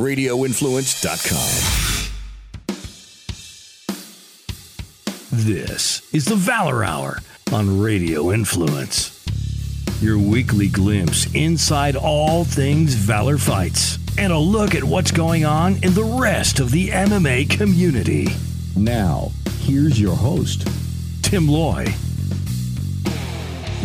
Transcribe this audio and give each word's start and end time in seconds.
RadioInfluence.com. 0.00 2.08
This 5.30 6.00
is 6.14 6.24
the 6.24 6.36
Valor 6.36 6.82
Hour 6.82 7.18
on 7.52 7.78
Radio 7.78 8.32
Influence. 8.32 9.14
Your 10.00 10.16
weekly 10.16 10.68
glimpse 10.68 11.30
inside 11.34 11.96
all 11.96 12.44
things 12.44 12.94
Valor 12.94 13.36
fights 13.36 13.98
and 14.16 14.32
a 14.32 14.38
look 14.38 14.74
at 14.74 14.82
what's 14.82 15.10
going 15.10 15.44
on 15.44 15.74
in 15.84 15.92
the 15.92 16.18
rest 16.18 16.60
of 16.60 16.70
the 16.70 16.88
MMA 16.88 17.50
community. 17.50 18.26
Now, 18.74 19.32
here's 19.58 20.00
your 20.00 20.16
host, 20.16 20.66
Tim 21.20 21.46
Loy. 21.46 21.84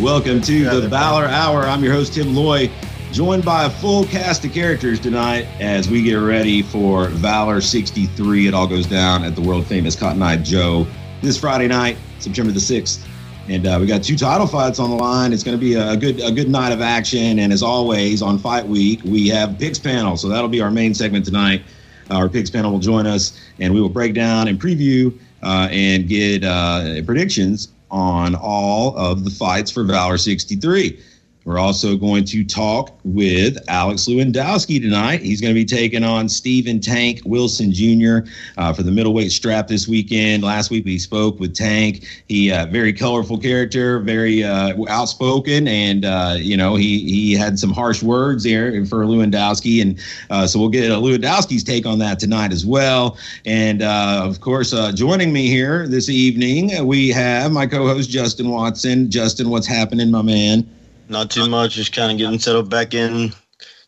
Welcome 0.00 0.40
to 0.40 0.80
the 0.80 0.88
Valor 0.88 1.26
Hour. 1.26 1.64
I'm 1.64 1.84
your 1.84 1.92
host, 1.92 2.14
Tim 2.14 2.34
Loy, 2.34 2.70
joined 3.16 3.46
by 3.46 3.64
a 3.64 3.70
full 3.70 4.04
cast 4.04 4.44
of 4.44 4.52
characters 4.52 5.00
tonight 5.00 5.46
as 5.58 5.88
we 5.88 6.02
get 6.02 6.16
ready 6.16 6.60
for 6.60 7.08
Valor 7.08 7.62
63. 7.62 8.46
It 8.46 8.52
all 8.52 8.66
goes 8.66 8.84
down 8.84 9.24
at 9.24 9.34
the 9.34 9.40
world 9.40 9.66
famous 9.66 9.96
Cotton 9.96 10.20
Eye 10.20 10.36
Joe 10.36 10.86
this 11.22 11.40
Friday 11.40 11.66
night, 11.66 11.96
September 12.18 12.52
the 12.52 12.60
6th. 12.60 13.06
And 13.48 13.66
uh, 13.66 13.78
we 13.80 13.86
got 13.86 14.02
two 14.02 14.18
title 14.18 14.46
fights 14.46 14.78
on 14.78 14.90
the 14.90 14.96
line. 14.96 15.32
It's 15.32 15.42
going 15.42 15.56
to 15.56 15.60
be 15.60 15.76
a 15.76 15.96
good 15.96 16.20
a 16.20 16.30
good 16.30 16.50
night 16.50 16.72
of 16.72 16.82
action. 16.82 17.38
And 17.38 17.54
as 17.54 17.62
always, 17.62 18.20
on 18.20 18.38
Fight 18.38 18.68
Week, 18.68 19.00
we 19.02 19.28
have 19.28 19.58
picks 19.58 19.78
panel. 19.78 20.18
So 20.18 20.28
that'll 20.28 20.50
be 20.50 20.60
our 20.60 20.70
main 20.70 20.92
segment 20.92 21.24
tonight. 21.24 21.62
Our 22.10 22.28
picks 22.28 22.50
panel 22.50 22.70
will 22.70 22.80
join 22.80 23.06
us, 23.06 23.40
and 23.58 23.72
we 23.72 23.80
will 23.80 23.88
break 23.88 24.12
down 24.12 24.46
and 24.46 24.60
preview 24.60 25.18
uh, 25.42 25.68
and 25.70 26.06
get 26.06 26.44
uh, 26.44 27.00
predictions 27.06 27.68
on 27.90 28.34
all 28.34 28.94
of 28.94 29.24
the 29.24 29.30
fights 29.30 29.70
for 29.70 29.84
Valor 29.84 30.18
63. 30.18 31.00
We're 31.46 31.60
also 31.60 31.96
going 31.96 32.24
to 32.24 32.44
talk 32.44 32.98
with 33.04 33.56
Alex 33.68 34.06
Lewandowski 34.06 34.82
tonight. 34.82 35.22
He's 35.22 35.40
going 35.40 35.54
to 35.54 35.58
be 35.58 35.64
taking 35.64 36.02
on 36.02 36.28
Stephen 36.28 36.80
Tank 36.80 37.20
Wilson 37.24 37.72
Jr. 37.72 38.28
Uh, 38.58 38.72
for 38.72 38.82
the 38.82 38.90
middleweight 38.90 39.30
strap 39.30 39.68
this 39.68 39.86
weekend. 39.86 40.42
Last 40.42 40.72
week 40.72 40.84
we 40.84 40.98
spoke 40.98 41.38
with 41.38 41.54
Tank. 41.54 42.04
He 42.26 42.50
uh, 42.50 42.66
very 42.66 42.92
colorful 42.92 43.38
character, 43.38 44.00
very 44.00 44.42
uh, 44.42 44.74
outspoken, 44.88 45.68
and 45.68 46.04
uh, 46.04 46.34
you 46.36 46.56
know 46.56 46.74
he 46.74 46.98
he 47.08 47.34
had 47.34 47.60
some 47.60 47.70
harsh 47.72 48.02
words 48.02 48.42
there 48.42 48.84
for 48.84 49.04
Lewandowski, 49.04 49.80
and 49.82 50.00
uh, 50.30 50.48
so 50.48 50.58
we'll 50.58 50.68
get 50.68 50.90
Lewandowski's 50.90 51.62
take 51.62 51.86
on 51.86 52.00
that 52.00 52.18
tonight 52.18 52.50
as 52.50 52.66
well. 52.66 53.16
And 53.44 53.82
uh, 53.82 54.22
of 54.24 54.40
course, 54.40 54.74
joining 54.94 55.32
me 55.32 55.46
here 55.46 55.86
this 55.86 56.08
evening 56.08 56.84
we 56.84 57.10
have 57.10 57.52
my 57.52 57.68
co-host 57.68 58.10
Justin 58.10 58.50
Watson. 58.50 59.12
Justin, 59.12 59.48
what's 59.48 59.68
happening, 59.68 60.10
my 60.10 60.22
man? 60.22 60.68
Not 61.08 61.30
too 61.30 61.48
much. 61.48 61.74
Just 61.74 61.94
kind 61.94 62.10
of 62.10 62.18
getting 62.18 62.38
settled 62.38 62.70
back 62.70 62.94
in. 62.94 63.32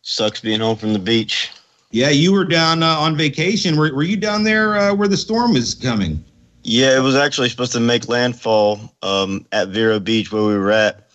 Sucks 0.02 0.41
being 0.41 0.61
home 0.61 0.77
from 0.77 0.92
the 0.92 0.98
beach. 0.98 1.50
Yeah, 1.91 2.10
you 2.10 2.33
were 2.33 2.44
down 2.44 2.83
uh, 2.83 2.97
on 2.98 3.16
vacation. 3.16 3.77
Were, 3.77 3.92
were 3.94 4.02
you 4.02 4.16
down 4.16 4.44
there 4.44 4.77
uh, 4.77 4.94
where 4.94 5.08
the 5.08 5.16
storm 5.16 5.56
is 5.56 5.75
coming? 5.75 6.22
Yeah, 6.62 6.97
it 6.97 7.00
was 7.00 7.14
actually 7.14 7.48
supposed 7.48 7.72
to 7.72 7.80
make 7.80 8.08
landfall 8.08 8.94
um, 9.02 9.47
at 9.52 9.69
Vero 9.69 9.98
Beach 9.98 10.30
where 10.30 10.44
we 10.44 10.56
were 10.56 10.70
at. 10.70 11.08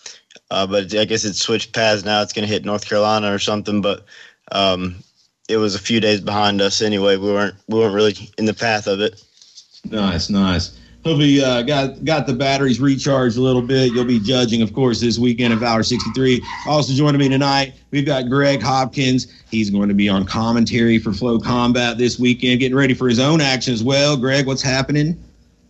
Uh, 0.49 0.67
but 0.67 0.93
I 0.95 1.05
guess 1.05 1.25
it 1.25 1.35
switched 1.35 1.73
paths 1.73 2.03
now. 2.03 2.21
It's 2.21 2.33
going 2.33 2.47
to 2.47 2.51
hit 2.51 2.65
North 2.65 2.87
Carolina 2.87 3.33
or 3.33 3.39
something. 3.39 3.81
But 3.81 4.05
um, 4.51 4.95
it 5.47 5.57
was 5.57 5.75
a 5.75 5.79
few 5.79 5.99
days 5.99 6.21
behind 6.21 6.61
us 6.61 6.81
anyway. 6.81 7.17
We 7.17 7.31
weren't 7.31 7.55
we 7.67 7.79
weren't 7.79 7.95
really 7.95 8.15
in 8.37 8.45
the 8.45 8.53
path 8.53 8.87
of 8.87 8.99
it. 8.99 9.23
Nice, 9.85 10.29
nice 10.29 10.77
hopefully 11.03 11.43
uh, 11.43 11.61
got 11.63 12.03
got 12.05 12.25
the 12.25 12.33
batteries 12.33 12.79
recharged 12.79 13.37
a 13.37 13.41
little 13.41 13.61
bit. 13.61 13.93
You'll 13.93 14.05
be 14.05 14.19
judging, 14.19 14.61
of 14.61 14.73
course, 14.73 14.99
this 15.01 15.19
weekend 15.19 15.53
Valor 15.59 15.83
63. 15.83 16.41
Also 16.67 16.93
joining 16.93 17.19
me 17.19 17.29
tonight, 17.29 17.73
we've 17.91 18.05
got 18.05 18.29
Greg 18.29 18.61
Hopkins. 18.61 19.27
He's 19.51 19.69
going 19.69 19.89
to 19.89 19.95
be 19.95 20.09
on 20.09 20.25
commentary 20.25 20.97
for 20.99 21.13
Flow 21.13 21.39
Combat 21.39 21.97
this 21.97 22.17
weekend, 22.17 22.59
getting 22.59 22.77
ready 22.77 22.93
for 22.93 23.07
his 23.07 23.19
own 23.19 23.41
action 23.41 23.73
as 23.73 23.83
well. 23.83 24.17
Greg, 24.17 24.47
what's 24.47 24.61
happening? 24.61 25.21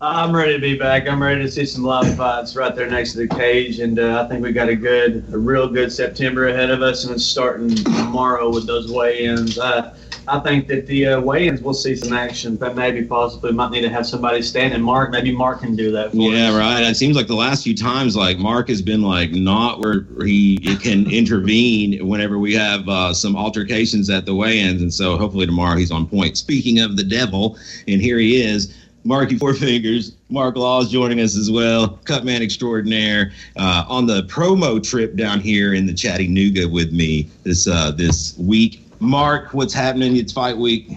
I'm 0.02 0.36
ready 0.36 0.54
to 0.54 0.60
be 0.60 0.78
back. 0.78 1.08
I'm 1.08 1.24
ready 1.24 1.42
to 1.44 1.50
see 1.50 1.66
some 1.66 1.86
live 1.86 2.18
fights 2.18 2.58
right 2.58 2.76
there 2.76 2.90
next 2.90 3.14
to 3.14 3.20
the 3.20 3.28
cage, 3.28 3.80
and 3.80 4.00
uh, 4.00 4.22
I 4.22 4.28
think 4.28 4.44
we 4.44 4.52
got 4.52 4.68
a 4.68 4.76
good, 4.76 5.24
a 5.32 5.38
real 5.38 5.70
good 5.70 5.94
September 5.94 6.50
ahead 6.50 6.70
of 6.70 6.82
us, 6.82 7.06
and 7.06 7.16
it's 7.16 7.24
starting 7.24 7.70
tomorrow 7.70 8.52
with 8.52 8.68
those 8.68 8.92
weigh-ins. 8.92 9.58
Uh, 9.58 9.96
I 10.28 10.40
think 10.40 10.68
that 10.68 10.88
the 10.88 11.08
uh, 11.08 11.22
weigh-ins 11.22 11.62
will 11.62 11.74
see 11.74 11.96
some 11.96 12.14
action, 12.14 12.56
but 12.56 12.76
maybe 12.76 13.04
possibly 13.04 13.52
might 13.52 13.72
need 13.72 13.82
to 13.82 13.90
have 13.90 14.06
somebody 14.06 14.42
stand. 14.42 14.74
And 14.74 14.84
Mark, 14.84 15.12
maybe 15.12 15.32
Mark 15.36 15.62
can 15.62 15.76
do 15.76 15.92
that. 15.92 16.14
yeah, 16.14 16.50
us. 16.50 16.56
right. 16.56 16.82
It 16.82 16.96
seems 16.96 17.16
like 17.16 17.28
the 17.28 17.36
last 17.36 17.64
few 17.64 17.76
times, 17.76 18.16
like 18.16 18.38
Mark 18.38 18.70
has 18.70 18.82
been 18.82 19.02
like 19.02 19.32
not 19.32 19.80
where 19.80 20.06
he 20.26 20.58
can 20.78 21.12
intervene 21.12 22.08
whenever 22.08 22.40
we 22.40 22.54
have 22.54 22.88
uh, 22.88 23.14
some 23.14 23.36
altercations 23.36 24.10
at 24.10 24.26
the 24.26 24.34
weigh-ins, 24.34 24.82
and 24.82 24.94
so 24.94 25.18
hopefully 25.18 25.46
tomorrow 25.46 25.78
he's 25.78 25.92
on 25.92 26.08
point. 26.08 26.38
Speaking 26.38 26.80
of 26.80 26.96
the 26.96 27.04
devil, 27.04 27.58
and 27.88 28.02
here 28.02 28.18
he 28.18 28.42
is. 28.42 28.76
Marky 29.06 29.38
Four 29.38 29.54
Fingers, 29.54 30.16
Mark 30.30 30.56
Laws 30.56 30.86
is 30.86 30.92
joining 30.92 31.20
us 31.20 31.36
as 31.36 31.52
well, 31.52 32.00
Cutman 32.06 32.42
Extraordinaire, 32.42 33.34
uh, 33.58 33.84
on 33.90 34.06
the 34.06 34.24
promo 34.24 34.82
trip 34.82 35.18
down 35.18 35.42
here 35.42 35.74
in 35.74 35.86
the 35.86 35.94
Chattanooga 35.94 36.70
with 36.70 36.94
me 36.94 37.30
this 37.44 37.68
uh, 37.68 37.92
this 37.92 38.38
week. 38.38 38.83
Mark, 39.04 39.54
what's 39.54 39.74
happening? 39.74 40.16
It's 40.16 40.32
fight 40.32 40.58
week. 40.58 40.90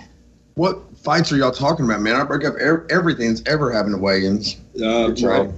What 0.55 0.97
fights 0.97 1.33
are 1.33 1.37
y'all 1.37 1.51
talking 1.51 1.85
about, 1.85 2.01
man? 2.01 2.15
I 2.15 2.23
break 2.23 2.45
up 2.45 2.55
er- 2.55 2.87
everything 2.89 3.35
that's 3.35 3.43
ever 3.47 3.73
happened 3.73 3.97
to 3.97 4.01
weigh-ins. 4.01 4.57
Uh, 4.81 5.13
right. 5.23 5.51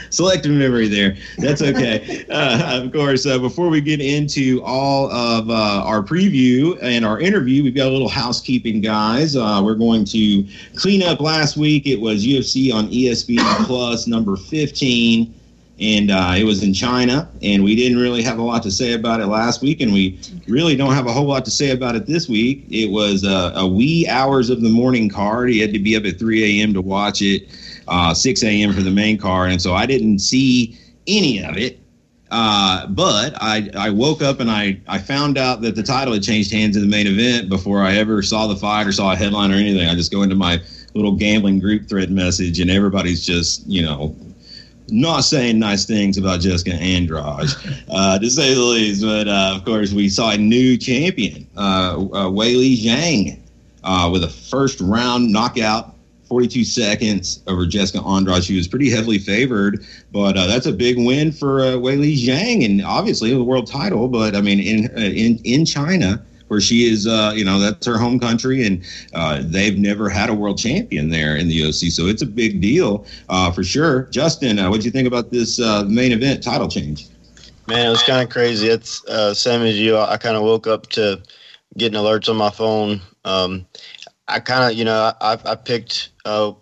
Selective 0.10 0.50
memory 0.50 0.88
there. 0.88 1.16
That's 1.38 1.62
okay. 1.62 2.26
uh, 2.30 2.82
of 2.82 2.92
course, 2.92 3.24
uh, 3.24 3.38
before 3.38 3.68
we 3.68 3.80
get 3.80 4.00
into 4.00 4.60
all 4.64 5.10
of 5.12 5.48
uh, 5.48 5.82
our 5.84 6.02
preview 6.02 6.76
and 6.82 7.04
our 7.04 7.20
interview, 7.20 7.62
we've 7.62 7.74
got 7.74 7.86
a 7.86 7.92
little 7.92 8.08
housekeeping, 8.08 8.80
guys. 8.80 9.36
Uh, 9.36 9.62
we're 9.64 9.76
going 9.76 10.04
to 10.06 10.44
clean 10.74 11.04
up 11.04 11.20
last 11.20 11.56
week. 11.56 11.86
It 11.86 12.00
was 12.00 12.26
UFC 12.26 12.74
on 12.74 12.88
ESPN 12.88 13.64
Plus 13.64 14.08
number 14.08 14.36
15 14.36 15.32
and 15.80 16.10
uh, 16.10 16.34
it 16.36 16.44
was 16.44 16.62
in 16.62 16.74
China, 16.74 17.30
and 17.42 17.64
we 17.64 17.74
didn't 17.74 17.98
really 17.98 18.22
have 18.22 18.38
a 18.38 18.42
lot 18.42 18.62
to 18.62 18.70
say 18.70 18.92
about 18.92 19.20
it 19.20 19.26
last 19.26 19.62
week, 19.62 19.80
and 19.80 19.92
we 19.92 20.20
really 20.46 20.76
don't 20.76 20.94
have 20.94 21.06
a 21.06 21.12
whole 21.12 21.26
lot 21.26 21.44
to 21.46 21.50
say 21.50 21.70
about 21.70 21.96
it 21.96 22.06
this 22.06 22.28
week. 22.28 22.64
It 22.70 22.90
was 22.90 23.24
uh, 23.24 23.52
a 23.54 23.66
wee 23.66 24.06
hours 24.08 24.50
of 24.50 24.60
the 24.60 24.68
morning 24.68 25.08
card. 25.08 25.50
He 25.50 25.58
had 25.58 25.72
to 25.72 25.78
be 25.78 25.96
up 25.96 26.04
at 26.04 26.18
3 26.18 26.60
a.m. 26.60 26.74
to 26.74 26.82
watch 26.82 27.22
it, 27.22 27.48
uh, 27.88 28.14
6 28.14 28.42
a.m. 28.44 28.72
for 28.72 28.82
the 28.82 28.90
main 28.90 29.18
card, 29.18 29.50
and 29.50 29.60
so 29.60 29.74
I 29.74 29.86
didn't 29.86 30.18
see 30.20 30.78
any 31.06 31.42
of 31.42 31.56
it. 31.56 31.78
Uh, 32.30 32.86
but 32.86 33.34
I, 33.42 33.68
I 33.76 33.90
woke 33.90 34.22
up 34.22 34.40
and 34.40 34.50
I, 34.50 34.80
I 34.88 34.96
found 34.98 35.36
out 35.36 35.60
that 35.60 35.74
the 35.74 35.82
title 35.82 36.14
had 36.14 36.22
changed 36.22 36.50
hands 36.50 36.76
in 36.76 36.82
the 36.82 36.88
main 36.88 37.06
event 37.06 37.50
before 37.50 37.82
I 37.82 37.96
ever 37.96 38.22
saw 38.22 38.46
the 38.46 38.56
fight 38.56 38.86
or 38.86 38.92
saw 38.92 39.12
a 39.12 39.16
headline 39.16 39.52
or 39.52 39.56
anything. 39.56 39.86
I 39.86 39.94
just 39.94 40.10
go 40.10 40.22
into 40.22 40.34
my 40.34 40.58
little 40.94 41.12
gambling 41.12 41.58
group 41.58 41.90
thread 41.90 42.10
message 42.10 42.58
and 42.58 42.70
everybody's 42.70 43.26
just, 43.26 43.66
you 43.66 43.82
know, 43.82 44.16
not 44.92 45.22
saying 45.22 45.58
nice 45.58 45.84
things 45.84 46.18
about 46.18 46.40
Jessica 46.40 46.74
Andrade, 46.74 47.48
uh, 47.90 48.18
to 48.18 48.30
say 48.30 48.54
the 48.54 48.60
least. 48.60 49.02
But 49.02 49.26
uh, 49.26 49.54
of 49.56 49.64
course, 49.64 49.92
we 49.92 50.08
saw 50.08 50.32
a 50.32 50.36
new 50.36 50.76
champion, 50.76 51.46
uh, 51.56 51.96
uh, 51.96 52.28
Weili 52.28 52.76
Zhang, 52.76 53.38
uh, 53.82 54.10
with 54.12 54.22
a 54.22 54.28
first 54.28 54.80
round 54.80 55.32
knockout, 55.32 55.96
42 56.28 56.64
seconds 56.64 57.42
over 57.46 57.66
Jessica 57.66 58.02
Andrade. 58.04 58.44
She 58.44 58.56
was 58.56 58.68
pretty 58.68 58.90
heavily 58.90 59.18
favored, 59.18 59.84
but 60.12 60.36
uh, 60.36 60.46
that's 60.46 60.66
a 60.66 60.72
big 60.72 60.96
win 60.98 61.32
for 61.32 61.60
uh, 61.60 61.72
Weili 61.72 62.16
Zhang, 62.16 62.64
and 62.64 62.84
obviously 62.84 63.32
the 63.32 63.42
world 63.42 63.66
title. 63.66 64.08
But 64.08 64.36
I 64.36 64.40
mean, 64.40 64.60
in 64.60 64.90
in 64.98 65.38
in 65.44 65.64
China 65.64 66.24
where 66.52 66.60
she 66.60 66.84
is, 66.84 67.06
uh, 67.06 67.32
you 67.34 67.46
know, 67.46 67.58
that's 67.58 67.86
her 67.86 67.96
home 67.96 68.20
country, 68.20 68.66
and 68.66 68.84
uh, 69.14 69.40
they've 69.42 69.78
never 69.78 70.10
had 70.10 70.28
a 70.28 70.34
world 70.34 70.58
champion 70.58 71.08
there 71.08 71.34
in 71.34 71.48
the 71.48 71.66
OC, 71.66 71.90
so 71.90 72.08
it's 72.08 72.20
a 72.20 72.26
big 72.26 72.60
deal 72.60 73.06
uh, 73.30 73.50
for 73.50 73.64
sure. 73.64 74.02
Justin, 74.10 74.58
uh, 74.58 74.68
what 74.68 74.80
do 74.80 74.84
you 74.84 74.90
think 74.90 75.08
about 75.08 75.30
this 75.30 75.58
uh, 75.58 75.82
main 75.88 76.12
event 76.12 76.42
title 76.42 76.68
change? 76.68 77.06
Man, 77.68 77.86
it 77.86 77.88
was 77.88 78.02
kind 78.02 78.22
of 78.22 78.28
crazy. 78.28 78.68
It's 78.68 79.02
uh, 79.06 79.32
same 79.32 79.62
as 79.62 79.80
you. 79.80 79.96
I 79.96 80.18
kind 80.18 80.36
of 80.36 80.42
woke 80.42 80.66
up 80.66 80.88
to 80.88 81.22
getting 81.78 81.98
alerts 81.98 82.28
on 82.28 82.36
my 82.36 82.50
phone. 82.50 83.00
Um, 83.24 83.64
I 84.28 84.38
kind 84.38 84.70
of, 84.70 84.76
you 84.76 84.84
know, 84.84 85.10
I, 85.22 85.38
I 85.46 85.54
picked 85.54 86.10
uh, 86.26 86.52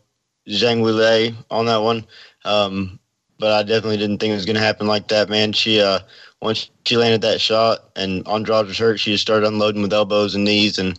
Zhang 0.49 0.83
Weili 0.83 1.35
on 1.51 1.67
that 1.67 1.83
one, 1.83 2.07
um, 2.45 3.01
but 3.41 3.51
I 3.51 3.65
definitely 3.65 3.97
didn't 3.97 4.19
think 4.19 4.31
it 4.31 4.37
was 4.37 4.47
going 4.47 4.55
to 4.55 4.63
happen 4.63 4.87
like 4.87 5.09
that. 5.09 5.29
Man, 5.29 5.53
she 5.53 5.81
uh, 5.81 5.99
once 6.41 6.71
she 6.87 6.97
landed 6.97 7.21
that 7.23 7.41
shot 7.41 7.91
and 7.97 8.27
Andrade 8.27 8.67
was 8.67 8.79
hurt, 8.79 8.99
she 8.99 9.13
just 9.13 9.23
started 9.23 9.47
unloading 9.47 9.83
with 9.83 9.93
elbows 9.93 10.35
and 10.35 10.45
knees 10.45 10.79
and 10.79 10.99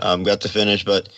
um, 0.00 0.22
got 0.24 0.40
the 0.40 0.48
finish. 0.48 0.84
But 0.84 1.08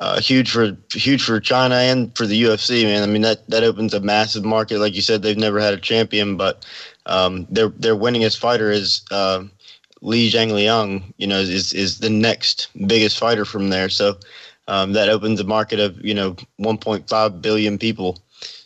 uh, 0.00 0.20
huge 0.20 0.50
for 0.50 0.76
huge 0.92 1.22
for 1.22 1.40
China 1.40 1.76
and 1.76 2.14
for 2.16 2.26
the 2.26 2.42
UFC, 2.42 2.84
man. 2.84 3.02
I 3.02 3.06
mean 3.06 3.22
that 3.22 3.48
that 3.48 3.62
opens 3.62 3.94
a 3.94 4.00
massive 4.00 4.44
market. 4.44 4.78
Like 4.78 4.94
you 4.94 5.02
said, 5.02 5.22
they've 5.22 5.36
never 5.36 5.60
had 5.60 5.74
a 5.74 5.78
champion, 5.78 6.36
but 6.36 6.66
um, 7.06 7.46
their 7.48 7.68
their 7.68 7.96
winningest 7.96 8.38
fighter 8.38 8.70
is 8.70 9.02
uh, 9.10 9.44
Li 10.00 10.30
Jingliang. 10.30 11.04
You 11.18 11.28
know, 11.28 11.38
is 11.38 11.72
is 11.72 12.00
the 12.00 12.10
next 12.10 12.68
biggest 12.86 13.18
fighter 13.18 13.44
from 13.44 13.70
there. 13.70 13.88
So 13.88 14.16
um, 14.68 14.92
that 14.92 15.08
opens 15.08 15.40
a 15.40 15.44
market 15.44 15.78
of 15.78 16.04
you 16.04 16.14
know 16.14 16.34
1.5 16.60 17.40
billion 17.40 17.78
people. 17.78 18.18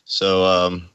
So 0.07 0.45
um, 0.45 0.89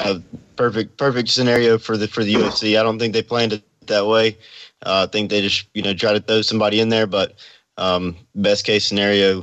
a 0.00 0.20
perfect 0.62 0.96
perfect 0.96 1.28
scenario 1.28 1.76
for 1.76 1.96
the 1.96 2.06
for 2.06 2.22
the 2.22 2.34
UFC. 2.34 2.78
I 2.78 2.84
don't 2.84 2.96
think 2.96 3.12
they 3.12 3.22
planned 3.22 3.52
it 3.52 3.64
that 3.88 4.06
way. 4.06 4.38
Uh, 4.86 5.06
I 5.08 5.10
think 5.10 5.28
they 5.28 5.40
just 5.40 5.66
you 5.74 5.82
know 5.82 5.92
try 5.92 6.12
to 6.12 6.20
throw 6.20 6.40
somebody 6.40 6.78
in 6.78 6.88
there, 6.88 7.08
but 7.08 7.34
um, 7.78 8.16
best 8.36 8.64
case 8.64 8.86
scenario 8.86 9.42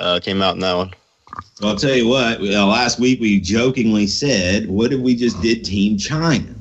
uh, 0.00 0.20
came 0.22 0.42
out 0.42 0.54
in 0.54 0.60
that 0.60 0.74
one. 0.74 0.90
Well, 1.62 1.70
I'll 1.70 1.78
tell 1.78 1.94
you 1.94 2.08
what. 2.08 2.42
Uh, 2.42 2.66
last 2.66 3.00
week 3.00 3.20
we 3.20 3.40
jokingly 3.40 4.06
said, 4.06 4.68
"What 4.68 4.92
if 4.92 5.00
we 5.00 5.16
just 5.16 5.40
did 5.40 5.64
Team 5.64 5.96
China?" 5.96 6.54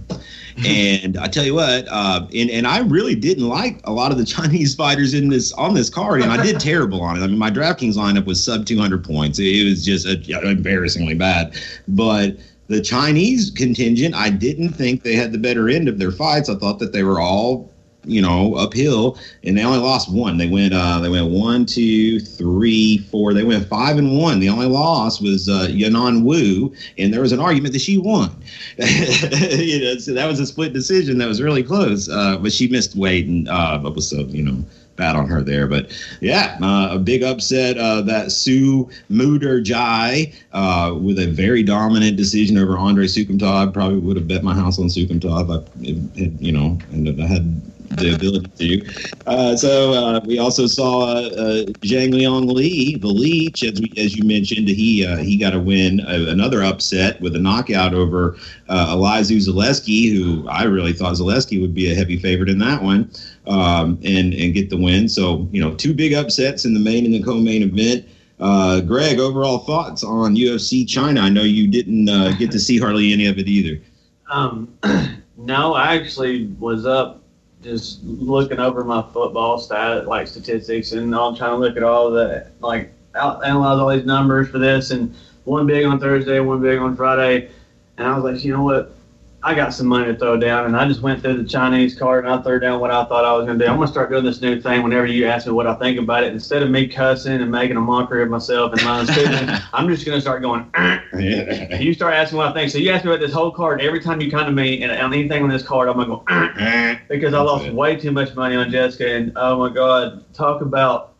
and 0.66 1.18
I 1.18 1.28
tell 1.28 1.44
you 1.44 1.56
what, 1.56 1.86
uh, 1.90 2.26
and 2.34 2.50
and 2.50 2.68
I 2.68 2.80
really 2.80 3.16
didn't 3.16 3.50
like 3.50 3.82
a 3.84 3.92
lot 3.92 4.14
of 4.14 4.18
the 4.18 4.26
Chinese 4.38 4.76
fighters 4.76 5.14
in 5.14 5.28
this 5.28 5.52
on 5.54 5.74
this 5.74 5.90
card, 5.90 6.22
and 6.22 6.32
I 6.32 6.42
did 6.42 6.58
terrible 6.62 7.02
on 7.02 7.18
it. 7.18 7.22
I 7.22 7.28
mean, 7.28 7.38
my 7.38 7.52
DraftKings 7.52 7.96
lineup 7.96 8.24
was 8.24 8.42
sub 8.42 8.66
200 8.66 9.04
points. 9.04 9.40
It 9.40 9.66
was 9.66 9.84
just 9.84 10.08
uh, 10.08 10.40
embarrassingly 10.48 11.16
bad. 11.16 11.54
But 11.90 12.38
the 12.70 12.82
Chinese 12.82 13.52
contingent, 13.52 14.16
I 14.16 14.30
didn't 14.30 14.70
think 14.70 15.04
they 15.04 15.16
had 15.16 15.32
the 15.32 15.38
better 15.38 15.68
end 15.68 15.90
of 15.90 15.98
their 15.98 16.12
fights. 16.12 16.50
I 16.50 16.56
thought 16.56 16.80
that 16.80 16.94
they 16.94 17.04
were 17.04 17.20
all 17.20 17.70
you 18.06 18.22
know, 18.22 18.56
uphill, 18.56 19.18
and 19.44 19.58
they 19.58 19.64
only 19.64 19.80
lost 19.80 20.12
one. 20.12 20.38
They 20.38 20.48
went 20.48 20.74
uh, 20.74 21.00
they 21.00 21.10
went 21.10 21.30
one, 21.30 21.66
two, 21.66 22.20
three, 22.20 22.98
four. 22.98 23.34
They 23.34 23.44
went 23.44 23.68
five 23.68 23.98
and 23.98 24.18
one. 24.18 24.40
The 24.40 24.50
only 24.50 24.68
loss 24.68 25.22
was 25.22 25.50
uh, 25.50 25.68
Yanan 25.70 26.24
Wu, 26.24 26.74
and 26.98 27.14
there 27.14 27.22
was 27.22 27.32
an 27.32 27.40
argument 27.40 27.74
that 27.74 27.82
she 27.82 27.98
won. 27.98 28.32
you 28.78 29.82
know, 29.82 29.98
so 29.98 30.14
that 30.14 30.28
was 30.28 30.40
a 30.40 30.46
split 30.46 30.74
decision 30.74 31.18
that 31.18 31.28
was 31.28 31.42
really 31.42 31.64
close. 31.64 32.08
Uh, 32.10 32.38
but 32.38 32.54
she 32.54 32.68
missed 32.68 32.96
weight, 32.96 33.28
and 33.28 33.50
uh, 33.50 33.80
was 33.94 34.10
so 34.10 34.20
you 34.20 34.44
know 34.44 34.64
bad 35.00 35.16
on 35.16 35.28
her 35.28 35.42
there. 35.42 35.66
But 35.66 35.92
yeah, 36.22 36.60
uh, 36.62 36.90
a 36.92 37.00
big 37.00 37.24
upset 37.24 37.78
uh, 37.78 38.02
that 38.02 38.32
Sue 38.32 38.88
Muder 39.10 39.64
Jai 39.64 40.32
uh, 40.54 40.96
with 41.02 41.18
a 41.18 41.28
very 41.28 41.64
dominant 41.64 42.18
decision 42.18 42.58
over 42.58 42.78
Andre 42.78 43.06
Soukhamthath. 43.06 43.74
Probably 43.74 43.98
would 43.98 44.18
have 44.18 44.28
bet 44.28 44.44
my 44.44 44.54
house 44.54 44.78
on 44.78 44.86
Soukhamthath. 44.86 45.50
I, 45.50 46.22
you 46.40 46.52
know, 46.52 46.78
and 46.92 47.20
I 47.20 47.26
had 47.26 47.62
the 47.98 48.16
ability 48.16 48.82
to. 48.82 49.20
Uh, 49.28 49.56
so 49.56 49.94
uh, 49.94 50.20
we 50.26 50.40
also 50.40 50.68
saw 50.68 51.04
uh, 51.04 51.66
Zhang 51.82 52.14
Liang 52.14 52.48
Li, 52.48 52.96
the 52.96 53.08
Leech, 53.08 53.64
as, 53.64 53.80
we, 53.80 53.92
as 53.98 54.16
you 54.16 54.24
mentioned, 54.24 54.68
he 54.68 55.06
uh, 55.06 55.18
he 55.18 55.38
got 55.38 55.54
a 55.54 55.60
win, 55.60 56.02
uh, 56.02 56.26
another 56.30 56.64
upset 56.64 57.20
with 57.22 57.36
a 57.36 57.40
knockout 57.40 57.94
over 57.94 58.38
uh, 58.68 58.96
Elizeu 58.96 59.38
Zaleski, 59.38 60.14
who 60.14 60.48
I 60.48 60.64
really 60.64 60.94
thought 60.94 61.16
Zaleski 61.16 61.60
would 61.62 61.74
be 61.74 61.92
a 61.92 61.96
heavy 61.96 62.18
favorite 62.18 62.50
in 62.50 62.60
that 62.60 62.82
one, 62.82 63.12
um, 63.48 64.00
and 64.04 64.34
and 64.34 64.54
get 64.54 64.70
the 64.70 64.78
win. 64.78 65.10
So 65.10 65.48
you 65.52 65.62
know, 65.62 65.74
two 65.76 65.94
big 65.94 66.14
upsets 66.14 66.66
in 66.66 66.74
the 66.74 66.80
main 66.80 67.06
and 67.06 67.14
the 67.14 67.24
co-main 67.24 67.64
event. 67.64 68.08
Uh, 68.40 68.80
Greg, 68.80 69.20
overall 69.20 69.60
thoughts 69.60 70.02
on 70.02 70.36
UFC 70.36 70.88
China? 70.88 71.20
I 71.20 71.30
know 71.30 71.44
you 71.44 71.68
didn't 71.68 72.06
get 72.38 72.52
to 72.52 72.60
see 72.60 72.80
hardly 72.80 73.12
any 73.12 73.26
of 73.26 73.38
it 73.38 73.50
either. 73.50 73.82
Um, 74.30 74.74
no, 75.38 75.74
I 75.74 75.96
actually 75.96 76.48
was 76.60 76.86
up 76.86 77.24
just 77.62 78.04
looking 78.04 78.60
over 78.60 78.84
my 78.84 79.02
football 79.02 79.60
stat 79.60 80.08
like 80.08 80.28
statistics 80.28 80.94
and 80.94 81.14
I'm 81.14 81.36
trying 81.36 81.52
to 81.52 81.58
look 81.58 81.76
at 81.76 81.84
all 81.84 82.10
the 82.10 82.50
like 82.60 82.92
out, 83.16 83.46
analyze 83.46 83.80
all 83.80 83.90
these 83.90 84.06
numbers 84.06 84.50
for 84.50 84.60
this 84.60 84.92
and 84.92 85.14
one 85.44 85.66
big 85.66 85.86
on 85.86 86.00
Thursday, 86.00 86.40
one 86.40 86.62
big 86.62 86.78
on 86.78 86.96
Friday, 86.96 87.50
and 87.98 88.08
I 88.08 88.16
was 88.16 88.24
like, 88.24 88.44
you 88.44 88.54
know 88.54 88.62
what, 88.62 88.94
I 89.42 89.56
got 89.56 89.74
some 89.74 89.88
money 89.88 90.12
to 90.12 90.18
throw 90.18 90.38
down, 90.38 90.66
and 90.66 90.76
I 90.76 90.86
just 90.86 91.02
went 91.02 91.22
through 91.22 91.42
the 91.42 91.48
Chinese 91.48 91.98
card 91.98 92.26
and 92.26 92.34
I 92.34 92.42
threw 92.42 92.60
down 92.60 92.82
what 92.82 92.92
I 92.92 93.06
thought 93.06 93.24
I 93.24 93.32
was 93.34 93.46
going 93.46 93.58
to 93.58 93.66
do. 93.66 93.72
I'm 93.72 93.78
going 93.78 93.88
to 93.88 93.92
start 93.92 94.10
doing 94.10 94.26
this 94.26 94.42
new 94.42 94.62
thing 94.62 94.84
whenever 94.84 95.06
you 95.06 95.28
ask 95.28 95.48
me 95.48 95.54
what 95.54 95.66
I 95.66 95.76
think 95.76 95.98
about 95.98 96.24
it. 96.24 96.34
Instead 96.34 96.62
of 96.62 96.70
me 96.70 96.88
cussing 96.88 97.42
and 97.42 97.50
making 97.50 97.78
a 97.78 97.82
mockery 97.82 98.22
of 98.22 98.30
myself 98.30 98.74
and 98.74 98.84
my 98.84 99.06
student, 99.06 99.50
I'm 99.74 99.88
just 99.88 100.06
going 100.06 100.18
to 100.18 100.22
start 100.22 100.42
going. 100.42 100.70
Uh. 100.74 101.00
Yeah. 101.18 101.80
You 101.80 101.94
start 101.94 102.14
asking 102.14 102.38
what 102.38 102.48
I 102.48 102.54
think. 102.54 102.70
So 102.72 102.80
you 102.80 102.92
ask 102.92 103.06
me 103.06 103.12
about 103.12 103.22
this 103.22 103.32
whole 103.32 103.52
card. 103.52 103.82
Every 103.82 104.02
time 104.02 104.20
you 104.20 104.30
come 104.30 104.46
to 104.46 104.52
me 104.52 104.84
and 104.84 104.92
on 104.92 105.14
anything 105.14 105.44
on 105.44 105.50
this 105.50 105.64
card, 105.64 105.88
I'm 105.88 105.96
going 105.96 106.10
to 106.10 106.16
go 106.16 106.24
uh. 106.28 106.50
Uh, 106.60 106.96
because 107.08 107.34
I 107.34 107.40
lost 107.40 107.70
way 107.72 107.96
too 107.96 108.12
much 108.12 108.36
money 108.36 108.56
on 108.56 108.70
Jessica. 108.70 109.16
And 109.16 109.32
oh 109.38 109.58
my 109.58 109.74
God, 109.74 110.34
talk 110.34 110.62
about 110.62 111.16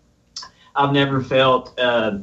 I've 0.76 0.92
never 0.92 1.24
felt. 1.24 1.78
Uh, 1.80 2.20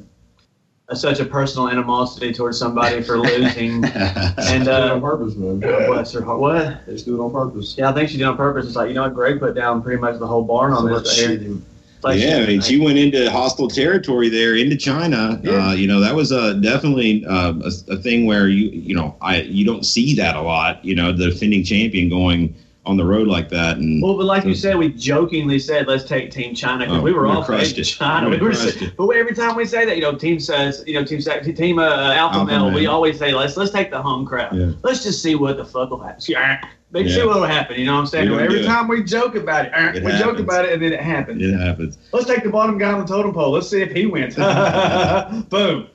such 0.94 1.18
a 1.18 1.24
personal 1.24 1.68
animosity 1.68 2.32
towards 2.32 2.58
somebody 2.58 3.02
for 3.02 3.18
losing. 3.18 3.84
and 3.84 4.68
uh, 4.68 4.94
on 4.94 5.00
purpose, 5.00 5.34
man. 5.34 5.58
bless 5.58 6.12
her 6.12 6.22
heart. 6.22 6.38
What? 6.38 6.86
They 6.86 6.92
just 6.92 7.04
do 7.06 7.20
it 7.20 7.24
on 7.24 7.32
purpose. 7.32 7.74
Yeah, 7.76 7.90
I 7.90 7.92
think 7.92 8.08
she 8.08 8.18
did 8.18 8.24
on 8.26 8.36
purpose. 8.36 8.66
It's 8.66 8.76
like 8.76 8.88
you 8.88 8.94
know, 8.94 9.02
what 9.02 9.14
Greg 9.14 9.40
put 9.40 9.54
down 9.54 9.82
pretty 9.82 10.00
much 10.00 10.18
the 10.20 10.26
whole 10.26 10.42
barn 10.44 10.72
on 10.72 10.86
So 10.88 10.98
this. 11.00 11.08
right 11.08 11.28
shit 11.30 11.40
here. 11.42 11.56
like 12.02 12.20
yeah, 12.20 12.36
she- 12.38 12.42
I 12.42 12.46
mean, 12.46 12.60
she 12.60 12.80
went 12.80 12.98
into 12.98 13.28
hostile 13.30 13.68
territory 13.68 14.28
there, 14.28 14.54
into 14.54 14.76
China. 14.76 15.40
Yeah. 15.42 15.68
Uh, 15.70 15.72
you 15.72 15.88
know, 15.88 15.98
that 16.00 16.14
was 16.14 16.30
a 16.30 16.54
definitely 16.54 17.24
uh, 17.26 17.54
a, 17.64 17.92
a 17.94 17.96
thing 17.96 18.26
where 18.26 18.48
you, 18.48 18.68
you 18.68 18.94
know, 18.94 19.16
I 19.20 19.40
you 19.42 19.64
don't 19.64 19.84
see 19.84 20.14
that 20.14 20.36
a 20.36 20.42
lot. 20.42 20.84
You 20.84 20.94
know, 20.94 21.10
the 21.12 21.30
defending 21.30 21.64
champion 21.64 22.08
going 22.08 22.54
on 22.86 22.96
the 22.96 23.04
road 23.04 23.26
like 23.26 23.48
that, 23.48 23.78
and 23.78 24.00
Well, 24.00 24.16
but 24.16 24.24
like 24.24 24.44
you 24.44 24.54
said, 24.54 24.76
we 24.78 24.90
jokingly 24.90 25.58
said, 25.58 25.88
"Let's 25.88 26.04
take 26.04 26.30
Team 26.30 26.54
China" 26.54 26.84
because 26.86 26.98
Oh, 26.98 27.02
we 27.02 27.12
were 27.12 27.26
we 27.26 27.30
all 27.32 27.42
crushed. 27.42 27.82
China. 27.84 28.30
We 28.30 28.36
We 28.38 28.48
were, 28.48 28.54
but 28.96 29.08
every 29.16 29.34
time 29.34 29.56
we 29.56 29.64
say 29.66 29.84
that, 29.84 29.96
you 29.96 30.02
know, 30.02 30.14
Team 30.14 30.38
says, 30.38 30.84
you 30.86 30.94
know, 30.94 31.04
Team 31.04 31.20
Team 31.20 31.78
uh, 31.78 31.82
Alpha, 32.14 32.38
Alpha 32.38 32.44
Male, 32.44 32.70
we 32.70 32.86
always 32.86 33.18
say, 33.18 33.34
"Let's 33.34 33.56
let's 33.56 33.72
take 33.72 33.90
the 33.90 34.00
home 34.00 34.24
crowd. 34.24 34.56
Yeah. 34.56 34.72
Let's 34.82 35.02
just 35.02 35.20
see 35.22 35.34
what 35.34 35.56
the 35.56 35.64
fuck 35.64 35.90
will 35.90 35.98
happen." 35.98 36.22
Yeah. 36.28 36.62
Let's 36.92 37.12
see 37.14 37.24
what 37.24 37.40
will 37.40 37.46
happen. 37.46 37.78
You 37.78 37.86
know 37.86 37.94
what 37.94 38.00
I'm 38.00 38.06
saying? 38.06 38.32
Every 38.32 38.60
it. 38.60 38.66
time 38.66 38.86
we 38.88 39.02
joke 39.02 39.34
about 39.34 39.66
it, 39.66 39.96
It 39.96 40.04
we 40.04 40.12
joke 40.12 40.38
about 40.38 40.64
it, 40.64 40.72
and 40.72 40.82
then 40.82 40.92
it 40.92 41.00
happens. 41.00 41.42
it 41.42 41.58
happens. 41.58 41.98
Let's 42.12 42.26
take 42.26 42.44
the 42.44 42.50
bottom 42.50 42.78
guy 42.78 42.92
on 42.92 43.00
the 43.00 43.06
totem 43.06 43.34
pole. 43.34 43.50
Let's 43.50 43.68
see 43.68 43.82
if 43.82 43.90
he 43.90 44.06
wins. 44.06 44.36
Boom. 45.48 45.88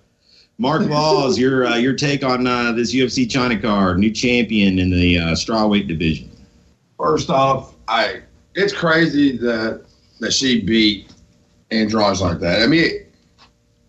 Mark 0.57 0.83
Laws, 0.83 1.39
your 1.39 1.65
uh, 1.65 1.75
your 1.77 1.93
take 1.93 2.23
on 2.23 2.45
uh, 2.45 2.71
this 2.73 2.93
UFC 2.93 3.27
China 3.27 3.59
card, 3.59 3.97
new 3.97 4.11
champion 4.11 4.77
in 4.77 4.91
the 4.91 5.17
uh, 5.17 5.23
strawweight 5.31 5.87
division. 5.87 6.30
First 7.01 7.31
off, 7.31 7.73
I 7.87 8.21
it's 8.53 8.73
crazy 8.73 9.35
that 9.37 9.83
that 10.19 10.31
she 10.31 10.61
beat 10.61 11.11
Andrade 11.71 12.19
like 12.19 12.39
that. 12.39 12.61
I 12.61 12.67
mean, 12.67 12.91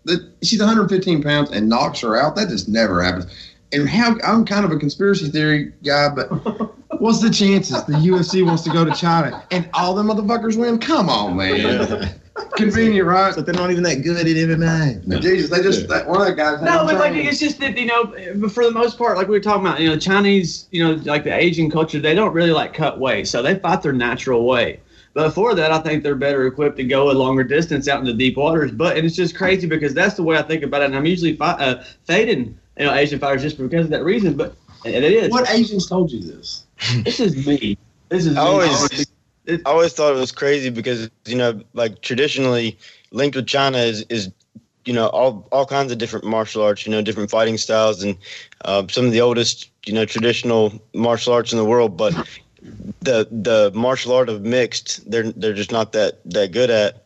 the, 0.03 0.31
she's 0.41 0.59
115 0.59 1.21
pounds 1.21 1.51
and 1.51 1.69
knocks 1.69 1.99
her 1.99 2.17
out. 2.17 2.35
That 2.35 2.49
just 2.49 2.67
never 2.67 3.03
happens. 3.03 3.25
And 3.71 3.87
how 3.87 4.17
I'm 4.23 4.45
kind 4.45 4.65
of 4.65 4.71
a 4.71 4.77
conspiracy 4.77 5.29
theory 5.29 5.73
guy, 5.83 6.09
but 6.09 6.27
what's 6.99 7.21
the 7.21 7.29
chances 7.29 7.83
the 7.83 7.93
UFC 7.93 8.43
wants 8.43 8.63
to 8.63 8.71
go 8.71 8.83
to 8.83 8.91
China 8.91 9.43
and 9.51 9.69
all 9.73 9.93
the 9.93 10.01
motherfuckers 10.01 10.57
win? 10.57 10.79
Come 10.79 11.07
on, 11.07 11.37
man. 11.37 12.19
Convenient, 12.55 13.07
right? 13.07 13.33
But 13.35 13.45
they're 13.45 13.53
not 13.53 13.69
even 13.69 13.83
that 13.83 14.01
good 14.01 14.17
at 14.17 14.25
MMA. 14.25 15.21
Jesus, 15.21 15.51
they 15.51 15.61
just 15.61 15.87
that 15.87 16.07
one 16.07 16.21
of 16.21 16.27
the 16.27 16.33
guys. 16.33 16.61
No, 16.61 16.85
but 16.85 16.95
like 16.95 17.13
it's 17.13 17.39
just 17.39 17.59
that 17.59 17.77
you 17.77 17.85
know, 17.85 18.05
but 18.35 18.51
for 18.51 18.63
the 18.63 18.71
most 18.71 18.97
part, 18.97 19.17
like 19.17 19.27
we 19.27 19.35
were 19.35 19.43
talking 19.43 19.65
about, 19.65 19.79
you 19.79 19.87
know, 19.87 19.97
Chinese, 19.97 20.67
you 20.71 20.83
know, 20.83 20.93
like 21.03 21.23
the 21.23 21.33
Asian 21.33 21.69
culture, 21.69 21.99
they 21.99 22.15
don't 22.15 22.33
really 22.33 22.51
like 22.51 22.73
cut 22.73 22.99
weight, 22.99 23.27
so 23.27 23.43
they 23.43 23.55
fight 23.59 23.83
their 23.83 23.93
natural 23.93 24.45
way. 24.45 24.79
But 25.13 25.31
for 25.31 25.53
that, 25.53 25.71
I 25.71 25.79
think 25.79 26.01
they're 26.01 26.15
better 26.15 26.47
equipped 26.47 26.77
to 26.77 26.83
go 26.83 27.11
a 27.11 27.13
longer 27.13 27.43
distance 27.43 27.87
out 27.87 27.99
into 27.99 28.13
the 28.13 28.17
deep 28.17 28.35
waters. 28.35 28.71
But 28.71 28.97
and 28.97 29.05
it's 29.05 29.15
just 29.15 29.35
crazy 29.35 29.67
because 29.67 29.93
that's 29.93 30.15
the 30.15 30.23
way 30.23 30.37
I 30.37 30.41
think 30.41 30.63
about 30.63 30.81
it. 30.81 30.85
And 30.85 30.95
I'm 30.95 31.05
usually 31.05 31.35
fi- 31.35 31.53
uh, 31.53 31.83
fading, 32.05 32.57
you 32.77 32.85
know, 32.85 32.93
Asian 32.93 33.19
fighters 33.19 33.43
just 33.43 33.59
because 33.59 33.85
of 33.85 33.91
that 33.91 34.03
reason. 34.03 34.35
But 34.35 34.55
and 34.85 34.95
it 34.95 35.03
is. 35.03 35.29
What 35.29 35.49
Asians 35.51 35.87
told 35.87 36.11
you 36.11 36.21
this? 36.21 36.65
This 37.03 37.19
is 37.19 37.45
me. 37.45 37.77
This 38.09 38.25
is 38.25 38.37
I 38.37 38.43
me. 38.43 38.49
always, 38.49 39.05
I 39.47 39.59
always 39.65 39.93
thought 39.93 40.15
it 40.15 40.19
was 40.19 40.31
crazy 40.31 40.69
because 40.69 41.09
you 41.25 41.35
know, 41.35 41.61
like 41.73 42.01
traditionally 42.01 42.77
linked 43.11 43.35
with 43.35 43.47
China 43.47 43.77
is 43.79 44.01
is 44.09 44.31
you 44.85 44.93
know 44.93 45.07
all 45.07 45.47
all 45.51 45.65
kinds 45.65 45.91
of 45.91 45.97
different 45.97 46.25
martial 46.25 46.63
arts, 46.63 46.85
you 46.85 46.91
know, 46.91 47.01
different 47.01 47.29
fighting 47.29 47.57
styles, 47.57 48.03
and 48.03 48.17
uh, 48.65 48.85
some 48.89 49.05
of 49.05 49.11
the 49.11 49.21
oldest 49.21 49.69
you 49.85 49.93
know 49.93 50.05
traditional 50.05 50.73
martial 50.93 51.33
arts 51.33 51.51
in 51.51 51.57
the 51.57 51.65
world. 51.65 51.97
But 51.97 52.13
the 53.01 53.27
the 53.31 53.71
martial 53.73 54.13
art 54.13 54.29
of 54.29 54.41
mixed, 54.43 55.09
they're 55.09 55.31
they're 55.31 55.53
just 55.53 55.71
not 55.71 55.91
that 55.93 56.19
that 56.31 56.51
good 56.51 56.69
at. 56.69 57.05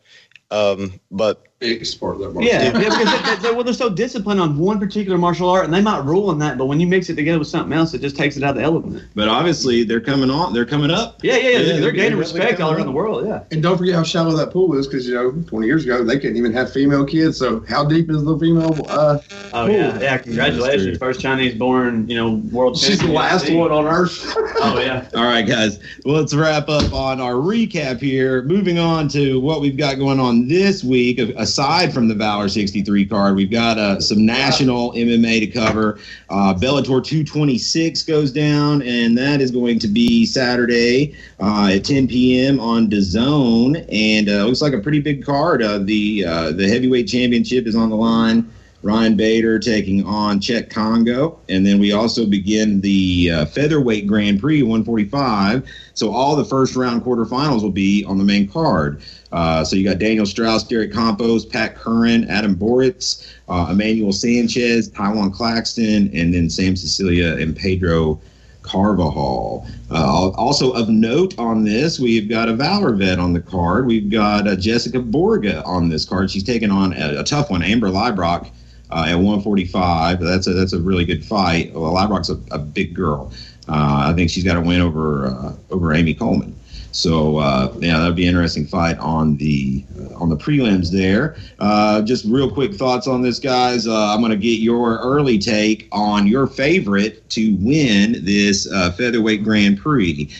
Um, 0.50 1.00
but 1.10 1.47
Big 1.60 1.84
sport 1.84 2.20
of 2.20 2.34
their 2.34 2.42
Yeah, 2.44 2.62
yeah, 2.62 2.72
because 2.72 3.42
they, 3.42 3.48
they, 3.48 3.52
well, 3.54 3.64
they're 3.64 3.74
so 3.74 3.90
disciplined 3.90 4.40
on 4.40 4.56
one 4.58 4.78
particular 4.78 5.18
martial 5.18 5.48
art, 5.50 5.64
and 5.64 5.74
they 5.74 5.80
might 5.80 6.04
rule 6.04 6.30
on 6.30 6.38
that, 6.38 6.56
but 6.56 6.66
when 6.66 6.78
you 6.78 6.86
mix 6.86 7.10
it 7.10 7.16
together 7.16 7.40
with 7.40 7.48
something 7.48 7.76
else, 7.76 7.94
it 7.94 8.00
just 8.00 8.16
takes 8.16 8.36
it 8.36 8.44
out 8.44 8.50
of 8.50 8.56
the 8.58 8.62
element. 8.62 9.02
But 9.16 9.26
obviously, 9.28 9.82
they're 9.82 10.00
coming 10.00 10.30
on. 10.30 10.52
They're 10.52 10.64
coming 10.64 10.92
up. 10.92 11.18
Yeah, 11.24 11.34
yeah, 11.36 11.40
yeah. 11.42 11.48
Yeah, 11.48 11.58
they're, 11.58 11.66
they're 11.66 11.80
they're 11.80 11.90
gaining 11.92 12.18
definitely 12.20 12.40
respect 12.40 12.60
all 12.60 12.68
coming 12.68 12.76
around 12.84 12.86
the 12.86 12.92
world. 12.92 13.26
Yeah. 13.26 13.42
And 13.50 13.60
don't 13.60 13.76
forget 13.76 13.96
how 13.96 14.04
shallow 14.04 14.36
that 14.36 14.52
pool 14.52 14.76
is, 14.76 14.86
because 14.86 15.08
you 15.08 15.14
know, 15.14 15.32
20 15.32 15.66
years 15.66 15.82
ago 15.84 16.04
they 16.04 16.20
couldn't 16.20 16.36
even 16.36 16.52
have 16.52 16.72
female 16.72 17.04
kids. 17.04 17.36
So 17.38 17.64
how 17.68 17.84
deep 17.84 18.08
is 18.08 18.22
the 18.24 18.38
female? 18.38 18.86
Uh, 18.88 19.18
Oh 19.52 19.66
Cool. 19.66 19.74
yeah, 19.74 19.98
yeah. 19.98 20.18
Congratulations, 20.18 20.98
first 20.98 21.20
Chinese-born, 21.20 22.06
you 22.08 22.14
know, 22.16 22.34
world. 22.52 22.76
she's 22.76 22.98
the 22.98 23.06
champion. 23.06 23.14
last 23.14 23.50
one 23.50 23.72
on 23.72 23.86
Earth. 23.86 24.32
Oh 24.60 24.78
yeah. 24.80 25.08
All 25.14 25.22
right, 25.22 25.46
guys. 25.46 25.78
Well, 26.04 26.16
let's 26.16 26.34
wrap 26.34 26.68
up 26.68 26.92
on 26.92 27.20
our 27.20 27.34
recap 27.34 28.00
here. 28.00 28.42
Moving 28.42 28.78
on 28.80 29.06
to 29.10 29.38
what 29.40 29.60
we've 29.60 29.76
got 29.76 29.98
going 29.98 30.18
on 30.18 30.48
this 30.48 30.82
week. 30.82 31.20
Aside 31.48 31.94
from 31.94 32.08
the 32.08 32.14
Valor 32.14 32.46
63 32.46 33.06
card, 33.06 33.34
we've 33.34 33.50
got 33.50 33.78
uh, 33.78 33.98
some 34.02 34.26
national 34.26 34.92
MMA 34.92 35.40
to 35.40 35.46
cover. 35.46 35.98
Uh, 36.28 36.52
Bellator 36.52 37.02
226 37.02 38.02
goes 38.02 38.30
down, 38.30 38.82
and 38.82 39.16
that 39.16 39.40
is 39.40 39.50
going 39.50 39.78
to 39.78 39.88
be 39.88 40.26
Saturday 40.26 41.16
uh, 41.40 41.70
at 41.72 41.86
10 41.86 42.06
p.m. 42.06 42.60
on 42.60 42.86
DAZN. 42.86 43.86
And 43.90 44.28
uh, 44.28 44.44
looks 44.44 44.60
like 44.60 44.74
a 44.74 44.78
pretty 44.78 45.00
big 45.00 45.24
card. 45.24 45.62
Uh, 45.62 45.78
the 45.78 46.26
uh, 46.26 46.52
the 46.52 46.68
heavyweight 46.68 47.08
championship 47.08 47.66
is 47.66 47.74
on 47.74 47.88
the 47.88 47.96
line. 47.96 48.52
Ryan 48.82 49.16
Bader 49.16 49.58
taking 49.58 50.04
on 50.04 50.38
Cheick 50.38 50.70
Kongo. 50.70 51.40
And 51.48 51.66
then 51.66 51.78
we 51.80 51.92
also 51.92 52.26
begin 52.26 52.80
the 52.80 53.30
uh, 53.32 53.46
featherweight 53.46 54.06
Grand 54.06 54.40
Prix 54.40 54.62
145. 54.62 55.68
So 55.94 56.12
all 56.12 56.36
the 56.36 56.44
first 56.44 56.76
round 56.76 57.02
quarterfinals 57.02 57.62
will 57.62 57.70
be 57.70 58.04
on 58.04 58.18
the 58.18 58.24
main 58.24 58.48
card. 58.48 59.02
Uh, 59.32 59.64
so 59.64 59.74
you 59.74 59.84
got 59.84 59.98
Daniel 59.98 60.26
Straus, 60.26 60.62
Derek 60.62 60.92
Campos, 60.92 61.44
Pat 61.44 61.74
Curran, 61.74 62.28
Adam 62.28 62.54
Borics, 62.54 63.26
uh, 63.48 63.68
Emmanuel 63.70 64.12
Sanchez, 64.12 64.88
Tywan 64.88 65.32
Claxton, 65.32 66.10
and 66.14 66.32
then 66.32 66.48
Sam 66.48 66.76
Sicilia 66.76 67.36
and 67.36 67.56
Pedro 67.56 68.20
Carvajal. 68.62 69.66
Uh, 69.90 70.28
also 70.30 70.70
of 70.72 70.88
note 70.88 71.36
on 71.38 71.64
this, 71.64 71.98
we've 71.98 72.28
got 72.28 72.48
a 72.48 72.54
Valor 72.54 72.94
vet 72.94 73.18
on 73.18 73.32
the 73.32 73.40
card. 73.40 73.86
We've 73.86 74.08
got 74.08 74.46
uh, 74.46 74.54
Jessica 74.54 75.00
Borga 75.00 75.66
on 75.66 75.88
this 75.88 76.04
card. 76.04 76.30
She's 76.30 76.44
taking 76.44 76.70
on 76.70 76.92
a, 76.92 77.20
a 77.20 77.24
tough 77.24 77.50
one, 77.50 77.62
Amber 77.62 77.88
Leibrock. 77.88 78.50
Uh, 78.90 79.06
at 79.08 79.16
145, 79.16 80.20
that's 80.20 80.46
a 80.46 80.52
that's 80.54 80.72
a 80.72 80.80
really 80.80 81.04
good 81.04 81.24
fight. 81.24 81.72
Well, 81.74 81.92
Leibrock's 81.92 82.30
a, 82.30 82.38
a 82.50 82.58
big 82.58 82.94
girl. 82.94 83.32
Uh, 83.68 84.08
I 84.10 84.14
think 84.14 84.30
she's 84.30 84.44
got 84.44 84.56
a 84.56 84.60
win 84.60 84.80
over 84.80 85.26
uh, 85.26 85.54
over 85.70 85.92
Amy 85.92 86.14
Coleman. 86.14 86.54
So 86.90 87.36
uh, 87.36 87.72
yeah, 87.80 87.98
that'd 87.98 88.16
be 88.16 88.26
an 88.26 88.30
interesting 88.30 88.66
fight 88.66 88.98
on 88.98 89.36
the 89.36 89.84
uh, 90.00 90.14
on 90.14 90.30
the 90.30 90.36
prelims 90.36 90.90
there. 90.90 91.36
Uh, 91.58 92.00
just 92.00 92.24
real 92.24 92.50
quick 92.50 92.74
thoughts 92.74 93.06
on 93.06 93.20
this, 93.20 93.38
guys. 93.38 93.86
I'm 93.86 94.20
going 94.20 94.30
to 94.30 94.38
get 94.38 94.60
your 94.60 94.98
early 95.00 95.38
take 95.38 95.86
on 95.92 96.26
your 96.26 96.46
favorite 96.46 97.28
to 97.30 97.56
win 97.56 98.24
this 98.24 98.66
featherweight 98.96 99.44
Grand 99.44 99.78
Prix, 99.78 100.30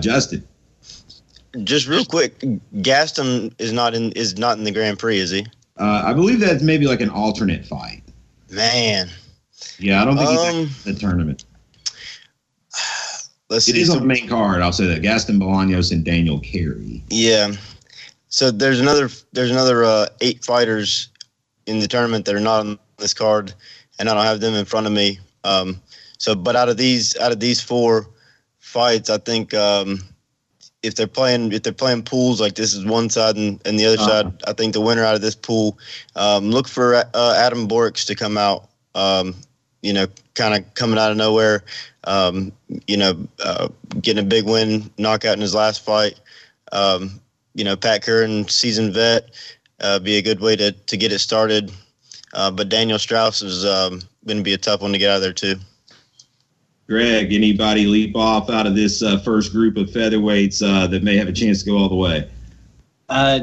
Justin. 0.00 0.46
Just 1.64 1.86
real 1.86 2.04
quick, 2.04 2.42
Gaston 2.80 3.54
is 3.58 3.72
not 3.72 3.94
in 3.94 4.10
is 4.12 4.38
not 4.38 4.58
in 4.58 4.64
the 4.64 4.72
Grand 4.72 4.98
Prix, 4.98 5.18
is 5.18 5.30
he? 5.30 5.46
I 5.78 6.12
believe 6.12 6.40
that's 6.40 6.62
maybe 6.62 6.86
like 6.86 7.00
an 7.00 7.10
alternate 7.10 7.64
fight. 7.66 8.02
Man, 8.50 9.08
yeah, 9.78 10.02
I 10.02 10.04
don't 10.04 10.16
think 10.16 10.28
Um, 10.28 10.66
he's 10.66 10.86
in 10.86 10.94
the 10.94 11.00
tournament. 11.00 11.44
let's 13.50 13.68
It 13.68 13.72
see. 13.74 13.80
is 13.80 13.90
on 13.90 14.00
the 14.00 14.06
main 14.06 14.28
card. 14.28 14.60
I'll 14.62 14.72
say 14.72 14.86
that 14.86 15.02
Gaston 15.02 15.38
Bolaños 15.40 15.92
and 15.92 16.04
Daniel 16.04 16.38
Carey. 16.40 17.02
Yeah. 17.08 17.52
So 18.28 18.50
there's 18.50 18.80
another 18.80 19.08
there's 19.32 19.50
another 19.50 19.84
uh, 19.84 20.06
eight 20.20 20.44
fighters 20.44 21.08
in 21.66 21.80
the 21.80 21.88
tournament 21.88 22.24
that 22.26 22.34
are 22.34 22.40
not 22.40 22.60
on 22.60 22.78
this 22.98 23.14
card, 23.14 23.52
and 23.98 24.08
I 24.08 24.14
don't 24.14 24.24
have 24.24 24.40
them 24.40 24.54
in 24.54 24.64
front 24.64 24.86
of 24.86 24.92
me. 24.92 25.18
Um, 25.44 25.80
so, 26.18 26.34
but 26.34 26.56
out 26.56 26.68
of 26.68 26.76
these 26.76 27.16
out 27.18 27.32
of 27.32 27.40
these 27.40 27.60
four 27.60 28.08
fights, 28.58 29.10
I 29.10 29.18
think 29.18 29.52
um, 29.54 30.00
if 30.82 30.94
they're 30.94 31.06
playing 31.06 31.52
if 31.52 31.62
they're 31.62 31.72
playing 31.72 32.02
pools 32.02 32.40
like 32.40 32.54
this 32.54 32.74
is 32.74 32.84
one 32.84 33.08
side 33.10 33.36
and, 33.36 33.60
and 33.66 33.78
the 33.78 33.86
other 33.86 33.96
Uh-huh. 33.98 34.22
side, 34.24 34.42
I 34.46 34.52
think 34.52 34.72
the 34.72 34.80
winner 34.80 35.04
out 35.04 35.14
of 35.14 35.20
this 35.22 35.34
pool 35.34 35.78
um, 36.16 36.50
look 36.50 36.68
for 36.68 36.94
uh, 36.94 37.34
Adam 37.36 37.68
Borics 37.68 38.06
to 38.06 38.14
come 38.14 38.36
out. 38.36 38.68
Um, 38.94 39.34
you 39.82 39.92
know, 39.92 40.06
kind 40.34 40.54
of 40.54 40.74
coming 40.74 40.98
out 40.98 41.10
of 41.10 41.16
nowhere. 41.16 41.64
Um, 42.04 42.52
you 42.86 42.96
know, 42.96 43.26
uh, 43.44 43.68
getting 44.00 44.24
a 44.24 44.26
big 44.28 44.44
win, 44.44 44.90
knockout 44.98 45.34
in 45.34 45.40
his 45.40 45.54
last 45.54 45.84
fight. 45.84 46.20
Um, 46.72 47.20
you 47.54 47.64
know, 47.64 47.76
Pat 47.76 48.02
Curran, 48.02 48.48
seasoned 48.48 48.94
vet, 48.94 49.30
uh, 49.80 49.98
be 49.98 50.16
a 50.16 50.22
good 50.22 50.40
way 50.40 50.56
to, 50.56 50.72
to 50.72 50.96
get 50.96 51.12
it 51.12 51.18
started. 51.18 51.72
Uh, 52.32 52.50
but 52.50 52.68
Daniel 52.68 52.98
Straus 52.98 53.42
is 53.42 53.64
um, 53.64 54.00
going 54.26 54.38
to 54.38 54.42
be 54.42 54.52
a 54.54 54.58
tough 54.58 54.80
one 54.82 54.92
to 54.92 54.98
get 54.98 55.10
out 55.10 55.16
of 55.16 55.22
there, 55.22 55.32
too. 55.32 55.56
Greg, 56.88 57.32
anybody 57.32 57.86
leap 57.86 58.16
off 58.16 58.50
out 58.50 58.66
of 58.66 58.74
this 58.74 59.02
uh, 59.02 59.18
first 59.18 59.52
group 59.52 59.76
of 59.76 59.88
featherweights 59.88 60.62
uh, 60.62 60.86
that 60.88 61.02
may 61.02 61.16
have 61.16 61.28
a 61.28 61.32
chance 61.32 61.62
to 61.62 61.70
go 61.70 61.76
all 61.76 61.88
the 61.88 61.94
way? 61.94 62.28
Uh, 63.08 63.40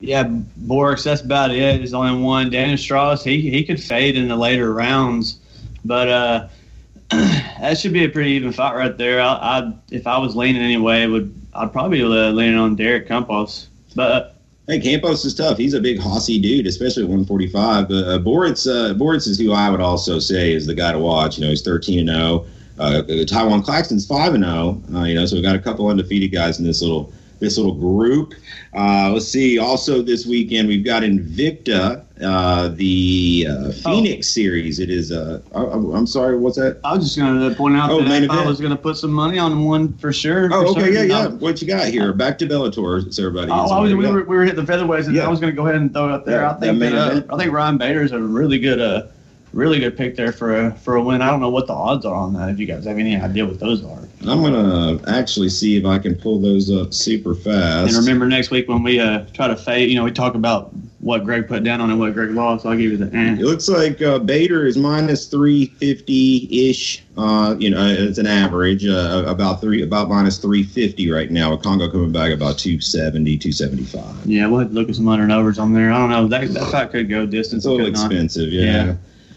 yeah, 0.00 0.24
Borics, 0.60 1.04
that's 1.04 1.22
about 1.22 1.50
it. 1.50 1.78
There's 1.78 1.94
only 1.94 2.22
one. 2.22 2.50
Daniel 2.50 2.76
Straus, 2.76 3.24
he 3.24 3.50
he 3.50 3.64
could 3.64 3.82
fade 3.82 4.16
in 4.16 4.28
the 4.28 4.36
later 4.36 4.74
rounds, 4.74 5.38
but 5.84 6.08
uh, 6.08 6.48
that 7.08 7.78
should 7.78 7.92
be 7.92 8.04
a 8.04 8.08
pretty 8.08 8.32
even 8.32 8.52
fight 8.52 8.74
right 8.74 8.96
there. 8.98 9.20
I, 9.20 9.32
I 9.32 9.72
if 9.90 10.06
I 10.06 10.18
was 10.18 10.36
leaning 10.36 10.62
anyway, 10.62 11.06
would 11.06 11.34
I'd 11.54 11.72
probably 11.72 12.02
uh, 12.02 12.60
on 12.60 12.76
Derek 12.76 13.08
Campos, 13.08 13.68
but 13.94 14.33
Hey, 14.66 14.80
Campos 14.80 15.26
is 15.26 15.34
tough. 15.34 15.58
He's 15.58 15.74
a 15.74 15.80
big 15.80 15.98
hossy 15.98 16.40
dude, 16.40 16.66
especially 16.66 17.02
at 17.02 17.08
145. 17.10 17.86
But 17.86 17.94
uh, 17.94 18.18
Borics, 18.18 18.66
uh, 18.66 18.94
Borics 18.94 19.28
is 19.28 19.38
who 19.38 19.52
I 19.52 19.68
would 19.68 19.82
also 19.82 20.18
say 20.18 20.54
is 20.54 20.66
the 20.66 20.74
guy 20.74 20.92
to 20.92 20.98
watch. 20.98 21.36
You 21.36 21.44
know, 21.44 21.50
he's 21.50 21.60
13 21.60 21.98
and 21.98 22.08
0. 22.08 22.46
Uh, 22.78 23.02
Tywan 23.26 23.62
Claxton's 23.62 24.06
5 24.06 24.34
and 24.34 24.44
0. 24.44 24.82
Uh, 24.94 25.04
you 25.04 25.16
know, 25.16 25.26
so 25.26 25.36
we've 25.36 25.44
got 25.44 25.54
a 25.54 25.58
couple 25.58 25.86
undefeated 25.88 26.32
guys 26.32 26.58
in 26.58 26.64
this 26.64 26.80
little 26.80 27.12
this 27.40 27.56
little 27.58 27.74
group. 27.74 28.34
Uh, 28.74 29.10
let's 29.12 29.28
see. 29.28 29.58
Also, 29.58 30.02
this 30.02 30.26
weekend 30.26 30.66
we've 30.68 30.84
got 30.84 31.02
Invicta, 31.02 32.04
uh, 32.22 32.68
the 32.68 33.46
uh, 33.48 33.72
Phoenix 33.72 34.28
series. 34.28 34.78
It 34.80 34.90
is. 34.90 35.12
Uh, 35.12 35.40
I, 35.54 35.62
I'm 35.62 36.06
sorry. 36.06 36.36
What's 36.38 36.56
that? 36.56 36.80
I 36.84 36.94
was 36.94 37.04
just 37.04 37.18
going 37.18 37.48
to 37.48 37.54
point 37.56 37.76
out 37.76 37.90
Oh, 37.90 38.02
that 38.02 38.30
I 38.30 38.46
was 38.46 38.60
going 38.60 38.70
to 38.70 38.76
put 38.76 38.96
some 38.96 39.12
money 39.12 39.38
on 39.38 39.64
one 39.64 39.92
for 39.98 40.12
sure. 40.12 40.48
Oh, 40.52 40.72
for 40.74 40.80
okay. 40.80 40.92
Yeah, 40.92 40.94
certain, 40.94 41.10
yeah. 41.10 41.24
I- 41.24 41.28
What 41.28 41.60
you 41.62 41.68
got 41.68 41.86
here? 41.88 42.12
Back 42.12 42.38
to 42.38 42.46
Bellator, 42.46 43.12
so 43.12 43.26
everybody. 43.26 43.50
Oh, 43.50 43.66
I 43.70 43.80
was, 43.80 43.94
we, 43.94 44.06
were, 44.06 44.24
we 44.24 44.36
were 44.36 44.44
hitting 44.44 44.64
the 44.64 44.72
featherweights, 44.72 45.06
and 45.06 45.14
Yeah. 45.14 45.26
I 45.26 45.28
was 45.28 45.40
going 45.40 45.52
to 45.52 45.56
go 45.56 45.64
ahead 45.66 45.80
and 45.80 45.92
throw 45.92 46.06
it 46.08 46.12
up 46.12 46.24
there. 46.24 46.42
Yeah, 46.42 46.50
I 46.52 46.60
think 46.60 46.78
that, 46.80 46.94
uh. 46.94 47.22
I 47.34 47.36
think 47.38 47.52
Ryan 47.52 47.78
Bader's 47.78 48.12
a 48.12 48.20
really 48.20 48.58
good, 48.58 48.80
uh, 48.80 49.06
really 49.54 49.78
good 49.78 49.96
pick 49.96 50.16
there 50.16 50.32
for 50.32 50.66
a 50.66 50.74
for 50.74 50.96
a 50.96 51.02
win. 51.02 51.22
I 51.22 51.30
don't 51.30 51.40
know 51.40 51.50
what 51.50 51.66
the 51.66 51.72
odds 51.72 52.04
are 52.04 52.14
on 52.14 52.34
that. 52.34 52.50
If 52.50 52.58
you 52.58 52.66
guys 52.66 52.84
have 52.84 52.98
any 52.98 53.16
idea 53.16 53.46
what 53.46 53.60
those 53.60 53.84
are, 53.84 54.00
I'm 54.26 54.42
gonna 54.42 55.00
actually 55.08 55.48
see 55.48 55.76
if 55.76 55.86
I 55.86 55.98
can 55.98 56.14
pull 56.14 56.40
those 56.40 56.70
up 56.70 56.92
super 56.92 57.34
fast. 57.34 57.94
and 57.94 57.96
remember 57.96 58.26
next 58.26 58.50
week 58.50 58.68
when 58.68 58.82
we 58.82 59.00
uh, 59.00 59.24
try 59.32 59.48
to 59.48 59.56
fade, 59.56 59.88
you 59.88 59.96
know, 59.96 60.04
we 60.04 60.10
talk 60.10 60.34
about 60.34 60.72
what 61.04 61.22
Greg 61.22 61.46
put 61.46 61.62
down 61.62 61.82
on 61.82 61.90
and 61.90 62.00
what 62.00 62.14
Greg 62.14 62.30
lost. 62.30 62.62
So 62.62 62.70
I'll 62.70 62.76
give 62.76 62.90
you 62.92 62.96
the. 62.96 63.14
Eh. 63.16 63.34
It 63.34 63.40
looks 63.40 63.68
like 63.68 64.00
uh, 64.00 64.18
Bader 64.18 64.66
is 64.66 64.76
minus 64.76 65.26
350 65.26 66.70
ish. 66.70 67.04
Uh, 67.16 67.54
you 67.58 67.70
know, 67.70 67.86
it's 67.86 68.18
an 68.18 68.26
average, 68.26 68.86
uh, 68.86 69.22
about 69.26 69.60
three, 69.60 69.82
about 69.82 70.08
minus 70.08 70.38
350 70.38 71.10
right 71.10 71.30
now. 71.30 71.52
With 71.52 71.62
Kongo 71.62 71.90
coming 71.90 72.10
back 72.10 72.32
about 72.32 72.58
270, 72.58 73.36
275. 73.36 74.26
Yeah, 74.26 74.46
we'll 74.46 74.60
have 74.60 74.70
to 74.70 74.74
look 74.74 74.88
at 74.88 74.96
some 74.96 75.06
under 75.06 75.24
and 75.24 75.32
overs 75.32 75.58
on 75.58 75.74
there. 75.74 75.92
I 75.92 75.98
don't 75.98 76.10
know. 76.10 76.26
That 76.26 76.52
that 76.54 76.70
fight 76.70 76.90
could 76.90 77.08
go 77.10 77.26
distance. 77.26 77.64
It's 77.64 77.66
a 77.66 77.70
little 77.70 77.90
not. 77.90 78.10
expensive, 78.10 78.50
yeah. 78.50 78.86
Yeah. 78.86 78.94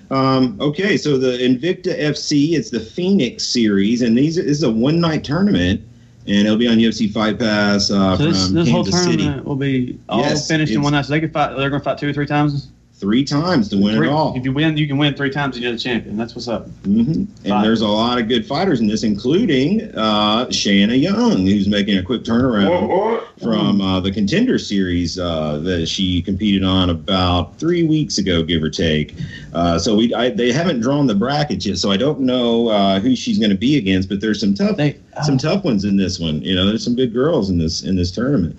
Um, 0.09 0.57
okay, 0.61 0.97
so 0.97 1.17
the 1.17 1.37
Invicta 1.37 1.97
FC, 1.99 2.53
it's 2.53 2.69
the 2.69 2.79
Phoenix 2.79 3.43
series, 3.43 4.01
and 4.01 4.17
these 4.17 4.35
this 4.35 4.45
is 4.45 4.63
a 4.63 4.71
one 4.71 4.99
night 5.01 5.23
tournament, 5.23 5.81
and 6.27 6.45
it'll 6.45 6.57
be 6.57 6.67
on 6.67 6.77
UFC 6.77 7.11
Fight 7.11 7.37
Pass 7.39 7.91
uh, 7.91 8.17
So 8.17 8.25
this, 8.25 8.45
from 8.45 8.55
this 8.55 8.69
whole 8.69 8.83
Kansas 8.83 9.03
City. 9.03 9.17
tournament 9.23 9.45
will 9.45 9.55
be 9.57 9.99
all 10.07 10.19
Yes, 10.19 10.47
finished 10.47 10.71
in 10.73 10.81
one 10.81 10.93
night. 10.93 11.05
So 11.05 11.13
they 11.13 11.19
could 11.19 11.33
fight. 11.33 11.55
They're 11.57 11.69
going 11.69 11.81
to 11.81 11.83
fight 11.83 11.97
two 11.97 12.09
or 12.09 12.13
three 12.13 12.25
times. 12.25 12.71
Three 12.99 13.23
times 13.23 13.69
to 13.69 13.77
win 13.77 13.95
Three- 13.95 14.07
it 14.07 14.11
all. 14.11 14.35
If 14.35 14.43
you 14.43 14.51
win, 14.51 14.75
you 14.75 14.87
can 14.87 14.97
win 14.97 15.13
three 15.13 15.29
times 15.29 15.55
and 15.55 15.61
you're 15.63 15.71
the 15.71 15.77
champion. 15.77 16.17
That's 16.17 16.33
what's 16.33 16.47
up. 16.47 16.67
hmm 16.83 17.01
And 17.11 17.27
Five. 17.45 17.63
there's 17.63 17.81
a 17.81 17.87
lot 17.87 18.19
of 18.19 18.27
good 18.27 18.43
fighters 18.43 18.79
in 18.79 18.87
this, 18.87 19.03
including 19.03 19.95
uh, 19.95 20.49
Shanna 20.49 20.95
Young, 20.95 21.45
who's 21.45 21.67
making 21.67 21.99
a 21.99 22.01
quick 22.01 22.23
turnaround 22.23 23.21
from 23.39 23.81
uh, 23.81 23.99
the 23.99 24.11
Contender 24.11 24.57
Series 24.57 25.19
uh, 25.19 25.59
that 25.59 25.85
she 25.87 26.23
competed 26.23 26.63
on 26.63 26.89
about 26.89 27.59
three 27.59 27.83
weeks 27.83 28.17
ago, 28.17 28.41
give 28.41 28.63
or 28.63 28.69
take. 28.71 29.13
Uh, 29.53 29.77
so 29.77 29.95
we 29.95 30.11
I, 30.15 30.31
they 30.31 30.51
haven't 30.51 30.79
drawn 30.79 31.05
the 31.05 31.13
bracket 31.13 31.63
yet, 31.67 31.77
so 31.77 31.91
I 31.91 31.97
don't 31.97 32.21
know 32.21 32.69
uh, 32.69 32.99
who 32.99 33.15
she's 33.15 33.37
going 33.37 33.51
to 33.51 33.57
be 33.57 33.77
against. 33.77 34.09
But 34.09 34.21
there's 34.21 34.39
some 34.39 34.55
tough 34.55 34.75
They, 34.75 34.97
some 35.23 35.37
tough 35.37 35.63
ones 35.63 35.85
in 35.85 35.97
this 35.97 36.19
one. 36.19 36.41
You 36.41 36.55
know, 36.55 36.65
there's 36.65 36.83
some 36.83 36.95
good 36.95 37.13
girls 37.13 37.51
in 37.51 37.59
this 37.59 37.83
in 37.83 37.95
this 37.95 38.09
tournament. 38.09 38.57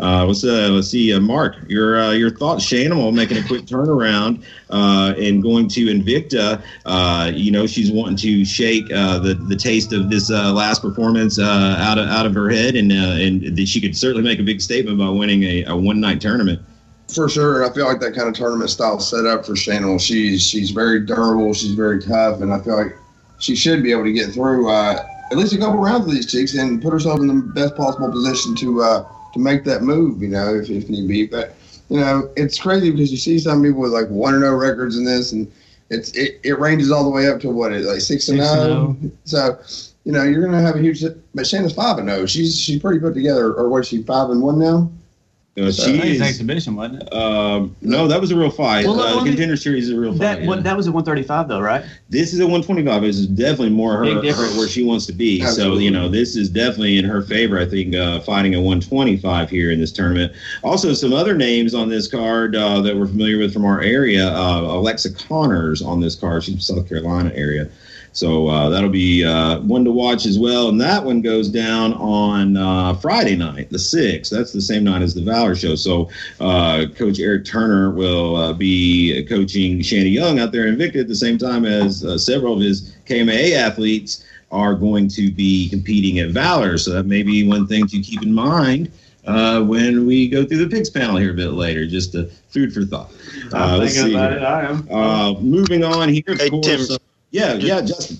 Uh, 0.00 0.24
let's 0.24 0.42
uh, 0.44 0.68
let's 0.70 0.88
see, 0.88 1.12
uh, 1.12 1.20
Mark, 1.20 1.56
your 1.68 2.00
uh, 2.00 2.12
your 2.12 2.30
thoughts. 2.30 2.64
Shanimal 2.64 3.12
making 3.14 3.36
a 3.36 3.46
quick 3.46 3.66
turnaround 3.66 4.42
uh, 4.70 5.14
and 5.18 5.42
going 5.42 5.68
to 5.68 5.86
Invicta. 5.86 6.62
Uh, 6.86 7.30
you 7.34 7.50
know, 7.50 7.66
she's 7.66 7.92
wanting 7.92 8.16
to 8.16 8.44
shake 8.44 8.90
uh, 8.92 9.18
the 9.18 9.34
the 9.34 9.56
taste 9.56 9.92
of 9.92 10.08
this 10.08 10.30
uh, 10.30 10.52
last 10.54 10.80
performance 10.80 11.38
uh, 11.38 11.76
out 11.78 11.98
of 11.98 12.08
out 12.08 12.24
of 12.24 12.34
her 12.34 12.48
head, 12.48 12.76
and 12.76 12.90
uh, 12.90 12.94
and 12.94 13.68
she 13.68 13.80
could 13.80 13.94
certainly 13.94 14.22
make 14.22 14.38
a 14.38 14.42
big 14.42 14.62
statement 14.62 14.98
by 14.98 15.08
winning 15.08 15.42
a, 15.42 15.64
a 15.64 15.76
one 15.76 16.00
night 16.00 16.20
tournament. 16.20 16.60
For 17.14 17.28
sure, 17.28 17.68
I 17.68 17.74
feel 17.74 17.86
like 17.86 18.00
that 18.00 18.14
kind 18.14 18.28
of 18.28 18.34
tournament 18.34 18.70
style 18.70 19.00
set 19.00 19.26
up 19.26 19.44
for 19.44 19.54
Shannon. 19.54 19.98
She's 19.98 20.42
she's 20.42 20.70
very 20.70 21.04
durable, 21.04 21.52
she's 21.52 21.74
very 21.74 22.00
tough, 22.00 22.40
and 22.40 22.54
I 22.54 22.60
feel 22.60 22.76
like 22.76 22.96
she 23.38 23.54
should 23.54 23.82
be 23.82 23.90
able 23.92 24.04
to 24.04 24.12
get 24.12 24.32
through 24.32 24.70
uh, 24.70 25.04
at 25.30 25.36
least 25.36 25.52
a 25.52 25.58
couple 25.58 25.78
rounds 25.78 26.06
of 26.06 26.12
these 26.12 26.30
chicks 26.30 26.54
and 26.54 26.80
put 26.80 26.92
herself 26.92 27.20
in 27.20 27.26
the 27.26 27.34
best 27.34 27.76
possible 27.76 28.10
position 28.10 28.54
to 28.56 28.82
uh, 28.82 29.04
to 29.32 29.38
make 29.38 29.64
that 29.64 29.82
move. 29.82 30.22
You 30.22 30.28
know, 30.28 30.54
if, 30.54 30.70
if 30.70 30.88
need 30.88 31.08
be. 31.08 31.26
But 31.26 31.54
you 31.88 32.00
know, 32.00 32.30
it's 32.36 32.58
crazy 32.58 32.90
because 32.90 33.10
you 33.10 33.18
see 33.18 33.38
some 33.38 33.62
people 33.62 33.80
with 33.80 33.92
like 33.92 34.08
one 34.08 34.34
or 34.34 34.38
oh 34.38 34.50
no 34.50 34.54
records 34.54 34.96
in 34.96 35.04
this, 35.04 35.32
and 35.32 35.50
it's 35.90 36.12
it, 36.12 36.40
it 36.42 36.58
ranges 36.58 36.90
all 36.90 37.04
the 37.04 37.10
way 37.10 37.28
up 37.28 37.40
to 37.40 37.50
what 37.50 37.72
it 37.72 37.84
like 37.84 38.00
six 38.00 38.28
and 38.28 38.38
zero. 38.38 38.48
Oh? 38.50 38.96
Oh. 39.04 39.10
So. 39.24 39.60
You 40.04 40.12
know, 40.12 40.22
you're 40.22 40.42
gonna 40.42 40.62
have 40.62 40.76
a 40.76 40.78
huge, 40.78 41.04
but 41.34 41.46
Shannon's 41.46 41.74
five 41.74 41.98
and 41.98 42.08
zero. 42.08 42.24
She's 42.24 42.58
she's 42.58 42.80
pretty 42.80 42.98
put 42.98 43.12
together. 43.12 43.52
Or 43.52 43.68
what? 43.68 43.80
Is 43.80 43.88
she 43.88 44.02
five 44.02 44.30
and 44.30 44.40
one 44.40 44.58
now? 44.58 44.90
Uh, 45.58 45.66
I 45.66 45.70
she 45.72 45.82
think 45.82 46.04
it's 46.04 46.04
an 46.04 46.10
is. 46.10 46.20
exhibition, 46.22 46.76
wasn't 46.76 47.02
it? 47.02 47.12
Um, 47.12 47.74
no, 47.80 48.06
that 48.06 48.20
was 48.20 48.30
a 48.30 48.36
real 48.36 48.50
fight. 48.50 48.86
Well, 48.86 49.00
uh, 49.00 49.04
let 49.04 49.14
the 49.16 49.24
me- 49.24 49.30
contender 49.30 49.56
series 49.56 49.88
is 49.88 49.94
a 49.94 49.98
real 49.98 50.12
fight. 50.12 50.20
That 50.20 50.42
yeah. 50.44 50.56
that 50.60 50.76
was 50.76 50.86
a 50.86 50.92
135 50.92 51.48
though, 51.48 51.60
right? 51.60 51.84
This 52.08 52.32
is 52.32 52.38
a 52.38 52.44
125. 52.44 53.02
This 53.02 53.16
is 53.16 53.26
definitely 53.26 53.70
more 53.70 53.96
her, 53.96 54.14
her 54.14 54.58
where 54.58 54.68
she 54.68 54.84
wants 54.84 55.06
to 55.06 55.12
be. 55.12 55.42
So 55.42 55.78
you 55.78 55.90
know, 55.90 56.08
this 56.08 56.36
is 56.36 56.48
definitely 56.48 56.98
in 56.98 57.04
her 57.04 57.20
favor. 57.20 57.58
I 57.58 57.66
think 57.66 57.96
uh, 57.96 58.20
fighting 58.20 58.54
a 58.54 58.58
125 58.58 59.50
here 59.50 59.72
in 59.72 59.80
this 59.80 59.90
tournament. 59.90 60.32
Also, 60.62 60.92
some 60.92 61.12
other 61.12 61.36
names 61.36 61.74
on 61.74 61.88
this 61.88 62.06
card 62.06 62.54
uh, 62.54 62.80
that 62.82 62.96
we're 62.96 63.08
familiar 63.08 63.38
with 63.38 63.52
from 63.52 63.64
our 63.64 63.80
area. 63.80 64.28
Uh, 64.28 64.60
Alexa 64.60 65.12
Conners 65.14 65.82
on 65.82 66.00
this 66.00 66.14
card. 66.14 66.44
She's 66.44 66.54
from 66.54 66.60
South 66.60 66.88
Carolina 66.88 67.32
area. 67.34 67.68
So 68.12 68.48
uh, 68.48 68.68
that'll 68.70 68.90
be 68.90 69.24
uh, 69.24 69.60
one 69.60 69.84
to 69.84 69.90
watch 69.92 70.26
as 70.26 70.38
well. 70.38 70.68
And 70.68 70.80
that 70.80 71.04
one 71.04 71.20
goes 71.20 71.48
down 71.48 71.92
on 71.94 72.56
uh, 72.56 72.94
Friday 72.94 73.36
night, 73.36 73.70
the 73.70 73.78
6th. 73.78 74.30
That's 74.30 74.52
the 74.52 74.60
same 74.60 74.84
night 74.84 75.02
as 75.02 75.14
the 75.14 75.22
Valor 75.22 75.54
Show. 75.54 75.76
So 75.76 76.10
uh, 76.40 76.86
Coach 76.96 77.20
Eric 77.20 77.44
Turner 77.44 77.90
will 77.90 78.34
uh, 78.36 78.52
be 78.52 79.24
coaching 79.28 79.80
Shanna 79.80 80.08
Young 80.08 80.38
out 80.40 80.50
there 80.52 80.66
in 80.66 80.76
Invicta 80.76 81.00
at 81.00 81.08
the 81.08 81.14
same 81.14 81.38
time 81.38 81.64
as 81.64 82.04
uh, 82.04 82.18
several 82.18 82.54
of 82.54 82.60
his 82.60 82.96
KMA 83.06 83.52
athletes 83.54 84.24
are 84.50 84.74
going 84.74 85.06
to 85.08 85.30
be 85.30 85.68
competing 85.68 86.18
at 86.18 86.30
Valor. 86.30 86.78
So 86.78 86.90
that 86.94 87.04
may 87.06 87.22
be 87.22 87.46
one 87.46 87.66
thing 87.68 87.86
to 87.86 88.00
keep 88.00 88.22
in 88.22 88.34
mind 88.34 88.90
uh, 89.26 89.62
when 89.62 90.06
we 90.06 90.28
go 90.28 90.44
through 90.44 90.64
the 90.64 90.68
picks 90.68 90.90
panel 90.90 91.16
here 91.16 91.30
a 91.30 91.34
bit 91.34 91.50
later. 91.52 91.86
Just 91.86 92.16
a 92.16 92.24
food 92.48 92.72
for 92.74 92.84
thought. 92.84 93.12
Uh, 93.52 93.56
I'm 93.56 93.78
let's 93.78 93.94
thinking 93.94 94.10
see 94.12 94.16
about 94.16 94.32
it. 94.32 94.42
I 94.42 94.64
am. 94.64 94.88
Uh, 94.90 95.34
moving 95.40 95.84
on 95.84 96.08
here, 96.08 96.24
of 96.26 96.40
Hey, 96.40 96.50
course. 96.50 96.88
Tim. 96.88 96.98
Yeah, 97.30 97.54
yeah, 97.54 97.80
Justin. 97.80 98.18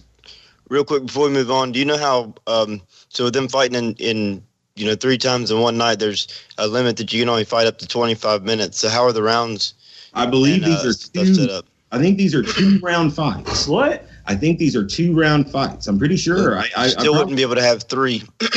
Real 0.69 0.85
quick 0.85 1.07
before 1.07 1.27
we 1.27 1.33
move 1.33 1.51
on, 1.51 1.73
do 1.73 1.79
you 1.79 1.85
know 1.85 1.99
how? 1.99 2.35
Um, 2.47 2.83
so 3.09 3.25
with 3.25 3.35
them 3.35 3.49
fighting 3.49 3.77
in, 3.77 3.95
in 3.95 4.43
you 4.77 4.87
know 4.87 4.95
three 4.95 5.19
times 5.19 5.51
in 5.51 5.61
one 5.61 5.77
night, 5.77 5.99
there's 5.99 6.29
a 6.59 6.67
limit 6.67 6.97
that 6.99 7.13
you 7.13 7.21
can 7.21 7.29
only 7.29 7.45
fight 7.45 7.67
up 7.67 7.79
to 7.79 7.89
25 7.89 8.45
minutes. 8.45 8.79
So 8.79 8.89
how 8.89 9.03
are 9.05 9.13
the 9.13 9.23
rounds? 9.23 9.75
I 10.15 10.27
believe 10.27 10.63
and, 10.63 10.73
these 10.73 10.85
uh, 10.85 10.89
are 10.89 10.93
stuff 10.93 11.27
set 11.27 11.49
two. 11.49 11.53
up? 11.53 11.67
I 11.93 11.99
think 11.99 12.19
these 12.19 12.35
are 12.35 12.43
two 12.43 12.79
round 12.83 13.15
fights. 13.15 13.67
what? 13.67 14.09
I 14.31 14.37
think 14.37 14.61
these 14.61 14.77
are 14.77 14.87
two 14.87 15.19
round 15.19 15.51
fights. 15.51 15.89
I'm 15.89 15.99
pretty 15.99 16.17
sure. 16.17 16.57
I, 16.57 16.69
I 16.77 16.87
Still 16.87 17.17
I 17.17 17.19
wouldn't 17.19 17.37
be 17.37 17.43
able 17.43 17.57
to 17.57 17.63
have 17.63 17.83
three. 17.83 18.23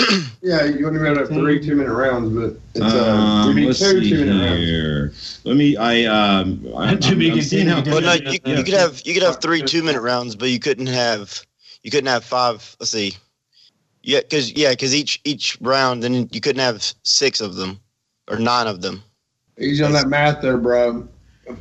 Yeah, 0.44 0.66
you 0.66 0.84
wouldn't 0.84 1.02
be 1.02 1.08
able 1.08 1.16
to 1.16 1.20
have 1.22 1.30
three 1.30 1.60
two 1.60 1.76
minute 1.76 1.94
rounds, 1.94 2.30
but 2.36 2.60
it's 2.76 2.94
uh, 2.94 3.12
Um, 3.12 3.44
it'd 3.50 3.56
be 3.56 3.66
let's 3.66 3.80
two 3.80 4.04
see 4.04 4.10
two 4.10 4.26
minute 4.26 4.46
rounds. 4.46 4.60
here. 4.60 5.14
Let 5.46 5.56
me. 5.56 5.78
I 5.78 6.04
um. 6.04 6.68
I, 6.76 6.96
To 6.96 7.16
be 7.16 7.32
I'm 7.32 7.42
seeing 7.42 7.66
how. 7.66 7.76
continued. 7.82 8.04
Well, 8.04 8.20
no, 8.20 8.32
you, 8.32 8.40
you 8.58 8.64
could 8.64 8.74
have 8.74 9.02
you 9.06 9.14
could 9.14 9.24
have 9.24 9.42
three 9.42 9.62
two 9.64 9.82
minute 9.82 10.02
rounds, 10.02 10.36
but 10.36 10.50
you 10.50 10.60
couldn't 10.60 10.88
have 10.88 11.42
you 11.82 11.90
couldn't 11.90 12.10
have 12.10 12.26
five. 12.26 12.76
Let's 12.80 12.92
see. 12.92 13.16
Yeah, 14.04 14.20
because 14.20 14.52
yeah, 14.52 14.72
because 14.72 14.94
each 14.94 15.22
each 15.24 15.58
round, 15.62 16.04
then 16.04 16.14
you 16.32 16.42
couldn't 16.42 16.62
have 16.62 16.84
six 17.04 17.40
of 17.40 17.56
them 17.56 17.80
or 18.30 18.38
nine 18.38 18.68
of 18.68 18.82
them. 18.82 19.02
Easy 19.58 19.84
on 19.84 19.94
that 19.94 20.08
math 20.08 20.42
there, 20.42 20.58
bro. 20.58 21.08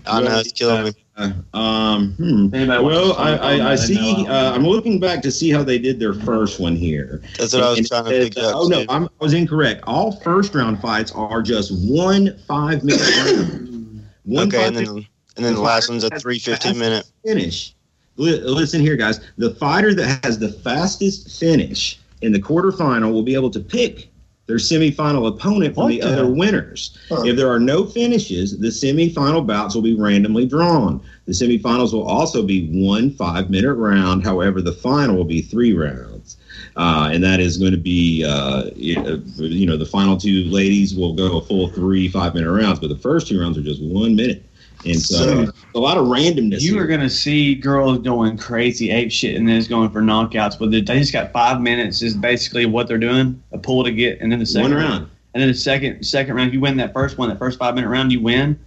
I 0.06 0.20
know 0.20 0.38
it's 0.40 0.52
killing 0.52 0.84
me. 0.84 0.92
Um. 1.16 2.12
Hmm. 2.14 2.48
Well, 2.50 3.12
I, 3.14 3.36
I, 3.36 3.72
I 3.72 3.74
see. 3.76 4.26
Uh, 4.26 4.54
I'm 4.54 4.64
looking 4.64 4.98
back 4.98 5.20
to 5.22 5.30
see 5.30 5.50
how 5.50 5.62
they 5.62 5.78
did 5.78 6.00
their 6.00 6.14
first 6.14 6.58
one 6.58 6.74
here. 6.74 7.20
That's 7.38 7.52
what 7.52 7.62
I 7.62 7.68
was 7.70 7.78
And 7.80 7.88
trying 7.88 8.04
to 8.06 8.10
it 8.20 8.24
pick 8.24 8.34
says, 8.34 8.44
up. 8.44 8.54
Oh 8.56 8.66
no. 8.68 8.84
I'm, 8.88 9.04
I 9.04 9.08
was 9.20 9.34
incorrect. 9.34 9.84
All 9.86 10.12
first 10.20 10.54
round 10.54 10.80
fights 10.80 11.12
are 11.12 11.42
just 11.42 11.70
one 11.86 12.38
five 12.48 12.82
minute 12.82 13.00
round. 13.26 14.08
One 14.24 14.48
okay, 14.48 14.56
five 14.56 14.66
and 14.68 14.76
then 14.76 14.84
minute 14.94 15.06
and 15.36 15.44
then 15.44 15.54
the 15.54 15.60
last 15.60 15.88
one's 15.88 16.04
a 16.04 16.10
three 16.10 16.38
fifteen 16.38 16.78
minute. 16.78 17.10
finish. 17.24 17.74
Listen 18.16 18.80
here, 18.80 18.96
guys. 18.96 19.20
The 19.38 19.54
fighter 19.54 19.94
that 19.94 20.24
has 20.24 20.38
the 20.38 20.50
fastest 20.50 21.38
finish 21.38 21.98
in 22.20 22.32
the 22.32 22.38
quarterfinal 22.40 23.12
will 23.12 23.22
be 23.22 23.34
able 23.34 23.50
to 23.50 23.60
pick 23.60 24.08
their 24.52 24.58
semifinal 24.58 25.26
opponent 25.26 25.74
from 25.74 25.84
What 25.84 25.88
the, 25.92 26.00
the- 26.00 26.12
other 26.12 26.26
winners. 26.30 26.98
Huh. 27.08 27.22
If 27.24 27.36
there 27.36 27.50
are 27.50 27.58
no 27.58 27.86
finishes, 27.86 28.58
the 28.58 28.68
semifinal 28.68 29.46
bouts 29.46 29.74
will 29.74 29.82
be 29.82 29.94
randomly 29.94 30.44
drawn. 30.44 31.00
The 31.24 31.32
semifinals 31.32 31.94
will 31.94 32.06
also 32.06 32.42
be 32.42 32.68
one 32.84 33.10
five 33.12 33.48
minute 33.48 33.72
round. 33.74 34.24
However, 34.24 34.60
the 34.60 34.72
final 34.72 35.16
will 35.16 35.24
be 35.24 35.40
three 35.40 35.72
rounds. 35.72 36.36
Uh, 36.76 37.08
and 37.12 37.24
that 37.24 37.40
is 37.40 37.56
going 37.56 37.72
to 37.72 37.78
be, 37.78 38.24
uh, 38.24 38.64
you 38.76 38.96
know, 39.02 39.22
you 39.36 39.64
know, 39.64 39.78
the 39.78 39.86
final 39.86 40.18
two 40.18 40.44
ladies 40.44 40.94
will 40.94 41.14
go 41.14 41.38
a 41.38 41.40
full 41.40 41.68
three 41.68 42.08
five 42.08 42.34
minute 42.34 42.50
rounds, 42.50 42.78
but 42.78 42.88
the 42.88 42.96
first 42.96 43.26
two 43.28 43.40
rounds 43.40 43.56
are 43.56 43.62
just 43.62 43.82
one 43.82 44.14
minute. 44.14 44.44
And 44.84 44.96
uh, 44.96 45.00
so, 45.00 45.52
a 45.74 45.78
lot 45.78 45.96
of 45.96 46.06
randomness. 46.06 46.60
You 46.60 46.74
here. 46.74 46.84
are 46.84 46.86
gonna 46.86 47.10
see 47.10 47.54
girls 47.54 47.98
going 47.98 48.36
crazy 48.36 48.90
ape 48.90 49.12
shit 49.12 49.36
and 49.36 49.48
then 49.48 49.56
it's 49.56 49.68
going 49.68 49.90
for 49.90 50.00
knockouts. 50.02 50.58
But 50.58 50.70
they 50.70 50.80
just 50.80 51.12
got 51.12 51.32
five 51.32 51.60
minutes 51.60 52.02
is 52.02 52.16
basically 52.16 52.66
what 52.66 52.88
they're 52.88 52.98
doing. 52.98 53.42
A 53.52 53.58
pull 53.58 53.84
to 53.84 53.92
get 53.92 54.20
and 54.20 54.30
then 54.30 54.38
the 54.38 54.46
second 54.46 54.72
one 54.72 54.80
round. 54.80 55.08
And 55.34 55.40
then 55.40 55.48
the 55.48 55.54
second 55.54 56.04
second 56.04 56.34
round, 56.34 56.48
if 56.48 56.54
you 56.54 56.60
win 56.60 56.76
that 56.78 56.92
first 56.92 57.18
one, 57.18 57.28
that 57.28 57.38
first 57.38 57.58
five 57.58 57.74
minute 57.74 57.88
round, 57.88 58.12
you 58.12 58.20
win. 58.20 58.58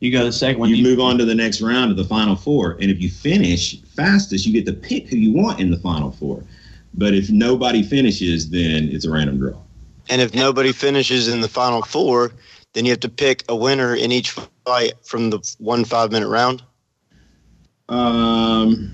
You 0.00 0.12
go 0.12 0.20
to 0.20 0.26
the 0.26 0.32
second 0.32 0.60
one. 0.60 0.68
you 0.68 0.82
move 0.82 1.00
on 1.00 1.16
to 1.18 1.24
the 1.24 1.34
next 1.34 1.60
round 1.62 1.90
of 1.90 1.96
the 1.96 2.04
final 2.04 2.36
four 2.36 2.72
and 2.72 2.90
if 2.90 3.00
you 3.00 3.08
finish 3.08 3.80
fastest 3.96 4.44
you 4.44 4.52
get 4.52 4.66
to 4.66 4.72
pick 4.74 5.08
who 5.08 5.16
you 5.16 5.32
want 5.32 5.58
in 5.58 5.70
the 5.70 5.78
final 5.78 6.10
four 6.10 6.44
but 6.92 7.14
if 7.14 7.30
nobody 7.30 7.82
finishes 7.82 8.50
then 8.50 8.90
it's 8.90 9.06
a 9.06 9.10
random 9.10 9.38
draw 9.38 9.58
And 10.10 10.20
if 10.20 10.34
nobody 10.34 10.72
finishes 10.72 11.28
in 11.28 11.40
the 11.40 11.48
final 11.48 11.82
four, 11.82 12.32
then 12.76 12.84
you 12.84 12.90
have 12.92 13.00
to 13.00 13.08
pick 13.08 13.42
a 13.48 13.56
winner 13.56 13.94
in 13.94 14.12
each 14.12 14.32
fight 14.66 14.92
from 15.02 15.30
the 15.30 15.38
one 15.58 15.82
five 15.84 16.12
minute 16.12 16.28
round. 16.28 16.62
um 17.88 18.92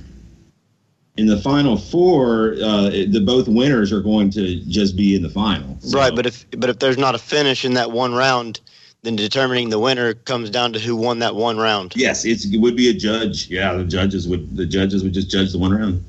in 1.17 1.27
the 1.27 1.37
final 1.39 1.77
four 1.77 2.55
uh 2.63 2.89
the 2.91 3.23
both 3.27 3.49
winners 3.49 3.93
are 3.93 4.01
going 4.01 4.31
to 4.31 4.61
just 4.67 4.97
be 4.97 5.15
in 5.17 5.23
the 5.23 5.29
final 5.29 5.77
So- 5.81 5.99
Right, 5.99 6.15
but 6.15 6.27
if 6.27 6.47
but 6.57 6.71
if 6.71 6.79
there's 6.79 6.97
not 6.99 7.15
a 7.17 7.19
finish 7.19 7.65
in 7.65 7.75
that 7.75 7.91
one 7.91 8.15
round, 8.15 8.61
then 9.03 9.17
determining 9.17 9.69
the 9.71 9.81
winner 9.81 10.15
comes 10.15 10.49
down 10.49 10.73
to 10.75 10.79
who 10.79 10.95
won 10.95 11.19
that 11.19 11.35
one 11.35 11.57
round. 11.57 11.93
yes 11.97 12.25
it's, 12.25 12.45
it 12.47 12.59
would 12.59 12.77
be 12.77 12.89
a 12.89 12.95
judge 12.95 13.49
yeah 13.49 13.75
the 13.75 13.85
judges 13.85 14.29
would 14.29 14.57
the 14.57 14.65
judges 14.67 15.03
would 15.03 15.13
just 15.13 15.29
judge 15.29 15.51
the 15.51 15.59
one 15.59 15.73
round 15.73 16.05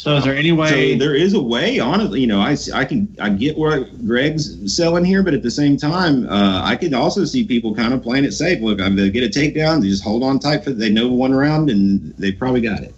So 0.00 0.16
is 0.16 0.24
there 0.24 0.34
any 0.34 0.50
way? 0.50 0.94
So 0.94 0.98
there 0.98 1.14
is 1.14 1.34
a 1.34 1.42
way, 1.42 1.78
honestly. 1.78 2.22
You 2.22 2.26
know, 2.26 2.40
I, 2.40 2.56
I 2.72 2.86
can 2.86 3.14
I 3.20 3.28
get 3.28 3.58
what 3.58 4.06
Greg's 4.06 4.74
selling 4.74 5.04
here, 5.04 5.22
but 5.22 5.34
at 5.34 5.42
the 5.42 5.50
same 5.50 5.76
time, 5.76 6.26
uh, 6.26 6.62
I 6.64 6.74
can 6.76 6.94
also 6.94 7.26
see 7.26 7.44
people 7.44 7.74
kind 7.74 7.92
of 7.92 8.02
playing 8.02 8.24
it 8.24 8.32
safe. 8.32 8.62
Look, 8.62 8.80
I'm 8.80 8.96
they 8.96 9.10
get 9.10 9.24
a 9.24 9.28
takedown, 9.28 9.82
they 9.82 9.88
just 9.88 10.02
hold 10.02 10.22
on 10.22 10.38
tight 10.38 10.64
for 10.64 10.70
they 10.70 10.88
know 10.88 11.08
one 11.08 11.34
round, 11.34 11.68
and 11.68 12.14
they 12.16 12.32
probably 12.32 12.62
got 12.62 12.80
it. 12.82 12.94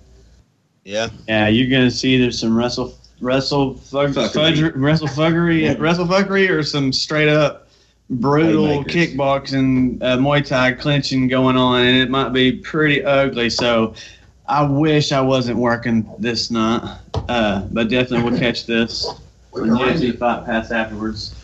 Yeah. 0.85 1.09
yeah, 1.27 1.49
you're 1.49 1.69
gonna 1.69 1.91
see 1.91 2.19
there's 2.19 2.39
some 2.39 2.57
wrestle 2.57 2.97
wrestle 3.21 3.75
fug, 3.75 4.11
Fuckery. 4.11 4.33
fudge, 4.33 4.61
wrestle 4.77 5.09
fuggery, 5.09 5.63
Yeah. 5.63 5.75
wrestle 5.81 6.07
fuckery, 6.07 6.49
or 6.51 6.63
some 6.63 6.93
straight 6.93 7.29
up 7.29 7.67
brutal 8.11 8.85
kickboxing, 8.85 10.01
uh, 10.03 10.19
Muay 10.19 10.47
Thai 10.47 10.71
clinching 10.75 11.27
going 11.27 11.57
on, 11.57 11.81
and 11.83 11.97
it 11.97 12.11
might 12.11 12.29
be 12.29 12.53
pretty 12.53 13.05
ugly. 13.05 13.51
So. 13.51 13.95
I 14.53 14.63
wish 14.65 15.13
I 15.13 15.21
wasn't 15.23 15.57
working 15.57 16.07
this 16.19 16.51
night, 16.51 16.99
uh, 17.27 17.63
but 17.73 17.89
definitely 17.89 18.31
we'll 18.31 18.39
catch 18.39 18.67
this 18.67 19.11
when 19.51 19.71
UFC 19.71 20.19
fight 20.19 20.45
pass 20.45 20.71
afterwards. 20.71 21.35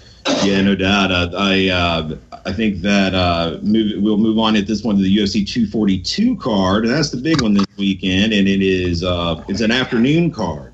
Yeah, 0.45 0.61
no 0.61 0.75
doubt. 0.75 1.11
Uh, 1.11 1.31
I 1.35 1.69
uh, 1.69 2.17
I 2.45 2.53
think 2.53 2.83
that 2.83 3.15
uh, 3.15 3.61
move, 3.63 4.03
we'll 4.03 4.19
move 4.19 4.39
on 4.39 4.57
at 4.57 4.67
this 4.67 4.85
one 4.85 4.97
to 4.97 5.03
the 5.03 5.17
UFC 5.17 5.49
242 5.49 6.37
card, 6.37 6.85
and 6.85 6.93
that's 6.93 7.09
the 7.09 7.17
big 7.17 7.41
one 7.41 7.55
this 7.55 7.65
weekend, 7.79 8.35
and 8.35 8.47
it 8.47 8.61
is 8.61 9.03
uh, 9.03 9.43
it's 9.49 9.63
an 9.63 9.71
afternoon 9.71 10.31
card. 10.31 10.68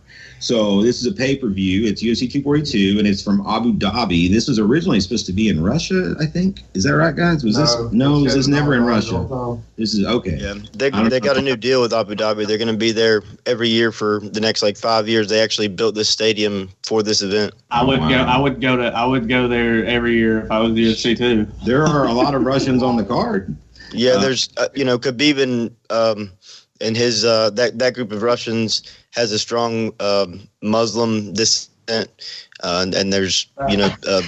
So 0.45 0.83
this 0.83 1.01
is 1.01 1.07
a 1.07 1.13
pay 1.13 1.37
per 1.37 1.49
view. 1.49 1.87
It's 1.87 2.03
UFC 2.03 2.31
242, 2.31 2.99
and 2.99 3.09
it's 3.09 3.23
from 3.23 3.41
Abu 3.47 3.73
Dhabi. 3.73 4.31
This 4.31 4.47
was 4.47 4.59
originally 4.59 5.01
supposed 5.01 5.25
to 5.25 5.33
be 5.33 5.49
in 5.49 5.63
Russia, 5.63 6.15
I 6.21 6.27
think. 6.27 6.61
Is 6.75 6.85
that 6.85 6.95
right, 6.97 7.17
guys? 7.17 7.43
Was 7.43 7.57
this 7.57 7.75
no? 7.93 8.21
Was 8.21 8.35
this 8.35 8.47
never 8.47 8.75
in 8.75 8.85
Russia? 8.85 9.59
This 9.79 9.95
is 9.95 10.05
okay. 10.05 10.37
Yeah. 10.39 10.57
They, 10.75 10.91
they 10.91 11.19
got 11.19 11.39
a 11.39 11.41
new 11.41 11.57
deal 11.57 11.81
with 11.81 11.95
Abu 11.95 12.15
Dhabi. 12.15 12.47
They're 12.47 12.59
going 12.59 12.69
to 12.69 12.77
be 12.77 12.93
there 12.93 13.23
every 13.47 13.71
year 13.71 13.91
for 13.91 14.21
the 14.21 14.41
next 14.41 14.63
like 14.63 14.77
five 14.77 15.09
years. 15.09 15.31
They 15.31 15.41
actually 15.41 15.69
built 15.69 15.95
this 15.95 16.11
stadium 16.11 16.69
for 16.83 17.03
this 17.03 17.23
event. 17.23 17.55
I 17.71 17.83
would 17.83 18.01
Wow. 18.01 18.11
go. 18.11 18.17
I 18.17 18.39
would 18.39 18.61
go 18.61 18.77
to. 18.77 18.85
I 18.95 19.07
would 19.07 19.31
go 19.31 19.49
there 19.49 19.87
every 19.87 20.15
year 20.15 20.45
if 20.45 20.51
I 20.51 20.59
was 20.59 20.75
the 20.75 20.93
UFC 20.93 21.17
too. 21.17 21.47
There 21.65 21.87
are 21.87 22.05
a 22.05 22.13
lot 22.13 22.35
of 22.35 22.43
Russians 22.43 22.83
on 22.83 22.97
the 22.99 23.05
card. 23.05 23.57
Yeah, 23.95 24.13
Uh, 24.13 24.21
there's 24.21 24.51
uh, 24.59 24.69
you 24.75 24.85
know 24.85 24.99
Khabib 24.99 25.41
and 25.41 25.75
um, 25.89 26.33
and 26.81 26.97
his 26.97 27.25
uh, 27.25 27.51
that 27.51 27.79
that 27.79 27.95
group 27.95 28.13
of 28.13 28.23
Russians 28.23 28.83
has 29.13 29.33
a 29.33 29.39
strong 29.39 29.93
um, 30.01 30.49
Muslim 30.63 31.33
descent, 31.33 32.11
uh, 32.63 32.81
and, 32.83 32.95
and 32.95 33.13
there's 33.13 33.47
you 33.69 33.77
know 33.77 33.91
uh, 34.07 34.23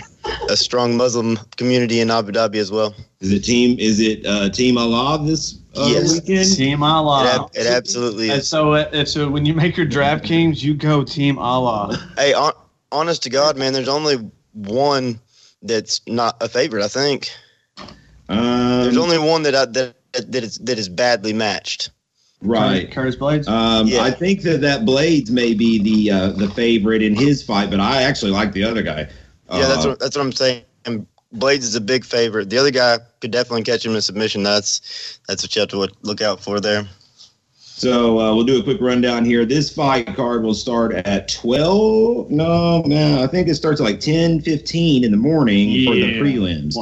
a 0.49 0.57
strong 0.57 0.97
Muslim 0.97 1.39
community 1.57 2.01
in 2.01 2.11
Abu 2.11 2.33
Dhabi 2.33 2.57
as 2.57 2.71
well. 2.71 2.95
Is 3.21 3.33
it 3.33 3.45
team? 3.45 3.79
Is 3.79 3.99
it 4.01 4.25
uh, 4.27 4.49
Team 4.51 4.79
Allah 4.79 5.25
this 5.25 5.59
uh, 5.75 5.89
Yes. 5.91 6.13
weekend? 6.13 6.57
Team 6.57 6.83
It, 6.83 6.87
Allah. 6.87 7.25
ab- 7.25 7.51
it 7.55 7.67
absolutely 7.67 8.31
And 8.31 8.41
is. 8.41 8.49
so, 8.49 8.75
uh, 8.75 9.05
so 9.05 9.29
when 9.29 9.45
you 9.47 9.55
make 9.55 9.77
your 9.77 9.87
draft 9.87 10.25
DraftKings, 10.25 10.63
you 10.63 10.75
go 10.75 11.03
Team 11.03 11.39
Allah. 11.39 11.99
Hey, 12.17 12.33
hon- 12.33 12.53
honest 12.93 13.23
to 13.25 13.31
God, 13.31 13.57
man, 13.57 13.73
there's 13.73 13.89
only 13.89 14.31
one 14.53 15.21
that's 15.63 16.01
not 16.07 16.37
a 16.43 16.49
favorite. 16.49 16.85
I 16.85 16.89
think 16.89 17.31
Um, 18.29 18.39
there's 18.83 18.97
only 18.99 19.19
one 19.19 19.43
that 19.45 19.55
I, 19.55 19.65
that 19.67 19.95
that 20.13 20.45
is 20.45 20.59
that 20.59 20.79
is 20.79 20.89
badly 20.89 21.33
matched. 21.33 21.91
Right. 22.47 22.91
Curtis 22.91 23.17
Blaydes. 23.17 23.49
Um, 23.49 23.87
Yeah. 23.89 24.03
I 24.03 24.11
think 24.11 24.43
that 24.43 24.61
that 24.63 24.85
Blaydes 24.85 25.31
may 25.31 25.55
be 25.55 25.79
the 25.83 26.11
uh, 26.11 26.29
the 26.31 26.49
favorite 26.51 27.03
in 27.03 27.15
his 27.15 27.43
fight, 27.43 27.71
but 27.71 27.81
I 27.81 28.03
actually 28.03 28.31
like 28.33 28.53
the 28.53 28.65
other 28.65 28.83
guy. 28.83 29.09
Yeah, 29.53 29.67
that's 29.69 29.85
Uh, 29.85 29.91
what 29.91 30.01
that's 30.01 30.17
what 30.17 30.23
I'm 30.25 30.33
saying. 30.33 30.63
And 30.85 31.07
Blaydes 31.35 31.59
is 31.65 31.75
a 31.75 31.81
big 31.81 32.05
favorite. 32.05 32.49
The 32.51 32.59
other 32.59 32.71
guy 32.71 32.99
could 33.21 33.31
definitely 33.31 33.65
catch 33.65 33.85
him 33.85 33.95
in 33.95 34.01
submission. 34.01 34.43
That's 34.43 35.19
that's 35.29 35.43
what 35.43 35.55
you 35.55 35.61
have 35.61 35.69
to 35.71 35.89
look 36.03 36.21
out 36.23 36.41
for 36.41 36.61
there. 36.61 36.87
So 37.55 38.19
uh, 38.19 38.35
we'll 38.35 38.45
do 38.47 38.59
a 38.59 38.63
quick 38.63 38.81
rundown 38.81 39.23
here. 39.27 39.45
This 39.45 39.71
fight 39.71 40.17
card 40.17 40.43
will 40.43 40.55
start 40.55 40.95
at 40.95 41.29
12. 41.29 42.31
No, 42.31 42.83
man, 42.85 43.19
I 43.19 43.27
think 43.27 43.49
it 43.49 43.55
starts 43.57 43.83
at 43.83 43.85
like 43.85 44.01
10, 44.01 44.41
15 44.41 45.05
in 45.05 45.11
the 45.11 45.17
morning 45.19 45.85
for 45.85 45.93
the 45.95 46.01
Yeah. 46.01 46.13
prelims. 46.21 46.75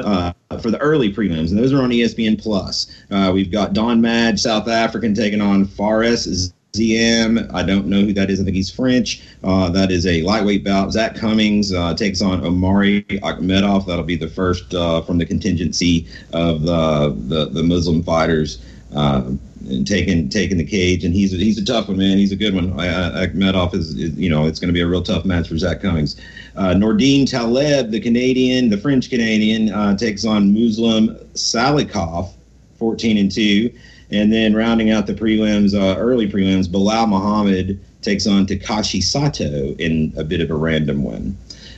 Uh, 0.00 0.32
for 0.58 0.70
the 0.70 0.78
early 0.78 1.12
prelims, 1.12 1.50
and 1.50 1.58
those 1.58 1.72
are 1.72 1.82
on 1.82 1.90
ESPN 1.90 2.40
Plus. 2.40 2.90
Uh, 3.10 3.30
we've 3.32 3.50
got 3.50 3.72
Don 3.72 4.00
Madge, 4.00 4.40
South 4.40 4.68
African, 4.68 5.14
taking 5.14 5.40
on 5.40 5.64
Fares 5.64 6.52
Ziam. 6.72 7.52
I 7.52 7.62
don't 7.62 7.86
know 7.86 8.00
who 8.00 8.12
that 8.14 8.30
is. 8.30 8.40
I 8.40 8.44
think 8.44 8.56
he's 8.56 8.70
French. 8.70 9.22
Uh, 9.44 9.68
that 9.70 9.90
is 9.90 10.06
a 10.06 10.22
lightweight 10.22 10.64
bout. 10.64 10.92
Zak 10.92 11.14
Cummings 11.14 11.72
uh, 11.72 11.94
takes 11.94 12.22
on 12.22 12.44
Omari 12.44 13.02
Akhmedov. 13.04 13.86
That'll 13.86 14.04
be 14.04 14.16
the 14.16 14.28
first 14.28 14.74
uh, 14.74 15.02
from 15.02 15.18
the 15.18 15.26
contingency 15.26 16.06
of 16.32 16.62
the 16.62 17.14
the, 17.28 17.50
the 17.50 17.62
Muslim 17.62 18.02
fighters. 18.02 18.64
Uh, 18.94 19.32
and 19.68 19.86
taking 19.86 20.28
taking 20.28 20.58
the 20.58 20.64
cage, 20.64 21.04
and 21.04 21.14
he's 21.14 21.32
a, 21.32 21.36
he's 21.36 21.58
a 21.58 21.64
tough 21.64 21.88
one, 21.88 21.96
man. 21.96 22.18
He's 22.18 22.32
a 22.32 22.36
good 22.36 22.54
one. 22.54 22.72
Uh, 22.78 23.12
Akhmedov 23.14 23.74
is, 23.74 23.94
is, 23.96 24.16
you 24.18 24.28
know, 24.28 24.46
it's 24.46 24.58
going 24.58 24.68
to 24.68 24.74
be 24.74 24.80
a 24.80 24.86
real 24.86 25.02
tough 25.02 25.24
match 25.24 25.48
for 25.48 25.56
Zak 25.56 25.80
Cummings. 25.80 26.20
Uh, 26.56 26.74
Nordine 26.74 27.28
Taleb, 27.28 27.90
the 27.90 28.00
Canadian, 28.00 28.68
the 28.68 28.76
French 28.76 29.08
Canadian, 29.08 29.72
uh, 29.72 29.96
takes 29.96 30.24
on 30.24 30.52
Muslim 30.52 31.16
Salikov, 31.34 32.32
14 32.78 33.16
and 33.18 33.32
2. 33.32 33.72
And 34.10 34.30
then 34.30 34.54
rounding 34.54 34.90
out 34.90 35.06
the 35.06 35.14
prelims, 35.14 35.74
uh, 35.74 35.98
early 35.98 36.30
prelims, 36.30 36.68
Belal 36.68 37.08
Muhammad 37.08 37.80
takes 38.02 38.26
on 38.26 38.46
Takashi 38.46 39.02
Sato 39.02 39.74
in 39.76 40.12
a 40.16 40.24
bit 40.24 40.40
of 40.40 40.50
a 40.50 40.54
random 40.54 41.02
one. 41.02 41.36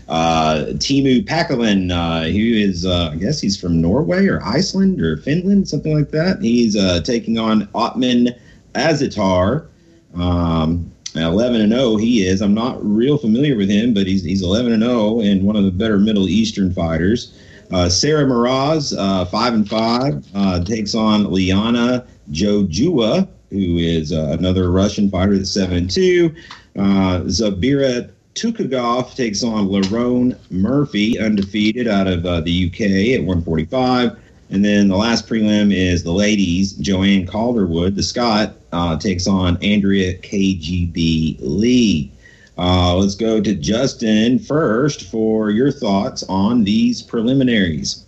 Uh, 0.09 0.67
Teemu 0.75 1.25
Packalén, 1.25 1.91
uh, 1.91 2.25
who 2.25 2.39
is, 2.39 2.85
uh, 2.85 3.11
I 3.13 3.17
guess 3.17 3.41
he's 3.41 3.59
from 3.59 3.81
Norway 3.81 4.27
or 4.27 4.43
Iceland 4.43 5.01
or 5.01 5.17
Finland, 5.19 5.69
something 5.69 5.97
like 5.97 6.11
that. 6.11 6.43
He's 6.43 6.77
uh, 6.77 7.01
taking 7.01 7.39
on 7.39 7.67
Ottman 7.69 8.37
Azaitar. 8.75 9.67
Um, 10.15 10.91
11 11.15 11.61
and 11.61 11.73
0 11.73 11.97
he 11.97 12.27
is. 12.27 12.41
I'm 12.41 12.55
not 12.55 12.85
real 12.85 13.19
familiar 13.19 13.57
with 13.57 13.71
him, 13.71 13.95
but 13.95 14.07
he's 14.07 14.23
he's 14.23 14.43
11 14.43 14.73
and 14.73 14.83
0 14.83 15.21
and 15.21 15.45
one 15.45 15.57
of 15.57 15.65
the 15.65 15.71
better 15.71 15.99
Middle 15.99 16.29
Eastern 16.29 16.73
fighters. 16.73 17.39
Uh, 17.71 17.89
Sarah 17.89 18.27
Moras, 18.27 18.95
uh, 18.97 19.25
five 19.27 19.55
and 19.55 19.69
five, 19.69 20.25
uh, 20.35 20.63
takes 20.65 20.95
on 20.95 21.33
Liana 21.33 22.07
Jojua, 22.31 23.29
who 23.51 23.79
is 23.79 24.13
uh, 24.13 24.37
another 24.39 24.71
Russian 24.71 25.11
fighter 25.11 25.37
that's 25.37 25.51
seven 25.51 25.77
and 25.77 25.91
two. 25.91 26.35
Uh, 26.77 27.21
Zubaira 27.27 28.11
Tukhugov 28.35 29.15
takes 29.15 29.43
on 29.45 29.69
Lerone 29.69 30.37
Murphy, 30.51 31.19
undefeated 31.19 31.87
out 31.87 32.09
of 32.09 32.27
uh, 32.27 32.41
the 32.41 32.67
UK 32.67 32.81
at 33.15 33.25
145. 33.25 34.19
And 34.51 34.65
then 34.65 34.89
the 34.89 34.97
last 34.97 35.27
prelim 35.27 35.73
is 35.75 36.05
the 36.05 36.13
ladies. 36.13 36.75
Joanne 36.75 37.27
Calderwood, 37.27 37.97
the 37.97 38.03
Scot, 38.03 38.55
uh, 38.73 38.99
takes 38.99 39.27
on 39.27 39.57
Andrea 39.63 40.19
KGB 40.19 41.39
Lee. 41.41 42.11
Uh, 42.57 42.97
let's 42.97 43.15
go 43.15 43.41
to 43.41 43.55
Justin 43.55 44.39
first 44.39 45.11
for 45.11 45.51
your 45.51 45.73
thoughts 45.73 46.23
on 46.29 46.65
these 46.65 47.03
preliminaries. 47.03 48.05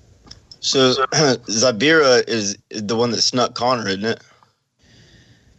So 0.60 0.94
Zubaira 1.12 2.28
is 2.28 2.56
the 2.70 2.96
one 2.96 3.10
that 3.10 3.22
snuck 3.22 3.54
Connor, 3.54 3.88
isn't 3.88 4.04
it? 4.04 4.22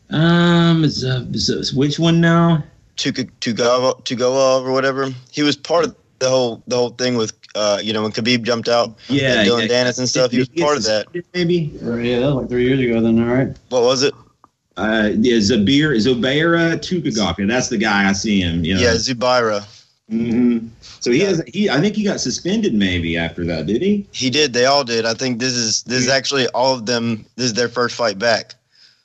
Um, 0.09 0.87
so, 0.89 1.25
so 1.33 1.61
which 1.75 1.99
one 1.99 2.21
now? 2.21 2.63
Tuga 2.95 3.29
Tugava 3.41 4.01
Tugova 4.03 4.63
or 4.63 4.71
whatever. 4.71 5.09
He 5.31 5.43
was 5.43 5.55
part 5.55 5.85
of 5.85 5.95
the 6.19 6.29
whole 6.29 6.63
the 6.67 6.75
whole 6.75 6.89
thing 6.89 7.15
with 7.15 7.33
uh, 7.57 7.79
you 7.81 7.93
know 7.93 8.03
when 8.03 8.11
Khabib 8.11 8.43
jumped 8.43 8.69
out 8.69 8.95
Yeah, 9.09 9.33
and 9.33 9.45
Dillon 9.45 9.67
yeah. 9.67 9.85
Danis 9.85 9.99
and 9.99 10.07
stuff. 10.07 10.31
He 10.31 10.39
was 10.39 10.49
part 10.49 10.77
of 10.77 10.83
that. 10.83 11.11
get 11.11 11.25
Maybe. 11.33 11.71
Yeah, 11.81 12.19
that 12.19 12.25
was 12.27 12.35
like 12.35 12.49
three 12.49 12.67
years 12.67 12.79
ago 12.79 13.01
then, 13.01 13.19
all 13.21 13.35
right? 13.35 13.57
What 13.69 13.83
was 13.83 14.03
it? 14.03 14.13
Uh, 14.77 15.09
yeah, 15.17 15.37
Zabir 15.37 15.95
Zubaira 15.97 16.75
Tukhugov. 16.75 17.39
Yeah, 17.39 17.45
that's 17.47 17.69
the 17.69 17.77
guy 17.77 18.07
I 18.07 18.13
see 18.13 18.41
him. 18.41 18.63
Yeah. 18.63 18.77
Yeah, 18.77 18.93
Zubaira. 18.93 19.65
hmm 20.07 20.67
So 20.81 21.11
he 21.11 21.19
has. 21.21 21.41
He. 21.47 21.69
I 21.69 21.81
think 21.81 21.95
he 21.95 22.03
got 22.03 22.19
suspended 22.19 22.75
maybe 22.75 23.17
after 23.17 23.43
that. 23.45 23.65
Did 23.65 23.81
he? 23.81 24.05
He 24.11 24.29
did. 24.29 24.53
They 24.53 24.65
all 24.65 24.83
did. 24.83 25.05
I 25.05 25.15
think 25.15 25.39
this 25.39 25.53
is 25.53 25.83
this 25.83 25.99
is 25.99 26.09
actually 26.09 26.47
all 26.49 26.75
of 26.75 26.85
them. 26.85 27.25
This 27.35 27.47
is 27.47 27.53
their 27.53 27.69
first 27.69 27.95
fight 27.95 28.19
back. 28.19 28.53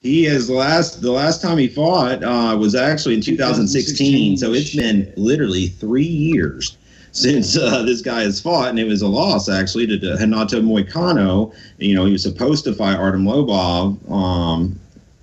He 0.02 0.24
has 0.24 0.50
last. 0.50 1.00
The 1.00 1.10
last 1.10 1.40
time 1.40 1.56
he 1.56 1.68
fought 1.68 2.22
uh, 2.22 2.54
was 2.58 2.74
actually 2.74 3.14
in 3.14 3.22
2016. 3.22 4.36
So 4.36 4.52
it's 4.52 4.76
been 4.76 5.10
literally 5.16 5.68
three 5.68 6.04
years 6.04 6.76
since 7.12 7.56
uh, 7.56 7.82
this 7.82 8.00
guy 8.00 8.22
has 8.22 8.40
fought, 8.40 8.70
and 8.70 8.78
it 8.78 8.84
was 8.84 9.02
a 9.02 9.08
loss 9.08 9.48
actually 9.48 9.86
to, 9.86 9.98
to 9.98 10.16
Renato 10.16 10.60
Moicano. 10.60 11.54
You 11.78 11.94
know, 11.94 12.06
he 12.06 12.12
was 12.12 12.22
supposed 12.22 12.64
to 12.64 12.72
fight 12.72 12.96
Artem 12.96 13.24
Lobov 13.24 14.10
um, 14.10 14.78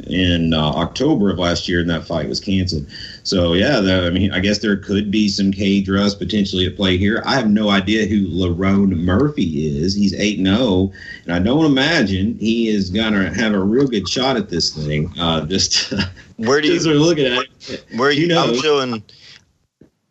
in 0.07 0.53
uh, 0.53 0.71
October 0.71 1.31
of 1.31 1.39
last 1.39 1.67
year, 1.67 1.81
and 1.81 1.89
that 1.89 2.05
fight 2.05 2.29
was 2.29 2.39
canceled. 2.39 2.85
So 3.23 3.53
yeah, 3.53 3.79
the, 3.79 4.05
I 4.05 4.09
mean, 4.11 4.31
I 4.31 4.39
guess 4.39 4.59
there 4.59 4.77
could 4.77 5.09
be 5.11 5.27
some 5.29 5.51
cage 5.51 5.89
rust 5.89 6.19
potentially 6.19 6.67
at 6.67 6.75
play 6.75 6.97
here. 6.97 7.23
I 7.25 7.35
have 7.35 7.49
no 7.49 7.69
idea 7.69 8.05
who 8.05 8.27
Lerone 8.27 8.95
Murphy 8.95 9.67
is. 9.77 9.95
He's 9.95 10.13
eight 10.13 10.37
and 10.37 10.47
zero, 10.47 10.91
and 11.25 11.33
I 11.33 11.39
don't 11.39 11.65
imagine 11.65 12.37
he 12.37 12.67
is 12.69 12.91
gonna 12.91 13.33
have 13.33 13.53
a 13.53 13.59
real 13.59 13.87
good 13.87 14.07
shot 14.07 14.37
at 14.37 14.49
this 14.49 14.73
thing. 14.73 15.11
Uh, 15.19 15.45
just 15.47 15.91
Where 16.37 16.61
do 16.61 16.67
you 16.73 16.91
are 16.91 16.93
looking 16.93 17.25
at 17.25 17.45
it. 17.67 17.85
where 17.97 18.11
you? 18.11 18.21
you 18.21 18.27
know. 18.27 18.43
I'm 18.47 18.61
showing 18.61 19.03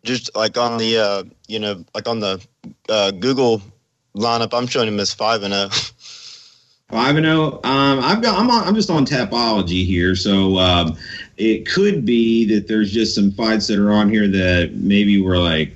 just 0.09 0.35
like 0.35 0.57
on 0.57 0.77
the 0.77 0.97
uh, 0.97 1.23
you 1.47 1.59
know 1.59 1.85
like 1.93 2.07
on 2.07 2.19
the 2.19 2.45
uh, 2.89 3.11
Google 3.11 3.61
lineup. 4.15 4.57
I'm 4.57 4.67
showing 4.67 4.87
him 4.87 4.99
as 4.99 5.13
five 5.13 5.43
and 5.43 5.53
oh. 5.53 5.69
zero. 5.69 5.93
Five 6.89 7.17
and 7.17 7.25
zero. 7.25 7.59
Um, 7.63 7.99
I've 7.99 8.21
got. 8.21 8.37
I'm 8.37 8.49
on. 8.49 8.67
I'm 8.67 8.75
just 8.75 8.89
on 8.89 9.05
Tapology 9.05 9.85
here, 9.85 10.15
so 10.15 10.57
um, 10.57 10.97
it 11.37 11.69
could 11.69 12.03
be 12.03 12.45
that 12.53 12.67
there's 12.67 12.91
just 12.91 13.13
some 13.13 13.31
fights 13.31 13.67
that 13.67 13.77
are 13.77 13.91
on 13.91 14.09
here 14.09 14.27
that 14.27 14.71
maybe 14.73 15.21
were 15.21 15.37
like 15.37 15.75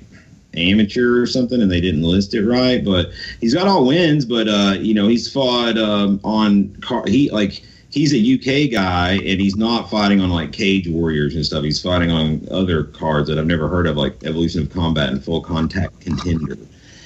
amateur 0.56 1.20
or 1.20 1.26
something, 1.26 1.62
and 1.62 1.70
they 1.70 1.80
didn't 1.80 2.02
list 2.02 2.34
it 2.34 2.44
right. 2.44 2.84
But 2.84 3.10
he's 3.40 3.54
got 3.54 3.68
all 3.68 3.86
wins. 3.86 4.24
But 4.24 4.48
uh, 4.48 4.74
you 4.80 4.92
know, 4.92 5.06
he's 5.06 5.32
fought 5.32 5.78
um, 5.78 6.20
on 6.24 6.74
car. 6.80 7.04
He 7.06 7.30
like 7.30 7.62
he's 7.94 8.12
a 8.12 8.18
UK 8.18 8.72
guy, 8.72 9.12
and 9.12 9.40
he's 9.40 9.56
not 9.56 9.88
fighting 9.88 10.20
on 10.20 10.28
like 10.28 10.52
Cage 10.52 10.88
Warriors 10.88 11.36
and 11.36 11.46
stuff. 11.46 11.62
He's 11.62 11.80
fighting 11.80 12.10
on 12.10 12.46
other 12.50 12.84
cards 12.84 13.28
that 13.28 13.38
I've 13.38 13.46
never 13.46 13.68
heard 13.68 13.86
of, 13.86 13.96
like 13.96 14.24
Evolution 14.24 14.62
of 14.62 14.70
Combat 14.70 15.10
and 15.10 15.24
Full 15.24 15.40
Contact 15.40 16.00
Contender. 16.00 16.58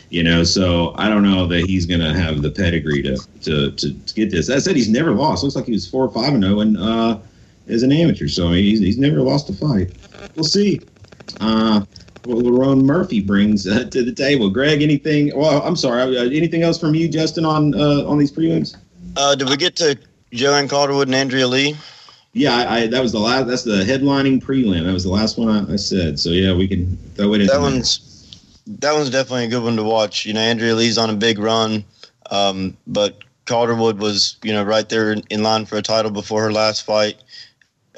You 0.09 0.23
know, 0.23 0.43
so 0.43 0.95
I 0.97 1.11
don't 1.11 1.23
know 1.23 1.47
that 1.49 1.67
he's 1.67 1.85
going 1.85 2.01
to 2.01 2.19
have 2.19 2.41
the 2.41 2.51
pedigree 2.51 3.03
to, 3.03 3.19
to 3.43 3.71
to 3.73 3.93
to 3.93 4.15
get 4.15 4.31
this. 4.31 4.47
That 4.47 4.63
said, 4.63 4.75
he's 4.75 4.89
never 4.89 5.13
lost. 5.13 5.45
Looks 5.45 5.55
like 5.55 5.67
he 5.67 5.73
was 5.73 5.87
four 5.87 6.07
or 6.07 6.11
five 6.11 6.33
and 6.33 6.43
zero, 6.43 6.61
and 6.61 6.79
uh, 6.79 7.19
as 7.69 7.83
an 7.83 7.93
amateur, 7.93 8.27
so 8.27 8.51
he's 8.53 8.81
he's 8.81 8.97
never 8.97 9.21
lost 9.21 9.51
a 9.51 9.53
fight. 9.53 9.93
We'll 10.35 10.45
see. 10.45 10.81
Uh, 11.41 11.83
what 12.25 12.39
Lerone 12.39 12.83
Murphy 12.83 13.21
brings 13.21 13.67
uh, 13.67 13.85
to 13.85 14.03
the 14.03 14.13
table. 14.13 14.49
Greg, 14.49 14.81
anything? 14.81 15.37
Well, 15.37 15.61
I'm 15.63 15.77
sorry. 15.77 16.17
Uh, 16.17 16.25
anything 16.25 16.63
else 16.63 16.79
from 16.79 16.95
you, 16.95 17.09
Justin, 17.09 17.45
on 17.45 17.75
uh, 17.75 18.09
on 18.09 18.17
these 18.17 18.33
prelims? 18.33 18.75
Uh, 19.19 19.35
did 19.35 19.51
we 19.51 19.57
get 19.59 19.77
to 19.77 19.99
Joanne 20.33 20.69
Calderwood 20.69 21.09
and 21.09 21.15
Andrea 21.15 21.47
Lee? 21.47 21.77
Yeah, 22.33 22.55
I, 22.55 22.77
I 22.77 22.87
that 22.89 23.03
was 23.03 23.13
the 23.13 23.19
last. 23.19 23.47
That's 23.47 23.65
the 23.65 23.85
headlining 23.85 24.43
prelim. 24.43 24.85
That 24.85 24.93
was 24.93 25.05
the 25.05 25.11
last 25.11 25.39
one 25.39 25.49
I, 25.49 25.73
I 25.73 25.77
said. 25.77 26.19
So 26.19 26.31
yeah, 26.31 26.55
we 26.55 26.69
can 26.69 26.97
throw 27.15 27.35
it 27.35 27.41
in. 27.41 27.47
That 27.47 27.61
one's 27.61 28.09
that 28.67 28.93
one's 28.93 29.11
definitely 29.11 29.47
a 29.47 29.49
good 29.49 29.63
one 29.63 29.77
to 29.77 29.83
watch. 29.83 30.27
You 30.27 30.35
know, 30.35 30.41
Andrea 30.41 30.75
Lee's 30.75 30.99
on 30.99 31.11
a 31.11 31.15
big 31.15 31.39
run, 31.39 31.85
um, 32.31 32.77
but 32.87 33.19
Calderwood 33.47 33.99
was 33.99 34.37
you 34.43 34.53
know 34.53 34.63
right 34.63 34.89
there 34.89 35.13
in, 35.13 35.23
in 35.31 35.43
line 35.43 35.65
for 35.65 35.77
a 35.77 35.83
title 35.83 36.11
before 36.11 36.43
her 36.43 36.53
last 36.53 36.85
fight. 36.85 37.23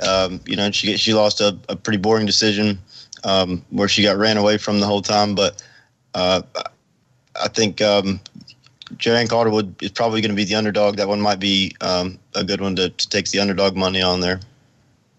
Um, 0.01 0.41
you 0.47 0.57
know, 0.57 0.71
she 0.71 0.97
she 0.97 1.13
lost 1.13 1.41
a, 1.41 1.59
a 1.69 1.77
pretty 1.77 1.99
boring 1.99 2.25
decision 2.25 2.79
um, 3.25 3.65
where 3.71 3.89
she 3.89 4.03
got 4.03 4.17
ran 4.17 4.37
away 4.37 4.59
from 4.59 4.81
the 4.81 4.87
whole 4.87 5.03
time. 5.03 5.35
But 5.35 5.63
uh, 6.15 6.43
I 7.41 7.49
think 7.49 7.83
um, 7.83 8.21
Joanne 8.97 9.29
Calderwood 9.29 9.83
is 9.83 9.91
probably 9.91 10.21
going 10.21 10.31
to 10.31 10.37
be 10.37 10.45
the 10.45 10.55
underdog. 10.55 10.97
That 10.97 11.09
one 11.09 11.21
might 11.21 11.39
be 11.39 11.75
um, 11.81 12.19
a 12.35 12.45
good 12.45 12.61
one 12.61 12.77
to, 12.77 12.91
to 12.91 13.09
take 13.09 13.31
the 13.31 13.41
underdog 13.41 13.77
money 13.77 14.03
on 14.03 14.21
there. 14.21 14.41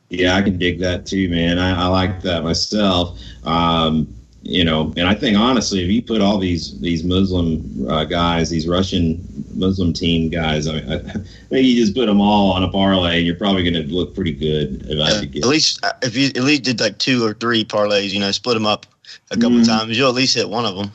Yeah, 0.09 0.35
I 0.35 0.41
can 0.41 0.57
dig 0.57 0.79
that 0.79 1.05
too, 1.05 1.29
man. 1.29 1.57
I, 1.57 1.83
I 1.83 1.87
like 1.87 2.21
that 2.23 2.43
myself. 2.43 3.19
Um, 3.45 4.13
you 4.43 4.65
know, 4.65 4.91
and 4.97 5.07
I 5.07 5.13
think 5.13 5.37
honestly, 5.37 5.83
if 5.83 5.89
you 5.89 6.01
put 6.01 6.19
all 6.19 6.37
these 6.39 6.79
these 6.81 7.03
Muslim 7.03 7.87
uh, 7.87 8.05
guys, 8.05 8.49
these 8.49 8.67
Russian 8.67 9.23
Muslim 9.53 9.93
team 9.93 10.29
guys, 10.29 10.67
I 10.67 10.81
mean, 10.81 10.91
I, 10.91 11.15
maybe 11.51 11.67
you 11.67 11.79
just 11.79 11.95
put 11.95 12.07
them 12.07 12.19
all 12.19 12.51
on 12.51 12.63
a 12.63 12.69
parlay, 12.69 13.17
and 13.17 13.25
you're 13.25 13.35
probably 13.35 13.63
going 13.63 13.87
to 13.87 13.93
look 13.93 14.15
pretty 14.15 14.33
good. 14.33 14.85
If 14.89 14.99
I 14.99 15.19
could 15.19 15.31
get 15.31 15.43
At 15.43 15.49
least 15.49 15.85
if 16.01 16.15
you 16.15 16.27
at 16.27 16.43
least 16.43 16.63
did 16.63 16.79
like 16.79 16.97
two 16.97 17.23
or 17.23 17.33
three 17.33 17.63
parlays, 17.63 18.11
you 18.11 18.19
know, 18.19 18.31
split 18.31 18.55
them 18.55 18.65
up 18.65 18.87
a 19.29 19.37
couple 19.37 19.59
Mhm. 19.59 19.67
times, 19.67 19.97
you'll 19.97 20.09
at 20.09 20.15
least 20.15 20.35
hit 20.35 20.49
one 20.49 20.65
of 20.65 20.75
them. 20.75 20.91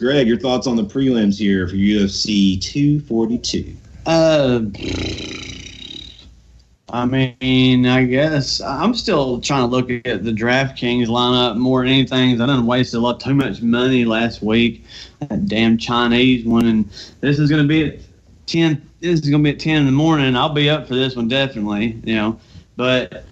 Greg, 0.00 0.26
your 0.26 0.38
thoughts 0.38 0.66
on 0.66 0.76
the 0.76 0.82
prelims 0.82 1.36
here 1.36 1.68
for 1.68 1.74
UFC 1.74 2.58
242? 2.58 3.76
Uh, 4.06 4.62
I 6.88 7.04
mean, 7.04 7.84
I 7.84 8.04
guess 8.04 8.62
I'm 8.62 8.94
still 8.94 9.42
trying 9.42 9.60
to 9.60 9.66
look 9.66 9.90
at 9.90 10.24
the 10.24 10.32
DraftKings 10.32 11.08
lineup 11.08 11.58
more 11.58 11.82
than 11.82 11.88
anything. 11.88 12.40
I 12.40 12.46
done 12.46 12.64
wasted 12.64 12.96
a 12.96 13.00
lot 13.00 13.20
too 13.20 13.34
much 13.34 13.60
money 13.60 14.06
last 14.06 14.40
week. 14.40 14.86
That 15.18 15.44
damn 15.44 15.76
Chinese 15.76 16.46
one, 16.46 16.64
and 16.64 16.88
this 17.20 17.38
is 17.38 17.50
going 17.50 17.62
to 17.62 17.68
be 17.68 17.84
at 17.84 17.98
ten. 18.46 18.80
This 19.00 19.20
is 19.20 19.28
going 19.28 19.44
to 19.44 19.50
be 19.50 19.54
at 19.54 19.60
ten 19.60 19.80
in 19.80 19.84
the 19.84 19.92
morning. 19.92 20.34
I'll 20.34 20.48
be 20.48 20.70
up 20.70 20.88
for 20.88 20.94
this 20.94 21.14
one 21.14 21.28
definitely, 21.28 22.00
you 22.04 22.14
know. 22.14 22.40
But 22.76 23.26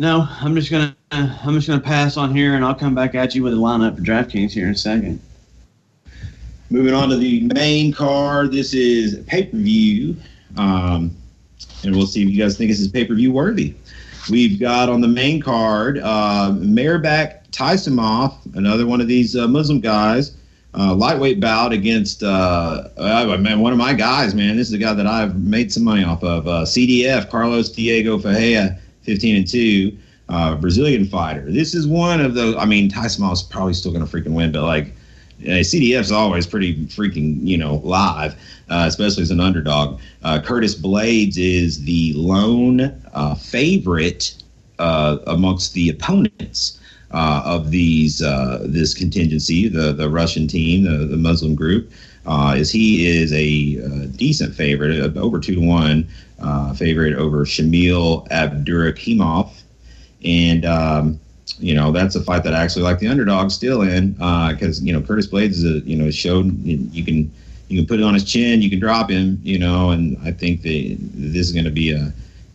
no, 0.00 0.26
I'm 0.28 0.56
just 0.56 0.72
gonna 0.72 0.96
I'm 1.12 1.54
just 1.54 1.68
gonna 1.68 1.80
pass 1.80 2.16
on 2.16 2.34
here, 2.34 2.56
and 2.56 2.64
I'll 2.64 2.74
come 2.74 2.96
back 2.96 3.14
at 3.14 3.36
you 3.36 3.44
with 3.44 3.52
a 3.52 3.56
lineup 3.56 3.94
for 3.94 4.02
DraftKings 4.02 4.50
here 4.50 4.66
in 4.66 4.72
a 4.72 4.76
second. 4.76 5.20
Moving 6.72 6.94
on 6.94 7.10
to 7.10 7.16
the 7.16 7.42
main 7.54 7.92
card. 7.92 8.50
This 8.50 8.72
is 8.72 9.22
pay 9.26 9.44
per 9.44 9.58
view. 9.58 10.16
Um, 10.56 11.14
and 11.84 11.94
we'll 11.94 12.06
see 12.06 12.22
if 12.22 12.30
you 12.30 12.42
guys 12.42 12.56
think 12.56 12.70
this 12.70 12.80
is 12.80 12.88
pay 12.88 13.04
per 13.04 13.14
view 13.14 13.30
worthy. 13.30 13.74
We've 14.30 14.58
got 14.58 14.88
on 14.88 15.02
the 15.02 15.08
main 15.08 15.42
card 15.42 15.98
uh, 15.98 16.50
Mairbek 16.54 17.50
Taisumov, 17.50 18.36
another 18.56 18.86
one 18.86 19.02
of 19.02 19.06
these 19.06 19.36
uh, 19.36 19.46
Muslim 19.48 19.80
guys, 19.80 20.34
uh, 20.72 20.94
lightweight 20.94 21.40
bout 21.40 21.74
against 21.74 22.22
uh, 22.22 22.88
uh, 22.96 23.36
man, 23.38 23.60
one 23.60 23.72
of 23.72 23.78
my 23.78 23.92
guys. 23.92 24.34
Man, 24.34 24.56
this 24.56 24.68
is 24.68 24.72
a 24.72 24.78
guy 24.78 24.94
that 24.94 25.06
I've 25.06 25.38
made 25.42 25.70
some 25.70 25.84
money 25.84 26.04
off 26.04 26.24
of. 26.24 26.48
Uh, 26.48 26.62
CDF 26.62 27.28
Carlos 27.28 27.68
Diego 27.68 28.18
Ferreira, 28.18 28.78
fifteen 29.02 29.36
and 29.36 29.46
two, 29.46 29.94
uh, 30.30 30.54
Brazilian 30.54 31.04
fighter. 31.04 31.52
This 31.52 31.74
is 31.74 31.86
one 31.86 32.22
of 32.22 32.32
those. 32.32 32.56
I 32.56 32.64
mean, 32.64 32.90
Taisumov's 32.90 33.42
probably 33.42 33.74
still 33.74 33.92
going 33.92 34.06
to 34.06 34.10
freaking 34.10 34.32
win, 34.32 34.52
but 34.52 34.62
like. 34.62 34.94
Uh, 35.42 35.60
CDF's 35.60 36.12
always 36.12 36.46
pretty 36.46 36.76
freaking, 36.86 37.38
you 37.42 37.58
know, 37.58 37.76
live, 37.84 38.34
uh, 38.68 38.84
especially 38.86 39.22
as 39.22 39.30
an 39.30 39.40
underdog. 39.40 40.00
Uh, 40.22 40.40
Curtis 40.40 40.74
Blaydes 40.74 41.36
is 41.36 41.82
the 41.82 42.12
lone 42.14 42.80
uh, 43.12 43.34
favorite 43.34 44.34
uh, 44.78 45.18
amongst 45.26 45.74
the 45.74 45.88
opponents 45.90 46.78
uh, 47.10 47.42
of 47.44 47.70
these 47.70 48.18
this 48.18 48.94
contingency, 48.94 49.68
the 49.68 49.92
the 49.92 50.08
Russian 50.08 50.46
team, 50.46 50.84
the, 50.84 51.06
the 51.06 51.16
Muslim 51.16 51.54
group. 51.54 51.90
is 52.56 52.70
he 52.70 53.06
is 53.06 53.32
a 53.32 54.06
decent 54.16 54.54
favorite, 54.54 55.16
over 55.16 55.40
two 55.40 55.56
to 55.56 55.60
one 55.60 56.04
favorite 56.76 57.14
over 57.14 57.44
Shamil 57.44 58.28
Abdurakhimov, 58.28 59.50
and 60.24 60.64
um, 60.64 61.20
you 61.58 61.74
know 61.74 61.92
that's 61.92 62.14
a 62.14 62.22
fight 62.22 62.44
that 62.44 62.54
I 62.54 62.62
actually 62.62 62.82
like 62.82 62.98
the 62.98 63.08
underdog 63.08 63.50
still 63.50 63.82
in 63.82 64.12
because 64.12 64.80
uh, 64.80 64.84
you 64.84 64.92
know 64.92 65.00
Curtis 65.02 65.26
Blaydes 65.26 65.50
is 65.50 65.64
a 65.64 65.80
you 65.80 65.96
know 65.96 66.10
showed 66.10 66.58
you 66.64 67.04
can 67.04 67.30
you 67.68 67.78
can 67.78 67.86
put 67.86 68.00
it 68.00 68.02
on 68.02 68.14
his 68.14 68.24
chin, 68.24 68.60
you 68.60 68.68
can 68.68 68.78
drop 68.78 69.10
him, 69.10 69.40
you 69.42 69.58
know, 69.58 69.90
and 69.90 70.18
I 70.22 70.30
think 70.30 70.60
that 70.62 70.96
this 71.14 71.46
is 71.46 71.52
going 71.52 71.64
to 71.64 71.70
be 71.70 71.90
a 71.90 72.12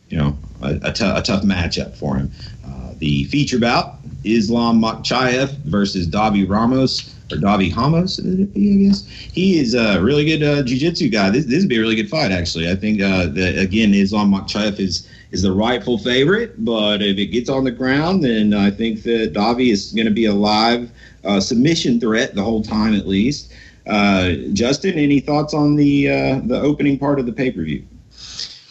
you 0.09 0.17
know 0.17 0.37
a, 0.61 0.79
a, 0.83 0.93
t- 0.93 1.03
a 1.03 1.21
tough 1.21 1.43
matchup 1.43 1.95
for 1.95 2.15
him. 2.15 2.31
Uh, 2.65 2.93
the 2.99 3.23
feature 3.25 3.59
bout: 3.59 3.95
Islam 4.23 4.81
Makhachev 4.81 5.49
versus 5.65 6.07
Davi 6.07 6.47
Ramos 6.47 7.15
or 7.31 7.37
Davi 7.37 7.75
Ramos, 7.75 8.19
I 8.19 8.85
guess. 8.87 9.07
He 9.07 9.59
is 9.59 9.73
a 9.73 10.01
really 10.01 10.23
good 10.23 10.43
uh, 10.43 10.63
jiu-jitsu 10.63 11.09
guy. 11.09 11.29
This 11.31 11.45
this 11.45 11.63
would 11.63 11.69
be 11.69 11.77
a 11.77 11.81
really 11.81 11.95
good 11.95 12.09
fight, 12.09 12.31
actually. 12.31 12.69
I 12.69 12.75
think 12.75 13.01
uh, 13.01 13.27
that 13.27 13.57
again 13.57 13.93
Islam 13.93 14.31
Makhachev 14.31 14.79
is 14.79 15.07
is 15.31 15.41
the 15.41 15.51
rightful 15.51 15.97
favorite. 15.97 16.63
But 16.63 17.01
if 17.01 17.17
it 17.17 17.27
gets 17.27 17.49
on 17.49 17.63
the 17.63 17.71
ground, 17.71 18.23
then 18.23 18.53
I 18.53 18.71
think 18.71 19.03
that 19.03 19.33
Davi 19.33 19.71
is 19.71 19.91
going 19.93 20.05
to 20.07 20.13
be 20.13 20.25
a 20.25 20.33
live 20.33 20.91
uh, 21.23 21.39
submission 21.39 21.99
threat 21.99 22.35
the 22.35 22.43
whole 22.43 22.63
time, 22.63 22.93
at 22.93 23.07
least. 23.07 23.51
Uh, 23.87 24.33
Justin, 24.53 24.97
any 24.97 25.19
thoughts 25.19 25.53
on 25.53 25.75
the 25.75 26.09
uh, 26.09 26.41
the 26.43 26.59
opening 26.61 26.99
part 26.99 27.19
of 27.19 27.25
the 27.25 27.33
pay 27.33 27.51
per 27.51 27.63
view? 27.63 27.85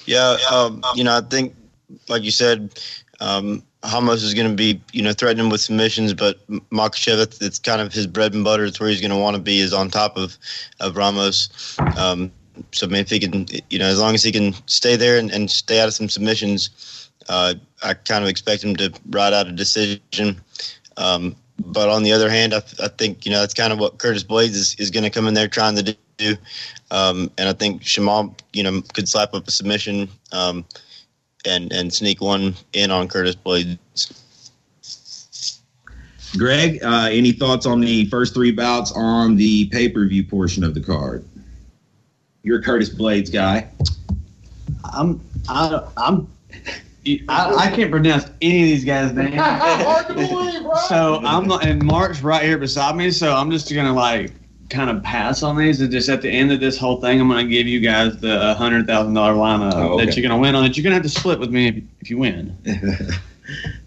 Yeah, 0.04 0.36
um, 0.52 0.82
you 0.94 1.04
know, 1.04 1.16
I 1.16 1.20
think, 1.22 1.54
like 2.08 2.22
you 2.22 2.30
said, 2.30 2.78
um, 3.20 3.62
Ramos 3.92 4.22
is 4.22 4.34
going 4.34 4.48
to 4.48 4.54
be, 4.54 4.80
you 4.92 5.02
know, 5.02 5.12
threatening 5.12 5.48
with 5.48 5.60
submissions, 5.60 6.14
but 6.14 6.46
Makhachev, 6.70 7.42
it's 7.42 7.58
kind 7.58 7.80
of 7.80 7.92
his 7.92 8.06
bread 8.06 8.34
and 8.34 8.44
butter. 8.44 8.64
It's 8.64 8.78
where 8.80 8.88
he's 8.88 9.00
going 9.00 9.10
to 9.10 9.16
want 9.16 9.36
to 9.36 9.42
be 9.42 9.60
is 9.60 9.72
on 9.72 9.90
top 9.90 10.16
of, 10.16 10.36
of 10.80 10.96
Ramos. 10.96 11.76
Um, 11.96 12.32
so 12.76 12.86
I 12.86 12.90
mean, 12.90 13.00
if 13.00 13.10
he 13.10 13.18
can, 13.18 13.46
you 13.70 13.78
know, 13.78 13.86
as 13.86 13.98
long 13.98 14.14
as 14.14 14.22
he 14.22 14.30
can 14.30 14.54
stay 14.66 14.96
there 14.96 15.18
and, 15.18 15.30
and 15.30 15.50
stay 15.50 15.80
out 15.80 15.88
of 15.88 15.94
some 15.94 16.08
submissions, 16.08 17.10
uh, 17.28 17.54
I 17.82 17.94
kind 17.94 18.22
of 18.22 18.28
expect 18.28 18.62
him 18.62 18.76
to 18.76 18.92
ride 19.10 19.32
out 19.32 19.48
a 19.48 19.52
decision. 19.52 20.40
Um, 20.98 21.36
but 21.58 21.88
on 21.88 22.02
the 22.02 22.12
other 22.12 22.28
hand, 22.28 22.52
I, 22.52 22.58
I, 22.82 22.88
think 22.88 23.24
you 23.24 23.32
know 23.32 23.40
that's 23.40 23.54
kind 23.54 23.72
of 23.72 23.78
what 23.78 23.98
Curtis 23.98 24.24
Blaydes 24.24 24.54
is, 24.54 24.76
is 24.78 24.90
going 24.90 25.04
to 25.04 25.10
come 25.10 25.26
in 25.26 25.34
there 25.34 25.48
trying 25.48 25.76
to 25.76 25.96
do. 26.18 26.36
Um, 26.90 27.30
and 27.38 27.48
I 27.48 27.54
think 27.54 27.82
Shamil, 27.82 28.38
you 28.52 28.62
know, 28.62 28.82
could 28.92 29.08
slap 29.08 29.32
up 29.32 29.48
a 29.48 29.50
submission 29.50 30.08
um, 30.32 30.64
and 31.46 31.72
and 31.72 31.92
sneak 31.92 32.20
one 32.20 32.54
in 32.74 32.90
on 32.90 33.08
Curtis 33.08 33.36
Blaydes. 33.36 34.22
Greg, 36.36 36.82
uh, 36.82 37.08
any 37.10 37.32
thoughts 37.32 37.64
on 37.64 37.80
the 37.80 38.04
first 38.10 38.34
three 38.34 38.50
bouts 38.50 38.92
on 38.94 39.36
the 39.36 39.66
pay 39.70 39.88
per 39.88 40.06
view 40.06 40.24
portion 40.24 40.62
of 40.62 40.74
the 40.74 40.80
card? 40.80 41.24
You're 42.46 42.60
a 42.60 42.62
Curtis 42.62 42.90
Blaydes 42.90 43.32
guy. 43.32 43.68
I'm 44.84 45.20
I, 45.48 45.84
I'm 45.96 46.28
I, 47.28 47.54
I 47.56 47.70
can't 47.74 47.90
pronounce 47.90 48.30
any 48.40 48.62
of 48.62 48.68
these 48.68 48.84
guys' 48.84 49.12
names. 49.12 49.34
so 50.88 51.20
I'm 51.24 51.48
not, 51.48 51.66
and 51.66 51.82
Mark's 51.82 52.22
right 52.22 52.44
here 52.44 52.56
beside 52.56 52.94
me. 52.94 53.10
So 53.10 53.34
I'm 53.34 53.50
just 53.50 53.74
gonna 53.74 53.92
like 53.92 54.30
kind 54.70 54.90
of 54.90 55.02
pass 55.02 55.42
on 55.42 55.56
these, 55.56 55.80
and 55.80 55.90
just 55.90 56.08
at 56.08 56.22
the 56.22 56.30
end 56.30 56.52
of 56.52 56.60
this 56.60 56.78
whole 56.78 57.00
thing, 57.00 57.20
I'm 57.20 57.28
gonna 57.28 57.48
give 57.48 57.66
you 57.66 57.80
guys 57.80 58.16
the 58.18 58.54
hundred 58.54 58.86
thousand 58.86 59.14
dollar 59.14 59.34
lineup 59.34 59.74
oh, 59.74 59.94
okay. 59.94 60.06
that 60.06 60.16
you're 60.16 60.22
gonna 60.22 60.40
win 60.40 60.54
on. 60.54 60.62
That 60.62 60.76
you're 60.76 60.84
gonna 60.84 60.94
have 60.94 61.02
to 61.02 61.08
split 61.08 61.40
with 61.40 61.50
me 61.50 61.66
if, 61.66 61.76
if 62.02 62.10
you 62.10 62.18
win. 62.18 62.56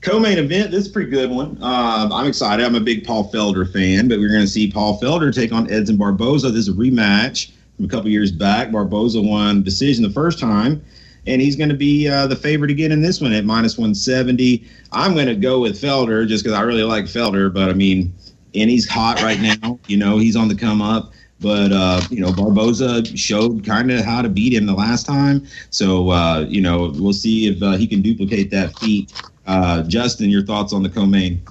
Co-main 0.02 0.38
event. 0.38 0.72
This 0.72 0.86
is 0.86 0.89
a 0.89 0.93
pretty 0.93 1.12
good 1.12 1.30
one. 1.30 1.58
Uh, 1.62 2.10
I'm 2.12 2.28
excited. 2.28 2.65
I'm 2.65 2.76
a 2.76 2.82
big 2.82 3.06
Paul 3.06 3.32
Felder 3.32 3.72
fan, 3.72 4.10
but 4.10 4.19
we're 4.19 4.30
going 4.30 4.39
to 4.39 4.48
see 4.48 4.72
Paul 4.72 4.98
Felder 5.02 5.36
take 5.36 5.52
on 5.52 5.69
Edson 5.69 5.98
Barboza. 5.98 6.50
This 6.50 6.69
is 6.69 6.69
a 6.69 6.72
rematch 6.72 7.52
from 7.52 7.59
a 7.84 7.88
couple 7.88 8.10
years 8.10 8.32
back. 8.32 8.72
Barboza 8.72 9.22
won 9.22 9.63
decision 9.63 10.04
the 10.04 10.10
first 10.10 10.39
time, 10.39 10.84
and 11.28 11.42
he's 11.42 11.56
going 11.56 11.70
to 11.70 11.76
be 11.76 12.08
uh, 12.08 12.28
the 12.28 12.36
favorite 12.36 12.72
again 12.72 12.92
in 12.92 13.02
this 13.02 13.22
one 13.22 13.34
at 13.34 13.46
minus 13.46 13.78
170. 13.78 14.65
I'm 14.92 15.13
going 15.13 15.28
to 15.28 15.36
go 15.36 15.60
with 15.60 15.80
Felder 15.82 16.28
just 16.28 16.44
because 16.44 16.58
I 16.58 16.62
really 16.62 16.84
like 16.84 17.06
Felder, 17.06 17.54
but 17.54 17.70
I 17.70 17.74
mean, 17.74 18.13
and 18.56 18.70
he's 18.70 18.88
hot 18.88 19.22
right 19.22 19.39
now. 19.39 19.80
You 19.88 19.98
know, 19.98 20.18
he's 20.18 20.36
on 20.36 20.48
the 20.48 20.56
come 20.56 20.82
up. 20.82 21.13
But 21.42 21.72
uh, 21.72 22.02
you 22.10 22.20
know, 22.20 22.34
Barboza 22.34 23.06
showed 23.15 23.63
kind 23.63 23.92
of 23.92 24.04
how 24.04 24.22
to 24.22 24.28
beat 24.28 24.54
him 24.54 24.65
the 24.65 24.74
last 24.74 25.06
time. 25.06 25.48
So 25.70 26.10
uh, 26.10 26.46
you 26.50 26.62
know, 26.62 26.92
we'll 26.96 27.13
see 27.13 27.48
if 27.48 27.63
uh, 27.63 27.78
he 27.78 27.88
can 27.88 28.02
duplicate 28.02 28.52
that 28.52 28.78
feat. 28.80 29.13
Uh, 29.48 29.84
Justin, 29.84 30.30
your 30.30 30.46
thoughts 30.46 30.74
on 30.74 30.84
the 30.84 30.89
co-main? 30.89 31.42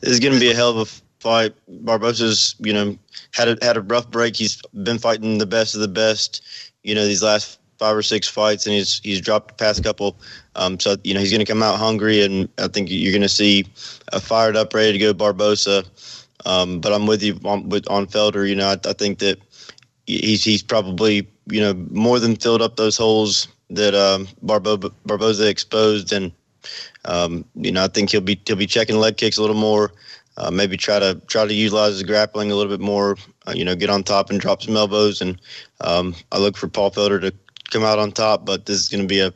This 0.00 0.12
is 0.12 0.20
going 0.20 0.34
to 0.34 0.38
be 0.38 0.50
a 0.50 0.54
hell 0.54 0.70
of 0.70 0.76
a 0.76 1.02
fight. 1.18 1.54
Barboza's, 1.66 2.54
you 2.60 2.72
know, 2.72 2.96
had 3.32 3.48
a, 3.48 3.64
had 3.64 3.76
a 3.76 3.82
rough 3.82 4.10
break. 4.10 4.36
He's 4.36 4.60
been 4.82 4.98
fighting 4.98 5.38
the 5.38 5.46
best 5.46 5.74
of 5.74 5.80
the 5.80 5.88
best, 5.88 6.42
you 6.82 6.94
know, 6.94 7.06
these 7.06 7.22
last 7.22 7.58
five 7.78 7.96
or 7.96 8.02
six 8.02 8.28
fights, 8.28 8.66
and 8.66 8.74
he's 8.74 9.00
he's 9.00 9.20
dropped 9.20 9.48
the 9.48 9.54
past 9.54 9.82
couple. 9.82 10.16
Um, 10.54 10.78
so 10.78 10.96
you 11.02 11.14
know 11.14 11.20
he's 11.20 11.30
going 11.30 11.44
to 11.44 11.50
come 11.50 11.62
out 11.62 11.78
hungry, 11.78 12.22
and 12.22 12.48
I 12.58 12.68
think 12.68 12.88
you're 12.90 13.12
going 13.12 13.22
to 13.22 13.28
see 13.28 13.66
a 14.12 14.20
fired 14.20 14.56
up, 14.56 14.72
ready 14.72 14.92
to 14.92 14.98
go 14.98 15.12
Barboza. 15.12 15.84
Um, 16.44 16.80
but 16.80 16.92
I'm 16.92 17.06
with 17.06 17.22
you 17.22 17.38
on 17.44 17.70
on 17.88 18.06
Felder. 18.06 18.48
You 18.48 18.54
know, 18.54 18.68
I, 18.68 18.76
I 18.88 18.92
think 18.92 19.18
that 19.18 19.38
he's 20.06 20.44
he's 20.44 20.62
probably 20.62 21.28
you 21.46 21.60
know 21.60 21.74
more 21.90 22.20
than 22.20 22.36
filled 22.36 22.62
up 22.62 22.76
those 22.76 22.96
holes 22.96 23.48
that 23.70 23.94
um, 23.94 24.28
Barbo- 24.42 24.92
Barboza 25.06 25.48
exposed, 25.48 26.12
and 26.12 26.30
um, 27.06 27.44
you 27.56 27.72
know 27.72 27.84
I 27.84 27.88
think 27.88 28.10
he'll 28.10 28.20
be 28.20 28.40
he'll 28.46 28.56
be 28.56 28.66
checking 28.66 28.96
leg 28.96 29.16
kicks 29.16 29.38
a 29.38 29.40
little 29.40 29.56
more 29.56 29.92
uh, 30.36 30.50
maybe 30.50 30.76
try 30.76 30.98
to 30.98 31.20
try 31.26 31.46
to 31.46 31.54
utilize 31.54 31.92
his 31.92 32.02
grappling 32.02 32.50
a 32.50 32.54
little 32.54 32.72
bit 32.72 32.84
more. 32.84 33.16
Uh, 33.46 33.52
you 33.54 33.64
know, 33.64 33.74
get 33.74 33.90
on 33.90 34.02
top 34.02 34.30
and 34.30 34.40
drop 34.40 34.62
some 34.62 34.76
elbows. 34.76 35.20
And 35.20 35.40
um, 35.80 36.14
I 36.30 36.38
look 36.38 36.56
for 36.56 36.68
Paul 36.68 36.90
Felder 36.90 37.20
to 37.20 37.34
come 37.70 37.84
out 37.84 37.98
on 37.98 38.12
top. 38.12 38.44
But 38.44 38.66
this 38.66 38.80
is 38.80 38.88
going 38.88 39.02
to 39.02 39.08
be 39.08 39.20
a 39.20 39.32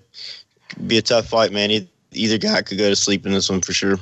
be 0.86 0.98
a 0.98 1.02
tough 1.02 1.26
fight, 1.26 1.52
man. 1.52 1.70
Either 2.12 2.38
guy 2.38 2.62
could 2.62 2.78
go 2.78 2.88
to 2.88 2.96
sleep 2.96 3.26
in 3.26 3.32
this 3.32 3.50
one 3.50 3.60
for 3.60 3.72
sure. 3.72 3.98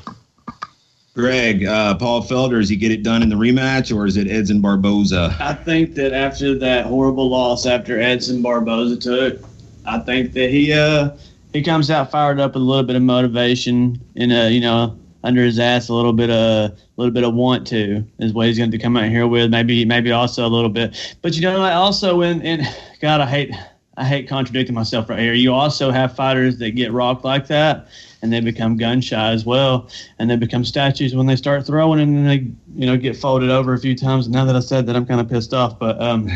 Greg, 1.15 1.65
uh, 1.65 1.97
Paul 1.97 2.23
Felder, 2.23 2.59
does 2.59 2.69
he 2.69 2.75
get 2.75 2.91
it 2.91 3.05
done 3.05 3.23
in 3.23 3.29
the 3.29 3.37
rematch, 3.37 3.95
or 3.95 4.05
is 4.05 4.17
it 4.17 4.29
Edson 4.29 4.61
Barboza? 4.61 5.37
I 5.39 5.55
think 5.55 5.95
that 5.95 6.13
after 6.13 6.59
that 6.59 6.87
horrible 6.87 7.31
loss 7.31 7.67
after 7.67 8.01
Edson 8.01 8.43
Barboza 8.43 8.97
took, 8.97 9.41
I 9.87 10.01
think 10.01 10.33
that 10.33 10.51
he 10.51 10.73
uh, 10.73 11.11
he 11.53 11.63
comes 11.63 11.89
out 11.91 12.11
fired 12.11 12.41
up 12.41 12.55
with 12.55 12.63
a 12.63 12.65
little 12.65 12.83
bit 12.83 12.97
of 12.97 13.03
motivation 13.03 14.01
and 14.17 14.33
uh, 14.33 14.49
you 14.51 14.61
know 14.61 14.99
under 15.25 15.43
his 15.43 15.59
ass 15.59 15.89
a 15.89 15.95
little 15.95 16.13
bit 16.13 16.31
of 16.31 16.71
a 16.71 16.77
little 16.97 17.13
bit 17.13 17.25
of 17.25 17.35
want 17.35 17.67
to 17.69 18.05
is 18.19 18.33
what 18.33 18.47
he's 18.47 18.59
going 18.59 18.71
to 18.71 18.79
come 18.79 18.97
out 18.97 19.09
here 19.09 19.27
with. 19.27 19.51
Maybe 19.51 19.85
maybe 19.85 20.13
also 20.13 20.47
a 20.47 20.49
little 20.49 20.69
bit, 20.69 21.17
but 21.23 21.35
you 21.35 21.43
know 21.43 21.61
I 21.61 21.73
also 21.73 22.21
in 22.21 22.43
in 22.43 22.65
God 23.01 23.21
I 23.21 23.27
hate 23.27 23.53
I 23.97 24.05
hate 24.05 24.29
contradicting 24.29 24.75
myself 24.75 25.09
right 25.09 25.19
here. 25.19 25.33
You 25.33 25.53
also 25.55 25.91
have 25.91 26.15
fighters 26.15 26.59
that 26.59 26.73
get 26.73 26.93
rocked 26.93 27.25
like 27.25 27.47
that 27.49 27.89
and 28.23 28.33
they 28.33 28.41
become 28.41 28.77
gun 28.77 29.01
shy 29.01 29.33
as 29.33 29.45
well, 29.45 29.89
and 30.19 30.31
they 30.31 30.37
become 30.37 30.65
statues 30.65 31.15
when 31.15 31.27
they 31.27 31.37
start 31.37 31.67
throwing 31.67 32.01
and 32.01 32.17
then 32.17 32.27
they 32.27 32.81
you 32.81 32.87
know 32.87 32.97
get 32.97 33.17
folded 33.17 33.51
over 33.51 33.73
a 33.73 33.79
few 33.79 33.97
times. 33.97 34.29
Now 34.29 34.45
that 34.45 34.55
I 34.55 34.61
said 34.61 34.87
that, 34.87 34.95
I'm 34.95 35.07
kind 35.07 35.21
of 35.21 35.29
pissed 35.29 35.55
off. 35.55 35.79
But 35.79 36.01
um, 36.01 36.29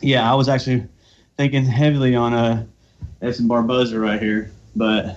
yeah, 0.00 0.30
I 0.30 0.34
was 0.34 0.48
actually 0.48 0.84
thinking 1.36 1.64
heavily 1.64 2.16
on 2.16 2.34
uh 2.34 2.66
Edson 3.22 3.46
Barboza 3.46 3.98
right 4.00 4.20
here. 4.20 4.50
but 4.74 5.16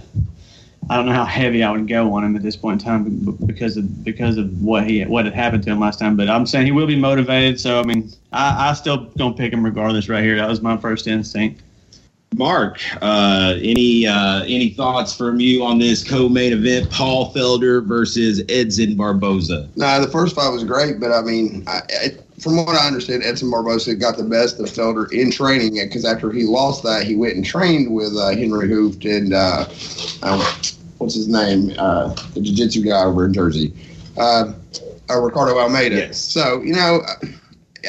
I 0.89 0.97
don't 0.97 1.05
know 1.05 1.13
how 1.13 1.25
heavy 1.25 1.61
I 1.61 1.71
would 1.71 1.87
go 1.87 2.13
on 2.13 2.23
him 2.23 2.35
at 2.35 2.41
this 2.41 2.55
point 2.55 2.81
in 2.81 2.87
time 2.87 3.37
because 3.45 3.77
of 3.77 4.03
because 4.03 4.37
of 4.37 4.61
what 4.61 4.87
he 4.87 5.03
what 5.05 5.25
had 5.25 5.35
happened 5.35 5.63
to 5.63 5.69
him 5.71 5.79
last 5.79 5.99
time. 5.99 6.17
But 6.17 6.29
I'm 6.29 6.47
saying 6.47 6.65
he 6.65 6.71
will 6.71 6.87
be 6.87 6.95
motivated. 6.95 7.59
So 7.59 7.79
I 7.79 7.83
mean, 7.83 8.11
I, 8.33 8.69
I 8.69 8.73
still 8.73 9.05
gonna 9.17 9.35
pick 9.35 9.53
him 9.53 9.63
regardless. 9.63 10.09
Right 10.09 10.23
here, 10.23 10.35
that 10.37 10.49
was 10.49 10.61
my 10.61 10.77
first 10.77 11.07
instinct. 11.07 11.61
Mark, 12.35 12.79
uh, 13.01 13.55
any 13.61 14.07
uh, 14.07 14.43
any 14.43 14.69
thoughts 14.69 15.15
from 15.15 15.39
you 15.39 15.63
on 15.63 15.79
this 15.79 16.07
co-main 16.07 16.53
event? 16.53 16.89
Paul 16.91 17.33
Felder 17.33 17.85
versus 17.85 18.43
Edson 18.49 18.95
Barboza. 18.95 19.67
No, 19.75 20.01
the 20.01 20.11
first 20.11 20.35
fight 20.35 20.49
was 20.49 20.63
great, 20.63 20.99
but 20.99 21.11
I 21.11 21.21
mean, 21.21 21.63
I, 21.67 21.81
I, 21.89 22.09
from 22.39 22.57
what 22.57 22.75
I 22.75 22.87
understand, 22.87 23.23
Edson 23.23 23.49
Barboza 23.49 23.95
got 23.95 24.17
the 24.17 24.23
best 24.23 24.59
of 24.59 24.67
Felder 24.67 25.11
in 25.11 25.31
training 25.31 25.75
because 25.75 26.05
after 26.05 26.31
he 26.31 26.43
lost 26.43 26.83
that, 26.83 27.03
he 27.03 27.15
went 27.15 27.35
and 27.35 27.43
trained 27.43 27.93
with 27.93 28.15
uh, 28.15 28.29
Henry 28.29 28.69
Hooft 28.69 29.05
and 29.05 29.33
uh, 29.33 29.65
um, 30.23 30.41
what's 30.99 31.15
his 31.15 31.27
name, 31.27 31.73
uh, 31.79 32.13
the 32.35 32.41
jiu-jitsu 32.41 32.83
guy 32.83 33.03
over 33.03 33.25
in 33.25 33.33
Jersey, 33.33 33.73
uh, 34.17 34.53
uh, 35.09 35.19
Ricardo 35.19 35.57
Almeida. 35.57 35.95
Yes. 35.95 36.19
So 36.19 36.61
you 36.61 36.73
know. 36.73 37.01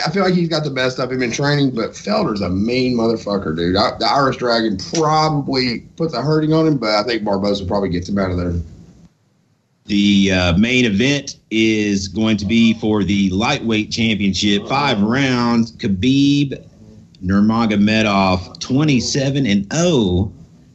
I 0.06 0.10
feel 0.12 0.22
like 0.22 0.34
he's 0.34 0.48
got 0.48 0.62
the 0.62 0.70
best 0.70 1.00
of 1.00 1.10
him 1.10 1.20
in 1.20 1.32
training, 1.32 1.74
but 1.74 1.90
Felder's 1.90 2.42
a 2.42 2.48
mean 2.48 2.96
motherfucker, 2.96 3.56
dude. 3.56 3.74
I, 3.74 3.90
the 3.98 4.06
Irish 4.06 4.36
Dragon 4.36 4.78
probably 4.94 5.80
puts 5.96 6.14
a 6.14 6.22
hurting 6.22 6.52
on 6.52 6.64
him, 6.64 6.78
but 6.78 6.90
I 6.90 7.02
think 7.02 7.24
Barboza 7.24 7.66
probably 7.66 7.88
gets 7.88 8.08
him 8.08 8.16
out 8.16 8.30
of 8.30 8.36
there. 8.36 8.54
The 9.86 10.30
uh, 10.30 10.56
main 10.58 10.84
event 10.84 11.38
is 11.50 12.06
going 12.06 12.36
to 12.36 12.46
be 12.46 12.74
for 12.74 13.02
the 13.02 13.30
lightweight 13.30 13.90
championship, 13.90 14.68
five 14.68 15.02
rounds. 15.02 15.72
Khabib 15.72 16.64
Nurmagomedov, 17.24 18.60
twenty-seven 18.60 19.44
and 19.44 19.72
zero, 19.72 20.32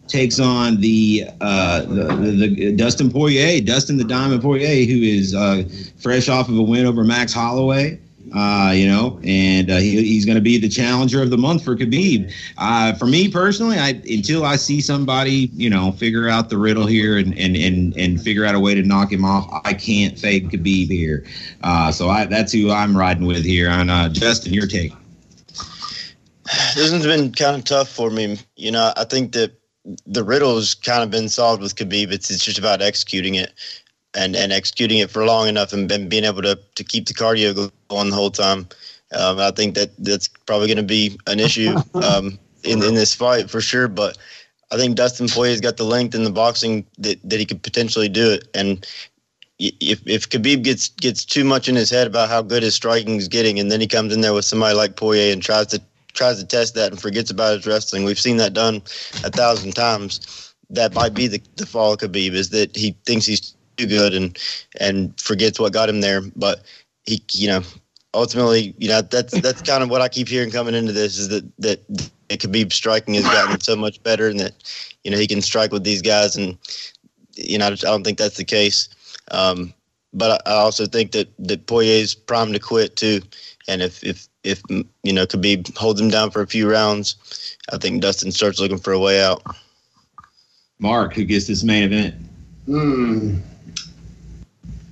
takes 0.08 0.39
on 0.39 0.80
the, 0.82 1.26
uh, 1.41 1.82
the, 1.82 2.04
the 2.15 2.56
the 2.56 2.72
Dustin 2.76 3.12
Poirier, 3.12 3.62
Dustin 3.62 3.98
the 3.98 4.04
Diamond 4.04 4.41
Poirier, 4.41 4.86
who 4.86 5.02
is 5.02 5.34
uh, 5.34 5.63
fresh 5.98 6.30
off 6.30 6.50
of 6.50 6.58
a 6.58 6.62
win 6.62 6.86
over 6.86 7.04
Max 7.04 7.34
Holloway. 7.34 8.00
Uh, 8.36 8.74
you 8.76 8.88
know, 8.88 9.20
and 9.24 9.70
uh, 9.70 9.78
he, 9.78 10.04
he's 10.04 10.26
going 10.26 10.36
to 10.36 10.41
be 10.41 10.58
the 10.58 10.68
challenger 10.68 11.22
of 11.22 11.30
the 11.30 11.38
month 11.38 11.63
for 11.63 11.76
Khabib. 11.76 12.34
Uh, 12.58 12.94
for 12.96 13.06
me 13.06 13.30
personally, 13.30 13.78
I 13.78 13.89
until 14.10 14.44
I 14.44 14.56
see 14.56 14.82
somebody, 14.82 15.52
you 15.54 15.70
know, 15.70 15.91
figure 15.91 16.28
out 16.28 16.50
the 16.50 16.58
riddle 16.58 16.88
here 16.88 17.18
and 17.18 17.38
and 17.38 17.56
and, 17.56 17.96
and 17.96 18.22
figure 18.22 18.44
out 18.44 18.56
a 18.56 18.60
way 18.60 18.74
to 18.74 18.82
knock 18.82 19.12
him 19.12 19.24
off, 19.24 19.62
I 19.63 19.74
can't 19.74 20.18
fade 20.18 20.50
Khabib 20.50 20.88
here. 20.88 21.24
Uh, 21.62 21.91
so 21.91 22.10
I, 22.10 22.26
that's 22.26 22.52
who 22.52 22.72
I'm 22.72 22.98
riding 22.98 23.26
with 23.26 23.46
here. 23.46 23.70
Uh, 23.70 24.10
Justin, 24.10 24.54
your 24.54 24.68
take. 24.68 24.91
This 26.76 26.91
one's 26.91 27.06
been 27.06 27.32
kind 27.32 27.58
of 27.58 27.63
tough 27.63 27.89
for 27.89 28.10
me. 28.10 28.39
You 28.56 28.72
know, 28.72 28.91
I 28.98 29.04
think 29.04 29.34
that 29.34 29.54
the 30.06 30.24
riddle's 30.24 30.74
kind 30.74 31.04
of 31.04 31.12
been 31.12 31.30
solved 31.30 31.62
with 31.62 31.76
Khabib. 31.76 32.12
It's 32.12 32.32
it's 32.32 32.43
just 32.43 32.60
about 32.60 32.82
executing 32.82 33.36
it 33.36 33.54
and 34.15 34.36
and 34.36 34.52
executing 34.52 35.00
it 35.00 35.12
for 35.12 35.26
long 35.26 35.48
enough 35.48 35.74
and, 35.74 35.91
and 35.91 36.10
being 36.10 36.24
able 36.24 36.41
to 36.41 36.60
to 36.76 36.84
keep 36.84 37.08
the 37.08 37.13
cardio 37.13 37.71
going 37.88 38.10
the 38.10 38.15
whole 38.15 38.32
time. 38.32 38.67
Um, 39.15 39.39
I 39.39 39.52
think 39.52 39.76
that 39.76 39.91
that's 40.00 40.28
probably 40.28 40.67
going 40.67 40.78
to 40.78 40.84
be 40.84 41.17
an 41.28 41.39
issue 41.39 41.76
um, 41.95 42.39
in 42.63 42.84
in 42.84 42.95
this 42.95 43.13
fight 43.13 43.50
for 43.50 43.62
sure. 43.62 43.88
But 43.88 44.17
I 44.71 44.78
think 44.78 44.95
Dustin 44.95 45.28
Poirier's 45.28 45.62
got 45.62 45.78
the 45.78 45.84
length 45.84 46.15
in 46.15 46.24
the 46.24 46.32
boxing 46.32 46.86
that, 46.98 47.19
that 47.24 47.39
he 47.39 47.45
could 47.45 47.62
potentially 47.62 48.10
do 48.10 48.32
it. 48.32 48.48
And 48.54 48.86
if 49.60 50.02
if 50.06 50.30
Khabib 50.30 50.63
gets 50.63 50.89
gets 50.89 51.24
too 51.24 51.43
much 51.43 51.69
in 51.69 51.76
his 51.76 51.89
head 51.89 52.08
about 52.08 52.30
how 52.30 52.41
good 52.41 52.63
his 52.63 52.76
striking 52.76 53.15
is 53.15 53.28
getting, 53.28 53.60
and 53.60 53.71
then 53.71 53.80
he 53.80 53.88
comes 53.88 54.13
in 54.13 54.21
there 54.21 54.34
with 54.34 54.45
somebody 54.45 54.76
like 54.76 54.95
Poirier 54.95 55.32
and 55.32 55.41
tries 55.41 55.67
to 55.67 55.82
tries 56.15 56.39
to 56.39 56.45
test 56.45 56.73
that 56.75 56.91
and 56.91 57.01
forgets 57.01 57.30
about 57.30 57.56
his 57.56 57.67
wrestling, 57.67 58.04
we've 58.04 58.19
seen 58.19 58.38
that 58.38 58.54
done 58.54 58.78
a 59.23 59.30
thousand 59.30 59.73
times. 59.73 60.54
That 60.69 60.95
might 60.95 61.13
be 61.13 61.28
the, 61.28 61.41
the 61.58 61.65
fall 61.65 61.93
of 61.93 61.99
Khabib 61.99 62.34
is 62.34 62.49
that 62.49 62.75
he 62.75 62.95
thinks 63.06 63.25
he's 63.25 63.56
too 63.78 63.86
good 63.86 64.13
and 64.13 64.38
and 64.80 65.19
forgets 65.19 65.60
what 65.60 65.73
got 65.73 65.89
him 65.89 66.01
there. 66.01 66.21
But 66.36 66.63
he, 67.06 67.21
you 67.34 67.47
know, 67.47 67.62
ultimately, 68.13 68.73
you 68.80 68.88
know, 68.88 69.01
that's 69.01 69.39
that's 69.41 69.62
kind 69.62 69.84
of 69.84 69.89
what 69.89 70.01
I 70.01 70.10
keep 70.10 70.28
hearing 70.28 70.49
coming 70.49 70.73
into 70.73 70.91
this 70.91 71.17
is 71.17 71.30
that 71.30 71.45
that 71.60 71.84
it 72.30 72.39
Khabib 72.39 72.73
striking 72.73 73.13
has 73.15 73.25
gotten 73.25 73.60
so 73.60 73.75
much 73.75 74.01
better, 74.01 74.28
and 74.28 74.39
that 74.39 74.54
you 75.04 75.12
know 75.12 75.17
he 75.17 75.28
can 75.28 75.41
strike 75.41 75.71
with 75.71 75.84
these 75.84 76.01
guys, 76.01 76.36
and 76.36 76.58
you 77.36 77.58
know 77.58 77.67
I 77.67 77.75
don't 77.75 78.04
think 78.04 78.17
that's 78.17 78.38
the 78.38 78.43
case. 78.43 78.89
Um, 79.32 79.73
but 80.13 80.41
I 80.47 80.54
also 80.54 80.86
think 80.86 81.12
that 81.12 81.28
that 81.39 81.67
Poirier's 81.67 82.15
primed 82.15 82.54
to 82.54 82.60
quit 82.60 82.95
too, 82.95 83.21
and 83.67 83.82
if 83.82 84.04
if 84.04 84.28
if 84.45 84.62
you 84.69 85.13
know 85.13 85.25
Khabib 85.25 85.75
holds 85.75 85.99
him 85.99 86.10
down 86.10 86.31
for 86.31 86.41
a 86.41 86.47
few 86.47 86.69
rounds, 86.69 87.58
I 87.73 87.77
think 87.77 88.01
Dustin 88.01 88.31
starts 88.31 88.60
looking 88.60 88.77
for 88.77 88.93
a 88.93 88.99
way 88.99 89.23
out. 89.23 89.43
Mark, 90.79 91.13
who 91.13 91.23
gets 91.23 91.47
this 91.47 91.63
main 91.63 91.84
event? 91.84 92.15
Hmm. 92.65 93.38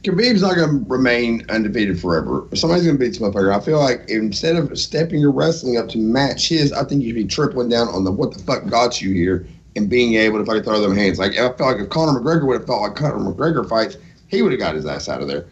Khabib's 0.03 0.41
not 0.41 0.55
going 0.55 0.83
to 0.83 0.89
remain 0.89 1.45
undefeated 1.49 1.99
forever. 1.99 2.45
Somebody's 2.55 2.83
going 2.85 2.97
to 2.97 2.99
beat 2.99 3.09
this 3.09 3.19
motherfucker. 3.19 3.55
I 3.55 3.63
feel 3.63 3.79
like 3.79 4.09
instead 4.09 4.57
of 4.57 4.77
stepping 4.77 5.19
your 5.19 5.31
wrestling 5.31 5.77
up 5.77 5.87
to 5.89 5.97
match 5.97 6.49
his, 6.49 6.73
I 6.73 6.83
think 6.83 7.01
you 7.01 7.09
should 7.09 7.15
be 7.15 7.25
tripling 7.25 7.69
down 7.69 7.87
on 7.87 8.03
the 8.03 8.11
what 8.11 8.33
the 8.33 8.39
fuck 8.43 8.67
got 8.67 9.01
you 9.01 9.13
here 9.13 9.47
and 9.75 9.89
being 9.89 10.15
able 10.15 10.39
to 10.39 10.45
fucking 10.45 10.63
throw 10.63 10.81
them 10.81 10.95
hands. 10.95 11.19
Like 11.19 11.33
I 11.33 11.47
felt 11.53 11.61
like 11.61 11.79
if 11.79 11.89
Conor 11.89 12.19
McGregor 12.19 12.45
would 12.47 12.59
have 12.59 12.67
felt 12.67 12.81
like 12.81 12.95
Conor 12.95 13.19
McGregor 13.19 13.67
fights, 13.67 13.97
he 14.27 14.41
would 14.41 14.51
have 14.51 14.59
got 14.59 14.75
his 14.75 14.85
ass 14.85 15.07
out 15.07 15.21
of 15.21 15.27
there. 15.27 15.45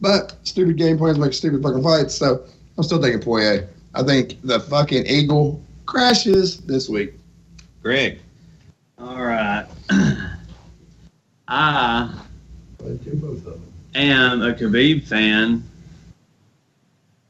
But 0.00 0.36
stupid 0.44 0.78
game 0.78 0.96
plans 0.96 1.18
make 1.18 1.32
stupid 1.32 1.62
fucking 1.62 1.82
fights. 1.82 2.14
So 2.14 2.44
I'm 2.78 2.84
still 2.84 3.02
taking 3.02 3.20
Poirier. 3.20 3.68
I 3.94 4.04
think 4.04 4.40
the 4.42 4.60
fucking 4.60 5.04
Eagle 5.06 5.60
crashes 5.84 6.58
this 6.58 6.88
week. 6.88 7.12
Greg. 7.82 8.20
All 8.98 9.20
right. 9.20 9.66
I 11.48 12.14
am 13.96 14.42
a 14.42 14.52
Khabib 14.52 15.04
fan, 15.08 15.64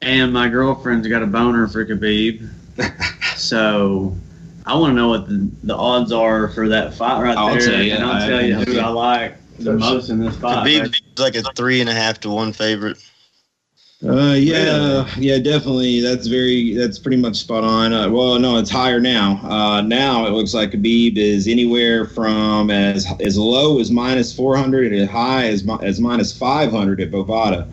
and 0.02 0.32
my 0.32 0.48
girlfriend's 0.48 1.08
got 1.08 1.22
a 1.22 1.26
boner 1.26 1.66
for 1.66 1.86
Khabib. 1.86 2.46
so 3.36 4.14
I 4.66 4.74
want 4.74 4.90
to 4.90 4.94
know 4.94 5.08
what 5.08 5.28
the, 5.28 5.50
the 5.64 5.74
odds 5.74 6.12
are 6.12 6.48
for 6.48 6.68
that 6.68 6.92
fight 6.92 7.22
right 7.22 7.36
I'll 7.38 7.54
there, 7.54 7.66
tell 7.66 7.82
you, 7.82 7.92
and 7.94 8.04
I'll 8.04 8.22
I- 8.22 8.28
tell 8.28 8.44
you 8.44 8.54
who 8.56 8.78
I 8.80 8.88
like 8.88 9.36
the 9.58 9.72
most 9.74 10.10
in 10.10 10.20
this 10.20 10.36
fight. 10.36 10.66
Khabib's 10.66 11.00
like 11.18 11.36
a 11.36 11.42
three 11.54 11.80
and 11.80 11.88
a 11.88 11.94
half 11.94 12.20
to 12.20 12.28
one 12.28 12.52
favorite. 12.52 12.98
Uh, 14.06 14.34
yeah, 14.38 15.12
yeah, 15.18 15.38
definitely. 15.38 16.00
That's 16.00 16.28
very, 16.28 16.72
that's 16.72 17.00
pretty 17.00 17.16
much 17.16 17.34
spot 17.36 17.64
on. 17.64 17.92
Uh, 17.92 18.08
well, 18.08 18.38
no, 18.38 18.56
it's 18.56 18.70
higher 18.70 19.00
now. 19.00 19.40
Uh, 19.42 19.80
now 19.80 20.24
it 20.24 20.30
looks 20.30 20.54
like 20.54 20.70
Khabib 20.70 21.16
is 21.16 21.48
anywhere 21.48 22.04
from 22.04 22.70
as 22.70 23.06
as 23.20 23.36
low 23.36 23.80
as 23.80 23.90
minus 23.90 24.32
400 24.32 24.92
and 24.92 25.02
as 25.02 25.10
high 25.10 25.46
as 25.46 25.66
as 25.82 25.98
minus 25.98 26.36
500 26.36 27.00
at 27.00 27.10
Bovada, 27.10 27.66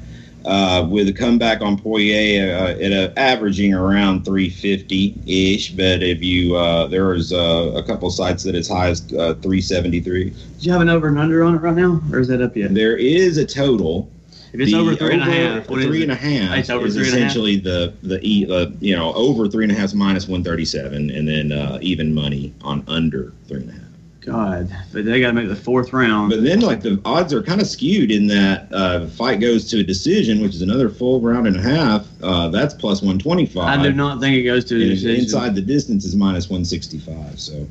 uh, 0.45 0.87
with 0.89 1.07
a 1.09 1.13
comeback 1.13 1.61
on 1.61 1.77
Poirier 1.77 2.55
uh, 2.55 2.69
at 2.71 2.91
a, 2.91 3.13
averaging 3.19 3.75
around 3.75 4.25
350 4.25 5.13
ish. 5.27 5.73
But 5.73 6.01
if 6.01 6.23
you, 6.23 6.55
uh, 6.55 6.87
there 6.87 7.13
is 7.13 7.33
uh, 7.33 7.71
a 7.75 7.83
couple 7.83 8.09
sites 8.09 8.41
that 8.45 8.55
as 8.55 8.67
high 8.67 8.87
as 8.87 9.01
uh, 9.13 9.35
373. 9.35 10.31
Do 10.31 10.35
you 10.59 10.71
have 10.71 10.81
an 10.81 10.89
over 10.89 11.07
and 11.07 11.19
under 11.19 11.43
on 11.43 11.53
it 11.53 11.59
right 11.59 11.75
now, 11.75 12.01
or 12.11 12.19
is 12.19 12.29
that 12.29 12.41
up 12.41 12.55
yet? 12.55 12.73
There 12.73 12.97
is 12.97 13.37
a 13.37 13.45
total. 13.45 14.09
If 14.55 14.67
it's 14.67 14.73
over 14.73 14.95
three 14.95 15.13
and 15.13 15.21
a 15.21 15.25
half, 15.25 15.65
three 15.65 16.03
and 16.03 16.11
a 16.11 16.15
half 16.15 16.57
It's 16.57 16.69
over 16.69 16.87
is 16.87 16.95
three 16.95 17.07
and 17.07 17.17
a 17.17 17.19
half? 17.19 17.29
essentially 17.29 17.57
the 17.57 17.93
the 18.03 18.19
e 18.23 18.47
uh, 18.49 18.67
you 18.79 18.95
know 18.95 19.13
over 19.13 19.47
three 19.47 19.65
and 19.65 19.71
a 19.71 19.75
half 19.75 19.85
is 19.85 19.95
minus 19.95 20.27
one 20.27 20.43
thirty 20.43 20.65
seven, 20.65 21.09
and 21.09 21.27
then 21.27 21.51
uh, 21.51 21.77
even 21.81 22.13
money 22.13 22.53
on 22.61 22.83
under 22.87 23.33
three 23.47 23.61
and 23.61 23.69
a 23.69 23.73
half. 23.73 23.81
God, 24.21 24.75
but 24.91 25.05
they 25.05 25.21
got 25.21 25.27
to 25.27 25.33
make 25.33 25.49
the 25.49 25.55
fourth 25.55 25.93
round. 25.93 26.31
But 26.31 26.43
then 26.43 26.61
like 26.61 26.81
the 26.81 26.99
odds 27.05 27.31
are 27.31 27.43
kind 27.43 27.61
of 27.61 27.67
skewed 27.67 28.09
in 28.09 28.25
that 28.27 28.71
uh, 28.71 28.99
the 28.99 29.07
fight 29.07 29.39
goes 29.39 29.69
to 29.69 29.81
a 29.81 29.83
decision, 29.83 30.41
which 30.41 30.55
is 30.55 30.63
another 30.63 30.89
full 30.89 31.21
round 31.21 31.45
and 31.45 31.57
a 31.57 31.61
half. 31.61 32.07
Uh, 32.23 32.47
that's 32.47 32.73
plus 32.73 33.01
one 33.03 33.19
twenty 33.19 33.45
five. 33.45 33.79
I 33.79 33.83
do 33.83 33.91
not 33.93 34.19
think 34.19 34.35
it 34.37 34.43
goes 34.43 34.65
to 34.65 34.75
a 34.77 34.89
decision. 34.89 35.23
Inside 35.25 35.53
the 35.53 35.61
distance 35.61 36.05
is 36.05 36.15
minus 36.15 36.49
one 36.49 36.65
sixty 36.65 36.97
five. 36.97 37.39
So 37.39 37.67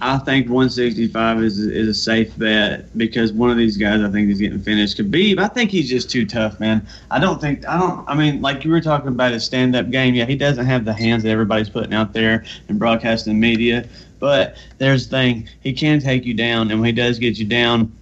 I 0.00 0.18
think 0.18 0.46
165 0.46 1.42
is 1.42 1.58
is 1.58 1.88
a 1.88 1.94
safe 1.94 2.36
bet 2.38 2.96
because 2.96 3.32
one 3.32 3.50
of 3.50 3.56
these 3.56 3.76
guys 3.76 4.02
I 4.02 4.10
think 4.10 4.30
is 4.30 4.38
getting 4.38 4.60
finished. 4.60 4.98
Khabib, 4.98 5.38
I 5.38 5.48
think 5.48 5.70
he's 5.70 5.88
just 5.88 6.10
too 6.10 6.24
tough, 6.24 6.60
man. 6.60 6.86
I 7.10 7.18
don't 7.18 7.40
think 7.40 7.66
I 7.66 7.78
don't. 7.78 8.08
I 8.08 8.14
mean, 8.14 8.40
like 8.40 8.64
you 8.64 8.70
were 8.70 8.80
talking 8.80 9.08
about 9.08 9.32
his 9.32 9.44
stand 9.44 9.74
up 9.74 9.90
game. 9.90 10.14
Yeah, 10.14 10.24
he 10.24 10.36
doesn't 10.36 10.66
have 10.66 10.84
the 10.84 10.92
hands 10.92 11.22
that 11.24 11.30
everybody's 11.30 11.68
putting 11.68 11.94
out 11.94 12.12
there 12.12 12.44
and 12.68 12.78
broadcasting 12.78 13.38
media. 13.38 13.88
But 14.18 14.56
there's 14.78 15.08
the 15.08 15.16
thing, 15.16 15.48
he 15.60 15.72
can 15.72 16.00
take 16.00 16.24
you 16.24 16.34
down, 16.34 16.70
and 16.70 16.80
when 16.80 16.86
he 16.86 16.92
does 16.92 17.18
get 17.18 17.38
you 17.38 17.46
down. 17.46 17.92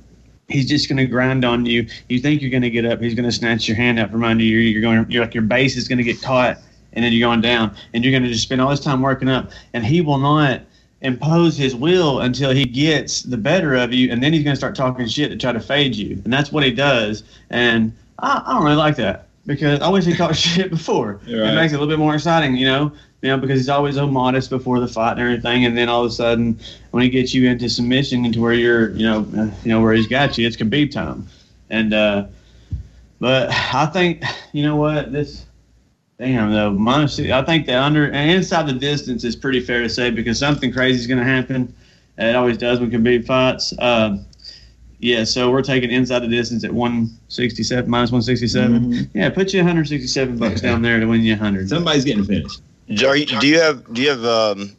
He's 0.48 0.68
just 0.68 0.88
going 0.88 0.98
to 0.98 1.06
grind 1.06 1.44
on 1.44 1.66
you. 1.66 1.88
You 2.08 2.20
think 2.20 2.40
you're 2.40 2.52
going 2.52 2.62
to 2.62 2.70
get 2.70 2.84
up. 2.84 3.00
He's 3.00 3.14
going 3.16 3.24
to 3.24 3.32
snatch 3.32 3.66
your 3.66 3.76
hand 3.76 3.98
out 3.98 4.12
from 4.12 4.22
under 4.22 4.44
you. 4.44 4.58
You're 4.58 4.80
going. 4.80 5.04
You're 5.10 5.24
like 5.24 5.34
your 5.34 5.42
base 5.42 5.76
is 5.76 5.88
going 5.88 5.98
to 5.98 6.04
get 6.04 6.22
caught, 6.22 6.58
and 6.92 7.04
then 7.04 7.12
you're 7.12 7.28
going 7.28 7.40
down, 7.40 7.74
and 7.92 8.04
you're 8.04 8.12
going 8.12 8.22
to 8.22 8.28
just 8.28 8.44
spend 8.44 8.60
all 8.60 8.70
this 8.70 8.78
time 8.78 9.02
working 9.02 9.28
up. 9.28 9.50
And 9.72 9.84
he 9.84 10.00
will 10.00 10.18
not 10.18 10.60
impose 11.02 11.56
his 11.56 11.74
will 11.74 12.20
until 12.20 12.50
he 12.50 12.64
gets 12.64 13.22
the 13.22 13.36
better 13.36 13.74
of 13.74 13.92
you, 13.92 14.10
and 14.10 14.22
then 14.22 14.32
he's 14.32 14.42
going 14.42 14.54
to 14.54 14.58
start 14.58 14.74
talking 14.74 15.06
shit 15.06 15.30
to 15.30 15.36
try 15.36 15.52
to 15.52 15.60
fade 15.60 15.94
you, 15.94 16.20
and 16.24 16.32
that's 16.32 16.50
what 16.50 16.64
he 16.64 16.70
does. 16.70 17.22
And 17.50 17.92
I, 18.18 18.42
I 18.46 18.52
don't 18.54 18.64
really 18.64 18.76
like 18.76 18.96
that. 18.96 19.28
because 19.46 19.80
I 19.80 19.88
wish 19.88 20.04
he 20.04 20.14
caught 20.14 20.36
shit 20.36 20.70
before. 20.70 21.20
Right. 21.24 21.52
It 21.52 21.54
makes 21.54 21.72
it 21.72 21.76
a 21.76 21.78
little 21.78 21.92
bit 21.92 21.98
more 21.98 22.14
exciting, 22.14 22.56
you 22.56 22.66
know. 22.66 22.92
You 23.22 23.30
know, 23.30 23.38
because 23.38 23.58
he's 23.58 23.70
always 23.70 23.94
so 23.94 24.06
modest 24.06 24.50
before 24.50 24.78
the 24.78 24.86
fight 24.86 25.12
and 25.12 25.20
everything, 25.20 25.64
and 25.64 25.76
then 25.76 25.88
all 25.88 26.04
of 26.04 26.10
a 26.10 26.14
sudden, 26.14 26.60
when 26.90 27.02
he 27.02 27.08
gets 27.08 27.32
you 27.32 27.48
into 27.48 27.68
submission, 27.68 28.26
into 28.26 28.40
where 28.40 28.52
you're, 28.52 28.90
you 28.90 29.04
know, 29.04 29.26
uh, 29.36 29.50
you 29.64 29.70
know 29.70 29.80
where 29.80 29.94
he's 29.94 30.06
got 30.06 30.36
you, 30.36 30.46
it's 30.46 30.56
Khabib 30.56 30.90
time. 30.90 31.26
And 31.70 31.94
uh, 31.94 32.26
but 33.18 33.48
I 33.50 33.86
think, 33.86 34.22
you 34.52 34.62
know 34.62 34.76
what, 34.76 35.12
this, 35.12 35.45
damn 36.18 36.52
though, 36.52 36.70
minus. 36.70 37.18
I 37.18 37.42
think 37.42 37.66
the 37.66 37.80
under 37.80 38.06
and 38.06 38.30
inside 38.30 38.66
the 38.66 38.72
distance 38.72 39.24
is 39.24 39.36
pretty 39.36 39.60
fair 39.60 39.82
to 39.82 39.88
say 39.88 40.10
because 40.10 40.38
something 40.38 40.72
crazy 40.72 41.00
is 41.00 41.06
going 41.06 41.18
to 41.18 41.24
happen. 41.24 41.74
It 42.18 42.34
always 42.34 42.56
does 42.56 42.80
when 42.80 42.90
Khabib 42.90 43.26
fights. 43.26 43.74
Uh, 43.78 44.18
yeah, 44.98 45.24
so 45.24 45.50
we're 45.50 45.62
taking 45.62 45.90
inside 45.90 46.20
the 46.20 46.28
distance 46.28 46.64
at 46.64 46.72
167 46.72 47.90
minus 47.90 48.10
167. 48.10 48.92
Mhm. 48.92 49.10
Yeah, 49.12 49.28
put 49.28 49.52
you 49.52 49.58
167 49.60 50.38
bucks 50.38 50.62
down 50.62 50.80
there 50.80 50.98
to 50.98 51.06
win 51.06 51.20
you 51.20 51.34
100. 51.34 51.68
Somebody's 51.68 52.04
getting 52.04 52.24
finished. 52.24 52.62
Are 53.04 53.16
you, 53.16 53.26
do 53.26 53.46
you 53.46 53.60
have 53.60 53.92
do 53.92 54.00
you 54.00 54.08
have 54.08 54.24
um 54.24 54.76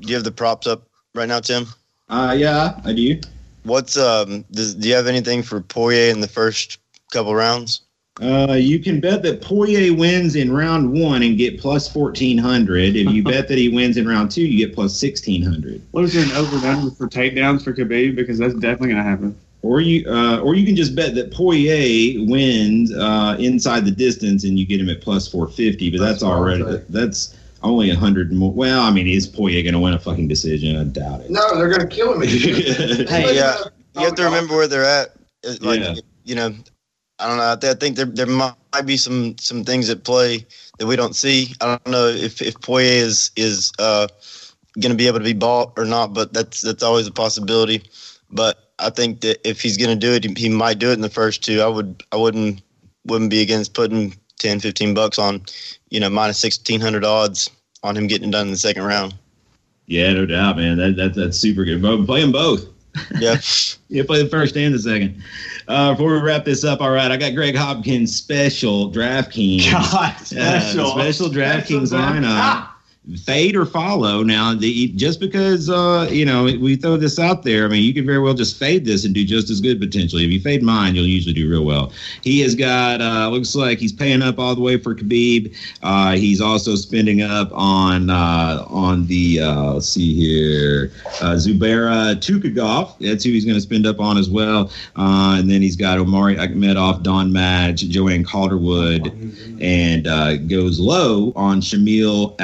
do 0.00 0.08
you 0.08 0.14
have 0.16 0.24
the 0.24 0.32
props 0.32 0.66
up 0.66 0.88
right 1.14 1.28
now, 1.28 1.40
Tim? 1.40 1.66
Uh, 2.08 2.34
yeah, 2.36 2.78
I 2.84 2.92
do. 2.92 3.20
What's 3.62 3.96
um 3.96 4.44
does, 4.50 4.74
do 4.74 4.88
you 4.88 4.94
have 4.94 5.06
anything 5.06 5.42
for 5.42 5.60
Poirier 5.62 6.10
in 6.10 6.20
the 6.20 6.28
first 6.28 6.78
couple 7.10 7.34
rounds? 7.34 7.82
Uh, 8.20 8.52
you 8.52 8.78
can 8.78 9.00
bet 9.00 9.22
that 9.22 9.40
Poirier 9.40 9.94
wins 9.94 10.36
in 10.36 10.52
round 10.52 10.92
one 10.92 11.22
and 11.22 11.38
get 11.38 11.58
plus 11.58 11.90
fourteen 11.90 12.36
hundred. 12.36 12.94
If 12.94 13.10
you 13.10 13.22
bet 13.24 13.48
that 13.48 13.56
he 13.56 13.70
wins 13.70 13.96
in 13.96 14.06
round 14.06 14.30
two, 14.30 14.42
you 14.42 14.66
get 14.66 14.74
plus 14.74 14.94
sixteen 14.94 15.42
hundred. 15.42 15.80
What 15.92 16.04
is 16.04 16.12
there 16.12 16.22
an 16.24 16.30
over 16.32 16.56
and 16.56 16.64
under 16.66 16.90
for 16.94 17.08
takedowns 17.08 17.64
for 17.64 17.72
Khabib? 17.72 18.14
Because 18.14 18.38
that's 18.38 18.54
definitely 18.54 18.88
going 18.90 19.02
to 19.02 19.08
happen. 19.08 19.36
Or 19.62 19.80
you, 19.80 20.04
uh, 20.10 20.40
or 20.40 20.54
you 20.56 20.66
can 20.66 20.74
just 20.76 20.94
bet 20.94 21.14
that 21.14 21.32
Poirier 21.32 22.22
wins 22.26 22.92
uh, 22.92 23.36
inside 23.38 23.84
the 23.84 23.92
distance 23.92 24.44
and 24.44 24.58
you 24.58 24.66
get 24.66 24.80
him 24.80 24.90
at 24.90 25.00
plus 25.00 25.26
four 25.28 25.48
fifty. 25.48 25.88
But 25.90 26.00
that's, 26.00 26.12
That's 26.20 26.24
what 26.24 26.32
I 26.32 26.40
would 26.40 26.62
already 26.62 26.84
that's 26.90 27.38
only 27.62 27.90
a 27.90 27.96
hundred 27.96 28.32
more. 28.32 28.52
Well, 28.52 28.82
I 28.82 28.90
mean, 28.90 29.06
is 29.06 29.26
Poirier 29.26 29.62
going 29.62 29.74
to 29.74 29.80
win 29.80 29.94
a 29.94 29.98
fucking 29.98 30.28
decision? 30.28 30.76
I 30.76 30.84
doubt 30.84 31.20
it. 31.22 31.30
No, 31.30 31.56
they're 31.56 31.70
gonna 31.70 31.86
kill 31.86 32.12
him. 32.20 32.22
Hey, 33.08 33.36
yeah, 33.36 33.56
You 33.94 34.04
have 34.04 34.16
to 34.16 34.24
remember 34.24 34.54
where 34.56 34.66
they're 34.68 34.84
at. 34.84 35.14
Like 35.62 35.80
Yeah. 35.80 35.94
you 36.24 36.34
know, 36.34 36.54
I 37.22 37.28
don't 37.28 37.36
know. 37.36 37.52
I, 37.52 37.56
th- 37.56 37.76
I 37.76 37.78
think 37.78 37.96
there 37.96 38.06
there 38.06 38.26
might 38.26 38.54
be 38.84 38.96
some 38.96 39.36
some 39.38 39.64
things 39.64 39.88
at 39.88 40.04
play 40.04 40.44
that 40.78 40.86
we 40.86 40.96
don't 40.96 41.14
see. 41.14 41.54
I 41.60 41.66
don't 41.66 41.86
know 41.86 42.08
if 42.08 42.42
if 42.42 42.60
Poirier 42.60 43.04
is 43.04 43.30
is 43.36 43.72
uh, 43.78 44.08
going 44.80 44.90
to 44.90 44.96
be 44.96 45.06
able 45.06 45.18
to 45.18 45.24
be 45.24 45.32
bought 45.32 45.72
or 45.76 45.84
not, 45.84 46.14
but 46.14 46.32
that's 46.32 46.60
that's 46.60 46.82
always 46.82 47.06
a 47.06 47.12
possibility. 47.12 47.84
But 48.30 48.72
I 48.78 48.90
think 48.90 49.20
that 49.20 49.46
if 49.48 49.60
he's 49.60 49.76
going 49.76 49.96
to 49.98 50.06
do 50.06 50.12
it, 50.12 50.36
he 50.36 50.48
might 50.48 50.78
do 50.78 50.90
it 50.90 50.94
in 50.94 51.00
the 51.00 51.08
first 51.08 51.44
two. 51.44 51.60
I 51.60 51.68
would 51.68 52.02
I 52.10 52.16
wouldn't 52.16 52.60
wouldn't 53.04 53.30
be 53.30 53.40
against 53.40 53.74
putting 53.74 54.14
10, 54.38 54.60
15 54.60 54.94
bucks 54.94 55.18
on, 55.18 55.42
you 55.90 56.00
know, 56.00 56.10
minus 56.10 56.38
sixteen 56.38 56.80
hundred 56.80 57.04
odds 57.04 57.50
on 57.84 57.96
him 57.96 58.08
getting 58.08 58.30
done 58.30 58.46
in 58.46 58.52
the 58.52 58.58
second 58.58 58.82
round. 58.82 59.14
Yeah, 59.86 60.12
no 60.12 60.26
doubt, 60.26 60.56
man. 60.56 60.78
That, 60.78 60.96
that 60.96 61.14
that's 61.14 61.38
super 61.38 61.64
good. 61.64 61.80
Play 61.80 62.20
them 62.20 62.32
both. 62.32 62.66
Yeah. 63.18 63.40
you 63.88 64.04
play 64.04 64.22
the 64.22 64.28
first 64.28 64.56
and 64.56 64.74
the 64.74 64.78
second. 64.78 65.22
Uh, 65.68 65.92
before 65.92 66.14
we 66.14 66.20
wrap 66.20 66.44
this 66.44 66.64
up, 66.64 66.80
all 66.80 66.90
right, 66.90 67.10
I 67.10 67.16
got 67.16 67.34
Greg 67.34 67.56
Hopkins 67.56 68.14
special 68.14 68.90
DraftKings. 68.90 69.70
God, 69.70 70.16
special, 70.18 70.90
special 70.90 71.28
DraftKings 71.28 71.92
lineup. 71.92 72.71
Fade 73.24 73.56
or 73.56 73.66
follow. 73.66 74.22
Now, 74.22 74.54
the, 74.54 74.86
just 74.94 75.18
because 75.18 75.68
uh, 75.68 76.08
you 76.08 76.24
know 76.24 76.44
we 76.44 76.76
throw 76.76 76.96
this 76.96 77.18
out 77.18 77.42
there, 77.42 77.64
I 77.64 77.68
mean, 77.68 77.82
you 77.82 77.92
could 77.92 78.06
very 78.06 78.20
well 78.20 78.32
just 78.32 78.56
fade 78.56 78.84
this 78.84 79.04
and 79.04 79.12
do 79.12 79.24
just 79.24 79.50
as 79.50 79.60
good 79.60 79.80
potentially. 79.80 80.24
If 80.24 80.30
you 80.30 80.40
fade 80.40 80.62
mine, 80.62 80.94
you'll 80.94 81.08
usually 81.08 81.34
do 81.34 81.50
real 81.50 81.64
well. 81.64 81.90
He 82.22 82.38
has 82.42 82.54
got 82.54 83.00
uh, 83.00 83.28
looks 83.28 83.56
like 83.56 83.80
he's 83.80 83.92
paying 83.92 84.22
up 84.22 84.38
all 84.38 84.54
the 84.54 84.60
way 84.60 84.78
for 84.78 84.94
Khabib. 84.94 85.52
Uh, 85.82 86.12
he's 86.12 86.40
also 86.40 86.76
spending 86.76 87.22
up 87.22 87.50
on 87.52 88.08
uh, 88.08 88.64
on 88.68 89.04
the 89.06 89.40
uh, 89.40 89.72
let's 89.72 89.88
see 89.88 90.14
here, 90.14 90.92
uh, 91.22 91.34
Zubaira 91.34 92.14
Tukhugov. 92.14 92.98
That's 93.00 93.24
who 93.24 93.30
he's 93.30 93.44
going 93.44 93.56
to 93.56 93.60
spend 93.60 93.84
up 93.84 93.98
on 93.98 94.16
as 94.16 94.30
well. 94.30 94.70
And 94.94 95.50
then 95.50 95.60
he's 95.60 95.74
got 95.74 95.98
Omari 95.98 96.36
Akhmedov, 96.36 97.02
Don 97.02 97.32
Madge, 97.32 97.88
Joanne 97.88 98.22
Calderwood, 98.22 99.08
and 99.60 100.48
goes 100.48 100.78
low 100.78 101.32
on 101.34 101.60
Shamil 101.60 102.36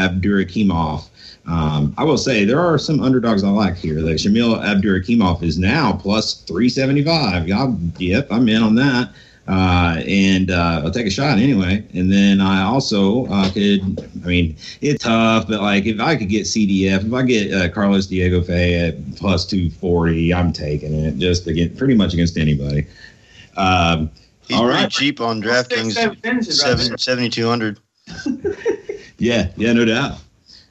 Abdurakhimov. 0.48 1.08
Um, 1.46 1.94
I 1.96 2.04
will 2.04 2.18
say 2.18 2.44
there 2.44 2.60
are 2.60 2.78
some 2.78 3.00
underdogs 3.00 3.42
I 3.42 3.48
like 3.48 3.76
here. 3.76 4.00
Like 4.00 4.16
Shamil 4.16 4.60
Abdurakhimov 4.62 5.42
is 5.42 5.58
now 5.58 5.92
plus 5.92 6.42
375. 6.42 7.48
Y'all, 7.48 7.76
yep, 7.98 8.28
I'm 8.30 8.48
in 8.48 8.62
on 8.62 8.74
that. 8.76 9.10
Uh, 9.46 10.02
and 10.06 10.50
uh, 10.50 10.82
I'll 10.84 10.90
take 10.90 11.06
a 11.06 11.10
shot 11.10 11.38
anyway. 11.38 11.82
And 11.94 12.12
then 12.12 12.38
I 12.42 12.62
also 12.64 13.24
uh, 13.28 13.50
could, 13.50 13.80
I 14.22 14.26
mean, 14.26 14.54
it's 14.82 15.02
tough, 15.02 15.48
but 15.48 15.62
like 15.62 15.86
if 15.86 16.00
I 16.00 16.16
could 16.16 16.28
get 16.28 16.42
CDF, 16.42 17.06
if 17.06 17.12
I 17.14 17.22
get 17.22 17.54
uh, 17.54 17.70
Carlos 17.70 18.06
Diego 18.06 18.42
Ferreira 18.42 18.88
at 18.88 19.16
plus 19.16 19.46
240, 19.46 20.34
I'm 20.34 20.52
taking 20.52 20.92
it 20.92 21.16
just 21.16 21.46
again, 21.46 21.74
pretty 21.76 21.94
much 21.94 22.12
against 22.12 22.36
anybody. 22.36 22.86
Um, 23.56 24.10
He's 24.46 24.56
All 24.56 24.64
pretty 24.64 24.82
right. 24.82 24.90
cheap 24.90 25.20
on 25.20 25.42
Six, 25.42 25.68
DraftKings. 25.68 25.92
seven 25.92 26.42
Seven, 26.42 26.98
7,200. 26.98 27.78
Yeah, 29.18 29.48
yeah, 29.56 29.72
no 29.72 29.84
doubt. 29.84 30.18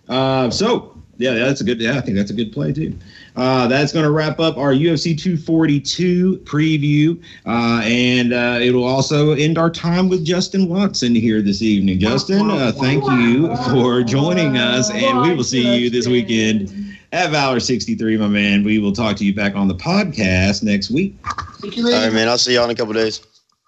Uh, 0.08 0.50
so, 0.50 0.98
yeah, 1.18 1.34
that's 1.34 1.62
a 1.62 1.64
good. 1.64 1.82
Yeah, 1.82 1.98
I 1.98 2.02
think 2.02 2.16
that's 2.16 2.32
a 2.32 2.34
good 2.34 2.52
play 2.52 2.72
too. 2.72 2.98
Uh, 3.36 3.68
that's 3.68 3.92
going 3.92 4.06
to 4.06 4.12
wrap 4.12 4.40
up 4.40 4.58
our 4.58 4.72
UFC 4.72 5.18
242 5.18 6.38
preview, 6.40 7.22
uh, 7.46 7.82
and 7.84 8.34
uh, 8.34 8.60
it'll 8.62 8.84
also 8.84 9.32
end 9.32 9.58
our 9.58 9.70
time 9.70 10.10
with 10.10 10.24
Justin 10.24 10.70
Watson 10.70 11.16
here 11.16 11.42
this 11.42 11.62
evening. 11.62 12.00
Justin, 12.00 12.50
uh, 12.50 12.72
thank 12.72 13.04
you 13.04 13.56
for 13.72 14.04
joining 14.04 14.58
us, 14.58 14.92
and 14.92 15.22
we 15.22 15.34
will 15.34 15.44
see 15.44 15.78
you 15.78 15.90
this 15.90 16.08
weekend 16.08 16.98
at 17.12 17.32
Valor 17.32 17.60
63, 17.60 18.18
my 18.18 18.28
man. 18.28 18.64
We 18.64 18.80
will 18.80 18.94
talk 18.94 19.18
to 19.18 19.26
you 19.26 19.34
back 19.34 19.56
on 19.56 19.68
the 19.68 19.76
podcast 19.76 20.64
next 20.64 20.92
week. 20.92 21.16
Think 21.60 21.78
you 21.78 21.86
All 21.86 21.92
right, 21.94 22.14
man. 22.14 22.28
I'll 22.28 22.38
see 22.38 22.54
y'all 22.54 22.66
in 22.66 22.72
a 22.72 22.76
couple 22.76 22.94
days. 22.94 23.22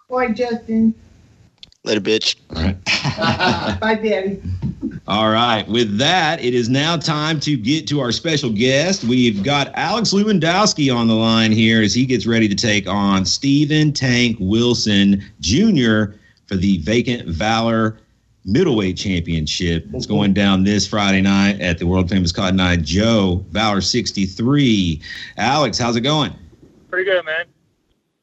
Bye, 0.10 0.30
Justin. 0.30 0.94
Later, 1.84 2.02
bitch. 2.02 2.36
All 2.56 2.64
right. 2.64 3.80
Bye, 3.80 3.96
Daddy. 3.96 4.42
All 5.10 5.32
right. 5.32 5.68
With 5.68 5.98
that, 5.98 6.40
it 6.40 6.54
is 6.54 6.70
now 6.70 6.96
time 6.96 7.40
to 7.40 7.58
get 7.58 7.88
to 7.88 8.00
our 8.00 8.12
special 8.12 8.52
guest. 8.52 9.04
We've 9.04 9.42
got 9.42 9.72
Alex 9.74 10.14
Lewandowski 10.14 10.96
on 10.96 11.08
the 11.08 11.16
line 11.16 11.52
here 11.52 11.82
as 11.82 11.96
he 11.96 12.06
gets 12.06 12.28
ready 12.28 12.48
to 12.48 12.54
take 12.54 12.88
on 12.88 13.24
Stevean 13.24 13.96
Tank 13.96 14.38
Wilson 14.40 15.24
Jr. 15.40 16.14
for 16.46 16.58
the 16.58 16.78
vacant 16.84 17.28
Valor 17.28 17.98
Middleweight 18.46 18.98
Championship. 18.98 19.88
It's 19.96 20.06
going 20.06 20.36
down 20.36 20.64
this 20.64 20.86
Friday 20.86 21.22
night 21.22 21.60
at 21.60 21.80
the 21.80 21.88
world 21.88 22.08
famous 22.08 22.32
Cotton 22.32 22.60
Eye 22.60 22.76
Joe, 22.76 23.44
Valor 23.50 23.82
63. 23.82 25.02
Alex, 25.38 25.80
how's 25.80 25.96
it 25.96 26.02
going? 26.02 26.36
Pretty 26.92 27.10
good, 27.10 27.26
man. 27.26 27.46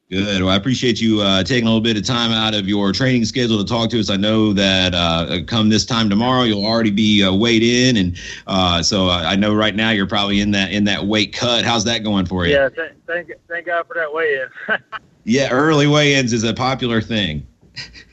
Good. 0.09 0.41
Well, 0.41 0.53
I 0.53 0.55
appreciate 0.55 1.01
you 1.01 1.19
uh, 1.19 1.43
taking 1.43 1.65
a 1.65 1.69
little 1.69 1.81
bit 1.81 1.97
of 1.97 2.05
time 2.05 2.31
out 2.31 2.53
of 2.53 2.65
your 2.65 2.93
training 2.93 3.25
schedule 3.25 3.57
to 3.57 3.65
talk 3.65 3.89
to 3.89 3.99
us. 3.99 4.09
I 4.09 4.15
know 4.15 4.53
that 4.53 4.95
uh, 4.95 5.39
come 5.45 5.67
this 5.67 5.85
time 5.85 6.09
tomorrow, 6.09 6.43
you'll 6.43 6.65
already 6.65 6.91
be 6.91 7.23
uh, 7.23 7.33
weighed 7.33 7.61
in, 7.61 7.97
and 7.97 8.17
uh, 8.47 8.81
so 8.81 9.09
I 9.09 9.35
know 9.35 9.53
right 9.53 9.75
now 9.75 9.89
you're 9.89 10.07
probably 10.07 10.39
in 10.39 10.51
that 10.51 10.71
in 10.71 10.85
that 10.85 11.05
weight 11.05 11.33
cut. 11.33 11.65
How's 11.65 11.83
that 11.83 12.05
going 12.05 12.25
for 12.25 12.45
you? 12.45 12.53
Yeah, 12.53 12.69
th- 12.69 12.93
thank 13.05 13.31
thank 13.49 13.65
God 13.65 13.85
for 13.85 13.95
that 13.95 14.13
weigh-in. 14.13 14.79
Yeah, 15.29 15.49
early 15.51 15.87
weigh-ins 15.87 16.31
is 16.31 16.45
a 16.45 16.53
popular 16.53 17.01
thing. 17.01 17.45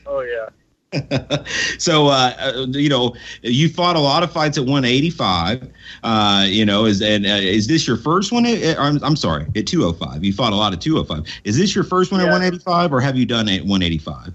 oh 0.05 0.19
yeah. 0.19 0.49
so 1.77 2.07
uh, 2.07 2.33
uh, 2.39 2.65
you 2.69 2.89
know 2.89 3.15
you 3.41 3.69
fought 3.69 3.95
a 3.95 3.99
lot 3.99 4.23
of 4.23 4.31
fights 4.31 4.57
at 4.57 4.63
185 4.63 5.69
uh, 6.03 6.45
you 6.47 6.65
know 6.65 6.85
is 6.85 7.01
and 7.01 7.25
uh, 7.25 7.29
is 7.29 7.67
this 7.67 7.87
your 7.87 7.97
first 7.97 8.31
one? 8.31 8.45
At, 8.45 8.79
I'm, 8.79 9.03
I'm 9.03 9.15
sorry 9.15 9.45
at 9.55 9.67
205 9.67 10.23
you 10.23 10.33
fought 10.33 10.53
a 10.53 10.55
lot 10.55 10.73
of 10.73 10.79
205 10.79 11.41
is 11.43 11.57
this 11.57 11.75
your 11.75 11.83
first 11.83 12.11
one 12.11 12.21
at 12.21 12.25
185 12.25 12.93
or 12.93 13.01
have 13.01 13.17
you 13.17 13.25
done 13.25 13.47
it 13.47 13.61
at 13.61 13.65
185 13.65 14.33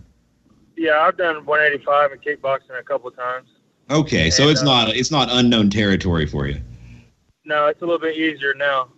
Yeah, 0.76 1.00
I've 1.00 1.16
done 1.16 1.44
185 1.44 2.12
and 2.12 2.22
kickboxing 2.22 2.78
a 2.78 2.82
couple 2.82 3.10
times. 3.10 3.48
okay 3.90 4.30
so 4.30 4.42
And, 4.42 4.52
it's 4.52 4.62
uh, 4.62 4.64
not 4.64 4.88
it's 4.90 5.10
not 5.10 5.28
unknown 5.30 5.70
territory 5.70 6.26
for 6.26 6.46
you. 6.46 6.60
No, 7.44 7.66
it's 7.66 7.80
a 7.82 7.84
little 7.84 7.98
bit 7.98 8.16
easier 8.16 8.54
now. 8.54 8.88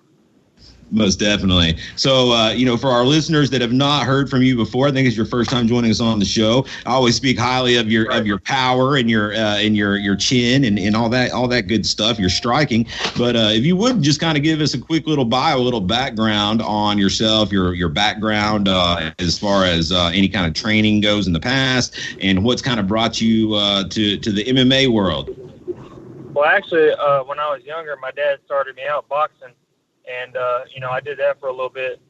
Most 0.93 1.17
definitely. 1.17 1.79
So, 1.97 2.33
uh, 2.33 2.51
you 2.51 2.67
know, 2.67 2.77
for 2.77 2.91
our 2.91 3.07
listeners 3.07 3.49
that 3.49 3.63
have 3.63 3.73
not 3.73 4.05
heard 4.05 4.29
from 4.29 4.43
you 4.43 4.55
before, 4.55 4.89
I 4.89 4.93
think 4.93 5.09
it's 5.09 5.17
your 5.17 5.25
first 5.25 5.49
time 5.49 5.67
joining 5.67 5.91
us 5.91 6.01
on 6.01 6.19
the 6.19 6.27
show. 6.27 6.67
I 6.85 6.91
always 6.91 7.17
speak 7.17 7.39
highly 7.39 7.77
of 7.77 7.91
your 7.91 8.13
of 8.13 8.27
your 8.27 8.39
power 8.39 8.97
and 8.97 9.09
your 9.09 9.33
uh, 9.33 9.57
and 9.57 9.75
your 9.75 9.97
your 9.97 10.17
chin 10.17 10.65
and, 10.65 10.79
and 10.79 10.95
all 10.95 11.09
that 11.09 11.33
all 11.33 11.49
that 11.49 11.63
good 11.63 11.87
stuff. 11.87 12.19
You're 12.19 12.29
striking. 12.29 12.87
But 13.17 13.37
uh, 13.37 13.49
if 13.53 13.65
you 13.65 13.75
would 13.75 14.03
just 14.03 14.21
kind 14.21 14.37
of 14.37 14.45
give 14.45 14.61
us 14.61 14.75
a 14.75 14.79
quick 14.79 15.07
little 15.07 15.25
bio, 15.25 15.57
a 15.57 15.61
little 15.61 15.81
background 15.81 16.61
on 16.61 16.99
yourself, 16.99 17.51
your 17.51 17.73
your 17.73 17.89
background 17.89 18.69
uh, 18.69 19.13
as 19.19 19.39
far 19.39 19.65
as 19.65 19.93
uh, 19.93 20.11
any 20.13 20.29
kind 20.29 20.47
of 20.47 20.53
training 20.53 21.01
goes 21.01 21.27
in 21.27 21.33
the 21.33 21.41
past, 21.41 21.97
and 22.21 22.45
what's 22.45 22.61
kind 22.61 22.79
of 22.79 22.87
brought 22.87 23.19
you 23.19 23.55
uh, 23.55 23.89
to 23.89 24.19
to 24.19 24.31
the 24.31 24.45
MMA 24.45 24.89
world. 24.89 25.31
Well, 26.35 26.45
actually, 26.45 26.91
uh, 26.93 27.25
when 27.25 27.39
I 27.39 27.51
was 27.51 27.65
younger, 27.65 27.97
my 27.97 28.11
dad 28.11 28.41
started 28.45 28.77
me 28.77 28.83
out 28.87 29.09
boxing, 29.09 29.53
and 30.21 30.37
uh, 30.37 30.61
you 30.75 30.81
know 30.81 30.91
I 30.91 31.01
did 31.01 31.19
that 31.19 31.41
for 31.41 31.49
a 31.49 31.53
little 31.53 31.71
bit, 31.71 32.01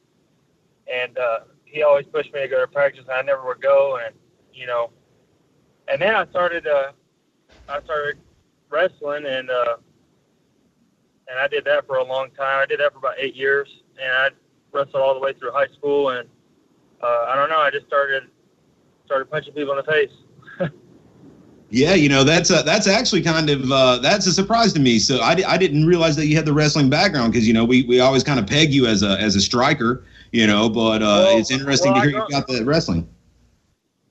and 0.93 1.17
uh, 1.19 1.39
he 1.65 1.83
always 1.83 2.07
pushed 2.07 2.33
me 2.33 2.41
to 2.41 2.49
go 2.49 2.61
to 2.61 2.67
practice, 2.67 3.05
and 3.09 3.13
I 3.13 3.23
never 3.23 3.47
would 3.47 3.61
go, 3.61 4.01
and 4.05 4.15
you 4.53 4.67
know 4.67 4.91
and 5.89 6.01
then 6.01 6.15
I 6.15 6.27
started 6.27 6.67
uh, 6.67 6.93
I 7.69 7.83
started 7.83 8.19
wrestling 8.71 9.27
and 9.27 9.51
uh, 9.51 9.77
and 11.29 11.39
I 11.39 11.49
did 11.49 11.65
that 11.65 11.87
for 11.87 11.97
a 11.97 12.05
long 12.05 12.31
time. 12.31 12.63
I 12.63 12.67
did 12.67 12.81
that 12.81 12.93
for 12.93 12.99
about 12.99 13.15
eight 13.19 13.35
years, 13.35 13.69
and 14.01 14.13
I 14.13 14.29
wrestled 14.73 15.03
all 15.03 15.15
the 15.15 15.21
way 15.21 15.33
through 15.35 15.53
high 15.53 15.69
school. 15.69 16.11
And 16.11 16.29
uh, 17.03 17.27
I 17.29 17.37
don't 17.37 17.51
know, 17.51 17.59
I 17.59 17.71
just 17.71 17.87
started 17.87 18.25
started 19.07 19.31
punching 19.31 19.55
people 19.55 19.73
in 19.73 19.79
the 19.85 19.91
face. 19.91 20.11
Yeah, 21.73 21.95
you 21.95 22.11
know 22.11 22.23
that's 22.23 22.51
uh, 22.51 22.61
that's 22.61 22.87
actually 22.87 23.23
kind 23.23 23.49
of 23.49 23.73
uh, 23.73 23.97
that's 23.97 24.27
a 24.27 24.33
surprise 24.33 24.75
to 24.75 24.81
me. 24.81 24.99
So 24.99 25.21
I, 25.21 25.31
I 25.49 25.57
didn't 25.57 25.87
realize 25.87 26.17
that 26.17 26.27
you 26.27 26.37
had 26.37 26.45
the 26.45 26.53
wrestling 26.53 26.91
background 26.91 27.33
because 27.33 27.49
you 27.49 27.55
know 27.55 27.65
we, 27.65 27.85
we 27.85 27.99
always 27.99 28.23
kind 28.23 28.39
of 28.39 28.47
peg 28.47 28.75
you 28.75 28.87
as 28.87 29.03
a 29.03 29.19
as 29.19 29.37
a 29.37 29.41
striker, 29.41 30.05
you 30.33 30.47
know. 30.47 30.69
But 30.69 31.03
uh, 31.03 31.07
Well, 31.07 31.39
it's 31.39 31.51
interesting 31.51 31.93
well, 31.93 32.03
to 32.03 32.09
hear 32.09 32.11
you 32.11 32.19
don't- 32.19 32.31
got 32.31 32.47
the 32.47 32.63
wrestling. 32.63 33.09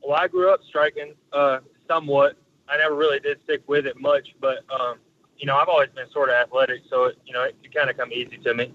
Well, 0.01 0.17
I 0.19 0.27
grew 0.27 0.51
up 0.51 0.61
striking 0.67 1.13
uh, 1.33 1.59
somewhat. 1.87 2.35
I 2.67 2.77
never 2.77 2.95
really 2.95 3.19
did 3.19 3.37
stick 3.43 3.61
with 3.67 3.85
it 3.85 4.01
much, 4.01 4.33
but 4.41 4.65
um, 4.71 4.97
you 5.37 5.45
know, 5.45 5.55
I've 5.55 5.69
always 5.69 5.89
been 5.89 6.09
sort 6.09 6.29
of 6.29 6.35
athletic, 6.35 6.81
so 6.89 7.05
it, 7.05 7.19
you 7.27 7.33
know, 7.33 7.43
it, 7.43 7.55
it 7.63 7.75
kind 7.75 7.91
of 7.91 7.97
come 7.97 8.11
easy 8.11 8.37
to 8.39 8.55
me. 8.55 8.73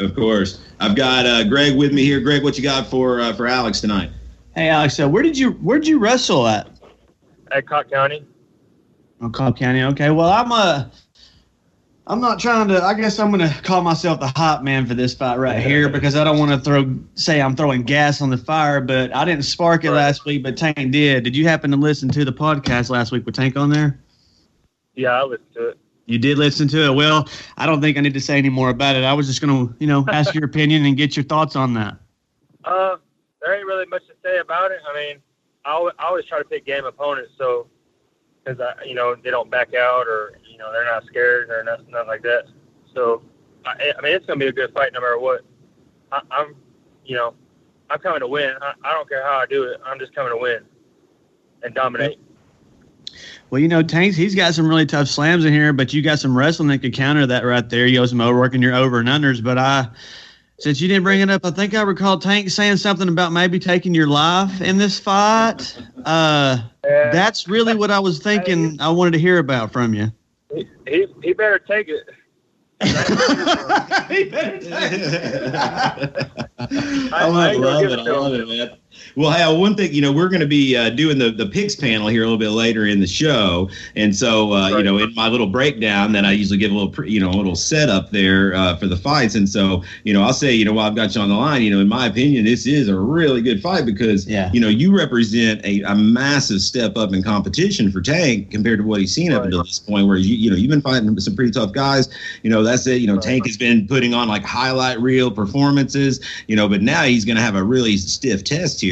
Of 0.00 0.14
course, 0.14 0.60
I've 0.80 0.94
got 0.94 1.24
uh, 1.24 1.44
Greg 1.44 1.78
with 1.78 1.94
me 1.94 2.04
here. 2.04 2.20
Greg, 2.20 2.42
what 2.42 2.58
you 2.58 2.62
got 2.62 2.86
for 2.88 3.22
uh, 3.22 3.32
for 3.32 3.46
Alex 3.46 3.80
tonight? 3.80 4.10
Hey, 4.54 4.68
Alex, 4.68 5.00
uh, 5.00 5.08
where 5.08 5.22
did 5.22 5.38
you 5.38 5.52
where 5.52 5.78
did 5.78 5.88
you 5.88 5.98
wrestle 5.98 6.46
at? 6.46 6.79
At 7.52 7.66
Cott 7.66 7.90
County, 7.90 8.24
Oh, 9.22 9.28
Cobb 9.28 9.58
County. 9.58 9.82
Okay. 9.82 10.10
Well, 10.10 10.30
I'm 10.30 10.50
uh, 10.52 10.84
I'm 12.06 12.20
not 12.20 12.38
trying 12.40 12.68
to. 12.68 12.82
I 12.82 12.94
guess 12.94 13.18
I'm 13.18 13.30
gonna 13.30 13.52
call 13.62 13.82
myself 13.82 14.18
the 14.20 14.28
hot 14.28 14.64
man 14.64 14.86
for 14.86 14.94
this 14.94 15.14
fight 15.14 15.36
right 15.38 15.60
here 15.60 15.88
because 15.88 16.16
I 16.16 16.24
don't 16.24 16.38
want 16.38 16.50
to 16.52 16.58
throw 16.58 16.94
say 17.16 17.40
I'm 17.42 17.54
throwing 17.54 17.82
gas 17.82 18.22
on 18.22 18.30
the 18.30 18.38
fire. 18.38 18.80
But 18.80 19.14
I 19.14 19.24
didn't 19.24 19.42
spark 19.44 19.84
it 19.84 19.88
Right. 19.90 19.96
last 19.96 20.24
week, 20.24 20.42
but 20.42 20.56
Tank 20.56 20.90
did. 20.92 21.24
Did 21.24 21.36
you 21.36 21.46
happen 21.46 21.70
to 21.70 21.76
listen 21.76 22.08
to 22.10 22.24
the 22.24 22.32
podcast 22.32 22.88
last 22.88 23.12
week 23.12 23.26
with 23.26 23.34
Tank 23.34 23.56
on 23.56 23.70
there? 23.70 24.00
yeah, 24.94 25.10
I 25.10 25.22
listened 25.22 25.52
to 25.54 25.68
it. 25.68 25.78
You 26.06 26.18
did 26.18 26.36
listen 26.38 26.66
to 26.68 26.86
it. 26.86 26.94
Well, 26.94 27.28
I 27.56 27.66
don't 27.66 27.80
think 27.80 27.96
I 27.96 28.00
need 28.00 28.14
to 28.14 28.20
say 28.20 28.36
any 28.38 28.48
more 28.48 28.70
about 28.70 28.96
it. 28.96 29.04
I 29.04 29.12
was 29.12 29.26
just 29.28 29.40
gonna, 29.40 29.72
you 29.78 29.86
know, 29.86 30.04
ask 30.08 30.34
your 30.34 30.44
opinion 30.52 30.84
and 30.84 30.96
get 30.96 31.16
your 31.16 31.24
thoughts 31.24 31.54
on 31.56 31.74
that. 31.74 31.96
Uh, 32.64 32.96
there 33.40 33.54
ain't 33.56 33.66
really 33.66 33.86
much 33.86 34.02
to 34.08 34.14
say 34.24 34.38
about 34.38 34.72
it. 34.72 34.80
I 34.90 34.94
mean, 34.94 35.18
I 35.64 35.90
always, 35.98 36.24
try 36.24 36.38
to 36.38 36.44
pick 36.44 36.64
game 36.64 36.84
opponents, 36.84 37.32
so 37.36 37.66
because 38.42 38.60
I, 38.60 38.84
you 38.84 38.94
know, 38.94 39.14
they 39.14 39.30
don't 39.30 39.50
back 39.50 39.74
out 39.74 40.06
or 40.06 40.38
you 40.50 40.56
know 40.56 40.72
they're 40.72 40.84
not 40.84 41.04
scared 41.04 41.50
or 41.50 41.62
nothing, 41.62 41.90
nothing 41.90 42.08
like 42.08 42.22
that. 42.22 42.44
So, 42.94 43.22
I, 43.64 43.92
I 43.96 44.00
mean, 44.00 44.14
it's 44.14 44.26
gonna 44.26 44.38
be 44.38 44.46
a 44.46 44.52
good 44.52 44.72
fight 44.72 44.92
no 44.92 45.00
matter 45.00 45.18
what. 45.18 45.42
I, 46.12 46.22
I'm, 46.30 46.56
you 47.04 47.16
know, 47.16 47.34
I'm 47.90 47.98
coming 47.98 48.20
to 48.20 48.26
win. 48.26 48.54
I, 48.62 48.72
I 48.84 48.92
don't 48.92 49.08
care 49.08 49.22
how 49.22 49.38
I 49.38 49.46
do 49.46 49.64
it. 49.64 49.80
I'm 49.84 49.98
just 49.98 50.14
coming 50.14 50.32
to 50.32 50.38
win 50.38 50.64
and 51.62 51.74
dominate. 51.74 52.18
Well, 53.50 53.60
you 53.60 53.68
know, 53.68 53.82
Tanks, 53.82 54.16
he's 54.16 54.34
got 54.34 54.54
some 54.54 54.68
really 54.68 54.86
tough 54.86 55.08
slams 55.08 55.44
in 55.44 55.52
here, 55.52 55.72
but 55.72 55.92
you 55.92 56.02
got 56.02 56.20
some 56.20 56.36
wrestling 56.36 56.68
that 56.68 56.78
could 56.78 56.94
counter 56.94 57.26
that 57.26 57.44
right 57.44 57.68
there. 57.68 57.86
You 57.86 57.98
got 57.98 58.08
some 58.08 58.18
working 58.18 58.62
your 58.62 58.74
over 58.74 59.00
and 59.00 59.08
unders. 59.08 59.42
But 59.42 59.58
I, 59.58 59.88
since 60.60 60.80
you 60.80 60.88
didn't 60.88 61.02
bring 61.04 61.20
it 61.20 61.30
up, 61.30 61.44
I 61.44 61.50
think 61.50 61.74
I 61.74 61.82
recall 61.82 62.18
Tank 62.18 62.50
saying 62.50 62.76
something 62.76 63.08
about 63.08 63.32
maybe 63.32 63.58
taking 63.58 63.94
your 63.94 64.06
life 64.06 64.60
in 64.60 64.78
this 64.78 65.00
fight. 65.00 65.76
Uh, 66.04 66.58
And 66.84 67.12
that's 67.12 67.48
really 67.48 67.74
what 67.74 67.90
I 67.90 67.98
was 67.98 68.20
thinking. 68.20 68.80
I 68.80 68.90
wanted 68.90 69.12
to 69.12 69.18
hear 69.18 69.38
about 69.38 69.72
from 69.72 69.94
you. 69.94 70.12
he, 70.54 70.68
he, 70.86 71.06
he 71.22 71.32
better 71.32 71.58
take 71.58 71.88
it. 71.88 72.08
I 72.82 72.86
I 77.12 77.26
love, 77.26 77.52
ain't 77.52 77.62
gonna 77.62 77.64
love 77.64 77.84
it. 77.84 77.92
it 77.92 77.98
I 77.98 78.02
love 78.02 78.32
it, 78.34 78.48
man. 78.48 78.70
Well, 79.16 79.30
hey, 79.30 79.56
one 79.58 79.74
thing, 79.74 79.92
you 79.92 80.00
know, 80.00 80.12
we're 80.12 80.28
going 80.28 80.40
to 80.40 80.46
be 80.46 80.76
uh, 80.76 80.90
doing 80.90 81.18
the 81.18 81.30
the 81.30 81.46
picks 81.46 81.74
panel 81.74 82.08
here 82.08 82.22
a 82.22 82.26
little 82.26 82.38
bit 82.38 82.50
later 82.50 82.86
in 82.86 83.00
the 83.00 83.06
show, 83.06 83.68
and 83.96 84.14
so 84.14 84.52
uh, 84.52 84.68
you 84.68 84.82
know, 84.82 84.98
in 84.98 85.14
my 85.14 85.28
little 85.28 85.46
breakdown, 85.46 86.12
that 86.12 86.24
I 86.24 86.32
usually 86.32 86.58
give 86.58 86.70
a 86.70 86.74
little, 86.74 86.90
pre- 86.90 87.10
you 87.10 87.20
know, 87.20 87.30
a 87.30 87.32
little 87.36 87.54
setup 87.56 88.10
there 88.10 88.54
uh, 88.54 88.76
for 88.76 88.86
the 88.86 88.96
fights, 88.96 89.34
and 89.34 89.48
so 89.48 89.82
you 90.04 90.12
know, 90.12 90.22
I'll 90.22 90.32
say, 90.32 90.52
you 90.52 90.64
know, 90.64 90.72
while 90.72 90.86
I've 90.86 90.94
got 90.96 91.14
you 91.14 91.20
on 91.20 91.28
the 91.28 91.34
line, 91.34 91.62
you 91.62 91.70
know, 91.70 91.80
in 91.80 91.88
my 91.88 92.06
opinion, 92.06 92.44
this 92.44 92.66
is 92.66 92.88
a 92.88 92.98
really 92.98 93.42
good 93.42 93.60
fight 93.62 93.86
because 93.86 94.26
Yeah. 94.26 94.50
you 94.52 94.60
know, 94.60 94.68
you 94.68 94.96
represent 94.96 95.64
a, 95.64 95.82
a 95.82 95.94
massive 95.94 96.60
step 96.60 96.96
up 96.96 97.12
in 97.12 97.22
competition 97.22 97.90
for 97.90 98.00
Tank 98.00 98.50
compared 98.50 98.78
to 98.80 98.84
what 98.84 99.00
he's 99.00 99.14
seen 99.14 99.32
up 99.32 99.44
until 99.44 99.62
this 99.64 99.78
point, 99.78 100.06
where 100.06 100.16
you 100.16 100.34
you 100.34 100.50
know, 100.50 100.56
you've 100.56 100.70
been 100.70 100.82
fighting 100.82 101.18
some 101.20 101.34
pretty 101.34 101.50
tough 101.52 101.72
guys. 101.72 102.08
You 102.42 102.50
know, 102.50 102.62
that's 102.62 102.86
it. 102.86 103.00
You 103.00 103.06
know, 103.06 103.14
Right. 103.14 103.22
Tank 103.22 103.46
has 103.46 103.56
been 103.56 103.86
putting 103.86 104.14
on 104.14 104.28
like 104.28 104.44
highlight 104.44 105.00
reel 105.00 105.30
performances. 105.30 106.20
You 106.46 106.56
know, 106.56 106.68
but 106.68 106.82
now 106.82 107.02
he's 107.02 107.24
going 107.24 107.36
to 107.36 107.42
have 107.42 107.54
a 107.56 107.62
really 107.62 107.96
stiff 107.96 108.44
test 108.44 108.80
here. 108.80 108.89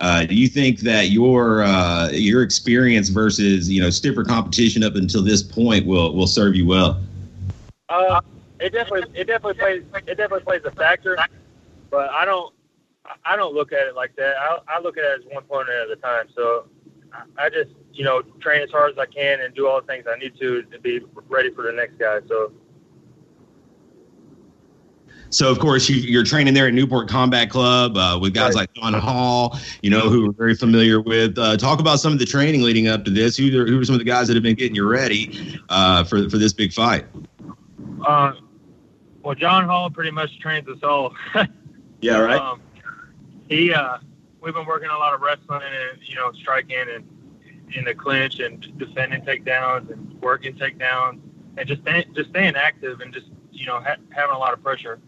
Uh, 0.00 0.24
do 0.24 0.34
you 0.34 0.48
think 0.48 0.80
that 0.80 1.10
your 1.10 1.62
uh, 1.62 2.08
your 2.10 2.42
experience 2.42 3.08
versus 3.08 3.68
you 3.68 3.80
know 3.80 3.90
stiffer 3.90 4.24
competition 4.24 4.82
up 4.82 4.94
until 4.94 5.22
this 5.22 5.42
point 5.42 5.86
will 5.86 6.14
will 6.14 6.26
serve 6.26 6.54
you 6.54 6.66
well? 6.66 7.00
Uh, 7.88 8.20
it 8.60 8.72
definitely, 8.72 9.18
it 9.18 9.24
definitely 9.24 9.54
plays, 9.54 9.82
it 10.06 10.16
definitely 10.16 10.40
plays 10.40 10.62
a 10.64 10.70
factor, 10.70 11.18
but 11.90 12.10
I 12.10 12.24
don't, 12.24 12.54
I 13.24 13.34
don't 13.34 13.54
look 13.54 13.72
at 13.72 13.86
it 13.86 13.96
like 13.96 14.14
that. 14.16 14.36
I, 14.38 14.58
I 14.68 14.80
look 14.80 14.96
at 14.96 15.04
it 15.04 15.20
as 15.20 15.26
one 15.26 15.42
opponent 15.42 15.70
at 15.70 15.90
a 15.90 15.96
time. 15.96 16.26
So 16.36 16.68
I 17.36 17.48
just, 17.48 17.70
you 17.92 18.04
know, 18.04 18.22
train 18.40 18.62
as 18.62 18.70
hard 18.70 18.92
as 18.92 18.98
I 18.98 19.06
can 19.06 19.40
and 19.40 19.54
do 19.54 19.66
all 19.66 19.80
the 19.80 19.86
things 19.86 20.04
I 20.08 20.16
need 20.16 20.38
to 20.38 20.62
to 20.62 20.78
be 20.78 21.00
ready 21.28 21.50
for 21.50 21.62
the 21.62 21.72
next 21.72 21.98
guy. 21.98 22.20
So 22.28 22.52
So 25.30 25.50
of 25.50 25.58
course 25.60 25.88
you, 25.88 25.96
you're 25.96 26.24
training 26.24 26.54
there 26.54 26.66
at 26.66 26.74
Newport 26.74 27.08
Combat 27.08 27.50
Club 27.50 27.96
uh, 27.96 28.18
with 28.20 28.34
guys 28.34 28.54
Right. 28.54 28.62
like 28.62 28.74
John 28.74 28.94
Hall, 28.94 29.56
you 29.82 29.88
know, 29.90 30.08
who 30.08 30.26
we're 30.26 30.32
very 30.32 30.54
familiar 30.56 31.00
with. 31.00 31.38
Uh, 31.38 31.56
talk 31.56 31.78
about 31.80 32.00
some 32.00 32.12
of 32.12 32.18
the 32.18 32.24
training 32.26 32.62
leading 32.62 32.88
up 32.88 33.04
to 33.04 33.10
this. 33.12 33.36
Who 33.36 33.46
are, 33.62 33.66
who 33.66 33.80
are 33.80 33.84
some 33.84 33.94
of 33.94 34.00
the 34.00 34.04
guys 34.04 34.26
that 34.26 34.34
have 34.34 34.42
been 34.42 34.56
getting 34.56 34.74
you 34.74 34.88
ready 34.88 35.58
uh, 35.68 36.02
for 36.04 36.28
for 36.28 36.36
this 36.36 36.52
big 36.52 36.72
fight? 36.72 37.04
Uh, 38.04 38.32
well, 39.22 39.34
John 39.34 39.64
Hall 39.66 39.88
pretty 39.90 40.10
much 40.10 40.38
trains 40.40 40.68
us 40.68 40.78
all. 40.82 41.14
Yeah, 42.02 42.22
Um, 42.34 42.62
he, 43.50 43.74
uh, 43.74 43.98
we've 44.40 44.54
been 44.54 44.64
working 44.64 44.88
a 44.88 44.96
lot 44.96 45.12
of 45.12 45.20
wrestling 45.20 45.60
and 45.62 46.00
you 46.02 46.14
know 46.14 46.32
striking 46.32 46.78
and 46.94 47.04
in 47.74 47.84
the 47.84 47.94
clinch 47.94 48.40
and 48.40 48.66
defending 48.78 49.20
takedowns 49.20 49.90
and 49.90 50.18
working 50.22 50.54
takedowns 50.56 51.20
and 51.58 51.68
just 51.68 51.82
staying, 51.82 52.04
just 52.16 52.30
staying 52.30 52.56
active 52.56 53.00
and 53.02 53.12
just 53.12 53.26
you 53.52 53.66
know 53.66 53.80
ha- 53.80 53.96
having 54.08 54.34
a 54.34 54.38
lot 54.38 54.54
of 54.54 54.62
pressure. 54.62 54.98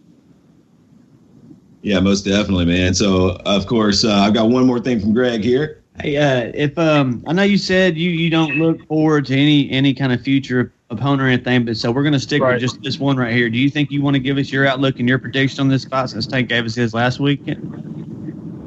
Yeah, 1.83 2.01
most 2.01 2.25
definitely, 2.25 2.65
man. 2.65 2.95
So 2.95 3.41
of 3.45 3.67
course 3.67 4.05
uh, 4.05 4.13
I've 4.13 4.35
got 4.35 4.49
one 4.49 4.67
more 4.67 4.81
thing 4.81 5.01
from 5.01 5.13
Greg 5.13 5.43
here. 5.43 5.83
Hey, 6.01 6.17
uh, 6.17 6.51
if 6.55 6.79
um, 6.79 7.23
I 7.27 7.33
know 7.33 7.43
you 7.43 7.59
said 7.59 7.99
you 7.99 8.11
you 8.11 8.31
don't 8.31 8.59
look 8.59 8.87
forward 8.87 9.27
to 9.27 9.35
any 9.35 9.71
any 9.71 9.93
kind 9.93 10.13
of 10.13 10.23
future 10.23 10.73
opponent 10.91 11.23
or 11.23 11.27
anything, 11.27 11.65
but 11.65 11.77
so 11.77 11.91
we're 11.91 12.05
gonna 12.05 12.19
stick 12.19 12.41
Right. 12.43 12.55
with 12.55 12.63
just 12.63 12.83
this 12.83 12.99
one 12.99 13.17
right 13.17 13.35
here. 13.35 13.51
Do 13.51 13.59
you 13.59 13.69
think 13.69 13.91
you 13.91 14.01
want 14.01 14.15
to 14.15 14.21
give 14.21 14.39
us 14.39 14.51
your 14.51 14.67
outlook 14.67 15.01
and 15.01 15.09
your 15.09 15.19
prediction 15.19 15.61
on 15.61 15.69
this 15.69 15.85
fight 15.85 16.11
since 16.11 16.27
Tank 16.27 16.49
gave 16.49 16.65
us 16.65 16.75
his 16.75 16.95
last 16.95 17.21
week? 17.21 17.41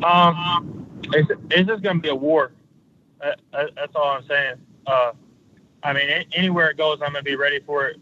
Um, 0.03 0.87
it's, 1.13 1.29
it's 1.49 1.67
just 1.67 1.81
going 1.81 1.97
to 1.97 2.01
be 2.01 2.09
a 2.09 2.15
war. 2.15 2.51
That, 3.21 3.39
that, 3.51 3.71
that's 3.75 3.95
all 3.95 4.09
I'm 4.09 4.27
saying. 4.27 4.55
Uh, 4.85 5.13
I 5.83 5.93
mean, 5.93 6.25
anywhere 6.33 6.69
it 6.69 6.77
goes, 6.77 6.99
I'm 7.01 7.13
going 7.13 7.23
to 7.23 7.29
be 7.29 7.35
ready 7.35 7.59
for 7.59 7.87
it. 7.87 7.97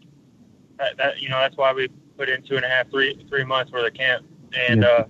That, 0.78 0.96
that 0.98 1.20
you 1.22 1.28
know, 1.28 1.38
that's 1.38 1.56
why 1.56 1.72
we 1.72 1.88
put 2.18 2.28
in 2.28 2.42
two 2.42 2.56
and 2.56 2.64
a 2.64 2.68
half, 2.68 2.90
three, 2.90 3.24
three 3.28 3.44
months 3.44 3.72
worth 3.72 3.86
of 3.86 3.94
camp. 3.94 4.26
And 4.56 4.82
Yeah. 4.82 4.88
uh, 4.88 5.04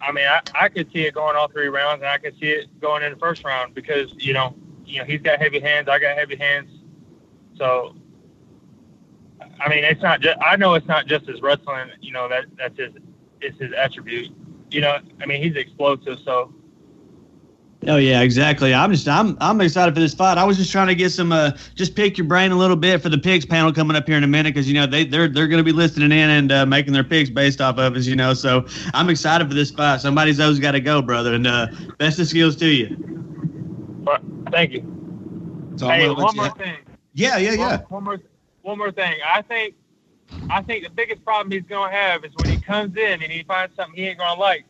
I 0.00 0.12
mean, 0.12 0.26
I, 0.26 0.40
I 0.54 0.68
could 0.68 0.90
see 0.92 1.06
it 1.06 1.14
going 1.14 1.36
all 1.36 1.48
three 1.48 1.66
rounds, 1.68 2.02
and 2.02 2.08
I 2.08 2.18
could 2.18 2.34
see 2.38 2.50
it 2.50 2.80
going 2.80 3.02
in 3.02 3.12
the 3.12 3.18
first 3.18 3.44
round 3.44 3.74
because 3.74 4.12
you 4.16 4.32
know, 4.32 4.54
you 4.86 4.98
know, 4.98 5.04
he's 5.04 5.20
got 5.20 5.40
heavy 5.40 5.60
hands, 5.60 5.88
I 5.88 5.98
got 5.98 6.16
heavy 6.16 6.36
hands, 6.36 6.70
so. 7.56 7.94
I 9.60 9.68
mean, 9.68 9.82
it's 9.82 10.00
not 10.02 10.20
just. 10.20 10.38
I 10.40 10.54
know 10.54 10.74
it's 10.74 10.86
not 10.86 11.06
just 11.06 11.26
his 11.26 11.42
wrestling. 11.42 11.90
You 12.00 12.12
know 12.12 12.28
that 12.28 12.44
that's 12.56 12.78
his. 12.78 12.92
It's 13.40 13.58
his 13.58 13.72
attribute 13.72 14.32
you 14.70 14.80
know, 14.80 14.98
I 15.20 15.26
mean, 15.26 15.42
he's 15.42 15.56
explosive. 15.56 16.18
So 16.24 16.52
Oh 17.88 17.96
yeah, 17.96 18.20
exactly. 18.20 18.74
I'm 18.74 18.92
just 18.92 19.08
I'm 19.08 19.38
I'm 19.40 19.60
excited 19.62 19.94
for 19.94 20.00
this 20.00 20.12
fight. 20.12 20.36
I 20.36 20.44
was 20.44 20.58
just 20.58 20.70
trying 20.70 20.88
to 20.88 20.94
get 20.94 21.10
some 21.10 21.32
uh 21.32 21.52
just 21.74 21.96
pick 21.96 22.18
your 22.18 22.26
brain 22.26 22.52
a 22.52 22.56
little 22.56 22.76
bit 22.76 23.00
for 23.02 23.08
the 23.08 23.16
picks 23.16 23.46
panel 23.46 23.72
coming 23.72 23.96
up 23.96 24.06
here 24.06 24.18
in 24.18 24.24
a 24.24 24.28
minute 24.28 24.52
because 24.52 24.68
you 24.68 24.74
know 24.74 24.86
they 24.86 25.04
they're 25.04 25.26
they're 25.26 25.48
going 25.48 25.58
to 25.58 25.64
be 25.64 25.72
listening 25.72 26.12
in 26.12 26.28
and 26.30 26.52
uh, 26.52 26.66
making 26.66 26.92
their 26.92 27.02
picks 27.02 27.30
based 27.30 27.62
off 27.62 27.78
of 27.78 27.96
us. 27.96 28.04
You 28.04 28.14
know, 28.14 28.34
so 28.34 28.66
I'm 28.92 29.08
excited 29.08 29.48
for 29.48 29.54
this 29.54 29.70
fight. 29.70 30.02
Somebody's 30.02 30.38
always 30.38 30.58
got 30.58 30.72
to 30.72 30.80
go, 30.80 31.00
brother. 31.00 31.32
And 31.32 31.46
uh, 31.46 31.68
best 31.96 32.18
of 32.18 32.28
skills 32.28 32.56
to 32.56 32.68
you. 32.68 32.88
thank 34.50 34.72
you. 34.72 34.80
Hey, 35.80 36.10
one 36.10 36.36
more 36.36 36.50
thing. 36.50 36.76
yeah, 37.14 37.38
yeah, 37.38 37.52
yeah. 37.52 37.76
One, 37.76 37.80
one 37.88 38.04
more, 38.04 38.20
one 38.62 38.78
more 38.78 38.92
thing. 38.92 39.14
I 39.26 39.40
think, 39.40 39.74
I 40.50 40.60
think 40.60 40.84
the 40.84 40.90
biggest 40.90 41.24
problem 41.24 41.52
he's 41.52 41.62
gonna 41.62 41.90
have 41.90 42.22
is 42.24 42.32
when 42.36 42.50
he 42.50 42.60
comes 42.60 42.96
in 42.98 43.22
and 43.22 43.32
he 43.32 43.44
finds 43.44 43.74
something 43.76 43.94
he 43.96 44.08
ain't 44.08 44.18
gonna 44.18 44.38
like. 44.38 44.66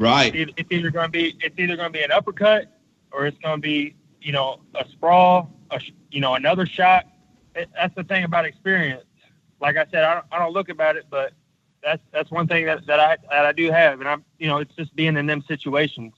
Right. 0.00 0.34
It- 0.34 0.50
It's 0.56 0.72
either 0.72 0.90
gonna 0.90 1.10
be, 1.10 1.36
it's 1.40 1.58
either 1.58 1.76
gonna 1.76 1.90
be 1.90 2.02
an 2.02 2.10
uppercut, 2.10 2.66
or 3.12 3.26
it's 3.26 3.38
gonna 3.38 3.58
be, 3.58 3.94
you 4.22 4.32
know, 4.32 4.60
a 4.74 4.88
sprawl, 4.88 5.52
a, 5.70 5.80
you 6.10 6.20
know, 6.20 6.34
another 6.34 6.64
shot. 6.66 7.06
It, 7.54 7.68
that's 7.74 7.94
the 7.94 8.04
thing 8.04 8.24
about 8.24 8.46
experience. 8.46 9.04
Like 9.60 9.76
I 9.76 9.84
said, 9.90 10.04
I 10.04 10.14
don't, 10.14 10.26
I 10.32 10.38
don't 10.38 10.54
look 10.54 10.70
about 10.70 10.96
it, 10.96 11.04
but 11.10 11.32
that's 11.82 12.02
that's 12.12 12.30
one 12.30 12.48
thing 12.48 12.64
that, 12.66 12.86
that 12.86 12.98
I 12.98 13.18
that 13.30 13.44
I 13.44 13.52
do 13.52 13.70
have, 13.70 14.00
and 14.00 14.08
I'm, 14.08 14.24
you 14.38 14.48
know, 14.48 14.58
it's 14.58 14.74
just 14.74 14.94
being 14.96 15.16
in 15.18 15.26
them 15.26 15.42
situations. 15.46 16.14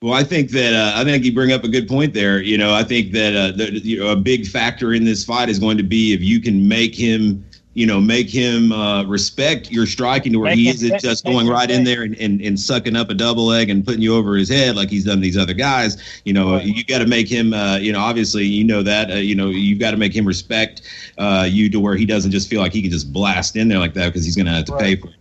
Well, 0.00 0.14
I 0.14 0.22
think 0.22 0.50
that 0.50 0.74
uh, 0.74 1.00
I 1.00 1.02
think 1.02 1.24
you 1.24 1.32
bring 1.32 1.50
up 1.52 1.64
a 1.64 1.68
good 1.68 1.88
point 1.88 2.14
there. 2.14 2.40
You 2.40 2.58
know, 2.58 2.72
I 2.72 2.84
think 2.84 3.12
that 3.12 3.34
uh, 3.34 3.56
the, 3.56 3.80
you 3.80 3.98
know 3.98 4.10
a 4.10 4.16
big 4.16 4.46
factor 4.46 4.92
in 4.92 5.04
this 5.04 5.24
fight 5.24 5.48
is 5.48 5.58
going 5.58 5.78
to 5.78 5.82
be 5.82 6.12
if 6.12 6.20
you 6.20 6.40
can 6.40 6.68
make 6.68 6.94
him, 6.94 7.44
you 7.74 7.86
know, 7.86 8.00
make 8.00 8.30
him 8.30 8.72
uh, 8.72 9.04
respect 9.04 9.70
your 9.70 9.86
striking 9.86 10.32
to 10.32 10.38
where 10.38 10.50
Make 10.50 10.58
he 10.58 10.68
isn't 10.68 11.00
just 11.00 11.24
going 11.24 11.48
right 11.48 11.70
in 11.70 11.84
there 11.84 12.02
and, 12.02 12.16
and, 12.18 12.40
and 12.40 12.58
sucking 12.58 12.94
up 12.96 13.10
a 13.10 13.14
double 13.14 13.46
leg 13.46 13.68
and 13.68 13.84
putting 13.84 14.00
you 14.00 14.14
over 14.14 14.36
his 14.36 14.48
head 14.48 14.76
like 14.76 14.88
he's 14.88 15.04
done 15.04 15.20
these 15.20 15.36
other 15.36 15.54
guys. 15.54 16.20
You 16.24 16.32
know, 16.32 16.54
Right. 16.54 16.64
you 16.64 16.84
got 16.84 16.98
to 16.98 17.06
make 17.06 17.28
him. 17.28 17.52
Uh, 17.52 17.76
you 17.76 17.92
know, 17.92 18.00
obviously, 18.00 18.44
you 18.44 18.64
know 18.64 18.82
that. 18.82 19.10
Uh, 19.10 19.14
you 19.14 19.34
know, 19.34 19.48
you've 19.48 19.80
got 19.80 19.90
to 19.90 19.96
make 19.96 20.14
him 20.14 20.24
respect 20.24 20.82
uh, 21.18 21.46
you 21.48 21.68
to 21.70 21.80
where 21.80 21.96
he 21.96 22.06
doesn't 22.06 22.30
just 22.30 22.48
feel 22.48 22.60
like 22.60 22.72
he 22.72 22.80
can 22.80 22.90
just 22.90 23.12
blast 23.12 23.56
in 23.56 23.68
there 23.68 23.78
like 23.78 23.94
that 23.94 24.06
because 24.06 24.24
he's 24.24 24.36
going 24.36 24.46
to 24.46 24.52
have 24.52 24.64
to 24.66 24.76
pay 24.76 24.96
for 24.96 25.08
it. 25.08 25.16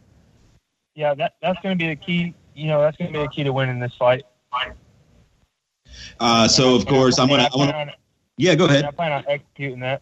Yeah, 0.95 1.15
that 1.15 1.35
that's 1.41 1.59
going 1.61 1.77
to 1.77 1.83
be 1.83 1.89
the 1.89 1.95
key. 1.95 2.35
You 2.55 2.67
know, 2.67 2.81
that's 2.81 2.97
going 2.97 3.11
to 3.11 3.19
be 3.19 3.23
the 3.23 3.29
key 3.29 3.43
to 3.43 3.51
winning 3.51 3.79
this 3.79 3.93
fight. 3.97 4.23
Uh, 6.19 6.47
so 6.47 6.75
of 6.75 6.85
course, 6.85 7.17
I'm 7.19 7.27
gonna. 7.27 7.43
I 7.43 7.45
I 7.45 7.49
plan 7.49 7.67
wanna 7.67 7.91
on, 7.91 7.91
yeah, 8.37 8.55
go 8.55 8.65
ahead. 8.65 8.85
I 8.85 8.91
plan 8.91 9.11
on 9.11 9.23
executing 9.27 9.79
that. 9.79 10.01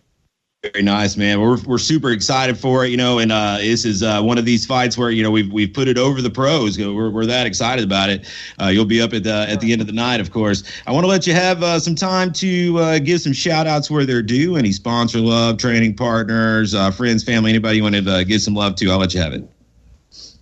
Very 0.63 0.83
nice, 0.83 1.17
man. 1.17 1.41
We're 1.41 1.59
we're 1.63 1.79
super 1.79 2.11
excited 2.11 2.55
for 2.55 2.85
it, 2.85 2.89
you 2.89 2.97
know, 2.97 3.17
and 3.17 3.31
uh, 3.31 3.57
this 3.57 3.83
is 3.83 4.03
uh, 4.03 4.21
one 4.21 4.37
of 4.37 4.45
these 4.45 4.63
fights 4.63 4.95
where 4.95 5.09
you 5.09 5.23
know 5.23 5.31
we've 5.31 5.51
we've 5.51 5.73
put 5.73 5.87
it 5.87 5.97
over 5.97 6.21
the 6.21 6.29
pros. 6.29 6.77
We're, 6.77 7.09
we're 7.09 7.25
that 7.25 7.47
excited 7.47 7.83
about 7.83 8.11
it. 8.11 8.31
Uh, 8.61 8.67
you'll 8.67 8.85
be 8.85 9.01
up 9.01 9.11
at 9.13 9.23
the 9.23 9.47
at 9.49 9.59
the 9.59 9.71
end 9.71 9.81
of 9.81 9.87
the 9.87 9.93
night, 9.93 10.19
of 10.19 10.29
course. 10.29 10.63
I 10.85 10.91
want 10.91 11.03
to 11.03 11.07
let 11.07 11.25
you 11.25 11.33
have 11.33 11.63
uh, 11.63 11.79
some 11.79 11.95
time 11.95 12.31
to 12.33 12.77
uh, 12.77 12.99
give 12.99 13.21
some 13.21 13.33
shout 13.33 13.65
outs 13.65 13.89
where 13.89 14.05
they're 14.05 14.21
due. 14.21 14.55
Any 14.55 14.71
sponsor 14.71 15.17
love, 15.17 15.57
training 15.57 15.95
partners, 15.95 16.75
uh, 16.75 16.91
friends, 16.91 17.23
family, 17.23 17.49
anybody 17.49 17.77
you 17.77 17.83
want 17.83 17.95
to 17.95 18.07
uh, 18.07 18.23
give 18.23 18.43
some 18.43 18.53
love 18.53 18.75
to. 18.75 18.91
I'll 18.91 18.99
let 18.99 19.15
you 19.15 19.19
have 19.19 19.33
it. 19.33 19.43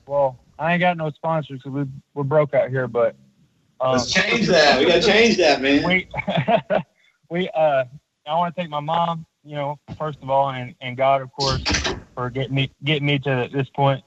Well, 0.06 0.38
I 0.60 0.74
ain't 0.74 0.82
got 0.82 0.98
no 0.98 1.12
sponsors 1.12 1.60
because 1.60 1.72
we 1.72 1.86
we're 2.14 2.24
broke 2.24 2.54
out 2.54 2.70
here, 2.70 2.90
but 2.90 3.16
um, 3.80 3.98
change 4.06 4.48
that. 4.48 4.80
We 4.80 4.86
got 4.86 5.02
to 5.02 5.08
change 5.08 5.38
that, 5.38 5.62
man. 5.62 5.88
we 5.88 6.10
we 7.30 7.50
uh 7.52 7.86
I 8.28 8.36
want 8.36 8.54
to 8.54 8.62
thank 8.62 8.70
my 8.70 8.82
mom, 8.82 9.26
you 9.50 9.56
know, 9.56 9.80
first 9.98 10.20
of 10.22 10.30
all, 10.30 10.52
and, 10.52 10.76
and 10.80 10.96
God, 10.96 11.24
of 11.24 11.32
course, 11.32 11.66
for 12.14 12.30
getting 12.30 12.54
me 12.54 12.72
getting 12.84 13.08
me 13.08 13.18
to 13.18 13.50
this 13.52 13.68
point. 13.70 14.04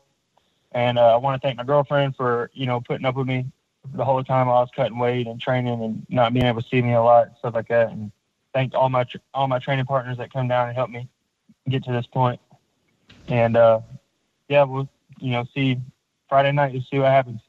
And 0.71 0.99
uh, 0.99 1.15
I 1.15 1.17
want 1.17 1.41
to 1.41 1.45
thank 1.45 1.59
my 1.59 1.65
girlfriend 1.65 2.15
for 2.15 2.49
you 2.55 2.67
know 2.67 2.81
putting 2.81 3.05
up 3.05 3.17
with 3.17 3.27
me 3.27 3.47
the 3.93 4.05
whole 4.05 4.23
time 4.23 4.49
I 4.49 4.53
was 4.53 4.71
cutting 4.75 4.99
weight 4.99 5.27
and 5.27 5.41
training 5.41 5.83
and 5.83 6.07
not 6.09 6.33
being 6.33 6.47
able 6.47 6.63
to 6.63 6.69
see 6.69 6.81
me 6.81 6.93
a 6.93 7.03
lot 7.03 7.27
and 7.27 7.37
stuff 7.39 7.55
like 7.55 7.67
that. 7.69 7.91
And 7.91 8.13
thank 8.55 8.73
all 8.75 8.89
my 8.89 9.05
all 9.35 9.49
my 9.49 9.59
training 9.59 9.85
partners 9.87 10.17
that 10.19 10.33
come 10.33 10.47
down 10.47 10.69
and 10.69 10.77
help 10.77 10.91
me 10.91 11.09
get 11.69 11.83
to 11.85 11.93
this 11.93 12.07
point. 12.07 12.41
And 13.27 13.57
uh, 13.57 13.81
yeah, 14.49 14.63
we'll 14.63 14.89
you 15.19 15.33
know 15.33 15.45
see 15.53 15.81
Friday 16.29 16.53
night 16.53 16.73
to 16.75 16.83
see 16.83 17.01
what 17.01 17.09
happens. 17.11 17.41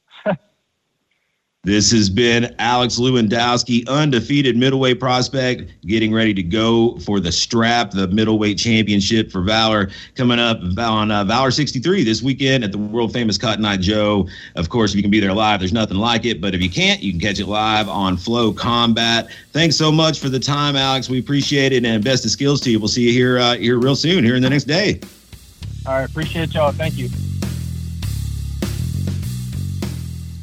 This 1.65 1.91
has 1.91 2.09
been 2.09 2.53
Alex 2.59 2.99
Lewandowski, 2.99 3.87
undefeated 3.87 4.57
middleweight 4.57 4.99
prospect, 4.99 5.71
getting 5.85 6.13
ready 6.13 6.33
to 6.33 6.43
go 6.43 6.97
for 6.97 7.21
the 7.21 7.31
strap, 7.31 7.91
the 7.91 8.09
middleweight 8.09 8.57
championship 8.57 9.31
for 9.31 9.39
Valor, 9.39 9.89
coming 10.15 10.39
up 10.39 10.59
on 10.77 11.09
uh, 11.09 11.23
Valor 11.23 11.51
63 11.51 12.03
this 12.03 12.21
weekend 12.21 12.65
at 12.65 12.73
the 12.73 12.77
world 12.77 13.13
famous 13.13 13.37
Cotton 13.37 13.63
Eye 13.63 13.77
Joe. 13.77 14.27
Of 14.57 14.67
course, 14.67 14.91
if 14.91 14.97
you 14.97 15.03
can 15.03 15.09
be 15.09 15.21
there 15.21 15.31
live, 15.31 15.61
there's 15.61 15.71
nothing 15.71 15.95
like 15.95 16.25
it. 16.25 16.41
But 16.41 16.53
if 16.53 16.61
you 16.61 16.69
can't, 16.69 17.01
you 17.01 17.13
can 17.13 17.21
catch 17.21 17.39
it 17.39 17.47
live 17.47 17.87
on 17.87 18.17
Flow 18.17 18.51
Combat. 18.51 19.29
Thanks 19.53 19.77
so 19.77 19.89
much 19.89 20.19
for 20.19 20.27
the 20.27 20.41
time, 20.41 20.75
Alex. 20.75 21.09
We 21.09 21.19
appreciate 21.19 21.71
it, 21.71 21.85
and 21.85 22.03
best 22.03 22.25
of 22.25 22.31
skills 22.31 22.59
to 22.59 22.71
you. 22.71 22.79
We'll 22.79 22.89
see 22.89 23.03
you 23.03 23.13
here 23.13 23.39
uh, 23.39 23.55
here 23.55 23.79
real 23.79 23.95
soon, 23.95 24.25
here 24.25 24.35
in 24.35 24.43
the 24.43 24.49
next 24.49 24.65
day. 24.65 24.99
all 25.85 25.93
right, 25.93 26.09
appreciate 26.09 26.53
y'all. 26.53 26.73
Thank 26.73 26.97
you. 26.97 27.07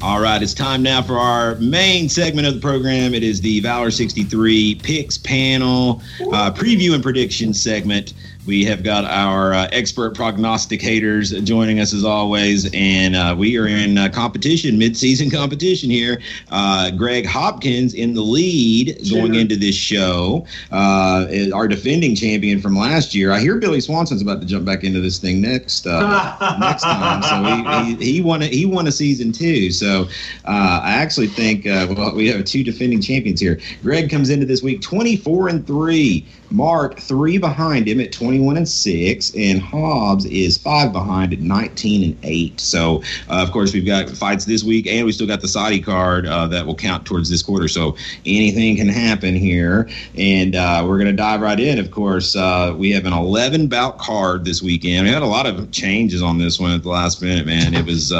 All 0.03 0.19
right, 0.19 0.41
it's 0.41 0.55
time 0.55 0.81
now 0.81 1.03
for 1.03 1.19
our 1.19 1.53
main 1.57 2.09
segment 2.09 2.47
of 2.47 2.55
the 2.55 2.59
program. 2.59 3.13
It 3.13 3.21
is 3.21 3.39
the 3.39 3.59
Valor 3.59 3.91
63 3.91 4.73
Picks 4.81 5.19
Panel 5.19 6.01
uh, 6.33 6.51
Preview 6.51 6.95
and 6.95 7.03
Prediction 7.03 7.53
segment. 7.53 8.15
We 8.47 8.65
have 8.65 8.81
got 8.81 9.05
our 9.05 9.53
uh, 9.53 9.67
expert 9.71 10.15
prognosticators 10.15 11.43
joining 11.43 11.79
us 11.79 11.93
as 11.93 12.03
always, 12.03 12.67
and 12.73 13.15
uh, 13.15 13.35
we 13.37 13.55
are 13.59 13.67
in 13.67 13.99
uh, 13.99 14.09
competition, 14.09 14.79
mid-season 14.79 15.29
competition 15.29 15.91
here. 15.91 16.19
Uh, 16.49 16.89
Greg 16.89 17.27
Hopkins 17.27 17.93
in 17.93 18.15
the 18.15 18.21
lead 18.21 18.99
going 19.11 19.35
into 19.35 19.55
this 19.55 19.75
show, 19.75 20.47
uh, 20.71 21.27
our 21.53 21.67
defending 21.67 22.15
champion 22.15 22.59
from 22.59 22.75
last 22.75 23.13
year. 23.13 23.31
I 23.31 23.39
hear 23.39 23.57
Billy 23.57 23.79
Swanson's 23.79 24.23
about 24.23 24.41
to 24.41 24.47
jump 24.47 24.65
back 24.65 24.83
into 24.83 25.01
this 25.01 25.19
thing 25.19 25.39
next 25.39 25.85
uh, 25.85 26.57
next 26.59 26.81
time. 26.81 27.21
So 27.21 27.83
he, 27.83 27.95
he, 27.95 28.13
he 28.13 28.21
won 28.21 28.41
a, 28.41 28.47
he 28.47 28.65
won 28.65 28.87
a 28.87 28.91
season 28.91 29.31
too. 29.31 29.69
So 29.69 30.07
uh, 30.45 30.81
I 30.83 30.93
actually 30.93 31.27
think 31.27 31.67
uh, 31.67 31.93
well 31.95 32.15
we 32.15 32.27
have 32.29 32.43
two 32.45 32.63
defending 32.63 33.01
champions 33.01 33.39
here. 33.39 33.59
Greg 33.83 34.09
comes 34.09 34.31
into 34.31 34.47
this 34.47 34.63
week 34.63 34.81
24 34.81 35.49
and 35.49 35.67
three. 35.67 36.25
Mark 36.51 36.99
three 36.99 37.37
behind 37.37 37.87
him 37.87 38.01
at 38.01 38.11
21 38.31 38.55
and 38.55 38.69
six, 38.69 39.33
and 39.35 39.61
Hobbs 39.61 40.23
is 40.25 40.57
five 40.57 40.93
behind 40.93 41.33
at 41.33 41.41
19 41.41 42.03
and 42.03 42.17
eight. 42.23 42.61
So 42.61 43.03
uh, 43.29 43.43
of 43.43 43.51
course 43.51 43.73
we've 43.73 43.85
got 43.85 44.09
fights 44.09 44.45
this 44.45 44.63
week, 44.63 44.87
and 44.87 45.05
we 45.05 45.11
still 45.11 45.27
got 45.27 45.41
the 45.41 45.49
Saudi 45.49 45.81
card 45.81 46.25
uh, 46.25 46.47
that 46.47 46.65
will 46.65 46.75
count 46.75 47.05
towards 47.05 47.29
this 47.29 47.43
quarter. 47.43 47.67
So 47.67 47.97
anything 48.25 48.77
can 48.77 48.87
happen 48.87 49.35
here, 49.35 49.89
and 50.17 50.55
uh, 50.55 50.85
we're 50.87 50.97
gonna 50.97 51.11
dive 51.11 51.41
right 51.41 51.59
in. 51.59 51.77
Of 51.77 51.91
course, 51.91 52.33
uh, 52.37 52.73
we 52.77 52.91
have 52.91 53.05
an 53.05 53.11
11 53.11 53.67
bout 53.67 53.97
card 53.97 54.45
this 54.45 54.61
weekend. 54.61 55.07
We 55.07 55.11
had 55.11 55.23
a 55.23 55.25
lot 55.25 55.45
of 55.45 55.69
changes 55.71 56.21
on 56.21 56.37
this 56.37 56.57
one 56.57 56.71
at 56.71 56.83
the 56.83 56.89
last 56.89 57.21
minute, 57.21 57.45
man. 57.45 57.73
It 57.73 57.85
was. 57.85 58.13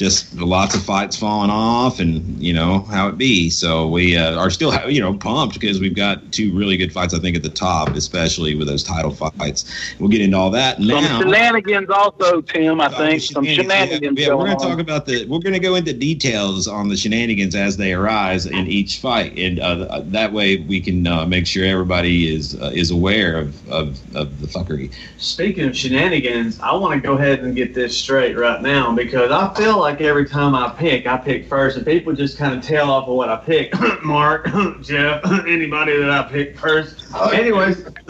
Uh, 0.00 0.04
just 0.04 0.34
lots 0.36 0.74
of 0.74 0.82
fights 0.82 1.16
falling 1.16 1.50
off, 1.50 2.00
and 2.00 2.42
you 2.42 2.52
know 2.52 2.80
how 2.90 3.08
it 3.08 3.18
be. 3.18 3.50
So 3.50 3.86
we 3.88 4.16
uh, 4.16 4.36
are 4.38 4.50
still, 4.50 4.72
you 4.90 5.00
know, 5.00 5.14
pumped 5.14 5.60
because 5.60 5.80
we've 5.80 5.94
got 5.94 6.32
two 6.32 6.56
really 6.56 6.76
good 6.76 6.92
fights. 6.92 7.14
I 7.14 7.18
think 7.18 7.36
at 7.36 7.42
the 7.42 7.50
top, 7.50 7.90
especially 7.90 8.54
with 8.54 8.66
those 8.66 8.82
title 8.82 9.10
fights. 9.10 9.94
We'll 9.98 10.08
get 10.08 10.20
into 10.22 10.36
all 10.36 10.50
that 10.50 10.76
Some 10.78 10.86
now. 10.86 11.20
shenanigans 11.20 11.90
also, 11.90 12.40
Tim. 12.40 12.80
I 12.80 12.86
Oh, 12.86 12.96
think 12.96 13.20
the 13.20 13.26
some 13.26 13.44
shenanigans 13.44 14.18
Yeah, 14.18 14.28
yeah, 14.28 14.34
we're 14.34 14.46
going 14.46 14.58
to 14.58 14.64
talk 14.64 14.78
about 14.80 15.06
the. 15.06 15.26
We're 15.26 15.38
going 15.38 15.52
to 15.52 15.60
go 15.60 15.74
into 15.76 15.92
details 15.92 16.66
on 16.66 16.88
the 16.88 16.96
shenanigans 16.96 17.54
as 17.54 17.76
they 17.76 17.92
arise 17.92 18.46
in 18.46 18.66
each 18.66 18.98
fight, 18.98 19.38
and 19.38 19.60
uh, 19.60 20.00
that 20.06 20.32
way 20.32 20.56
we 20.56 20.80
can 20.80 21.06
uh, 21.06 21.26
make 21.26 21.46
sure 21.46 21.64
everybody 21.64 22.34
is 22.34 22.60
uh, 22.60 22.70
is 22.74 22.90
aware 22.90 23.36
of, 23.38 23.70
of, 23.70 24.16
of 24.16 24.40
the 24.40 24.46
fuckery. 24.46 24.92
Speaking 25.18 25.66
of 25.68 25.76
shenanigans, 25.76 26.58
I 26.60 26.74
want 26.74 27.00
to 27.00 27.06
go 27.06 27.14
ahead 27.14 27.40
and 27.40 27.54
get 27.54 27.74
this 27.74 27.96
straight 27.96 28.36
right 28.36 28.60
now 28.62 28.92
because 28.94 29.30
I 29.30 29.52
feel 29.54 29.78
like 29.78 29.89
every 29.98 30.26
time 30.26 30.54
I 30.54 30.68
pick, 30.70 31.06
I 31.06 31.16
pick 31.16 31.46
first, 31.46 31.76
and 31.76 31.86
people 31.86 32.12
just 32.12 32.38
kind 32.38 32.54
of 32.54 32.62
tail 32.62 32.90
off 32.90 33.08
of 33.08 33.14
what 33.14 33.28
I 33.28 33.36
pick. 33.36 33.72
Mark, 34.04 34.48
Jeff, 34.82 35.24
anybody 35.46 35.96
that 35.96 36.10
I 36.10 36.22
pick 36.30 36.58
first. 36.58 37.04
Anyways, 37.32 37.84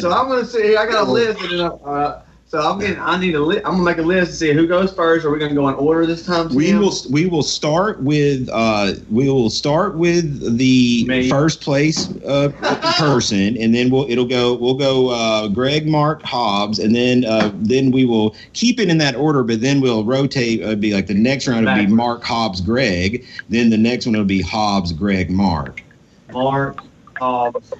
so 0.00 0.12
I'm 0.12 0.28
gonna 0.28 0.44
see. 0.44 0.76
I 0.76 0.86
got 0.86 1.06
a 1.06 1.10
list, 1.10 1.40
and 1.42 1.60
uh, 1.60 2.22
so 2.54 2.60
I'm 2.60 2.78
getting. 2.78 3.00
I 3.00 3.18
need 3.18 3.34
a 3.34 3.40
list. 3.40 3.62
I'm 3.64 3.72
gonna 3.72 3.82
make 3.82 3.98
a 3.98 4.02
list 4.02 4.30
to 4.30 4.36
see 4.36 4.52
who 4.52 4.68
goes 4.68 4.92
first. 4.92 5.26
Are 5.26 5.30
we 5.30 5.40
gonna 5.40 5.56
go 5.56 5.68
in 5.68 5.74
order 5.74 6.06
this 6.06 6.24
time? 6.24 6.54
We 6.54 6.72
will 6.72 6.94
we 7.10 7.26
will 7.26 7.42
start 7.42 8.00
with 8.00 8.48
uh, 8.52 8.92
we 9.10 9.28
will 9.28 9.50
start 9.50 9.96
with 9.96 10.56
the 10.56 11.04
Me. 11.08 11.28
first 11.28 11.60
place 11.60 12.14
uh, 12.22 12.50
person, 12.96 13.56
and 13.58 13.74
then 13.74 13.90
we'll 13.90 14.08
it'll 14.08 14.24
go 14.24 14.54
we'll 14.54 14.76
go 14.76 15.08
uh, 15.08 15.48
Greg, 15.48 15.88
Mark, 15.88 16.22
Hobbs, 16.22 16.78
and 16.78 16.94
then 16.94 17.24
uh, 17.24 17.50
then 17.54 17.90
we 17.90 18.04
will 18.04 18.36
keep 18.52 18.78
it 18.78 18.88
in 18.88 18.98
that 18.98 19.16
order, 19.16 19.42
but 19.42 19.60
then 19.60 19.80
we'll 19.80 20.04
rotate. 20.04 20.60
It'd 20.60 20.80
be 20.80 20.94
like 20.94 21.08
the 21.08 21.14
next 21.14 21.48
round 21.48 21.66
would 21.66 21.74
be 21.74 21.88
Mark, 21.88 22.22
Hobbs, 22.22 22.60
Greg. 22.60 23.26
Then 23.48 23.70
the 23.70 23.78
next 23.78 24.06
one 24.06 24.16
will 24.16 24.22
be 24.22 24.42
Hobbs, 24.42 24.92
Greg, 24.92 25.28
Mark, 25.28 25.82
Mark, 26.32 26.78
Hobbs, 27.18 27.72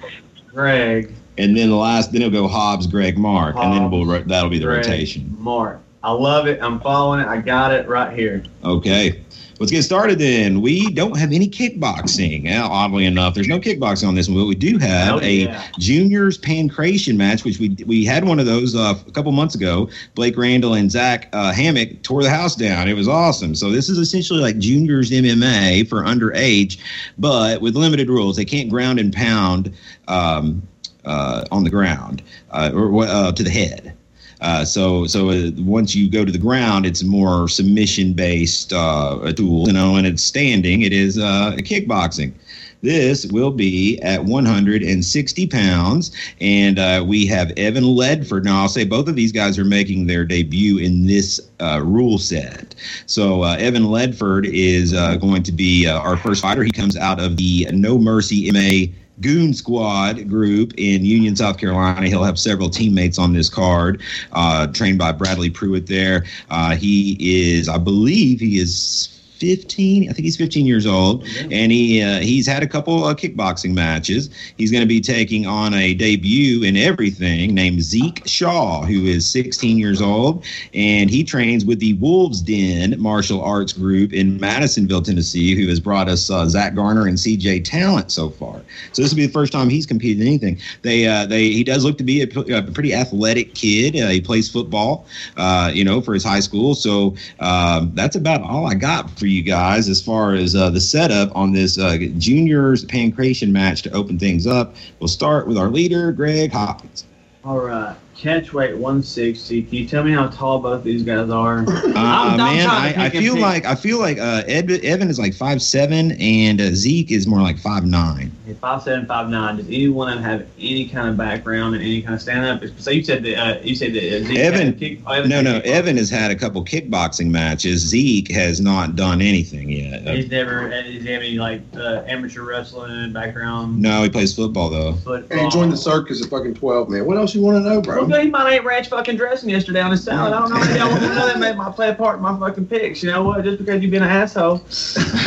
Greg, 0.53 1.13
and 1.37 1.55
then 1.55 1.69
the 1.69 1.75
last 1.75 2.11
then 2.11 2.21
it'll 2.21 2.31
go 2.41 2.47
Hobbs, 2.47 2.87
Greg, 2.87 3.17
Mark, 3.17 3.55
and 3.57 3.73
then 3.73 3.89
we'll 3.91 4.05
that'll 4.23 4.49
be 4.49 4.59
the 4.59 4.65
Greg, 4.65 4.85
rotation. 4.85 5.35
Mark. 5.39 5.81
I 6.03 6.11
love 6.11 6.45
it. 6.47 6.61
I'm 6.61 6.79
following 6.81 7.19
it. 7.19 7.27
I 7.27 7.41
got 7.41 7.73
it 7.73 7.87
right 7.87 8.15
here. 8.17 8.43
Okay. 8.63 9.21
Let's 9.57 9.71
get 9.71 9.83
started 9.83 10.19
then. 10.19 10.59
We 10.61 10.91
don't 10.91 11.17
have 11.17 11.31
any 11.31 11.47
kickboxing. 11.47 12.51
Uh, 12.53 12.67
oddly 12.69 13.05
enough, 13.05 13.33
there's 13.33 13.47
no 13.47 13.57
kickboxing 13.57 14.05
on 14.05 14.13
this 14.13 14.27
one, 14.27 14.37
but 14.37 14.45
we 14.47 14.53
do 14.53 14.77
have 14.77 15.15
Oh, 15.15 15.19
a 15.21 15.31
yeah. 15.45 15.63
juniors 15.79 16.37
pankration 16.37 17.15
match, 17.15 17.45
which 17.45 17.57
we 17.57 17.69
we 17.87 18.03
had 18.03 18.25
one 18.25 18.37
of 18.37 18.45
those 18.45 18.75
uh, 18.75 18.93
a 19.07 19.11
couple 19.11 19.31
months 19.31 19.55
ago. 19.55 19.89
Blake 20.13 20.37
Randall 20.37 20.73
and 20.73 20.91
Zach 20.91 21.29
uh, 21.31 21.53
Hammock 21.53 22.03
tore 22.03 22.21
the 22.21 22.29
house 22.29 22.53
down. 22.55 22.89
It 22.89 22.95
was 22.95 23.07
awesome. 23.07 23.55
So 23.55 23.71
this 23.71 23.87
is 23.87 23.97
essentially 23.97 24.41
like 24.41 24.57
juniors 24.57 25.09
MMA 25.09 25.87
for 25.87 26.03
underage, 26.03 26.77
but 27.17 27.61
with 27.61 27.75
limited 27.75 28.09
rules. 28.09 28.35
They 28.35 28.45
can't 28.45 28.69
ground 28.69 28.99
and 28.99 29.13
pound 29.13 29.73
um, 30.09 30.61
on 31.05 31.63
the 31.63 31.69
ground 31.69 32.21
uh, 32.51 32.71
or 32.73 33.05
uh, 33.05 33.31
to 33.31 33.43
the 33.43 33.49
head. 33.49 33.95
Uh, 34.41 34.65
so 34.65 35.07
so 35.07 35.29
uh, 35.29 35.49
once 35.57 35.95
you 35.95 36.09
go 36.09 36.25
to 36.25 36.31
the 36.31 36.37
ground, 36.37 36.85
it's 36.85 37.03
more 37.03 37.47
submission 37.47 38.13
based 38.13 38.73
uh, 38.73 39.31
tool, 39.33 39.67
you 39.67 39.73
know, 39.73 39.95
and 39.95 40.05
it's 40.05 40.23
standing. 40.23 40.81
It 40.81 40.93
is 40.93 41.17
uh, 41.17 41.55
kickboxing. 41.59 42.33
This 42.81 43.25
will 43.25 43.49
be 43.49 43.99
at 44.03 44.23
160 44.25 45.47
pounds, 45.47 46.11
and 46.39 46.77
uh, 46.77 47.03
we 47.05 47.25
have 47.25 47.51
Evan 47.57 47.83
Ledford. 47.83 48.43
Now, 48.43 48.61
I'll 48.61 48.69
say 48.69 48.83
both 48.83 49.07
of 49.07 49.15
these 49.15 49.31
guys 49.31 49.57
are 49.57 49.65
making 49.65 50.05
their 50.05 50.23
debut 50.23 50.77
in 50.77 51.07
this 51.07 51.41
uh, 51.59 51.81
rule 51.83 52.19
set. 52.19 52.75
So, 53.07 53.41
uh, 53.41 53.55
Evan 53.57 53.85
Ledford 53.85 54.45
is 54.45 54.93
uh, 54.93 55.15
going 55.15 55.41
to 55.43 55.51
be 55.51 55.87
uh, 55.87 55.97
our 55.97 56.15
first 56.15 56.43
fighter. 56.43 56.63
He 56.63 56.71
comes 56.71 56.95
out 56.95 57.19
of 57.19 57.37
the 57.37 57.67
No 57.71 57.97
Mercy 57.97 58.51
MMA 58.51 58.93
Goon 59.21 59.53
Squad 59.53 60.27
group 60.29 60.73
in 60.77 61.05
Union, 61.05 61.35
South 61.35 61.57
Carolina. 61.57 62.07
He'll 62.07 62.23
have 62.23 62.39
several 62.39 62.69
teammates 62.69 63.17
on 63.17 63.33
this 63.33 63.49
card, 63.49 64.01
uh, 64.31 64.67
trained 64.67 64.97
by 64.97 65.11
Bradley 65.11 65.49
Pruitt 65.49 65.87
there. 65.87 66.25
Uh, 66.49 66.75
he 66.75 67.17
is, 67.19 67.69
I 67.69 67.77
believe, 67.77 68.39
he 68.39 68.59
is 68.59 69.14
15. 69.45 70.09
I 70.09 70.13
think 70.13 70.25
he's 70.25 70.37
15 70.37 70.65
years 70.65 70.87
old, 70.87 71.23
and 71.51 71.71
he 71.71 72.01
uh, 72.01 72.19
he's 72.19 72.47
had 72.47 72.63
a 72.63 72.67
couple 72.67 73.07
of 73.07 73.15
kickboxing 73.17 73.73
matches. 73.73 74.31
He's 74.57 74.71
going 74.71 74.81
to 74.81 74.87
be 74.87 74.99
taking 74.99 75.45
on 75.45 75.73
a 75.75 75.93
debut 75.93 76.63
in 76.63 76.75
everything 76.75 77.53
named 77.53 77.81
Zeke 77.83 78.23
Shaw, 78.25 78.81
who 78.81 79.05
is 79.05 79.29
16 79.29 79.77
years 79.77 80.01
old, 80.01 80.43
and 80.73 81.11
he 81.11 81.23
trains 81.23 81.63
with 81.63 81.79
the 81.79 81.93
Wolves 81.95 82.41
Den 82.41 82.99
martial 82.99 83.39
arts 83.39 83.71
group 83.71 84.13
in 84.13 84.39
Madisonville, 84.39 85.03
Tennessee, 85.03 85.55
who 85.55 85.67
has 85.69 85.79
brought 85.79 86.09
us 86.09 86.31
uh, 86.31 86.47
Zach 86.47 86.73
Garner 86.73 87.05
and 87.07 87.17
CJ 87.17 87.63
Talent 87.65 88.11
so 88.11 88.29
far. 88.29 88.61
So 88.93 89.03
this 89.03 89.11
will 89.11 89.17
be 89.17 89.27
the 89.27 89.33
first 89.33 89.53
time 89.53 89.69
he's 89.69 89.85
competed 89.85 90.21
in 90.21 90.27
anything. 90.27 90.57
They 90.81 91.05
uh, 91.05 91.27
they 91.27 91.49
he 91.49 91.63
does 91.63 91.85
look 91.85 91.99
to 91.99 92.03
be 92.03 92.23
a, 92.23 92.57
a 92.57 92.63
pretty 92.63 92.95
athletic 92.95 93.53
kid. 93.53 93.95
Uh, 93.95 94.07
he 94.07 94.21
plays 94.21 94.49
football, 94.49 95.05
uh, 95.37 95.69
you 95.71 95.83
know, 95.83 96.01
for 96.01 96.15
his 96.15 96.23
high 96.23 96.39
school. 96.39 96.73
So 96.73 97.15
um, 97.39 97.91
that's 97.93 98.15
about 98.15 98.41
all 98.41 98.65
I 98.65 98.73
got 98.73 99.09
for 99.19 99.27
you 99.27 99.34
guys 99.43 99.89
as 99.89 100.01
far 100.01 100.33
as 100.33 100.55
uh, 100.55 100.69
the 100.69 100.81
setup 100.81 101.35
on 101.35 101.51
this 101.51 101.77
uh, 101.77 101.97
juniors 102.17 102.85
pankration 102.85 103.51
match 103.51 103.81
to 103.83 103.91
open 103.91 104.17
things 104.19 104.47
up. 104.47 104.75
We'll 104.99 105.07
start 105.07 105.47
with 105.47 105.57
our 105.57 105.69
leader, 105.69 106.11
Greg 106.11 106.51
Hopkins. 106.51 107.05
All 107.43 107.59
right. 107.59 107.95
Catch 108.15 108.53
weight 108.53 108.73
160. 108.77 109.63
Can 109.63 109.73
you 109.73 109.85
tell 109.87 110.01
me 110.03 110.11
how 110.13 110.27
tall 110.27 110.59
both 110.59 110.83
these 110.83 111.03
guys 111.03 111.29
are? 111.29 111.65
Uh, 111.95 111.99
I'm- 111.99 112.31
I'm 112.31 112.37
man, 112.57 112.65
trying 112.65 112.95
I, 112.99 113.05
I 113.05 113.09
pick 113.09 113.15
and 113.15 113.23
feel 113.25 113.33
pick. 113.35 113.41
like 113.43 113.65
I 113.65 113.75
feel 113.75 113.99
like 113.99 114.17
uh, 114.17 114.43
Ed, 114.47 114.69
Evan 114.69 115.09
is 115.09 115.17
like 115.17 115.33
five 115.33 115.61
seven 115.61 116.11
and 116.13 116.59
uh, 116.59 116.71
Zeke 116.71 117.11
is 117.11 117.25
more 117.25 117.41
like 117.41 117.57
five 117.57 117.85
nine. 117.85 118.31
Five 118.59 118.83
seven, 118.83 119.05
five 119.05 119.29
nine. 119.29 119.57
Does 119.57 119.67
any 119.67 119.87
one 119.87 120.09
of 120.09 120.15
them 120.15 120.23
have 120.23 120.45
any 120.59 120.87
kind 120.89 121.07
of 121.07 121.15
background 121.15 121.75
and 121.75 121.83
any 121.83 122.01
kind 122.01 122.15
of 122.15 122.21
stand 122.21 122.45
up? 122.45 122.69
So 122.77 122.91
you 122.91 123.01
said 123.03 123.23
that 123.23 123.37
uh, 123.37 123.59
you 123.61 123.75
said 123.75 123.93
that 123.93 124.03
uh, 124.03 124.25
Zeke 124.25 124.37
Evan- 124.39 124.73
kick, 124.77 124.99
oh, 125.07 125.13
Evan 125.13 125.29
No, 125.29 125.41
no. 125.41 125.59
kickboxing. 125.61 125.65
Evan 125.65 125.97
has 125.97 126.09
had 126.09 126.31
a 126.31 126.35
couple 126.35 126.65
kickboxing 126.65 127.27
matches. 127.29 127.79
Zeke 127.81 128.29
has 128.31 128.59
not 128.59 128.95
done 128.97 129.21
anything 129.21 129.69
yet. 129.69 130.05
Uh, 130.05 130.13
He's 130.15 130.29
never. 130.29 130.67
uh, 130.67 130.81
Does 130.81 131.01
he 131.03 131.13
any 131.13 131.31
like 131.37 131.61
uh, 131.77 132.03
amateur 132.07 132.43
wrestling 132.43 133.13
background? 133.13 133.81
no, 133.81 134.03
he 134.03 134.09
plays 134.09 134.35
football 134.35 134.69
though. 134.69 134.93
Football. 134.95 135.37
And 135.37 135.39
he 135.39 135.49
joined 135.49 135.71
the 135.71 135.77
circus 135.77 136.21
at 136.23 136.29
fucking 136.29 136.55
12, 136.55 136.89
man. 136.89 137.05
What 137.05 137.15
else 137.17 137.33
you 137.33 137.41
want 137.41 137.63
to 137.63 137.69
know, 137.69 137.81
bro? 137.81 138.04
Well, 138.09 138.21
he 138.21 138.29
might 138.29 138.53
ain't 138.53 138.65
ranch 138.65 138.89
fucking 138.89 139.17
dressing 139.17 139.49
yesterday 139.49 139.81
on 139.81 139.91
his 139.91 140.03
salad. 140.03 140.33
I 140.33 140.39
don't 140.39 140.49
know. 140.49 140.59
Maybe 140.59 140.79
I 140.79 140.87
want 140.87 141.01
to 141.01 141.07
know 141.09 141.25
that 141.27 141.39
made 141.39 141.55
my 141.55 141.71
play 141.71 141.89
a 141.89 141.93
part 141.93 142.17
in 142.17 142.21
my 142.23 142.37
fucking 142.37 142.67
picks. 142.67 143.03
You 143.03 143.11
know 143.11 143.23
what? 143.23 143.43
Just 143.43 143.57
because 143.59 143.81
you've 143.81 143.91
been 143.91 144.03
an 144.03 144.09
asshole, 144.09 144.61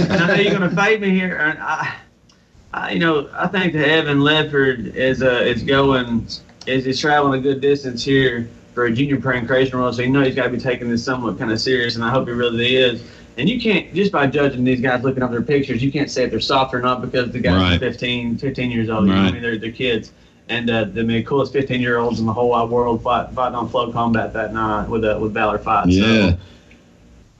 and 0.00 0.12
I 0.22 0.26
know 0.26 0.34
you're 0.34 0.52
gonna 0.52 0.70
fade 0.74 1.00
me 1.00 1.10
here. 1.10 1.36
And 1.36 1.58
I, 1.58 1.96
I, 2.74 2.90
you 2.92 2.98
know, 2.98 3.28
I 3.34 3.46
think 3.46 3.72
that 3.74 3.88
Evan 3.88 4.18
Ledford 4.18 4.94
is 4.94 5.22
uh 5.22 5.42
is 5.44 5.62
going 5.62 6.26
is 6.66 6.86
is 6.86 7.00
traveling 7.00 7.40
a 7.40 7.42
good 7.42 7.60
distance 7.60 8.04
here 8.04 8.48
for 8.74 8.84
a 8.84 8.92
junior 8.92 9.16
pankration 9.18 9.74
role. 9.74 9.92
So 9.92 10.02
you 10.02 10.10
know 10.10 10.22
he's 10.22 10.34
got 10.34 10.44
to 10.44 10.50
be 10.50 10.58
taking 10.58 10.88
this 10.88 11.04
somewhat 11.04 11.38
kind 11.38 11.50
of 11.50 11.60
serious, 11.60 11.96
and 11.96 12.04
I 12.04 12.10
hope 12.10 12.26
he 12.28 12.32
really 12.34 12.76
is. 12.76 13.02
And 13.36 13.48
you 13.48 13.60
can't 13.60 13.94
just 13.94 14.10
by 14.10 14.26
judging 14.26 14.64
these 14.64 14.80
guys 14.80 15.02
looking 15.04 15.22
up 15.22 15.30
their 15.30 15.42
pictures, 15.42 15.80
you 15.82 15.92
can't 15.92 16.10
say 16.10 16.24
if 16.24 16.30
they're 16.30 16.40
soft 16.40 16.74
or 16.74 16.80
not 16.80 17.00
because 17.00 17.30
the 17.30 17.38
guys 17.38 17.54
Right. 17.54 17.76
are 17.76 17.78
15, 17.78 18.36
15 18.36 18.70
years 18.70 18.88
old. 18.88 19.06
You 19.06 19.14
know, 19.14 19.20
I 19.20 19.30
mean, 19.30 19.42
they're, 19.42 19.56
they're 19.56 19.70
kids 19.70 20.10
and 20.48 20.70
uh, 20.70 20.84
the 20.84 21.00
I 21.00 21.04
mean, 21.04 21.24
coolest 21.24 21.52
15 21.52 21.80
year 21.80 21.98
olds 21.98 22.20
in 22.20 22.26
the 22.26 22.32
whole 22.32 22.50
wide 22.50 22.68
world 22.70 23.02
fighting 23.02 23.36
on 23.38 23.68
Flow 23.68 23.92
Combat 23.92 24.32
that 24.32 24.52
night 24.52 24.88
with 24.88 25.04
uh, 25.04 25.18
with 25.20 25.32
Valor 25.34 25.58
Fight. 25.58 25.88
Yeah. 25.88 26.30
So, 26.32 26.38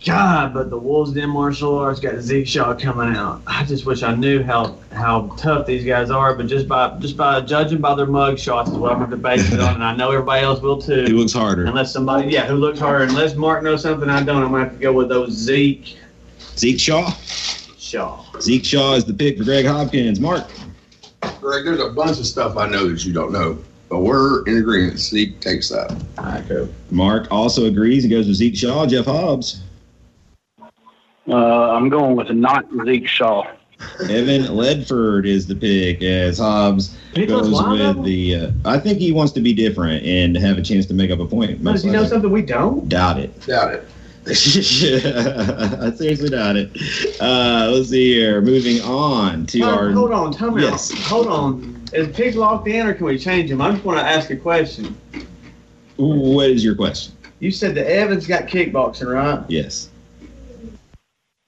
God, 0.07 0.55
but 0.55 0.71
the 0.71 0.79
Wolves 0.79 1.13
Den 1.13 1.29
martial 1.29 1.77
arts 1.77 1.99
got 1.99 2.21
Zeke 2.21 2.47
Shaw 2.47 2.73
coming 2.75 3.17
out. 3.17 3.43
I 3.49 3.65
just 3.65 3.85
wish 3.85 4.05
I 4.05 4.15
knew 4.15 4.45
how 4.45 4.77
how 4.93 5.35
tough 5.37 5.67
these 5.67 5.85
guys 5.85 6.09
are, 6.11 6.35
but 6.37 6.47
just 6.47 6.69
by 6.69 6.97
just 7.01 7.17
by 7.17 7.41
judging 7.41 7.81
by 7.81 7.97
their 7.97 8.07
mug 8.07 8.39
shots 8.39 8.71
is 8.71 8.77
what 8.77 8.93
I'm 8.93 8.99
going 8.99 9.11
to 9.11 9.17
base 9.17 9.51
it 9.53 9.59
on, 9.59 9.75
and 9.75 9.83
I 9.85 9.97
know 9.97 10.13
everybody 10.13 10.45
else 10.45 10.61
will 10.61 10.81
He 10.81 11.07
too. 11.07 11.17
looks 11.17 11.33
harder. 11.33 11.65
Unless 11.65 11.93
somebody, 11.93 12.31
yeah, 12.31 12.47
who 12.47 12.55
looks 12.55 12.79
harder. 12.79 13.05
Unless 13.05 13.35
Mark 13.35 13.65
knows 13.65 13.83
something 13.83 14.09
I 14.09 14.23
don't, 14.23 14.45
I'm 14.45 14.51
going 14.51 14.63
to 14.65 14.69
have 14.71 14.79
to 14.79 14.83
go 14.83 14.93
with 14.93 15.09
those 15.09 15.33
Zeke 15.33 15.97
Zeke 16.57 16.79
Shaw. 16.79 17.11
Shaw. 17.77 18.25
Zeke 18.41 18.65
Shaw 18.65 18.95
is 18.95 19.05
the 19.05 19.15
pick 19.15 19.37
for 19.39 19.45
Greg 19.45 19.67
Hopkins. 19.67 20.21
Mark. 20.21 20.45
Greg, 21.49 21.65
there's 21.65 21.81
a 21.81 21.89
bunch 21.89 22.19
of 22.19 22.27
stuff 22.27 22.59
I 22.59 22.69
know 22.69 22.91
that 22.91 23.07
you 23.07 23.13
don't 23.15 23.33
know, 23.33 23.57
but 23.89 24.01
we're 24.01 24.45
in 24.45 24.59
agreement. 24.59 24.99
Zeke 24.99 25.41
takes 25.41 25.71
that. 25.71 25.91
All 26.19 26.25
right, 26.27 26.45
cool. 26.47 26.69
Mark 26.91 27.27
also 27.31 27.65
agrees 27.65 28.05
and 28.05 28.11
goes 28.11 28.27
with 28.27 28.37
Zeke 28.37 28.55
Shaw. 28.55 28.85
Jeff 28.85 29.07
Hobbs. 29.07 29.63
Uh, 31.27 31.73
I'm 31.73 31.89
going 31.89 32.17
with 32.17 32.29
not 32.33 32.67
Zeke 32.85 33.09
Shaw. 33.09 33.51
Evan 34.11 34.43
Ledford 34.43 35.27
is 35.27 35.47
the 35.47 35.55
pick 35.55 36.03
as 36.03 36.37
Hobbs 36.37 36.99
He 37.15 37.25
goes 37.25 37.49
goes 37.49 37.63
with 37.63 38.05
the. 38.05 38.35
Uh, 38.35 38.51
I 38.67 38.79
think 38.79 38.99
he 38.99 39.13
wants 39.13 39.33
to 39.33 39.41
be 39.41 39.55
different 39.55 40.05
and 40.05 40.37
have 40.37 40.59
a 40.59 40.63
chance 40.63 40.85
to 40.85 40.93
make 40.93 41.11
up 41.11 41.19
a 41.19 41.27
point. 41.27 41.65
Does 41.65 41.83
he 41.83 41.89
know 41.91 42.05
something 42.05 42.31
we 42.31 42.43
don't? 42.43 42.87
Doubt 42.91 43.21
it. 43.21 43.47
Doubt 43.47 43.73
it. 43.73 43.89
I 45.81 45.91
seriously 45.93 46.29
doubt 46.29 46.57
it. 46.57 46.71
Uh, 47.21 47.71
let's 47.73 47.89
see 47.89 48.13
here. 48.15 48.41
Moving 48.43 48.81
on 48.83 49.47
to 49.47 49.61
Hold- 49.61 49.75
our. 49.79 49.91
hold 49.93 50.13
on, 50.13 50.33
tell 50.33 50.51
me. 50.51 50.63
Yes. 50.63 50.91
Hold 51.09 51.29
on. 51.29 51.83
Is 51.93 52.15
Pig 52.15 52.35
locked 52.35 52.69
in, 52.69 52.87
or 52.87 52.93
can 52.95 53.07
we 53.07 53.19
change 53.19 53.51
him? 53.51 53.61
I 53.63 53.71
just 53.73 53.85
want 53.85 53.99
to 53.99 54.05
ask 54.05 54.31
a 54.31 54.37
question. 54.37 54.95
What 55.97 56.51
is 56.51 56.63
your 56.63 56.75
question? 56.75 57.15
You 57.41 57.51
said 57.51 57.75
that 57.77 57.91
Evans 57.91 58.27
got 58.27 58.47
kickboxing, 58.47 59.11
right? 59.13 59.43
Yes. 59.49 59.89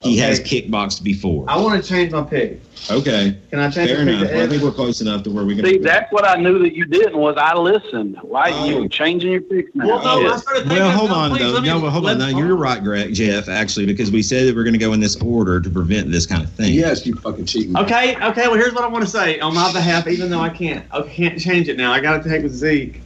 He 0.03 0.13
Okay. 0.17 0.27
has 0.27 0.39
kickboxed 0.39 1.03
before. 1.03 1.45
I 1.47 1.57
want 1.57 1.81
to 1.81 1.87
change 1.87 2.11
my 2.11 2.23
pick. 2.23 2.59
Okay. 2.89 3.35
Can 3.51 3.59
I 3.59 3.69
change 3.69 3.91
Fair 3.91 4.03
my 4.03 4.11
enough. 4.13 4.29
to 4.29 4.33
Well, 4.35 4.43
I 4.45 4.47
think 4.49 4.63
we're 4.63 4.71
close 4.71 4.99
enough 4.99 5.21
to 5.23 5.29
where 5.29 5.45
we 5.45 5.55
can. 5.55 5.63
See, 5.63 5.77
that's 5.77 6.11
what 6.11 6.27
I 6.27 6.37
knew 6.37 6.57
that 6.57 6.75
you 6.75 6.85
didn't 6.85 7.15
was 7.15 7.35
I 7.37 7.55
listened. 7.55 8.17
Why 8.23 8.49
Oh. 8.51 8.65
you 8.65 8.89
changing 8.89 9.31
your 9.31 9.41
picks 9.41 9.69
now? 9.75 9.85
Well, 9.85 10.03
no, 10.23 10.37
Shit. 10.37 10.47
I. 10.47 10.73
Well, 10.73 10.91
hold 10.91 11.09
no, 11.11 11.15
on, 11.15 11.37
though. 11.37 11.61
me- 11.61 11.67
No, 11.67 11.79
but 11.79 11.91
hold 11.91 12.07
on. 12.09 12.17
let- 12.17 12.31
No, 12.31 12.37
you're 12.39 12.55
right, 12.55 12.83
Greg, 12.83 13.13
Jeff, 13.13 13.47
actually, 13.47 13.85
because 13.85 14.09
we 14.09 14.23
said 14.23 14.47
that 14.47 14.55
we're 14.55 14.63
going 14.63 14.73
to 14.73 14.79
go 14.79 14.93
in 14.93 14.99
this 14.99 15.17
order 15.17 15.61
to 15.61 15.69
prevent 15.69 16.11
this 16.11 16.25
kind 16.25 16.43
of 16.43 16.49
thing. 16.49 16.73
Yes, 16.73 17.05
you 17.05 17.13
fucking 17.13 17.45
cheating. 17.45 17.77
Okay, 17.77 18.15
okay. 18.15 18.47
Well, 18.47 18.55
here's 18.55 18.73
what 18.73 18.83
I 18.83 18.87
want 18.87 19.05
to 19.05 19.09
say 19.11 19.39
on 19.39 19.53
my 19.53 19.71
behalf, 19.71 20.07
even 20.07 20.31
though 20.31 20.41
I 20.41 20.49
can't, 20.49 20.83
I 20.91 21.03
can't 21.03 21.39
change 21.39 21.69
it 21.69 21.77
now. 21.77 21.91
I 21.93 21.99
got 21.99 22.23
to 22.23 22.27
take 22.29 22.41
with 22.41 22.53
Zeke. 22.55 23.01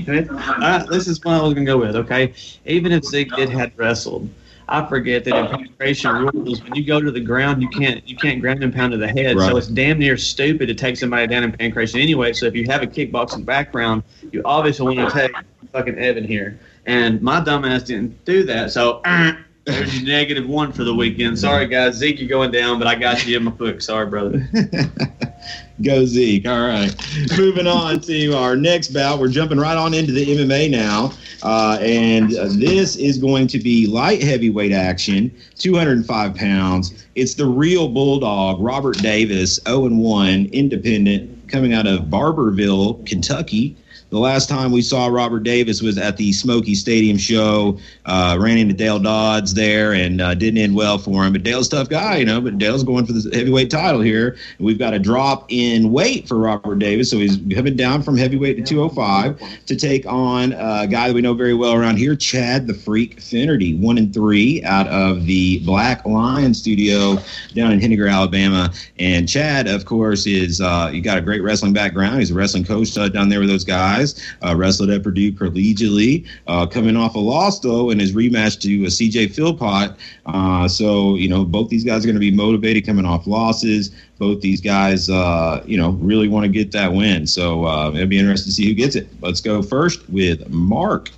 Okay? 0.00 0.26
All 0.30 0.36
right, 0.36 0.86
this 0.88 1.08
is 1.08 1.22
what 1.24 1.34
I 1.34 1.42
was 1.42 1.52
gonna 1.52 1.66
go 1.66 1.76
with. 1.76 1.94
Okay, 1.96 2.32
even 2.64 2.92
if 2.92 3.04
Zeke 3.04 3.34
did 3.36 3.50
had 3.50 3.72
wrestled, 3.76 4.28
I 4.68 4.86
forget 4.86 5.24
that 5.24 5.34
in 5.34 5.46
penetration 5.46 6.12
rules, 6.14 6.62
when 6.62 6.74
you 6.74 6.84
go 6.84 7.00
to 7.00 7.10
the 7.10 7.20
ground, 7.20 7.62
you 7.62 7.68
can't 7.68 8.06
you 8.06 8.16
can't 8.16 8.40
ground 8.40 8.62
and 8.62 8.74
pound 8.74 8.92
to 8.92 8.98
the 8.98 9.08
head. 9.08 9.36
Right. 9.36 9.50
So 9.50 9.56
it's 9.56 9.68
damn 9.68 9.98
near 9.98 10.16
stupid 10.16 10.66
to 10.66 10.74
take 10.74 10.96
somebody 10.96 11.26
down 11.26 11.44
in 11.44 11.52
pankration 11.52 12.02
anyway. 12.02 12.32
So 12.32 12.46
if 12.46 12.54
you 12.54 12.66
have 12.66 12.82
a 12.82 12.86
kickboxing 12.86 13.44
background, 13.44 14.02
you 14.30 14.42
obviously 14.44 14.96
want 14.96 15.10
to 15.10 15.18
take 15.18 15.32
fucking 15.72 15.98
Evan 15.98 16.24
here. 16.24 16.58
And 16.86 17.20
my 17.22 17.40
dumbass 17.40 17.86
didn't 17.86 18.24
do 18.24 18.44
that. 18.44 18.72
So. 18.72 19.00
uh, 19.04 19.32
there's 19.68 20.00
your 20.00 20.08
negative 20.08 20.48
one 20.48 20.72
for 20.72 20.82
the 20.82 20.94
weekend. 20.94 21.38
Sorry, 21.38 21.66
guys. 21.66 21.96
Zeke, 21.96 22.20
you're 22.20 22.28
going 22.28 22.50
down, 22.50 22.78
but 22.78 22.88
I 22.88 22.94
got 22.94 23.26
you 23.26 23.36
in 23.36 23.44
my 23.44 23.50
book. 23.50 23.82
Sorry, 23.82 24.06
brother. 24.06 24.48
Go 25.82 26.04
Zeke. 26.04 26.46
All 26.48 26.66
right. 26.66 26.94
Moving 27.36 27.66
on 27.66 28.00
to 28.00 28.32
our 28.32 28.56
next 28.56 28.88
bout. 28.88 29.20
We're 29.20 29.28
jumping 29.28 29.58
right 29.58 29.76
on 29.76 29.94
into 29.94 30.12
the 30.12 30.26
MMA 30.26 30.70
now. 30.70 31.12
Uh, 31.42 31.78
and 31.80 32.34
uh, 32.36 32.48
this 32.50 32.96
is 32.96 33.18
going 33.18 33.46
to 33.48 33.60
be 33.60 33.86
light 33.86 34.20
heavyweight 34.22 34.72
action, 34.72 35.32
205 35.58 36.34
pounds. 36.34 37.06
It's 37.14 37.34
the 37.34 37.46
real 37.46 37.88
Bulldog, 37.88 38.60
Robert 38.60 38.98
Davis, 38.98 39.60
0 39.68 39.88
1, 39.88 40.46
independent, 40.46 41.48
coming 41.48 41.72
out 41.72 41.86
of 41.86 42.06
Barbourville, 42.06 43.06
Kentucky. 43.06 43.76
The 44.10 44.18
last 44.18 44.48
time 44.48 44.70
we 44.70 44.82
saw 44.82 45.06
Robert 45.06 45.42
Davis 45.44 45.80
was 45.80 45.96
at 45.96 46.16
the 46.16 46.32
Smoky 46.32 46.74
Stadium 46.74 47.16
show. 47.16 47.78
Uh, 48.04 48.36
ran 48.38 48.58
into 48.58 48.74
Dale 48.74 48.98
Dodds 48.98 49.54
there 49.54 49.94
and 49.94 50.20
uh, 50.20 50.34
didn't 50.34 50.58
end 50.58 50.74
well 50.74 50.98
for 50.98 51.24
him. 51.24 51.32
But 51.32 51.42
Dale's 51.42 51.68
tough 51.68 51.88
guy, 51.88 52.16
you 52.18 52.26
know. 52.26 52.40
But 52.40 52.58
Dale's 52.58 52.84
going 52.84 53.06
for 53.06 53.12
the 53.12 53.36
heavyweight 53.36 53.70
title 53.70 54.02
here. 54.02 54.36
We've 54.58 54.78
got 54.78 54.92
a 54.92 54.98
drop 54.98 55.46
in 55.48 55.90
weight 55.90 56.28
for 56.28 56.36
Robert 56.38 56.78
Davis, 56.78 57.10
so 57.10 57.16
he's 57.16 57.38
coming 57.54 57.76
down 57.76 58.02
from 58.02 58.16
heavyweight 58.16 58.56
to 58.58 58.62
205 58.62 59.66
to 59.66 59.76
take 59.76 60.04
on 60.06 60.52
a 60.52 60.86
guy 60.86 61.08
that 61.08 61.14
we 61.14 61.22
know 61.22 61.34
very 61.34 61.54
well 61.54 61.72
around 61.72 61.96
here, 61.96 62.14
Chad 62.14 62.66
the 62.66 62.74
Freak 62.74 63.20
Finnerty, 63.20 63.74
one 63.74 63.96
and 63.96 64.12
three 64.12 64.62
out 64.64 64.86
of 64.88 65.24
the 65.24 65.60
Black 65.60 66.04
Lion 66.04 66.52
Studio 66.52 67.18
down 67.54 67.72
in 67.72 67.80
Henniger, 67.80 68.10
Alabama. 68.10 68.70
And 68.98 69.28
Chad, 69.28 69.66
of 69.66 69.86
course, 69.86 70.26
is 70.26 70.60
uh, 70.60 70.90
you 70.92 71.00
got 71.00 71.16
a 71.16 71.20
great 71.20 71.38
great 71.38 71.48
wrestling 71.48 71.72
background. 71.72 72.18
He's 72.18 72.30
a 72.30 72.34
wrestling 72.34 72.64
coach 72.64 72.96
uh, 72.98 73.08
down 73.08 73.28
there 73.28 73.38
with 73.40 73.48
those 73.48 73.64
guys. 73.64 73.97
Uh, 74.44 74.54
wrestled 74.56 74.90
at 74.90 75.02
Purdue 75.02 75.32
collegiately. 75.32 76.26
Uh, 76.46 76.66
coming 76.66 76.96
off 76.96 77.14
a 77.14 77.18
loss 77.18 77.60
though 77.60 77.90
in 77.90 77.98
his 77.98 78.14
rematch 78.14 78.60
to 78.60 78.86
uh, 78.86 78.90
C.J. 78.90 79.28
Philpott. 79.28 79.96
Uh, 80.26 80.68
so 80.68 81.16
you 81.16 81.28
know 81.28 81.44
both 81.44 81.68
these 81.68 81.84
guys 81.84 82.04
are 82.04 82.06
going 82.06 82.16
to 82.16 82.20
be 82.20 82.30
motivated 82.30 82.86
coming 82.86 83.04
off 83.04 83.26
losses. 83.26 83.90
Both 84.18 84.40
these 84.40 84.60
guys, 84.60 85.08
uh, 85.08 85.62
you 85.66 85.76
know, 85.76 85.90
really 85.90 86.28
want 86.28 86.44
to 86.44 86.50
get 86.50 86.72
that 86.72 86.92
win. 86.92 87.26
So 87.26 87.64
uh, 87.64 87.92
it'll 87.94 88.06
be 88.06 88.18
interesting 88.18 88.50
to 88.50 88.54
see 88.54 88.66
who 88.66 88.74
gets 88.74 88.96
it. 88.96 89.08
Let's 89.20 89.40
go 89.40 89.62
first 89.62 90.08
with 90.10 90.48
Mark. 90.48 91.10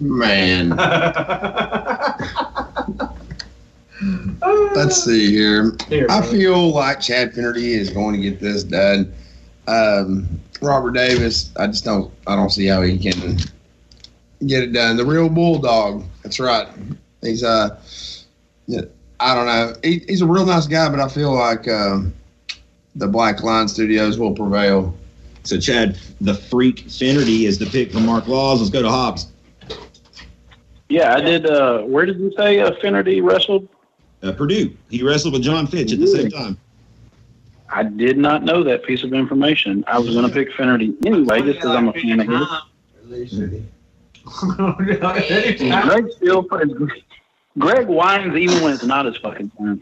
Man. 0.00 0.70
Let's 4.74 5.04
see 5.04 5.30
here. 5.30 5.76
Here, 5.88 6.06
I 6.10 6.22
feel 6.22 6.70
like 6.70 7.00
Chad 7.00 7.34
Finnerty 7.34 7.74
is 7.74 7.90
going 7.90 8.14
to 8.14 8.20
get 8.20 8.40
this 8.40 8.64
done. 8.64 9.12
Um, 9.68 10.28
Robert 10.62 10.92
Davis, 10.92 11.52
I 11.56 11.66
just 11.66 11.84
don't. 11.84 12.12
I 12.26 12.36
don't 12.36 12.50
see 12.50 12.66
how 12.66 12.82
he 12.82 12.96
can 12.96 13.36
get 14.46 14.62
it 14.62 14.72
done. 14.72 14.96
The 14.96 15.04
real 15.04 15.28
bulldog. 15.28 16.04
That's 16.22 16.38
right. 16.38 16.68
He's 17.20 17.42
uh, 17.42 17.80
I 19.20 19.34
don't 19.34 19.46
know. 19.46 19.74
He, 19.82 20.04
he's 20.08 20.22
a 20.22 20.26
real 20.26 20.46
nice 20.46 20.66
guy, 20.66 20.88
but 20.88 21.00
I 21.00 21.08
feel 21.08 21.32
like 21.32 21.68
um, 21.68 22.14
the 22.94 23.06
Black 23.06 23.42
Lion 23.42 23.68
Studios 23.68 24.18
will 24.18 24.34
prevail. 24.34 24.96
So 25.44 25.58
Chad, 25.58 25.98
the 26.20 26.34
freak 26.34 26.88
Finnerty 26.88 27.46
is 27.46 27.58
the 27.58 27.66
pick 27.66 27.92
for 27.92 28.00
Mark 28.00 28.28
Laws. 28.28 28.60
Let's 28.60 28.70
go 28.70 28.82
to 28.82 28.88
Hobbs. 28.88 29.28
Yeah, 30.88 31.14
I 31.14 31.20
did. 31.20 31.46
Uh, 31.46 31.82
where 31.82 32.06
did 32.06 32.18
you 32.18 32.32
say 32.36 32.60
uh, 32.60 32.72
Finnerty 32.80 33.20
wrestled? 33.20 33.68
Uh, 34.22 34.32
Purdue. 34.32 34.76
He 34.90 35.02
wrestled 35.02 35.34
with 35.34 35.42
Jon 35.42 35.66
Fitch 35.66 35.92
at 35.92 35.98
the 35.98 36.06
same 36.06 36.30
time. 36.30 36.58
I 37.72 37.84
did 37.84 38.18
not 38.18 38.44
know 38.44 38.62
that 38.64 38.84
piece 38.84 39.02
of 39.02 39.14
information. 39.14 39.82
I 39.86 39.98
was 39.98 40.14
going 40.14 40.26
to 40.26 40.32
pick 40.32 40.52
Finnerty 40.52 40.94
anyway, 41.06 41.40
just 41.40 41.58
because 41.60 41.74
I'm 41.74 41.88
a 41.88 41.92
fan 41.94 42.20
of 42.20 42.28
his. 42.28 42.46
Greg 45.82 46.10
still 46.16 46.42
Greg 47.58 47.86
whines 47.86 48.36
even 48.36 48.62
when 48.62 48.74
it's 48.74 48.84
not 48.84 49.06
his 49.06 49.16
fucking 49.16 49.50
time. 49.50 49.80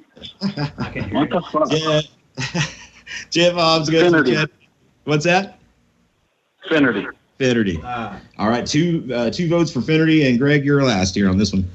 What 1.13 1.31
the 1.31 1.43
fuck? 1.51 1.71
Yeah. 1.73 2.63
Jeff 3.31 3.55
Hobbs 3.55 3.91
goes 3.91 4.05
to 4.05 4.11
Finnerty. 4.11 4.33
Chad. 4.35 4.51
What's 5.05 5.25
that? 5.25 5.59
Finnerty. 6.69 7.07
Finnerty. 7.39 7.83
All 8.39 8.49
right, 8.49 8.67
two 8.67 9.11
uh, 9.13 9.31
two 9.31 9.49
votes 9.49 9.73
for 9.73 9.81
Finnerty, 9.81 10.29
and 10.29 10.39
Greg, 10.39 10.65
you're 10.65 10.85
last 10.85 11.15
here 11.15 11.29
on 11.29 11.39
this 11.39 11.53
one. 11.53 11.69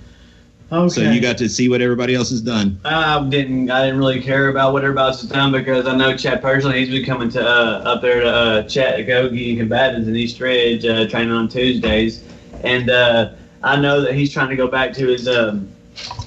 Okay. 0.71 0.89
So 0.89 1.01
you 1.01 1.21
got 1.21 1.37
to 1.37 1.47
see 1.47 1.69
what 1.69 1.81
everybody 1.81 2.15
else 2.15 2.31
has 2.31 2.41
done. 2.41 2.79
I 2.83 3.23
didn't. 3.29 3.69
I 3.69 3.85
didn't 3.85 3.99
really 3.99 4.21
care 4.21 4.49
about 4.49 4.73
what 4.73 4.83
everybody 4.83 5.11
else 5.11 5.21
has 5.21 5.29
done 5.29 5.51
because 5.51 5.85
I 5.85 5.95
know 5.95 6.17
Chad 6.17 6.41
personally. 6.41 6.79
He's 6.79 6.89
been 6.89 7.05
coming 7.05 7.29
to 7.29 7.47
uh, 7.47 7.83
up 7.85 8.01
there 8.01 8.21
to 8.21 8.27
uh, 8.27 8.63
chat 8.63 8.99
Gogi 9.05 9.57
combatants 9.57 10.07
in 10.07 10.15
East 10.15 10.39
Ridge, 10.39 10.83
uh, 10.83 11.07
training 11.07 11.31
on 11.31 11.47
Tuesdays, 11.47 12.23
and 12.63 12.89
uh, 12.89 13.33
I 13.61 13.79
know 13.79 14.01
that 14.01 14.15
he's 14.15 14.33
trying 14.33 14.49
to 14.49 14.55
go 14.55 14.67
back 14.67 14.91
to 14.93 15.07
his 15.07 15.27
um, 15.27 15.69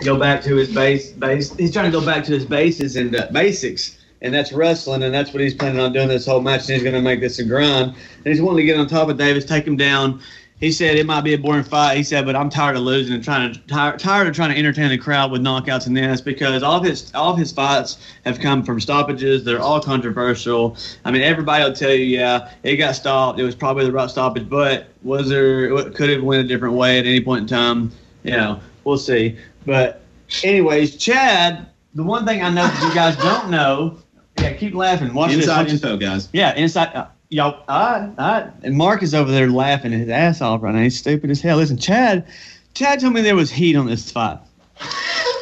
go 0.05 0.17
back 0.17 0.41
to 0.43 0.55
his 0.55 0.73
base 0.73 1.11
base. 1.11 1.53
He's 1.57 1.73
trying 1.73 1.91
to 1.91 1.99
go 1.99 2.05
back 2.05 2.25
to 2.25 2.33
his 2.33 2.45
bases 2.45 2.95
and 2.95 3.17
uh, 3.17 3.27
basics, 3.33 3.99
and 4.23 4.33
that's 4.33 4.53
wrestling, 4.53 5.03
and 5.03 5.13
that's 5.13 5.33
what 5.33 5.43
he's 5.43 5.55
planning 5.55 5.81
on 5.81 5.93
doing 5.93 6.09
this 6.09 6.27
whole 6.27 6.41
match. 6.41 6.63
And 6.63 6.71
he's 6.71 6.83
going 6.85 6.95
to 6.95 7.03
make 7.03 7.21
this 7.21 7.41
a 7.41 7.45
grind, 7.45 7.93
and 7.93 8.27
he's 8.27 8.41
wanting 8.41 8.59
to 8.59 8.73
get 8.73 8.79
on 8.79 8.87
top 8.87 9.09
of 9.09 9.19
Davis, 9.19 9.45
take 9.45 9.67
him 9.67 9.77
down. 9.77 10.21
He 10.61 10.73
said 10.73 10.97
it 10.97 11.07
might 11.07 11.21
be 11.21 11.35
a 11.35 11.39
boring 11.39 11.63
fight. 11.63 11.97
He 11.97 12.03
said, 12.03 12.27
but 12.27 12.35
I'm 12.35 12.51
tired 12.51 12.77
of 12.77 12.83
losing 12.83 13.15
and 13.15 13.23
trying 13.23 13.53
to 13.53 13.61
tired, 13.69 14.01
tired 14.01 14.27
of 14.27 14.35
trying 14.35 14.51
to 14.51 14.59
entertain 14.59 14.89
the 14.89 14.99
crowd 14.99 15.31
with 15.31 15.41
knockouts 15.41 15.87
and 15.87 15.97
this 15.97 16.21
because 16.21 16.65
all 16.65 16.79
of 16.79 16.85
his 16.85 17.15
all 17.15 17.33
of 17.33 17.39
his 17.39 17.53
fights 17.53 17.99
have 18.25 18.41
come 18.41 18.65
from 18.65 18.81
stoppages. 18.81 19.45
They're 19.45 19.61
all 19.61 19.81
controversial. 19.81 20.77
I 21.05 21.13
mean, 21.13 21.23
everybody 21.23 21.63
will 21.63 21.73
tell 21.73 21.93
you, 21.93 22.05
yeah, 22.05 22.51
it 22.65 22.77
got 22.77 22.97
stopped. 22.97 23.39
It 23.39 23.45
was 23.45 23.55
probably 23.55 23.85
the 23.85 23.93
right 23.93 24.11
stoppage, 24.11 24.49
but 24.49 24.89
was 25.03 25.29
there? 25.29 25.69
Could 25.91 26.11
have 26.11 26.25
went 26.25 26.45
a 26.45 26.49
different 26.49 26.75
way 26.75 26.99
at 26.99 27.07
any 27.07 27.21
point 27.21 27.43
in 27.43 27.47
time. 27.47 27.93
You 28.25 28.33
know, 28.33 28.61
we'll 28.83 28.99
see. 28.99 29.39
But 29.65 30.03
anyways, 30.43 30.97
Chad, 30.97 31.69
the 31.95 32.03
one 32.03 32.27
thing 32.27 32.43
I 32.43 32.51
know 32.51 32.67
that 32.67 32.83
you 32.89 32.95
guys 32.95 33.17
don't 33.17 33.51
know, 33.51 33.99
yeah, 34.39 34.55
keep 34.55 34.75
laughing. 34.75 35.15
Watch 35.15 35.31
this. 35.31 35.45
Inside 35.45 35.57
Watch 35.57 35.71
this. 35.71 35.83
info, 35.85 35.97
guys. 35.97 36.29
Yeah, 36.33 36.55
inside. 36.57 36.95
Uh, 36.95 37.07
right, 37.31 37.55
all 37.69 38.15
right. 38.19 38.51
And 38.63 38.77
Mark 38.77 39.03
is 39.03 39.15
over 39.15 39.31
there 39.31 39.51
laughing 39.51 39.93
his 39.93 40.09
ass 40.09 40.41
off 40.41 40.63
right 40.63 40.75
now. 40.75 40.83
He's 40.83 40.99
stupid 40.99 41.31
as 41.31 41.41
hell. 41.41 41.59
Listen, 41.59 41.77
Chad, 41.77 42.27
Chad 42.75 43.01
told 43.01 43.13
me 43.15 43.21
there 43.21 43.37
was 43.37 43.51
heat 43.51 43.77
on 43.77 43.87
this 43.87 44.11
fight. 44.11 44.39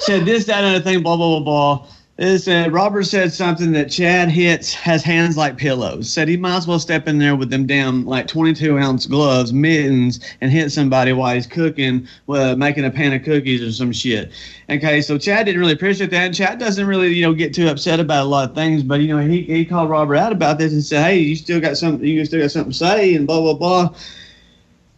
Said 0.00 0.24
this, 0.24 0.46
that, 0.46 0.64
and 0.64 0.76
other 0.76 0.84
thing, 0.84 1.02
blah, 1.02 1.16
blah, 1.16 1.40
blah, 1.40 1.76
blah. 1.76 1.88
This, 2.16 2.48
Robert 2.48 3.02
said 3.02 3.30
something 3.30 3.72
that 3.72 3.90
Chad 3.90 4.30
hits 4.30 4.72
has 4.72 5.02
hands 5.02 5.36
like 5.36 5.58
pillows. 5.58 6.10
Said 6.10 6.28
he 6.28 6.38
might 6.38 6.56
as 6.56 6.66
well 6.66 6.78
step 6.78 7.06
in 7.08 7.18
there 7.18 7.36
with 7.36 7.50
them 7.50 7.66
damn 7.66 8.06
like 8.06 8.26
22 8.26 8.78
ounce 8.78 9.04
gloves, 9.04 9.52
mittens, 9.52 10.20
and 10.40 10.50
hit 10.50 10.72
somebody 10.72 11.12
while 11.12 11.34
he's 11.34 11.46
cooking, 11.46 12.08
uh, 12.30 12.56
making 12.56 12.86
a 12.86 12.90
pan 12.90 13.12
of 13.12 13.22
cookies 13.22 13.62
or 13.62 13.70
some 13.70 13.92
shit. 13.92 14.32
Okay, 14.70 15.02
so 15.02 15.18
Chad 15.18 15.44
didn't 15.44 15.60
really 15.60 15.74
appreciate 15.74 16.08
that. 16.10 16.24
And 16.24 16.34
Chad 16.34 16.58
doesn't 16.58 16.86
really, 16.86 17.12
you 17.12 17.20
know, 17.20 17.34
get 17.34 17.52
too 17.52 17.68
upset 17.68 18.00
about 18.00 18.24
a 18.24 18.28
lot 18.28 18.48
of 18.48 18.54
things. 18.54 18.82
But 18.82 19.00
you 19.00 19.08
know, 19.08 19.20
he, 19.20 19.42
he 19.42 19.66
called 19.66 19.90
Robert 19.90 20.16
out 20.16 20.32
about 20.32 20.56
this 20.56 20.72
and 20.72 20.82
said, 20.82 21.04
"Hey, 21.04 21.18
you 21.18 21.36
still 21.36 21.60
got 21.60 21.76
something? 21.76 22.06
You 22.08 22.24
still 22.24 22.40
got 22.40 22.50
something 22.50 22.72
to 22.72 22.78
say?" 22.78 23.14
And 23.14 23.26
blah 23.26 23.42
blah 23.42 23.54
blah. 23.54 23.94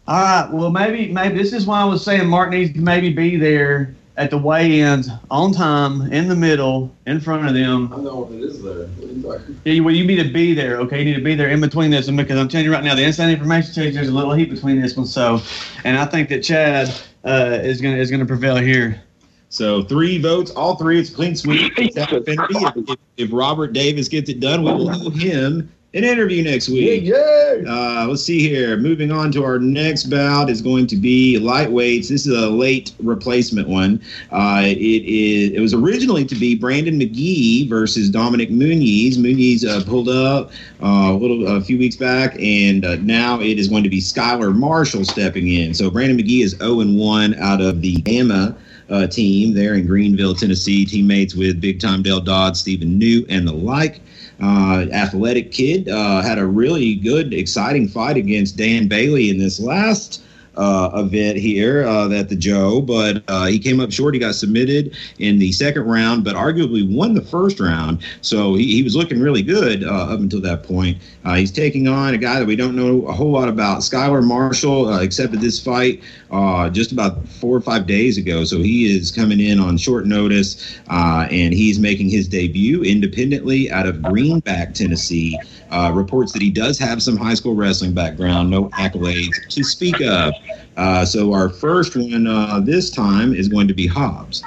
All 0.07 0.21
right, 0.21 0.49
well 0.53 0.71
maybe 0.71 1.11
maybe 1.11 1.37
this 1.37 1.51
is 1.51 1.65
why 1.65 1.81
I 1.81 1.83
was 1.85 2.01
saying 2.01 2.29
Mark 2.29 2.49
needs 2.51 2.71
to 2.71 2.79
maybe 2.79 3.11
be 3.11 3.35
there 3.35 3.93
at 4.19 4.29
the 4.29 4.37
weigh-ins 4.37 5.09
on 5.31 5.53
time, 5.53 6.11
in 6.11 6.27
the 6.27 6.35
middle, 6.35 6.93
in 7.07 7.21
front 7.21 7.47
of 7.47 7.53
them. 7.53 7.91
I 7.93 7.97
know 8.01 8.17
what 8.17 8.33
it 8.33 8.43
is 8.43 8.61
there. 8.61 8.87
What 8.87 9.47
you? 9.47 9.55
Yeah, 9.63 9.79
well, 9.79 9.95
you 9.95 10.05
need 10.05 10.21
to 10.21 10.29
be 10.29 10.53
there, 10.53 10.77
okay? 10.81 10.99
You 10.99 11.05
need 11.05 11.15
to 11.15 11.23
be 11.23 11.35
there 11.35 11.47
in 11.47 11.61
between 11.61 11.89
this, 11.89 12.09
and 12.09 12.17
because 12.17 12.37
I'm 12.37 12.49
telling 12.49 12.65
you 12.65 12.73
right 12.73 12.83
now, 12.83 12.95
the 12.95 13.03
inside 13.03 13.29
information 13.29 13.73
tells 13.73 13.87
you 13.87 13.93
there's 13.93 14.09
a 14.09 14.13
little 14.13 14.33
heat 14.33 14.49
between 14.49 14.81
this 14.81 14.97
one. 14.97 15.05
So, 15.05 15.41
and 15.85 15.97
I 15.97 16.05
think 16.05 16.27
that 16.29 16.43
Chad 16.43 16.89
uh, 17.23 17.59
is 17.63 17.79
gonna 17.79 17.95
is 17.95 18.11
gonna 18.11 18.25
prevail 18.25 18.57
here. 18.57 19.01
So 19.47 19.83
three 19.83 20.21
votes, 20.21 20.51
all 20.51 20.75
three. 20.75 20.99
It's 20.99 21.09
clean 21.09 21.35
sweep. 21.35 21.71
If, 21.77 21.95
if, 21.97 22.99
if 23.17 23.29
Robert 23.31 23.71
Davis 23.73 24.09
gets 24.09 24.29
it 24.29 24.41
done, 24.41 24.63
we 24.63 24.71
will 24.71 24.89
owe 24.89 25.09
him 25.09 25.71
an 25.95 26.03
interview 26.03 26.43
next 26.43 26.69
week. 26.69 27.01
Yeah. 27.03 27.63
Uh, 27.67 28.05
let's 28.07 28.23
see 28.23 28.47
here. 28.47 28.77
Moving 28.77 29.11
on 29.11 29.31
to 29.31 29.43
our 29.43 29.57
next 29.57 30.03
bout 30.03 30.49
is 30.49 30.61
going 30.61 30.85
to 30.87 30.95
be 30.95 31.39
lightweights. 31.41 32.09
This 32.09 32.27
is 32.27 32.37
a 32.37 32.47
late 32.47 32.93
replacement 32.99 33.67
one. 33.67 33.99
Uh, 34.31 34.61
it 34.63 34.77
is. 34.77 35.51
It 35.51 35.59
was 35.59 35.73
originally 35.73 36.25
to 36.25 36.35
be 36.35 36.55
Brandon 36.55 36.99
McGhee 36.99 37.67
versus 37.67 38.09
Dominic 38.09 38.51
Muniz. 38.51 39.15
Muniz 39.17 39.65
uh, 39.65 39.83
pulled 39.83 40.09
up 40.09 40.51
uh, 40.83 41.09
a 41.11 41.17
little 41.17 41.47
a 41.47 41.61
few 41.61 41.79
weeks 41.79 41.95
back, 41.95 42.35
and 42.39 42.85
uh, 42.85 42.95
now 42.97 43.39
it 43.41 43.57
is 43.57 43.67
going 43.67 43.83
to 43.83 43.89
be 43.89 43.99
Skylar 43.99 44.55
Marshall 44.55 45.03
stepping 45.03 45.47
in. 45.47 45.73
So 45.73 45.89
Brandon 45.89 46.17
McGhee 46.17 46.43
is 46.43 46.51
0 46.51 46.81
and 46.81 46.99
1 46.99 47.33
out 47.35 47.61
of 47.61 47.81
the 47.81 47.95
Gamma. 47.95 48.55
Uh, 48.91 49.05
team 49.05 49.53
there 49.53 49.75
in 49.75 49.85
Greenville, 49.85 50.33
Tennessee, 50.33 50.83
teammates 50.83 51.35
with 51.35 51.61
Big 51.61 51.79
Time 51.79 52.01
Dale 52.01 52.19
Dodd, 52.19 52.57
Stephen 52.57 52.97
New, 52.97 53.23
and 53.29 53.47
the 53.47 53.53
like 53.53 54.01
uh, 54.41 54.85
athletic 54.91 55.51
kid. 55.51 55.89
Uh, 55.89 56.21
had 56.21 56.37
a 56.37 56.45
really 56.45 56.95
good, 56.95 57.33
exciting 57.33 57.87
fight 57.87 58.17
against 58.17 58.57
Dan 58.57 58.87
Bailey 58.87 59.29
in 59.29 59.37
this 59.37 59.59
last 59.59 60.21
uh, 60.57 60.91
event 60.95 61.37
here 61.37 61.85
uh, 61.85 62.09
at 62.11 62.29
the 62.29 62.35
Joe, 62.35 62.81
but 62.81 63.23
uh, 63.27 63.45
he 63.45 63.59
came 63.59 63.79
up 63.79 63.91
short. 63.91 64.13
He 64.13 64.19
got 64.19 64.35
submitted 64.35 64.95
in 65.19 65.39
the 65.39 65.51
second 65.51 65.83
round, 65.83 66.23
but 66.23 66.35
arguably 66.35 66.89
won 66.89 67.13
the 67.13 67.21
first 67.21 67.59
round. 67.59 68.03
So 68.21 68.55
he, 68.55 68.75
he 68.75 68.83
was 68.83 68.95
looking 68.95 69.19
really 69.21 69.41
good 69.41 69.83
uh, 69.83 70.13
up 70.13 70.19
until 70.19 70.41
that 70.41 70.63
point. 70.63 70.97
Uh, 71.23 71.35
he's 71.35 71.51
taking 71.51 71.87
on 71.87 72.13
a 72.13 72.17
guy 72.17 72.39
that 72.39 72.45
we 72.45 72.55
don't 72.55 72.75
know 72.75 73.05
a 73.07 73.13
whole 73.13 73.31
lot 73.31 73.49
about. 73.49 73.79
Skylar 73.79 74.23
Marshall 74.23 74.87
uh, 74.87 75.01
accepted 75.01 75.41
this 75.41 75.61
fight 75.61 76.01
uh, 76.31 76.69
just 76.69 76.91
about 76.91 77.27
four 77.27 77.55
or 77.55 77.61
five 77.61 77.87
days 77.87 78.17
ago. 78.17 78.43
So 78.43 78.57
he 78.57 78.95
is 78.95 79.11
coming 79.11 79.39
in 79.39 79.59
on 79.59 79.77
short 79.77 80.05
notice, 80.05 80.79
uh, 80.89 81.27
and 81.31 81.53
he's 81.53 81.79
making 81.79 82.09
his 82.09 82.27
debut 82.27 82.83
independently 82.83 83.71
out 83.71 83.87
of 83.87 84.01
Greenback, 84.01 84.73
Tennessee. 84.73 85.37
Uh, 85.71 85.91
reports 85.93 86.31
that 86.31 86.41
he 86.41 86.49
does 86.49 86.79
have 86.79 87.01
some 87.01 87.15
high 87.15 87.35
school 87.35 87.53
wrestling 87.53 87.93
background, 87.93 88.49
no 88.49 88.69
accolades 88.69 89.35
to 89.49 89.63
speak 89.63 90.01
of. 90.01 90.33
Uh, 90.77 91.05
so 91.05 91.31
our 91.31 91.49
first 91.49 91.95
one 91.95 92.25
uh, 92.25 92.59
this 92.59 92.89
time 92.89 93.33
is 93.33 93.47
going 93.47 93.67
to 93.67 93.73
be 93.73 93.85
Hobbs. 93.85 94.43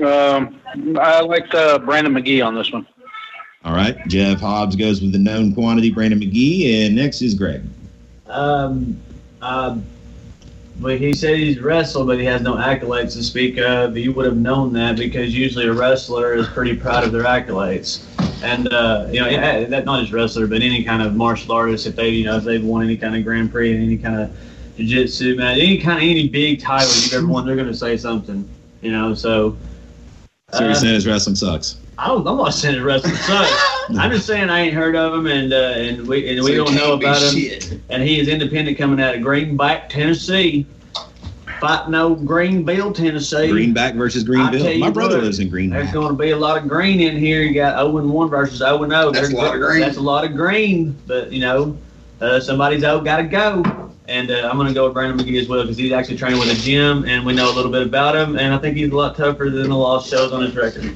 Um, 0.00 0.60
I 1.00 1.20
like 1.22 1.54
uh, 1.54 1.78
Brandon 1.78 2.12
McGhee 2.12 2.44
on 2.44 2.54
this 2.54 2.70
one. 2.70 2.86
All 3.64 3.74
right, 3.74 3.96
Jeff 4.08 4.40
Hobbs 4.40 4.76
goes 4.76 5.00
with 5.00 5.12
the 5.12 5.18
known 5.18 5.54
quantity, 5.54 5.90
Brandon 5.90 6.20
McGhee, 6.20 6.86
and 6.86 6.94
next 6.94 7.22
is 7.22 7.34
Greg. 7.34 7.62
Um, 8.28 9.00
um, 9.40 9.84
but 10.78 10.98
he 10.98 11.14
said 11.14 11.38
he's 11.38 11.60
wrestled, 11.60 12.08
but 12.08 12.18
he 12.18 12.24
has 12.26 12.42
no 12.42 12.54
accolades 12.54 13.14
to 13.14 13.22
speak 13.22 13.58
of. 13.58 13.96
You 13.96 14.12
would 14.12 14.26
have 14.26 14.36
known 14.36 14.72
that 14.74 14.96
because 14.96 15.34
usually 15.34 15.66
a 15.66 15.72
wrestler 15.72 16.34
is 16.34 16.46
pretty 16.48 16.76
proud 16.76 17.04
of 17.04 17.12
their 17.12 17.24
accolades. 17.24 18.04
And 18.42 18.72
uh, 18.72 19.06
you 19.10 19.20
know, 19.20 19.28
yeah, 19.28 19.64
that 19.64 19.84
not 19.84 20.00
just 20.00 20.12
wrestler, 20.12 20.46
but 20.46 20.62
any 20.62 20.84
kind 20.84 21.02
of 21.02 21.14
martial 21.16 21.52
artist, 21.52 21.86
if 21.86 21.96
they, 21.96 22.10
you 22.10 22.24
know, 22.26 22.36
if 22.36 22.44
they've 22.44 22.62
won 22.62 22.84
any 22.84 22.96
kind 22.96 23.16
of 23.16 23.24
Grand 23.24 23.50
Prix 23.50 23.74
and 23.74 23.82
any 23.82 23.96
kind 23.96 24.20
of 24.20 24.36
jiu-jitsu 24.76 25.36
match, 25.36 25.58
any 25.58 25.78
kind 25.78 25.98
of 25.98 26.02
any 26.02 26.28
big 26.28 26.60
title 26.60 26.88
you've 26.94 27.14
ever 27.14 27.26
won, 27.26 27.46
they're 27.46 27.56
going 27.56 27.66
to 27.68 27.74
say 27.76 27.96
something. 27.96 28.48
You 28.82 28.92
know, 28.92 29.14
so. 29.14 29.56
So 30.52 30.60
you're 30.60 30.70
uh, 30.70 30.74
saying 30.74 30.94
his 30.94 31.06
wrestling 31.06 31.34
sucks? 31.34 31.80
I 31.98 32.08
don't, 32.08 32.26
I'm 32.28 32.36
not 32.36 32.50
saying 32.50 32.76
the 32.78 32.84
rest 32.84 33.04
of 33.06 33.10
the 33.12 33.16
sucks. 33.16 33.72
I'm 33.98 34.10
just 34.10 34.26
saying 34.26 34.50
I 34.50 34.60
ain't 34.60 34.74
heard 34.74 34.94
of 34.94 35.14
him, 35.14 35.26
and 35.26 35.52
uh, 35.52 35.56
and 35.56 36.06
we 36.06 36.28
and 36.28 36.44
we 36.44 36.52
So 36.52 36.52
it 36.52 36.56
don't 36.56 36.74
know 36.74 36.92
about 36.92 37.22
him. 37.22 37.34
shit. 37.34 37.80
And 37.88 38.02
he 38.02 38.20
is 38.20 38.28
independent, 38.28 38.76
coming 38.76 39.00
out 39.00 39.14
of 39.14 39.22
Greenback, 39.22 39.88
Tennessee, 39.88 40.66
fighting 41.60 41.94
old 41.94 42.26
Greenville, 42.26 42.92
Tennessee. 42.92 43.50
Greenback 43.50 43.94
versus 43.94 44.24
Greenville. 44.24 44.78
My 44.78 44.90
brother 44.90 45.16
what, 45.16 45.24
lives 45.24 45.38
in 45.38 45.48
Greenback. 45.48 45.82
There's 45.82 45.92
going 45.92 46.08
to 46.08 46.14
be 46.14 46.30
a 46.30 46.36
lot 46.36 46.60
of 46.60 46.68
green 46.68 47.00
in 47.00 47.16
here. 47.16 47.42
You 47.42 47.54
got 47.54 47.78
0 47.78 47.98
and 47.98 48.10
1 48.10 48.28
versus 48.28 48.58
0 48.58 48.82
and 48.82 48.92
0. 48.92 49.10
That's 49.12 49.30
a 49.30 49.36
lot 49.36 49.54
of 49.54 49.60
green. 49.60 49.80
That's 49.80 49.96
a 49.96 50.02
lot 50.02 50.24
of 50.24 50.34
green, 50.34 50.96
but 51.06 51.32
you 51.32 51.40
know, 51.40 51.76
uh, 52.20 52.40
somebody's 52.40 52.84
out 52.84 53.04
got 53.04 53.18
to 53.18 53.24
go. 53.24 53.92
And 54.08 54.30
uh, 54.30 54.48
I'm 54.48 54.56
going 54.56 54.68
to 54.68 54.74
go 54.74 54.84
with 54.84 54.94
Brandon 54.94 55.18
McGhee 55.18 55.40
as 55.40 55.48
well 55.48 55.62
because 55.62 55.76
he's 55.76 55.90
actually 55.90 56.16
training 56.16 56.38
with 56.38 56.48
a 56.48 56.62
gym, 56.62 57.04
and 57.06 57.26
we 57.26 57.34
know 57.34 57.52
a 57.52 57.54
little 57.54 57.72
bit 57.72 57.82
about 57.82 58.14
him. 58.14 58.38
And 58.38 58.54
I 58.54 58.58
think 58.58 58.76
he's 58.76 58.90
a 58.90 58.94
lot 58.94 59.16
tougher 59.16 59.50
than 59.50 59.68
the 59.68 59.76
loss 59.76 60.08
shows 60.08 60.32
on 60.32 60.42
his 60.42 60.54
record. 60.54 60.94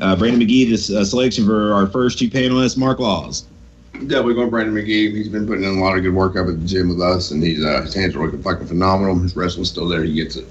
Uh, 0.00 0.14
Brandon 0.14 0.40
McGhee, 0.40 0.68
this 0.68 0.90
uh, 0.90 1.04
selection 1.04 1.44
for 1.44 1.72
our 1.72 1.88
first 1.88 2.18
two 2.18 2.28
panelists, 2.30 2.76
Mark 2.76 3.00
Laws. 3.00 3.46
Yeah, 4.08 4.20
we're 4.20 4.34
going 4.34 4.50
Brandon 4.50 4.74
McGhee. 4.74 5.14
He's 5.14 5.28
been 5.28 5.46
putting 5.46 5.64
in 5.64 5.78
a 5.78 5.80
lot 5.80 5.96
of 5.96 6.02
good 6.02 6.14
work 6.14 6.36
up 6.36 6.48
at 6.48 6.60
the 6.60 6.66
gym 6.66 6.88
with 6.88 7.00
us, 7.00 7.30
and 7.30 7.42
he's 7.42 7.64
uh, 7.64 7.82
his 7.82 7.94
hands 7.94 8.16
are 8.16 8.24
looking 8.24 8.42
fucking 8.42 8.66
phenomenal. 8.66 9.18
His 9.18 9.36
wrestling's 9.36 9.70
still 9.70 9.86
there. 9.88 10.02
He 10.02 10.14
gets 10.14 10.36
it. 10.36 10.46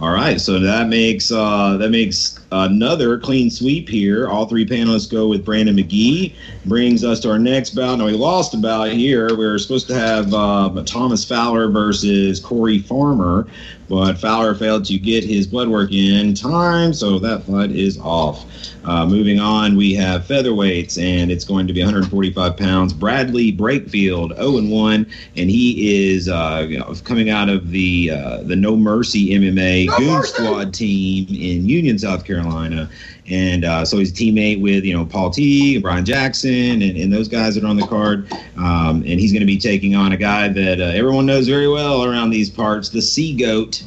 All 0.00 0.12
right, 0.12 0.40
so 0.40 0.60
that 0.60 0.88
makes 0.88 1.32
uh, 1.32 1.76
that 1.78 1.90
makes 1.90 2.38
another 2.52 3.18
clean 3.18 3.50
sweep 3.50 3.88
here. 3.88 4.28
All 4.28 4.46
three 4.46 4.66
panelists 4.66 5.10
go 5.10 5.28
with 5.28 5.44
Brandon 5.44 5.76
McGhee. 5.76 6.34
Brings 6.64 7.04
us 7.04 7.20
to 7.20 7.30
our 7.30 7.38
next 7.38 7.70
bout. 7.70 7.98
Now 7.98 8.06
we 8.06 8.12
lost 8.12 8.54
a 8.54 8.56
bout 8.56 8.90
here. 8.92 9.28
We 9.36 9.46
were 9.46 9.58
supposed 9.58 9.86
to 9.88 9.94
have 9.94 10.32
uh, 10.32 10.82
Thomas 10.84 11.24
Fowler 11.24 11.68
versus 11.68 12.40
Corey 12.40 12.78
Farmer, 12.78 13.46
but 13.88 14.18
Fowler 14.18 14.54
failed 14.54 14.84
to 14.86 14.98
get 14.98 15.24
his 15.24 15.46
blood 15.46 15.68
work 15.68 15.92
in 15.92 16.34
time, 16.34 16.92
so 16.92 17.18
that 17.18 17.44
fight 17.44 17.70
is 17.70 17.98
off. 17.98 18.46
Uh, 18.84 19.04
moving 19.04 19.38
on, 19.38 19.76
we 19.76 19.92
have 19.92 20.24
featherweights, 20.24 21.02
and 21.02 21.30
it's 21.30 21.44
going 21.44 21.66
to 21.66 21.74
be 21.74 21.80
145 21.80 22.56
pounds. 22.56 22.92
Bradley 22.94 23.52
Breakfield, 23.52 24.34
0 24.36 24.56
and 24.56 24.70
1, 24.70 25.06
and 25.36 25.50
he 25.50 26.08
is 26.08 26.28
uh, 26.28 26.64
you 26.66 26.78
know, 26.78 26.94
coming 27.04 27.28
out 27.28 27.50
of 27.50 27.70
the 27.70 28.10
uh, 28.10 28.42
the 28.44 28.56
No 28.56 28.76
Mercy 28.76 29.30
MMA 29.30 29.94
Goon 29.98 30.22
Squad 30.22 30.72
team 30.72 31.26
in 31.28 31.68
Union, 31.68 31.98
South 31.98 32.24
Carolina. 32.24 32.37
Carolina, 32.38 32.88
and 33.28 33.64
uh, 33.64 33.84
so 33.84 33.98
he's 33.98 34.10
a 34.10 34.14
teammate 34.14 34.60
with 34.60 34.84
you 34.84 34.96
know 34.96 35.04
Paul 35.04 35.30
Teague, 35.30 35.82
Brian 35.82 36.04
Jackson, 36.04 36.82
and, 36.82 36.96
and 36.96 37.12
those 37.12 37.28
guys 37.28 37.54
that 37.54 37.64
are 37.64 37.68
on 37.68 37.76
the 37.76 37.86
card. 37.86 38.32
Um, 38.56 39.02
and 39.06 39.20
he's 39.20 39.32
going 39.32 39.40
to 39.40 39.46
be 39.46 39.58
taking 39.58 39.94
on 39.94 40.12
a 40.12 40.16
guy 40.16 40.48
that 40.48 40.80
uh, 40.80 40.84
everyone 40.84 41.26
knows 41.26 41.48
very 41.48 41.68
well 41.68 42.04
around 42.04 42.30
these 42.30 42.50
parts, 42.50 42.88
the 42.88 43.02
Sea 43.02 43.34
Goat. 43.34 43.82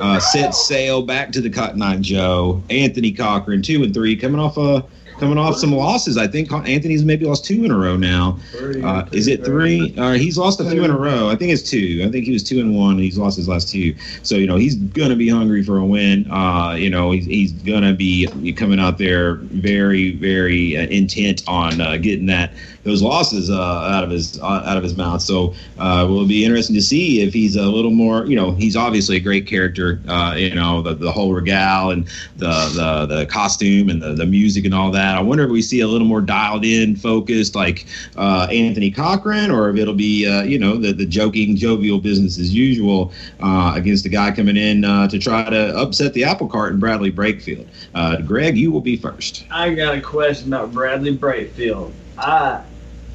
Uh, 0.00 0.18
set 0.18 0.54
sail 0.54 1.02
back 1.02 1.30
to 1.30 1.42
the 1.42 1.50
Cotton 1.50 1.82
Eye 1.82 1.98
Joe. 1.98 2.62
Anthony 2.70 3.12
Cochran, 3.12 3.60
two 3.60 3.82
and 3.82 3.92
three, 3.92 4.16
coming 4.16 4.40
off 4.40 4.56
uh, 4.56 4.80
coming 5.20 5.38
off 5.38 5.56
some 5.56 5.72
losses. 5.72 6.16
I 6.16 6.26
think 6.26 6.50
Anthony's 6.50 7.04
maybe 7.04 7.26
lost 7.26 7.44
two 7.44 7.64
in 7.64 7.70
a 7.70 7.76
row 7.76 7.96
now. 7.96 8.38
Uh, 8.82 9.06
is 9.12 9.28
it 9.28 9.44
three? 9.44 9.94
Uh, 9.96 10.12
he's 10.14 10.38
lost 10.38 10.60
a 10.60 10.68
few 10.68 10.82
in 10.82 10.90
a 10.90 10.98
row. 10.98 11.28
I 11.28 11.36
think 11.36 11.52
it's 11.52 11.62
two. 11.62 12.02
I 12.06 12.10
think 12.10 12.24
he 12.24 12.32
was 12.32 12.42
two 12.42 12.58
and 12.60 12.74
one. 12.74 12.92
And 12.92 13.00
he's 13.00 13.18
lost 13.18 13.36
his 13.36 13.48
last 13.48 13.70
two. 13.70 13.94
So 14.22 14.36
you 14.36 14.46
know 14.46 14.56
he's 14.56 14.74
gonna 14.74 15.16
be 15.16 15.28
hungry 15.28 15.62
for 15.62 15.78
a 15.78 15.84
win. 15.84 16.28
Uh, 16.30 16.74
you 16.78 16.90
know 16.90 17.12
he's, 17.12 17.26
he's 17.26 17.52
gonna 17.52 17.92
be 17.92 18.26
coming 18.56 18.80
out 18.80 18.98
there 18.98 19.34
very 19.34 20.16
very 20.16 20.76
uh, 20.76 20.86
intent 20.86 21.42
on 21.46 21.80
uh, 21.80 21.98
getting 21.98 22.26
that 22.26 22.52
those 22.82 23.02
losses 23.02 23.50
uh, 23.50 23.54
out 23.54 24.04
of 24.04 24.10
his 24.10 24.40
uh, 24.40 24.62
out 24.64 24.76
of 24.76 24.82
his 24.82 24.96
mouth. 24.96 25.20
So 25.22 25.54
uh, 25.78 26.06
will 26.08 26.26
be 26.26 26.44
interesting 26.44 26.74
to 26.76 26.82
see 26.82 27.20
if 27.20 27.32
he's 27.32 27.56
a 27.56 27.64
little 27.64 27.90
more. 27.90 28.24
You 28.26 28.36
know 28.36 28.52
he's 28.52 28.76
obviously 28.76 29.16
a 29.16 29.20
great 29.20 29.46
character. 29.46 30.00
Uh, 30.08 30.34
you 30.36 30.54
know 30.54 30.82
the, 30.82 30.94
the 30.94 31.12
whole 31.12 31.32
regale 31.32 31.90
and 31.90 32.06
the 32.36 33.06
the, 33.06 33.06
the 33.14 33.26
costume 33.26 33.88
and 33.88 34.00
the, 34.00 34.14
the 34.14 34.26
music 34.26 34.64
and 34.64 34.74
all 34.74 34.90
that. 34.92 35.16
I 35.16 35.20
wonder 35.20 35.44
if 35.44 35.50
we 35.50 35.62
see 35.62 35.80
a 35.80 35.88
little 35.88 36.06
more 36.06 36.20
dialed 36.20 36.64
in, 36.64 36.96
focused 36.96 37.54
like 37.54 37.86
uh, 38.16 38.46
Anthony 38.50 38.90
Cochran, 38.90 39.50
or 39.50 39.68
if 39.70 39.76
it'll 39.76 39.94
be 39.94 40.26
uh, 40.26 40.42
you 40.42 40.58
know 40.58 40.76
the 40.76 40.92
the 40.92 41.06
joking, 41.06 41.56
jovial 41.56 41.98
business 41.98 42.38
as 42.38 42.54
usual 42.54 43.12
uh, 43.40 43.74
against 43.76 44.04
the 44.04 44.10
guy 44.10 44.30
coming 44.30 44.56
in 44.56 44.82
to 44.82 45.18
try 45.18 45.48
to 45.48 45.76
upset 45.76 46.12
the 46.14 46.24
apple 46.24 46.48
cart 46.48 46.72
in 46.72 46.80
Bradley 46.80 47.12
Breakfield. 47.12 47.66
Uh, 47.94 48.20
Greg, 48.22 48.56
you 48.56 48.70
will 48.70 48.80
be 48.80 48.96
first. 48.96 49.44
I 49.50 49.74
got 49.74 49.96
a 49.96 50.00
question 50.00 50.52
about 50.52 50.72
Bradley 50.72 51.16
Breakfield. 51.16 51.92
I 52.18 52.62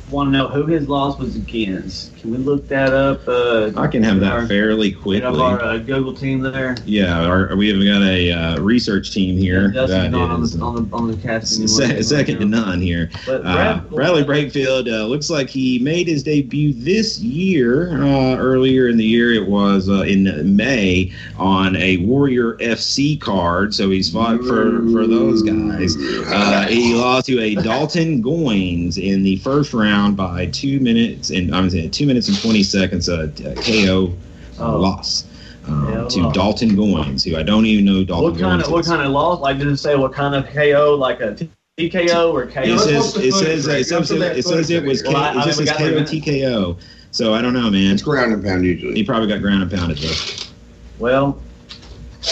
want 0.10 0.28
to 0.28 0.38
know 0.38 0.48
who 0.48 0.66
his 0.66 0.88
loss 0.88 1.20
was 1.20 1.36
against. 1.36 2.15
Can 2.26 2.32
we 2.32 2.38
look 2.40 2.68
that 2.70 2.92
up? 2.92 3.22
Uh, 3.28 3.72
I 3.78 3.86
can 3.86 4.02
have 4.02 4.16
our- 4.24 4.42
that 4.42 4.48
fairly 4.48 4.94
Of 4.96 5.02
quickly. 5.02 5.28
our 5.40 5.62
uh, 5.62 5.78
Google 5.78 6.12
team 6.12 6.40
there. 6.40 6.76
Yeah, 6.84 7.24
our, 7.24 7.56
we 7.56 7.68
have 7.70 7.78
got 7.78 8.02
a 8.02 8.32
uh, 8.32 8.60
research 8.62 9.12
team 9.14 9.38
here 9.38 9.70
that 9.70 10.12
on 10.16 10.42
is 10.42 10.54
the, 10.58 10.64
on 10.66 10.90
the 10.90 10.96
on 10.96 11.12
the 11.12 11.18
cast 11.18 11.54
se- 11.70 12.02
second 12.02 12.40
to 12.40 12.46
none 12.46 12.82
here. 12.82 13.12
But 13.28 13.42
Uh, 13.46 13.54
Brad, 13.54 13.90
Bradley 13.92 14.24
Breakfield 14.24 14.92
uh, 14.92 15.06
looks 15.06 15.30
like 15.30 15.52
he 15.52 15.78
made 15.78 16.08
his 16.08 16.24
debut 16.24 16.74
this 16.74 17.20
year. 17.20 17.92
Uh, 18.04 18.38
earlier 18.38 18.88
in 18.88 18.98
the 18.98 19.06
year, 19.06 19.32
it 19.32 19.48
was 19.48 19.88
uh, 19.88 20.02
in 20.02 20.56
May 20.56 21.12
on 21.38 21.76
a 21.76 21.98
Warrior 21.98 22.54
FC 22.56 23.22
card. 23.22 23.72
So 23.76 23.92
he's 23.92 24.12
fought 24.12 24.40
for 24.40 24.82
for 24.92 25.06
those 25.06 25.44
guys. 25.44 25.96
Uh, 26.28 26.66
he 26.70 26.96
lost 26.96 27.28
to 27.28 27.40
a 27.40 27.54
Dalton 27.54 28.24
Goins 28.24 28.98
in 28.98 29.22
the 29.22 29.36
first 29.38 29.76
round 29.76 30.18
by 30.18 30.48
two 30.48 30.80
minutes 30.80 31.30
and 31.30 31.54
I'm 31.56 31.70
saying 31.70 31.92
two 31.92 32.06
minutes 32.08 32.15
and 32.16 32.40
twenty 32.42 32.64
seconds. 32.64 33.10
A, 33.10 33.24
a 33.46 33.56
KO 33.56 34.14
uh, 34.60 34.74
Oh. 34.74 34.78
loss. 34.80 35.26
Um, 35.68 35.90
Yeah, 35.92 36.08
to 36.08 36.20
well. 36.22 36.32
Dalton 36.32 36.70
Goins, 36.72 37.24
who 37.30 37.38
I 37.38 37.44
don't 37.44 37.66
even 37.66 37.86
know 37.86 38.04
Dalton 38.04 38.24
what 38.32 38.40
kind 38.40 38.62
Goins 38.62 38.66
of 38.68 38.72
what 38.72 38.80
is. 38.82 38.88
kind 38.88 39.02
of 39.02 39.12
loss? 39.12 39.40
Like, 39.42 39.58
did 39.58 39.68
it 39.68 39.78
say 39.78 39.96
what 39.96 40.14
kind 40.14 40.36
of 40.36 40.46
KO? 40.54 40.96
Like 40.98 41.20
a 41.22 41.36
TKO 41.78 42.32
or 42.34 42.46
KO? 42.48 42.62
It 42.62 42.80
says 42.80 43.18
it 43.18 43.32
says 43.34 43.68
it 43.68 43.86
says 43.86 44.12
it, 44.12 44.22
it 44.38 44.46
says 44.46 44.70
it 44.70 44.84
was 44.84 45.02
K, 45.02 45.14
Well, 45.14 45.18
I- 45.24 45.30
I 45.34 45.42
it 45.42 45.46
just 45.46 45.58
says 45.58 45.72
we 45.72 45.76
KO 45.90 46.00
got. 46.00 46.08
TKO. 46.08 46.78
So 47.12 47.34
I 47.34 47.42
don't 47.42 47.54
know, 47.54 47.70
man. 47.70 47.94
It's 47.94 48.02
ground 48.04 48.32
and 48.34 48.44
pound 48.44 48.64
usually. 48.66 48.94
He 48.96 49.04
probably 49.04 49.28
got 49.28 49.42
ground 49.42 49.62
and 49.64 49.72
pounded 49.72 49.98
though. 49.98 50.46
Well, 51.00 51.42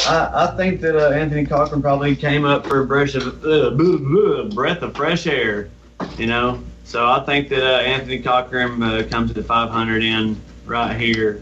I, 0.08 0.48
I 0.52 0.58
think 0.58 0.82
that 0.82 0.96
uh, 0.96 1.12
Anthony 1.14 1.46
Cochran 1.46 1.82
probably 1.82 2.16
came 2.16 2.46
up 2.46 2.66
for 2.68 2.82
a 2.82 2.86
breath 2.86 3.16
of 3.16 3.44
uh, 3.46 3.70
blah, 3.72 3.98
blah, 3.98 4.44
breath 4.50 4.82
of 4.82 4.96
fresh 4.96 5.26
air, 5.28 5.70
you 6.18 6.28
know. 6.28 6.62
So 6.84 7.10
I 7.10 7.22
think 7.26 7.50
that 7.50 7.64
uh, 7.64 7.80
Anthony 7.82 8.20
Cochran 8.22 8.82
uh, 8.84 9.08
comes 9.10 9.30
to 9.30 9.34
the 9.34 9.44
500 9.44 10.04
in 10.04 10.40
right 10.66 10.96
here, 11.00 11.42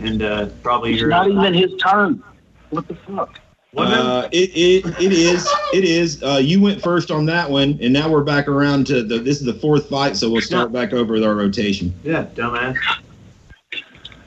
and 0.00 0.22
uh, 0.22 0.46
probably 0.62 0.92
It's 0.92 1.00
your 1.00 1.08
not 1.10 1.28
even 1.28 1.54
his 1.54 1.74
turn. 1.76 2.22
What 2.70 2.86
the 2.88 2.94
fuck? 2.94 3.38
It? 3.74 3.78
Uh, 3.80 4.28
it, 4.32 4.50
it 4.54 4.84
it 5.02 5.12
is 5.12 5.48
it 5.72 5.84
is. 5.84 6.22
Uh, 6.22 6.38
you 6.42 6.60
went 6.60 6.82
first 6.82 7.10
on 7.10 7.24
that 7.26 7.50
one, 7.50 7.78
and 7.80 7.90
now 7.90 8.06
we're 8.10 8.22
back 8.22 8.46
around 8.46 8.86
to 8.88 9.02
the. 9.02 9.18
This 9.18 9.40
is 9.40 9.46
the 9.46 9.54
fourth 9.54 9.88
fight, 9.88 10.14
so 10.14 10.30
we'll 10.30 10.42
start 10.42 10.72
back 10.72 10.92
over 10.92 11.14
with 11.14 11.24
our 11.24 11.34
rotation. 11.34 11.92
yeah, 12.04 12.24
dumbass. 12.34 12.76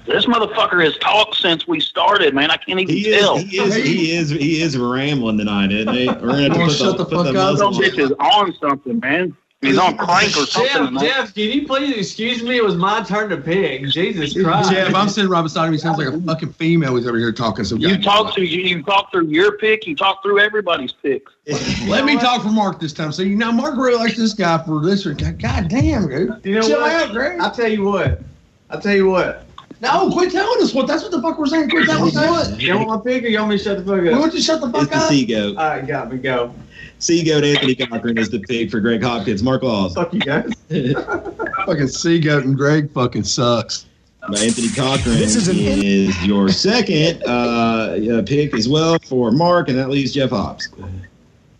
This 0.08 0.26
motherfucker 0.26 0.84
has 0.84 0.98
talked 0.98 1.36
since 1.36 1.68
we 1.68 1.80
started, 1.80 2.34
man. 2.36 2.50
I 2.52 2.58
can't 2.58 2.80
even 2.80 2.96
He 2.96 3.08
is 3.08 3.22
tell. 3.22 3.38
he 3.38 3.58
is 3.60 3.76
he 3.76 4.12
is 4.16 4.30
he 4.32 4.62
is 4.62 4.78
rambling 4.78 5.38
tonight, 5.38 5.72
isn't 5.72 5.94
he? 5.94 6.08
We're 6.08 6.16
gonna 6.16 6.42
have 6.44 6.54
to 6.54 6.60
put 6.60 6.72
shut 6.72 6.98
the 6.98 7.06
put 7.06 7.14
fuck 7.14 7.28
up. 7.28 7.34
muzzle 7.36 7.74
Some 7.74 7.84
on. 7.84 7.90
bitch 7.90 8.00
is 8.00 8.12
on 8.20 8.54
something, 8.60 9.00
man. 9.00 9.36
He's 9.66 9.78
on 9.78 9.98
crank 9.98 10.36
or 10.38 10.46
something. 10.46 11.00
Jeff. 11.00 11.02
Jeff, 11.02 11.34
can 11.34 11.44
you 11.44 11.66
please 11.68 11.98
excuse 11.98 12.44
me? 12.44 12.58
It 12.58 12.64
was 12.64 12.76
my 12.76 13.02
turn 13.04 13.30
to 13.30 13.38
pick. 13.38 13.88
Jesus 13.90 14.34
Christ. 14.42 14.72
Jeff, 14.72 14.94
I'm 14.94 15.10
sitting 15.10 15.30
right 15.30 15.42
beside 15.42 15.68
him. 15.68 15.74
He 15.74 15.80
sounds 15.80 15.98
like 15.98 16.08
a 16.08 16.20
fucking 16.22 16.54
female. 16.54 16.96
He's 16.96 17.08
over 17.08 17.18
here 17.18 17.32
talking. 17.32 17.66
So 17.66 17.76
You 17.76 18.02
talk 18.02 18.34
through 18.36 18.44
you, 18.46 18.62
you 18.62 18.84
talk 18.84 19.12
through 19.12 19.28
your 19.28 19.58
pick. 19.58 19.86
You 19.88 19.96
talk 19.96 20.22
through 20.24 20.40
everybody's 20.40 20.92
picks. 20.92 21.32
Let 21.88 22.06
me 22.06 22.18
talk 22.18 22.42
for 22.44 22.50
Mark 22.50 22.80
this 22.80 22.94
time. 22.94 23.12
So 23.12 23.22
you 23.22 23.36
know, 23.36 23.52
Mark 23.52 23.76
really 23.78 23.96
likes 23.98 24.18
this 24.18 24.34
guy 24.34 24.58
for 24.64 24.82
this. 24.84 25.06
or- 25.06 25.14
God 25.14 25.40
God 25.40 25.68
damn, 25.70 26.08
dude. 26.08 26.46
You 26.46 26.56
know 26.56 26.62
Chill 26.68 26.82
what? 26.82 26.92
out, 26.92 27.12
Greg. 27.12 27.40
I'll 27.40 27.52
tell 27.52 27.68
you 27.70 27.84
what. 27.84 28.22
I'll 28.70 28.82
tell 28.82 28.96
you 28.96 29.08
what. 29.08 29.46
No, 29.82 30.10
quit 30.12 30.32
telling 30.32 30.62
us 30.64 30.74
what. 30.74 30.88
That's 30.88 31.04
what 31.04 31.12
the 31.12 31.22
fuck 31.22 31.38
we're 31.38 31.46
saying. 31.48 31.70
Quit 31.70 31.86
telling 31.86 32.08
us 32.08 32.16
what. 32.16 32.62
You 32.62 32.76
want 32.78 32.90
my 33.06 33.12
pick 33.12 33.24
or 33.24 33.28
you 33.28 33.38
want 33.40 33.52
me 33.52 33.58
to 33.58 33.64
shut 33.64 33.78
the 33.78 33.84
fuck 33.84 34.02
We 34.02 34.10
up? 34.10 34.20
want 34.20 34.34
you 34.34 34.40
to 34.40 34.46
shut 34.46 34.62
the 34.62 34.70
fuck 34.70 34.90
the 34.90 34.96
up. 34.98 35.10
Sea 35.10 35.26
Goat. 35.26 35.58
All 35.58 35.68
right, 35.70 35.86
got 35.86 36.12
me. 36.12 36.18
Go. 36.18 36.56
Sea 37.06 37.24
Goat 37.24 37.44
Anthony 37.44 37.76
Cochran 37.76 38.18
is 38.18 38.32
the 38.32 38.40
pick 38.40 38.72
for 38.72 38.80
Greg 38.80 39.04
Hopkins. 39.04 39.44
Mark 39.44 39.62
Laws. 39.62 39.94
Fuck 39.94 40.12
you 40.12 40.22
guys. 40.22 40.52
Fucking 41.68 41.88
Sea 41.88 42.20
Goat 42.20 42.46
and 42.46 42.58
Greg 42.58 42.92
fucking 42.94 43.24
sucks. 43.24 43.86
by 44.22 44.40
Anthony 44.40 44.70
Cochran 44.70 45.16
This 45.16 45.36
is 45.36 45.48
is, 45.48 46.26
your 46.26 46.50
second 46.50 47.22
uh, 47.28 47.30
uh, 47.30 48.24
pick 48.24 48.56
as 48.56 48.68
well 48.68 48.98
for 49.06 49.30
Mark, 49.30 49.70
and 49.70 49.78
that 49.78 49.92
leaves 49.92 50.14
Jeff 50.14 50.32
Hobbs. 50.32 50.68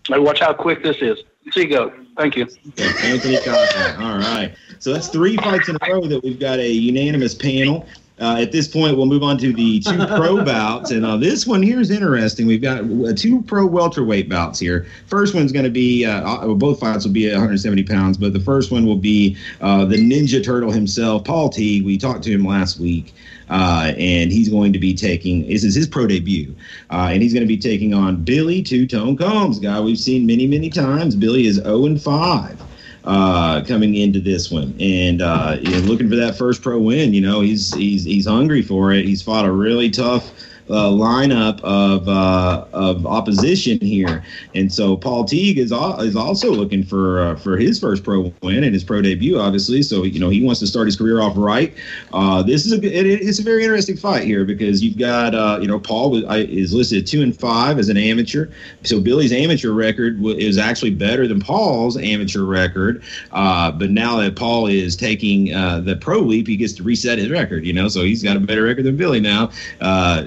Hey, 0.08 0.18
watch 0.18 0.40
how 0.40 0.52
quick 0.52 0.82
this 0.82 0.98
is. 1.04 1.20
See 1.52 1.66
go. 1.66 1.94
Thank 2.18 2.38
you. 2.38 2.48
Okay, 2.70 3.12
Anthony 3.12 3.38
Cochran. 3.38 4.02
All 4.02 4.18
right. 4.18 4.56
So 4.80 4.94
that's 4.94 5.10
three 5.10 5.38
fights 5.38 5.70
in 5.70 5.78
a 5.80 5.94
row 5.94 6.08
that 6.08 6.24
we've 6.24 6.40
got 6.40 6.58
a 6.58 6.72
unanimous 6.72 7.36
panel. 7.36 7.88
Uh, 8.20 8.38
at 8.40 8.52
this 8.52 8.68
point, 8.68 8.96
we'll 8.96 9.06
move 9.06 9.24
on 9.24 9.38
to 9.40 9.52
the 9.52 9.82
two 9.82 9.98
pro 10.08 10.44
bouts, 10.46 10.92
and 10.92 11.06
uh, 11.06 11.18
this 11.18 11.46
one 11.46 11.62
here 11.62 11.82
is 11.82 11.92
interesting. 11.92 12.48
We've 12.48 12.62
got 12.62 12.80
uh, 12.80 13.14
two 13.14 13.42
pro 13.42 13.66
welterweight 13.66 14.30
bouts 14.30 14.58
here. 14.58 14.88
First 15.08 15.36
one's 15.36 15.52
going 15.52 15.66
to 15.66 15.72
be 15.72 16.06
uh, 16.06 16.22
uh, 16.22 16.54
both 16.54 16.80
fights 16.80 17.06
will 17.06 17.12
be 17.12 17.30
170 17.30 17.84
pounds, 17.84 18.18
but 18.18 18.32
the 18.32 18.40
first 18.40 18.72
one 18.72 18.86
will 18.86 18.96
be 18.96 19.36
uh, 19.60 19.84
the 19.84 19.98
Ninja 19.98 20.44
Turtle 20.44 20.72
himself, 20.72 21.26
Paul 21.26 21.50
T. 21.50 21.82
We 21.82 21.98
talked 21.98 22.24
to 22.24 22.32
him 22.32 22.46
last 22.46 22.80
week. 22.80 23.14
Uh, 23.48 23.94
and 24.00 24.32
he's 24.32 24.50
going 24.50 24.74
to 24.74 24.80
be 24.80 24.96
taking 24.96 25.48
this 25.48 25.64
is 25.64 25.76
his 25.76 25.86
pro 25.86 26.08
debut, 26.08 26.56
uh, 26.90 27.10
and 27.12 27.22
he's 27.22 27.32
going 27.32 27.44
to 27.44 27.48
be 27.48 27.58
taking 27.58 27.94
on 27.94 28.24
Billy 28.24 28.64
Two 28.64 28.88
Tone 28.88 29.16
Combs, 29.16 29.60
guy 29.60 29.80
we've 29.80 30.00
seen 30.00 30.26
many 30.26 30.48
many 30.48 30.68
times. 30.68 31.16
Billy 31.16 31.46
is 31.46 31.58
0 31.58 31.86
and 31.86 32.02
5 32.02 32.65
uh, 33.06 33.64
coming 33.64 33.96
into 33.96 34.20
this 34.20 34.52
one, 34.52 34.76
and 34.80 35.22
uh, 35.22 35.58
looking 35.84 36.10
for 36.10 36.16
that 36.16 36.38
first 36.38 36.62
pro 36.62 36.80
win. 36.80 37.14
You 37.14 37.22
know, 37.22 37.42
he's 37.42 37.74
he's 37.74 38.04
he's 38.04 38.26
hungry 38.26 38.62
for 38.62 38.92
it. 38.92 39.06
He's 39.06 39.22
fought 39.22 39.46
a 39.46 39.52
really 39.52 39.90
tough 39.90 40.32
uh, 40.70 40.90
lineup 40.90 41.62
of 41.62 42.08
uh, 42.08 42.66
of 42.74 43.06
opposition 43.06 43.80
here, 43.80 44.24
and 44.56 44.72
so 44.72 44.98
Paul 44.98 45.24
Teague 45.24 45.60
is 45.60 45.72
al- 45.72 46.00
is 46.02 46.16
also 46.16 46.52
looking 46.52 46.84
for 46.84 47.22
uh, 47.22 47.36
for 47.36 47.56
his 47.56 47.80
first 47.80 48.04
pro 48.04 48.34
win 48.42 48.64
and 48.64 48.74
his 48.74 48.84
pro 48.84 49.02
debut, 49.02 49.40
obviously. 49.40 49.84
So 49.84 50.04
you 50.04 50.20
know 50.20 50.30
he 50.30 50.42
wants 50.44 50.60
to 50.62 50.68
start 50.68 50.88
his 50.88 50.96
career 50.96 51.22
off 51.22 51.34
right. 51.36 51.72
Uh, 52.14 52.42
this 52.42 52.66
is 52.66 52.74
a 52.74 52.78
it, 52.78 53.06
it's 53.06 53.38
a 53.38 53.44
very 53.44 53.64
interesting 53.64 53.96
fight 53.96 54.24
here 54.24 54.44
because 54.44 54.84
you've 54.84 54.98
got 54.98 55.36
uh, 55.36 55.60
you 55.62 55.68
know 55.68 55.80
Paul 55.80 56.10
was, 56.10 56.24
I, 56.26 56.38
is 56.40 56.74
listed 56.74 57.06
two 57.06 57.22
and 57.22 57.38
five 57.40 57.78
as 57.78 57.90
an 57.90 57.98
amateur, 57.98 58.48
so 58.84 59.00
Billy's 59.00 59.34
amateur 59.34 59.72
record 59.72 60.18
w- 60.18 60.36
is 60.36 60.58
actually 60.58 60.92
better 60.92 61.28
than 61.28 61.40
Paul's 61.40 61.96
amateur 61.96 62.44
record. 62.44 63.04
Uh, 63.32 63.70
but 63.70 63.92
now 63.92 64.18
that 64.18 64.36
Paul 64.36 64.66
is 64.66 64.96
taking 64.96 65.46
the 65.46 65.98
pro 66.02 66.20
leap, 66.20 66.48
he 66.48 66.58
gets 66.58 66.74
to 66.74 66.84
reset 66.84 67.20
his 67.20 67.30
record. 67.30 67.66
You 67.66 67.74
know, 67.74 67.88
so 67.88 68.02
he's 68.02 68.24
got 68.24 68.36
a 68.36 68.40
better 68.40 68.64
record 68.64 68.86
than 68.86 68.98
Billy 68.98 69.20
now. 69.20 69.52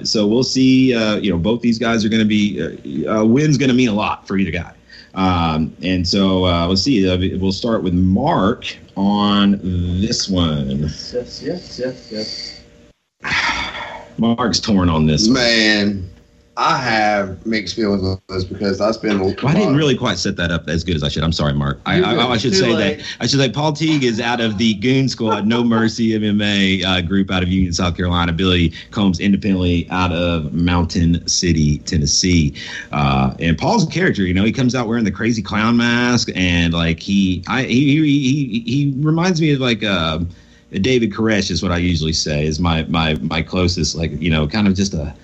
So 0.03 0.28
we'll 0.29 0.43
see. 0.43 0.95
Uh, 0.95 1.17
you 1.17 1.31
know, 1.31 1.37
both 1.37 1.61
these 1.61 1.77
guys 1.77 2.05
are 2.05 2.09
going 2.09 2.21
to 2.21 2.27
be 2.27 3.05
uh, 3.05 3.21
uh, 3.21 3.25
wins 3.25 3.57
going 3.57 3.69
to 3.69 3.75
mean 3.75 3.89
a 3.89 3.93
lot 3.93 4.27
for 4.27 4.37
either 4.37 4.51
guy. 4.51 4.73
Um, 5.15 5.75
and 5.81 6.07
so 6.07 6.45
uh, 6.45 6.67
let's 6.67 6.83
see. 6.83 7.09
Uh, 7.09 7.39
we'll 7.39 7.51
start 7.51 7.83
with 7.83 7.93
Mark 7.93 8.77
on 8.95 9.59
this 10.01 10.29
one. 10.29 10.81
Yes, 10.81 11.41
yes, 11.43 11.79
yes, 11.79 12.11
yes. 12.11 12.61
Mark's 14.17 14.59
torn 14.59 14.89
on 14.89 15.05
this. 15.05 15.27
Man, 15.27 16.09
I 16.59 16.75
have 16.75 17.45
mixed 17.45 17.73
feelings 17.73 18.03
on 18.03 18.19
this 18.27 18.43
because 18.43 18.81
I 18.81 18.91
spend. 18.91 19.21
Well, 19.21 19.33
I 19.47 19.53
didn't 19.53 19.77
really 19.77 19.95
quite 19.95 20.17
set 20.17 20.35
that 20.35 20.51
up 20.51 20.67
as 20.67 20.83
good 20.83 20.97
as 20.97 21.03
I 21.03 21.07
should. 21.07 21.23
I'm 21.23 21.31
sorry, 21.31 21.53
Mark. 21.53 21.79
I, 21.85 22.01
I. 22.01 22.31
I 22.31 22.37
should 22.37 22.53
say 22.53 22.73
late. 22.73 22.97
that 22.97 23.05
I 23.21 23.27
should 23.27 23.39
say 23.39 23.49
Paul 23.49 23.71
Teague 23.71 24.03
is 24.03 24.19
out 24.19 24.41
of 24.41 24.57
the 24.57 24.73
Goon 24.73 25.07
Squad, 25.07 25.47
No 25.47 25.63
Mercy 25.63 26.09
MMA 26.09 26.83
uh, 26.83 26.99
group 26.99 27.31
out 27.31 27.43
of 27.43 27.49
Union, 27.49 27.71
South 27.71 27.95
Carolina. 27.95 28.33
Billy 28.33 28.73
Combs 28.91 29.21
independently 29.21 29.87
out 29.89 30.11
of 30.11 30.53
Mountain 30.53 31.25
City, 31.29 31.77
Tennessee. 31.79 32.53
Uh, 32.91 33.33
and 33.39 33.57
Paul's 33.57 33.87
a 33.87 33.89
character. 33.89 34.23
You 34.23 34.33
know, 34.33 34.43
he 34.43 34.51
comes 34.51 34.75
out 34.75 34.89
wearing 34.89 35.05
the 35.05 35.11
crazy 35.11 35.41
clown 35.41 35.77
mask, 35.77 36.27
and 36.35 36.73
like 36.73 36.99
he, 36.99 37.41
I, 37.47 37.63
he, 37.63 38.01
he, 38.01 38.59
he, 38.59 38.59
he 38.59 38.93
reminds 38.97 39.39
me 39.39 39.53
of 39.53 39.61
like. 39.61 39.81
Uh, 39.81 40.19
David 40.71 41.11
Koresh 41.11 41.49
is 41.49 41.63
what 41.63 41.71
I 41.71 41.77
usually 41.77 42.13
say 42.13 42.45
is 42.45 42.59
my 42.59 42.83
my 42.83 43.15
my 43.15 43.41
closest 43.41 43.95
like 43.95 44.11
you 44.21 44.29
know 44.29 44.47
kind 44.47 44.67
of 44.67 44.75
just 44.75 44.93
a 44.93 45.15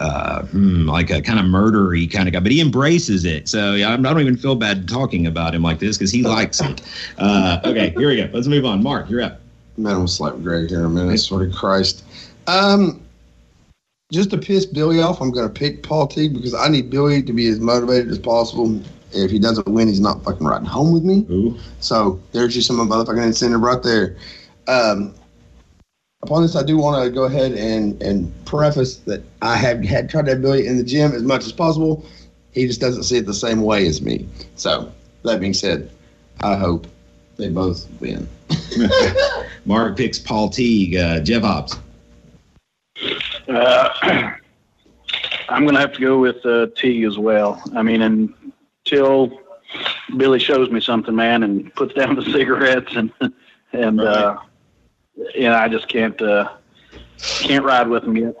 uh, 0.00 0.42
hmm, 0.46 0.88
like 0.88 1.10
a 1.10 1.20
kind 1.20 1.38
of 1.38 1.46
murdery 1.46 2.10
kind 2.10 2.28
of 2.28 2.32
guy, 2.32 2.40
but 2.40 2.52
he 2.52 2.60
embraces 2.60 3.24
it. 3.24 3.48
So 3.48 3.74
yeah, 3.74 3.90
I'm- 3.90 4.06
I 4.06 4.10
don't 4.10 4.20
even 4.20 4.36
feel 4.36 4.54
bad 4.54 4.88
talking 4.88 5.26
about 5.26 5.54
him 5.54 5.62
like 5.62 5.78
this 5.78 5.96
because 5.98 6.12
he 6.12 6.22
likes 6.22 6.60
it. 6.60 6.80
Uh, 7.18 7.60
okay, 7.64 7.90
here 7.96 8.08
we 8.08 8.16
go. 8.16 8.28
Let's 8.32 8.46
move 8.46 8.64
on. 8.64 8.82
Mark, 8.82 9.10
you're 9.10 9.22
up. 9.22 9.40
Man, 9.76 9.92
I'm 9.92 9.98
gonna 9.98 10.08
slap 10.08 10.34
Greg 10.42 10.68
here 10.68 10.84
a 10.84 10.88
minute. 10.88 11.18
Sort 11.18 11.46
of 11.48 11.54
Christ. 11.54 12.04
Um, 12.46 13.00
just 14.10 14.30
to 14.30 14.38
piss 14.38 14.64
Billy 14.66 15.02
off, 15.02 15.20
I'm 15.20 15.30
gonna 15.30 15.48
pick 15.48 15.82
Paul 15.82 16.06
Teague 16.06 16.34
because 16.34 16.54
I 16.54 16.68
need 16.68 16.90
Billy 16.90 17.22
to 17.22 17.32
be 17.32 17.46
as 17.48 17.60
motivated 17.60 18.10
as 18.10 18.18
possible. 18.18 18.80
If 19.12 19.30
he 19.30 19.38
doesn't 19.38 19.66
win, 19.68 19.88
he's 19.88 20.00
not 20.00 20.22
fucking 20.24 20.46
riding 20.46 20.66
home 20.66 20.92
with 20.92 21.02
me. 21.04 21.26
Ooh. 21.30 21.56
So 21.80 22.20
there's 22.32 22.54
just 22.54 22.66
some 22.66 22.76
motherfucking 22.76 23.24
incentive 23.24 23.60
right 23.60 23.82
there. 23.82 24.16
Um, 24.66 25.14
upon 26.22 26.42
this, 26.42 26.56
I 26.56 26.62
do 26.62 26.76
want 26.76 27.04
to 27.04 27.10
go 27.10 27.24
ahead 27.24 27.52
and 27.52 28.00
and 28.02 28.32
preface 28.44 28.96
that 28.98 29.22
I 29.42 29.56
have 29.56 29.84
had 29.84 30.10
tried 30.10 30.26
to 30.26 30.32
have 30.32 30.42
Billy 30.42 30.66
in 30.66 30.76
the 30.76 30.84
gym 30.84 31.12
as 31.12 31.22
much 31.22 31.44
as 31.44 31.52
possible. 31.52 32.04
He 32.52 32.66
just 32.66 32.80
doesn't 32.80 33.04
see 33.04 33.18
it 33.18 33.26
the 33.26 33.34
same 33.34 33.62
way 33.62 33.86
as 33.86 34.02
me. 34.02 34.28
So 34.56 34.90
that 35.24 35.40
being 35.40 35.54
said, 35.54 35.90
I 36.40 36.56
hope 36.56 36.86
they 37.36 37.48
both 37.48 37.86
win. 38.00 38.28
Mark 39.64 39.96
picks 39.96 40.18
Paul 40.18 40.48
Teague. 40.48 40.96
Uh, 40.96 41.20
Jeff 41.20 41.42
Hobbs. 41.42 41.78
Uh, 43.48 43.88
I'm 45.50 45.62
going 45.62 45.74
to 45.74 45.80
have 45.80 45.92
to 45.94 46.00
go 46.00 46.18
with 46.18 46.44
uh, 46.44 46.66
T 46.76 47.04
as 47.04 47.16
well. 47.16 47.62
I 47.74 47.82
mean, 47.82 48.02
until 48.02 49.40
Billy 50.16 50.38
shows 50.38 50.70
me 50.70 50.80
something, 50.80 51.14
man, 51.14 51.42
and 51.42 51.72
puts 51.74 51.94
down 51.94 52.16
the 52.16 52.24
cigarettes 52.24 52.94
and 52.96 53.12
and 53.72 54.00
uh, 54.00 54.38
you 55.34 55.42
know, 55.42 55.54
I 55.54 55.68
just 55.68 55.88
can't 55.88 56.20
uh, 56.20 56.50
can't 57.18 57.64
ride 57.64 57.88
with 57.88 58.04
him 58.04 58.16
yet. 58.16 58.34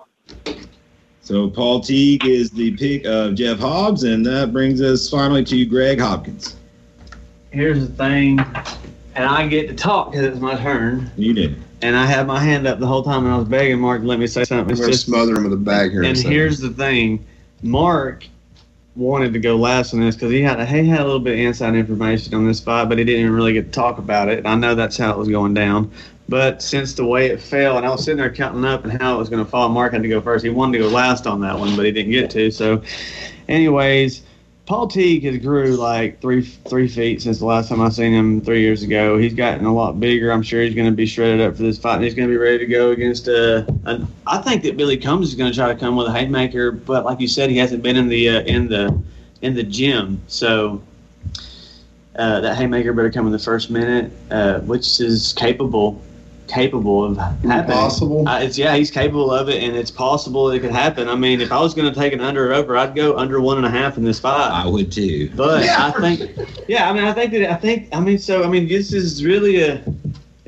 So 1.22 1.50
Paul 1.50 1.80
Teague 1.80 2.24
is 2.24 2.50
the 2.50 2.74
pick 2.76 3.04
of 3.04 3.34
Jeff 3.34 3.58
Hobbs, 3.58 4.04
and 4.04 4.24
that 4.24 4.52
brings 4.52 4.80
us 4.80 5.10
finally 5.10 5.44
to 5.44 5.66
Greg 5.66 6.00
Hopkins. 6.00 6.56
Here's 7.50 7.86
the 7.86 7.94
thing, 7.94 8.38
and 9.14 9.24
I 9.24 9.46
get 9.46 9.68
to 9.68 9.74
talk 9.74 10.10
because 10.10 10.26
it's 10.26 10.40
my 10.40 10.56
turn. 10.56 11.10
You 11.16 11.34
did. 11.34 11.62
And 11.82 11.96
I 11.96 12.06
had 12.06 12.26
my 12.26 12.40
hand 12.40 12.66
up 12.66 12.80
the 12.80 12.86
whole 12.86 13.02
time, 13.02 13.24
and 13.24 13.34
I 13.34 13.36
was 13.36 13.46
begging 13.46 13.78
Mark 13.78 14.00
to 14.00 14.06
let 14.06 14.18
me 14.18 14.26
say 14.26 14.44
something. 14.44 14.64
I'm 14.64 14.70
It's 14.70 14.80
gonna 14.80 14.92
just 14.92 15.06
smother 15.06 15.36
him 15.36 15.44
with 15.44 15.52
a 15.52 15.56
bag 15.56 15.90
here. 15.90 16.02
And 16.02 16.16
here's 16.16 16.58
the 16.60 16.70
thing, 16.70 17.24
Mark 17.62 18.26
wanted 18.96 19.32
to 19.32 19.38
go 19.38 19.56
last 19.56 19.94
on 19.94 20.00
this 20.00 20.16
because 20.16 20.32
he 20.32 20.42
had 20.42 20.58
a, 20.58 20.66
he 20.66 20.88
had 20.88 21.00
a 21.00 21.04
little 21.04 21.20
bit 21.20 21.34
of 21.34 21.40
inside 21.40 21.74
information 21.74 22.34
on 22.34 22.46
this 22.46 22.60
fight, 22.60 22.88
but 22.88 22.98
he 22.98 23.04
didn't 23.04 23.32
really 23.32 23.52
get 23.52 23.66
to 23.66 23.70
talk 23.70 23.98
about 23.98 24.28
it. 24.28 24.38
And 24.38 24.48
I 24.48 24.54
know 24.56 24.74
that's 24.74 24.96
how 24.96 25.12
it 25.12 25.18
was 25.18 25.28
going 25.28 25.54
down. 25.54 25.92
But 26.28 26.60
since 26.62 26.92
the 26.92 27.06
way 27.06 27.28
it 27.28 27.40
fell, 27.40 27.78
and 27.78 27.86
I 27.86 27.90
was 27.90 28.04
sitting 28.04 28.18
there 28.18 28.32
counting 28.32 28.64
up 28.64 28.84
and 28.84 29.00
how 29.00 29.14
it 29.14 29.18
was 29.18 29.30
going 29.30 29.42
to 29.42 29.50
fall, 29.50 29.68
Mark 29.70 29.94
had 29.94 30.02
to 30.02 30.08
go 30.08 30.20
first. 30.20 30.44
He 30.44 30.50
wanted 30.50 30.78
to 30.78 30.84
go 30.84 30.90
last 30.90 31.26
on 31.26 31.40
that 31.40 31.58
one, 31.58 31.74
but 31.74 31.86
he 31.86 31.92
didn't 31.92 32.12
get 32.12 32.28
to. 32.30 32.50
So, 32.50 32.82
anyways, 33.48 34.22
Paul 34.66 34.86
Teague 34.86 35.24
has 35.24 35.38
grew 35.38 35.76
like 35.76 36.20
three 36.20 36.42
three 36.42 36.86
feet 36.86 37.22
since 37.22 37.38
the 37.38 37.46
last 37.46 37.70
time 37.70 37.80
I 37.80 37.88
seen 37.88 38.12
him 38.12 38.42
three 38.42 38.60
years 38.60 38.82
ago. 38.82 39.16
He's 39.16 39.32
gotten 39.32 39.64
a 39.64 39.72
lot 39.74 39.98
bigger. 39.98 40.30
I'm 40.30 40.42
sure 40.42 40.60
he's 40.62 40.74
going 40.74 40.90
to 40.90 40.94
be 40.94 41.06
shredded 41.06 41.40
up 41.40 41.56
for 41.56 41.62
this 41.62 41.78
fight. 41.78 41.94
And 41.94 42.04
he's 42.04 42.12
going 42.12 42.28
to 42.28 42.32
be 42.32 42.36
ready 42.36 42.58
to 42.58 42.66
go 42.66 42.90
against. 42.90 43.26
Uh, 43.28 43.64
I 44.26 44.36
think 44.42 44.62
that 44.64 44.76
Billy 44.76 44.98
Combs 44.98 45.28
is 45.28 45.34
going 45.34 45.50
to 45.50 45.56
try 45.56 45.72
to 45.72 45.80
come 45.80 45.96
with 45.96 46.08
a 46.08 46.12
haymaker, 46.12 46.70
but 46.70 47.06
like 47.06 47.18
you 47.18 47.28
said, 47.28 47.48
he 47.48 47.56
hasn't 47.56 47.82
been 47.82 47.96
in 47.96 48.08
the 48.08 48.28
uh, 48.28 48.40
in 48.42 48.68
the 48.68 49.00
in 49.40 49.54
the 49.54 49.62
gym, 49.62 50.20
so. 50.26 50.82
Uh, 52.16 52.40
that 52.40 52.56
haymaker 52.56 52.92
better 52.92 53.12
come 53.12 53.26
in 53.26 53.32
the 53.32 53.38
first 53.38 53.70
minute, 53.70 54.10
uh, 54.32 54.58
which 54.62 55.00
is 55.00 55.32
capable, 55.34 56.02
capable 56.48 57.04
of 57.04 57.16
happening. 57.16 57.66
Possible. 57.66 58.28
Uh, 58.28 58.40
it's 58.40 58.58
yeah, 58.58 58.74
he's 58.74 58.90
capable 58.90 59.30
of 59.30 59.48
it, 59.48 59.62
and 59.62 59.76
it's 59.76 59.90
possible 59.90 60.50
it 60.50 60.60
could 60.60 60.70
happen. 60.72 61.08
I 61.08 61.14
mean, 61.14 61.40
if 61.40 61.52
I 61.52 61.60
was 61.60 61.74
going 61.74 61.92
to 61.92 61.98
take 61.98 62.12
an 62.12 62.20
under 62.20 62.50
or 62.50 62.54
over, 62.54 62.76
I'd 62.76 62.94
go 62.94 63.16
under 63.16 63.40
one 63.40 63.58
and 63.58 63.66
a 63.66 63.70
half 63.70 63.96
in 63.96 64.04
this 64.04 64.18
fight. 64.18 64.50
I 64.50 64.66
would 64.66 64.90
too. 64.90 65.30
But 65.36 65.64
Yeah. 65.64 65.92
I 65.94 66.00
think, 66.00 66.38
yeah, 66.68 66.88
I 66.90 66.92
mean, 66.92 67.04
I 67.04 67.12
think 67.12 67.32
that 67.32 67.50
I 67.50 67.54
think, 67.54 67.88
I 67.94 68.00
mean, 68.00 68.18
so 68.18 68.44
I 68.44 68.48
mean, 68.48 68.68
this 68.68 68.92
is 68.92 69.24
really 69.24 69.62
a 69.62 69.82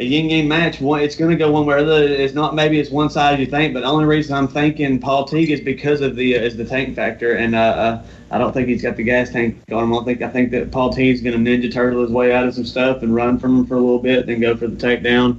a 0.00 0.04
yin 0.04 0.30
yang 0.30 0.48
match. 0.48 0.80
One, 0.80 1.00
it's 1.00 1.14
going 1.14 1.30
to 1.30 1.36
go 1.36 1.52
one 1.52 1.66
way 1.66 1.76
or 1.76 1.84
the 1.84 1.94
other. 1.94 2.04
It's 2.04 2.32
not 2.34 2.54
maybe 2.54 2.80
it's 2.80 2.90
one 2.90 3.10
side 3.10 3.38
you 3.38 3.46
think, 3.46 3.74
but 3.74 3.80
the 3.80 3.86
only 3.86 4.06
reason 4.06 4.34
I'm 4.34 4.48
thinking 4.48 4.98
Paul 4.98 5.26
Teague 5.26 5.50
is 5.50 5.60
because 5.60 6.00
of 6.00 6.16
the 6.16 6.36
uh, 6.36 6.40
is 6.40 6.56
the 6.56 6.64
tank 6.64 6.96
factor, 6.96 7.34
and 7.34 7.54
uh, 7.54 7.58
uh, 7.58 8.02
I 8.30 8.38
don't 8.38 8.52
think 8.52 8.68
he's 8.68 8.82
got 8.82 8.96
the 8.96 9.02
gas 9.02 9.30
tank 9.30 9.60
on 9.70 9.84
him. 9.84 9.94
I 9.94 10.02
think 10.04 10.22
I 10.22 10.28
think 10.28 10.50
that 10.52 10.72
Paul 10.72 10.90
Teague's 10.90 11.20
going 11.20 11.44
to 11.44 11.50
ninja 11.50 11.72
turtle 11.72 12.02
his 12.02 12.10
way 12.10 12.32
out 12.32 12.46
of 12.46 12.54
some 12.54 12.64
stuff 12.64 13.02
and 13.02 13.14
run 13.14 13.38
from 13.38 13.58
him 13.58 13.66
for 13.66 13.74
a 13.74 13.80
little 13.80 13.98
bit, 13.98 14.26
then 14.26 14.40
go 14.40 14.56
for 14.56 14.66
the 14.66 14.76
takedown. 14.76 15.38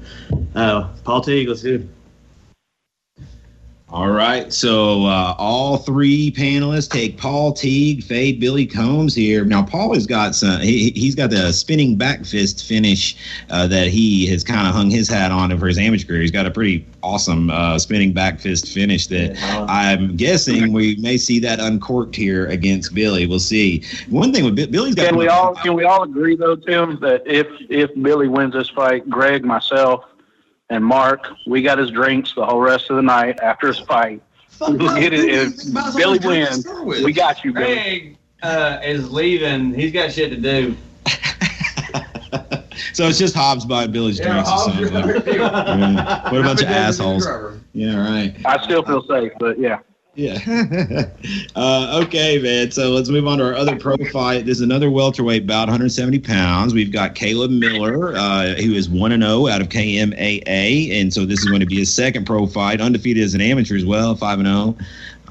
Uh, 0.56 0.90
Paul 1.04 1.22
Teague, 1.22 1.48
let's 1.48 1.62
do. 1.62 1.76
it. 1.76 2.01
All 3.92 4.10
right, 4.10 4.54
so 4.54 5.06
uh, 5.06 5.36
all 5.38 5.76
three 5.76 6.32
panelists 6.32 6.90
take 6.90 7.18
Paul 7.18 7.52
Teague, 7.52 8.06
fade 8.06 8.40
Billy 8.40 8.66
Combs 8.66 9.14
here. 9.14 9.44
Now 9.44 9.64
Paul 9.64 9.94
has 9.94 10.08
got 10.08 10.34
some. 10.34 10.62
He, 10.62 10.92
he's 10.92 11.14
got 11.14 11.30
the 11.30 11.52
spinning 11.52 11.98
back 11.98 12.24
fist 12.24 12.66
finish 12.66 13.18
uh, 13.50 13.68
that 13.68 13.90
he 13.90 14.28
has 14.28 14.46
kind 14.46 14.66
of 14.66 14.74
hung 14.74 14.90
his 14.90 15.10
hat 15.10 15.34
on 15.34 15.58
for 15.60 15.68
his 15.68 15.78
amateur 15.78 16.08
career. 16.08 16.22
He's 16.22 16.32
got 16.32 16.46
a 16.46 16.52
pretty 16.52 16.86
awesome 17.04 17.50
uh, 17.50 17.78
spinning 17.80 18.14
back 18.14 18.40
fist 18.40 18.70
finish 18.74 19.08
that 19.08 19.38
I'm 19.68 20.16
guessing 20.16 20.72
we 20.72 20.96
may 20.96 21.18
see 21.18 21.40
that 21.40 21.60
uncorked 21.60 22.16
here 22.16 22.48
against 22.48 22.94
Billy. 22.94 23.26
We'll 23.26 23.40
see. 23.40 23.84
One 24.10 24.32
thing 24.32 24.46
with 24.46 24.56
Bi- 24.56 24.68
Billy's 24.68 24.96
got. 24.96 25.10
Can 25.10 25.18
we 25.18 25.28
all 25.28 25.54
can 25.56 25.74
we 25.74 25.84
all 25.84 26.04
agree 26.04 26.38
though, 26.38 26.56
Tim, 26.56 26.98
that 27.02 27.24
if 27.26 27.48
if 27.70 27.90
Billy 28.02 28.30
wins 28.30 28.54
this 28.54 28.70
fight, 28.70 29.10
Greg, 29.10 29.44
myself, 29.44 30.06
and 30.72 30.84
Mark, 30.86 31.28
we 31.46 31.62
got 31.62 31.78
his 31.78 31.92
drinks 31.92 32.34
the 32.34 32.46
whole 32.46 32.62
rest 32.62 32.90
of 32.90 32.96
the 32.96 33.02
night 33.02 33.40
after 33.42 33.68
his 33.68 33.80
fight. 33.80 34.22
We'll 34.62 34.78
get 34.78 35.12
it. 35.12 35.26
If 35.30 35.68
Might 35.68 35.88
as 35.88 35.96
well 35.96 36.18
Billy 36.18 36.20
drink 36.20 36.66
wins, 36.66 37.04
we 37.04 37.12
got 37.12 37.44
you, 37.44 37.52
Billy. 37.52 37.66
Greg 37.76 38.18
uh, 38.42 38.80
is 38.82 39.12
leaving. 39.12 39.74
He's 39.74 39.92
got 39.92 40.14
shit 40.14 40.30
to 40.32 40.38
do. 40.38 40.78
so 42.94 43.08
it's 43.08 43.20
just 43.20 43.36
Hobbs 43.36 43.66
buying 43.66 43.92
Billy's 43.92 44.18
Yeah, 44.20 44.32
drinks. 44.32 44.50
it 44.50 44.52
Hobbs, 44.54 44.74
sounds 44.78 44.92
like. 44.92 45.26
Yeah. 45.26 46.32
What 46.32 46.40
a 46.42 46.44
bunch 46.44 46.62
of 46.62 46.70
assholes. 46.70 47.28
Yeah, 47.74 47.98
right. 47.98 48.34
I 48.46 48.64
still 48.64 48.84
feel 48.84 49.04
safe, 49.08 49.34
but 49.40 49.60
yeah. 49.60 49.80
Yeah. 50.14 50.40
uh, 51.56 52.02
okay, 52.04 52.38
man. 52.40 52.70
So 52.72 52.90
let's 52.90 53.08
move 53.08 53.26
on 53.28 53.38
to 53.38 53.46
our 53.46 53.54
other 53.54 53.78
pro 53.78 53.96
fight. 54.12 54.46
This 54.46 54.58
is 54.58 54.62
another 54.62 54.92
welterweight 54.92 55.48
bout, 55.48 55.70
170 55.70 56.20
pounds. 56.20 56.74
We've 56.74 56.92
got 56.92 57.16
Caleb 57.16 57.52
Miller, 57.52 58.14
uh, 58.18 58.56
who 58.56 58.74
is 58.74 58.90
1 58.90 59.14
and 59.14 59.24
0 59.24 59.48
out 59.48 59.62
of 59.62 59.70
KMAA. 59.70 61.00
And 61.00 61.14
so 61.14 61.26
this 61.26 61.40
is 61.40 61.46
going 61.46 61.62
to 61.62 61.66
be 61.66 61.78
his 61.78 61.94
second 61.94 62.26
pro 62.26 62.46
fight, 62.46 62.82
undefeated 62.82 63.24
as 63.24 63.34
an 63.36 63.42
amateur 63.42 63.78
as 63.78 63.86
well, 63.86 64.14
5 64.14 64.40
and 64.40 64.48
0. 64.48 64.78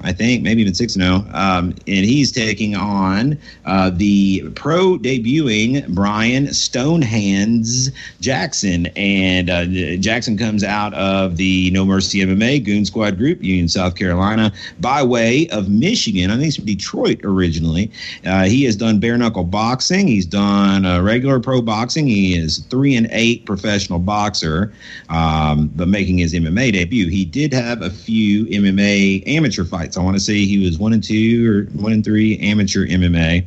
I 0.03 0.13
think 0.13 0.43
maybe 0.43 0.63
even 0.63 0.75
six 0.75 0.97
and 0.97 1.03
zero, 1.05 1.17
um, 1.33 1.75
and 1.87 2.05
he's 2.07 2.33
taking 2.33 2.75
on 2.75 3.39
uh, 3.67 3.91
the 3.91 4.49
pro 4.55 4.97
debuting 4.97 5.87
Brian 5.89 6.47
Stonehands 6.47 7.91
Jackson, 8.21 8.87
and 8.97 9.51
uh, 9.51 9.67
Jackson 9.97 10.39
comes 10.39 10.65
out 10.65 10.95
of 10.95 11.37
the 11.37 11.71
No 11.73 11.85
Mercy 11.85 12.21
MMA 12.21 12.65
Goon 12.65 12.85
Squad 12.87 13.19
Group, 13.19 13.43
Union, 13.43 13.69
South 13.69 13.95
Carolina, 13.95 14.53
by 14.81 15.03
way 15.03 15.49
of 15.49 15.69
Michigan. 15.69 16.31
I 16.31 16.35
think 16.35 16.45
he's 16.45 16.57
from 16.57 16.65
Detroit 16.65 17.21
originally. 17.23 17.91
Uh, 18.25 18.45
he 18.45 18.65
has 18.65 18.77
done 18.77 19.01
bare 19.01 19.19
knuckle 19.19 19.45
boxing. 19.45 20.07
He's 20.07 20.27
done 20.27 20.87
uh, 20.87 21.03
regular 21.03 21.41
pro 21.41 21.61
boxing. 21.61 22.07
He 22.07 22.35
is 22.35 22.59
three 22.71 22.97
and 22.97 23.07
eight 23.11 23.45
professional 23.45 23.99
boxer, 23.99 24.73
um, 25.11 25.71
but 25.77 25.89
making 25.89 26.19
his 26.19 26.33
MMA 26.33 26.73
debut. 26.73 27.09
He 27.09 27.27
did 27.27 27.53
have 27.53 27.83
a 27.83 27.91
few 27.91 28.47
MMA 28.47 29.29
amateur 29.29 29.65
fights. 29.65 29.90
I 29.97 30.03
want 30.03 30.17
to 30.17 30.21
say 30.21 30.45
he 30.45 30.65
was 30.65 30.79
one 30.79 30.93
and 30.93 31.03
two 31.03 31.51
or 31.51 31.65
one 31.81 31.93
and 31.93 32.05
three 32.05 32.39
amateur 32.39 32.87
MMA. 32.87 33.45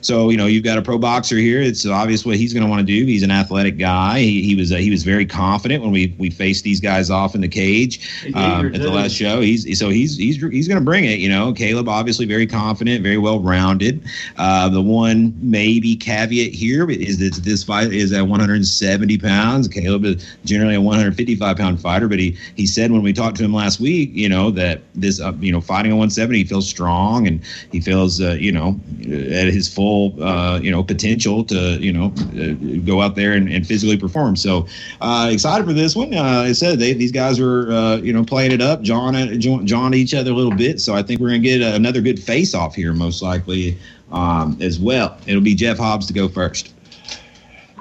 So 0.00 0.28
you 0.30 0.36
know 0.36 0.46
you've 0.46 0.64
got 0.64 0.78
a 0.78 0.82
pro 0.82 0.98
boxer 0.98 1.36
here. 1.36 1.60
It's 1.60 1.86
obvious 1.86 2.24
what 2.24 2.36
he's 2.36 2.52
going 2.52 2.64
to 2.64 2.68
want 2.68 2.80
to 2.80 2.86
do. 2.86 3.06
He's 3.06 3.22
an 3.22 3.30
athletic 3.30 3.78
guy. 3.78 4.20
He, 4.20 4.42
he 4.42 4.54
was 4.54 4.72
uh, 4.72 4.76
he 4.76 4.90
was 4.90 5.02
very 5.02 5.26
confident 5.26 5.82
when 5.82 5.92
we 5.92 6.14
we 6.18 6.30
faced 6.30 6.64
these 6.64 6.80
guys 6.80 7.10
off 7.10 7.34
in 7.34 7.40
the 7.40 7.48
cage 7.48 8.24
um, 8.34 8.66
at 8.74 8.80
the 8.80 8.90
last 8.90 9.12
show. 9.12 9.40
He's 9.40 9.78
so 9.78 9.88
he's 9.88 10.16
he's 10.16 10.36
he's 10.36 10.68
going 10.68 10.78
to 10.78 10.84
bring 10.84 11.04
it. 11.04 11.18
You 11.18 11.28
know, 11.28 11.52
Caleb 11.52 11.88
obviously 11.88 12.26
very 12.26 12.46
confident, 12.46 13.02
very 13.02 13.18
well 13.18 13.40
rounded. 13.40 14.04
Uh, 14.36 14.68
the 14.68 14.82
one 14.82 15.34
maybe 15.40 15.96
caveat 15.96 16.52
here 16.52 16.90
is 16.90 17.18
that 17.18 17.42
this 17.42 17.64
fight 17.64 17.92
is 17.92 18.12
at 18.12 18.26
170 18.26 19.18
pounds. 19.18 19.68
Caleb 19.68 20.04
is 20.04 20.36
generally 20.44 20.74
a 20.74 20.80
155 20.80 21.56
pound 21.56 21.80
fighter, 21.80 22.08
but 22.08 22.18
he 22.18 22.36
he 22.56 22.66
said 22.66 22.92
when 22.92 23.02
we 23.02 23.12
talked 23.12 23.36
to 23.38 23.44
him 23.44 23.54
last 23.54 23.80
week, 23.80 24.10
you 24.12 24.28
know 24.28 24.50
that 24.50 24.82
this 24.94 25.20
uh, 25.20 25.32
you 25.40 25.52
know 25.52 25.60
fighting 25.84 25.92
at 25.92 26.00
170, 26.00 26.38
he 26.38 26.44
feels 26.44 26.68
strong 26.68 27.26
and 27.26 27.40
he 27.70 27.80
feels 27.80 28.20
uh, 28.20 28.36
you 28.40 28.52
know 28.52 28.80
at 29.02 29.52
his 29.52 29.72
full 29.72 30.22
uh, 30.22 30.58
you 30.60 30.70
know 30.70 30.82
potential 30.82 31.44
to 31.44 31.78
you 31.78 31.92
know 31.92 32.12
uh, 32.40 32.54
go 32.84 33.00
out 33.00 33.14
there 33.14 33.32
and, 33.32 33.48
and 33.48 33.66
physically 33.66 33.96
perform. 33.96 34.36
So 34.36 34.66
uh, 35.00 35.30
excited 35.32 35.66
for 35.66 35.72
this 35.72 35.94
one. 35.94 36.14
Uh, 36.14 36.44
I 36.48 36.52
said 36.52 36.78
they, 36.78 36.92
these 36.94 37.12
guys 37.12 37.38
are, 37.38 37.70
uh, 37.70 37.96
you 37.96 38.12
know 38.12 38.24
playing 38.24 38.52
it 38.52 38.60
up, 38.60 38.82
John 38.82 39.14
John 39.40 39.66
John 39.66 39.94
each 39.94 40.14
other 40.14 40.30
a 40.30 40.34
little 40.34 40.56
bit. 40.56 40.80
So 40.80 40.94
I 40.94 41.02
think 41.02 41.20
we're 41.20 41.28
gonna 41.28 41.40
get 41.40 41.60
another 41.60 42.00
good 42.00 42.18
face 42.18 42.54
off 42.54 42.74
here 42.74 42.92
most 42.92 43.22
likely 43.22 43.78
um, 44.12 44.56
as 44.60 44.78
well. 44.78 45.18
It'll 45.26 45.42
be 45.42 45.54
Jeff 45.54 45.78
Hobbs 45.78 46.06
to 46.06 46.12
go 46.12 46.28
first. 46.28 46.72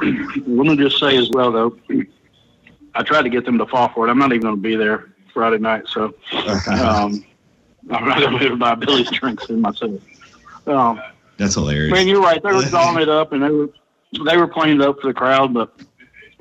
Let 0.01 0.47
me 0.47 0.75
just 0.75 0.99
say 0.99 1.15
as 1.17 1.30
well, 1.30 1.51
though, 1.51 1.77
I 2.95 3.03
tried 3.03 3.21
to 3.21 3.30
get 3.30 3.45
them 3.45 3.57
to 3.57 3.65
fall 3.65 3.89
for 3.89 4.07
it. 4.07 4.11
I'm 4.11 4.17
not 4.17 4.31
even 4.31 4.41
going 4.41 4.55
to 4.55 4.61
be 4.61 4.75
there 4.75 5.13
Friday 5.34 5.59
night, 5.59 5.84
so 5.88 6.13
um, 6.67 7.23
I'm 7.91 8.07
not 8.07 8.19
going 8.19 8.31
to 8.31 8.39
be 8.39 8.45
able 8.45 8.55
to 8.55 8.60
buy 8.60 8.76
Billy's 8.76 9.10
drinks 9.11 9.49
in 9.49 9.61
myself. 9.61 10.01
Um, 10.68 11.01
That's 11.38 11.55
hilarious. 11.55 11.91
man, 11.91 12.07
you're 12.07 12.22
right. 12.22 12.41
They 12.41 12.53
were 12.53 12.64
calling 12.69 13.01
it 13.01 13.10
up, 13.10 13.34
and 13.34 13.43
they 13.43 13.49
were 13.49 13.69
they 14.26 14.38
were 14.38 14.47
playing 14.47 14.80
it 14.80 14.88
up 14.88 15.01
for 15.01 15.07
the 15.07 15.14
crowd, 15.14 15.53
but 15.53 15.73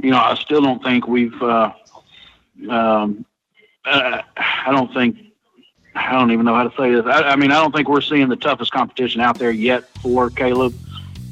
you 0.02 0.10
know, 0.10 0.18
I 0.18 0.34
still 0.36 0.60
don't 0.60 0.82
think 0.82 1.06
we've. 1.06 1.40
Uh, 1.42 1.72
um, 2.68 3.24
uh, 3.84 4.22
I 4.36 4.70
don't 4.70 4.92
think. 4.92 5.18
I 5.94 6.12
don't 6.12 6.30
even 6.30 6.46
know 6.46 6.54
how 6.54 6.66
to 6.66 6.76
say 6.76 6.90
this. 6.92 7.04
I, 7.04 7.32
I 7.32 7.36
mean, 7.36 7.50
I 7.50 7.56
don't 7.56 7.74
think 7.74 7.88
we're 7.88 8.00
seeing 8.00 8.28
the 8.28 8.36
toughest 8.36 8.72
competition 8.72 9.20
out 9.20 9.38
there 9.38 9.50
yet 9.50 9.88
for 10.00 10.30
Caleb. 10.30 10.74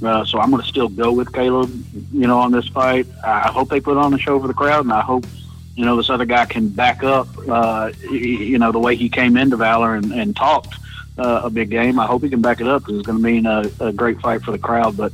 Uh, 0.05 0.25
so 0.25 0.39
I'm 0.39 0.51
going 0.51 0.63
to 0.63 0.69
still 0.69 0.89
go 0.89 1.13
with 1.13 1.33
Caleb, 1.33 1.71
you 2.13 2.27
know, 2.27 2.39
on 2.39 2.53
this 2.53 2.69
fight. 2.69 3.07
I 3.25 3.49
hope 3.51 3.69
they 3.69 3.81
put 3.81 3.97
on 3.97 4.13
a 4.15 4.19
show 4.19 4.41
for 4.41 4.49
the 4.49 4.55
crowd, 4.55 4.85
and 4.85 4.93
I 4.93 5.01
hope, 5.01 5.27
you 5.75 5.85
know, 5.85 5.97
this 5.97 6.11
other 6.11 6.25
guy 6.25 6.45
can 6.47 6.69
back 6.69 7.03
up, 7.03 7.29
uh, 7.49 7.91
you 8.11 8.59
know, 8.59 8.73
the 8.73 8.79
way 8.79 8.97
he 8.97 9.09
came 9.09 9.37
into 9.37 9.57
Valor 9.57 9.95
and, 9.95 10.13
and 10.13 10.37
talked 10.37 10.75
uh, 11.17 11.43
a 11.45 11.51
big 11.51 11.71
game. 11.71 11.99
I 11.99 12.07
hope 12.07 12.23
he 12.23 12.31
can 12.31 12.43
back 12.43 12.61
it 12.61 12.67
up 12.67 12.83
because 12.83 12.99
it's 12.99 13.07
going 13.07 13.19
to 13.19 13.23
mean 13.23 13.47
a, 13.47 13.71
a 13.81 13.93
great 13.93 14.21
fight 14.21 14.43
for 14.43 14.51
the 14.51 14.59
crowd. 14.59 14.97
But, 14.97 15.13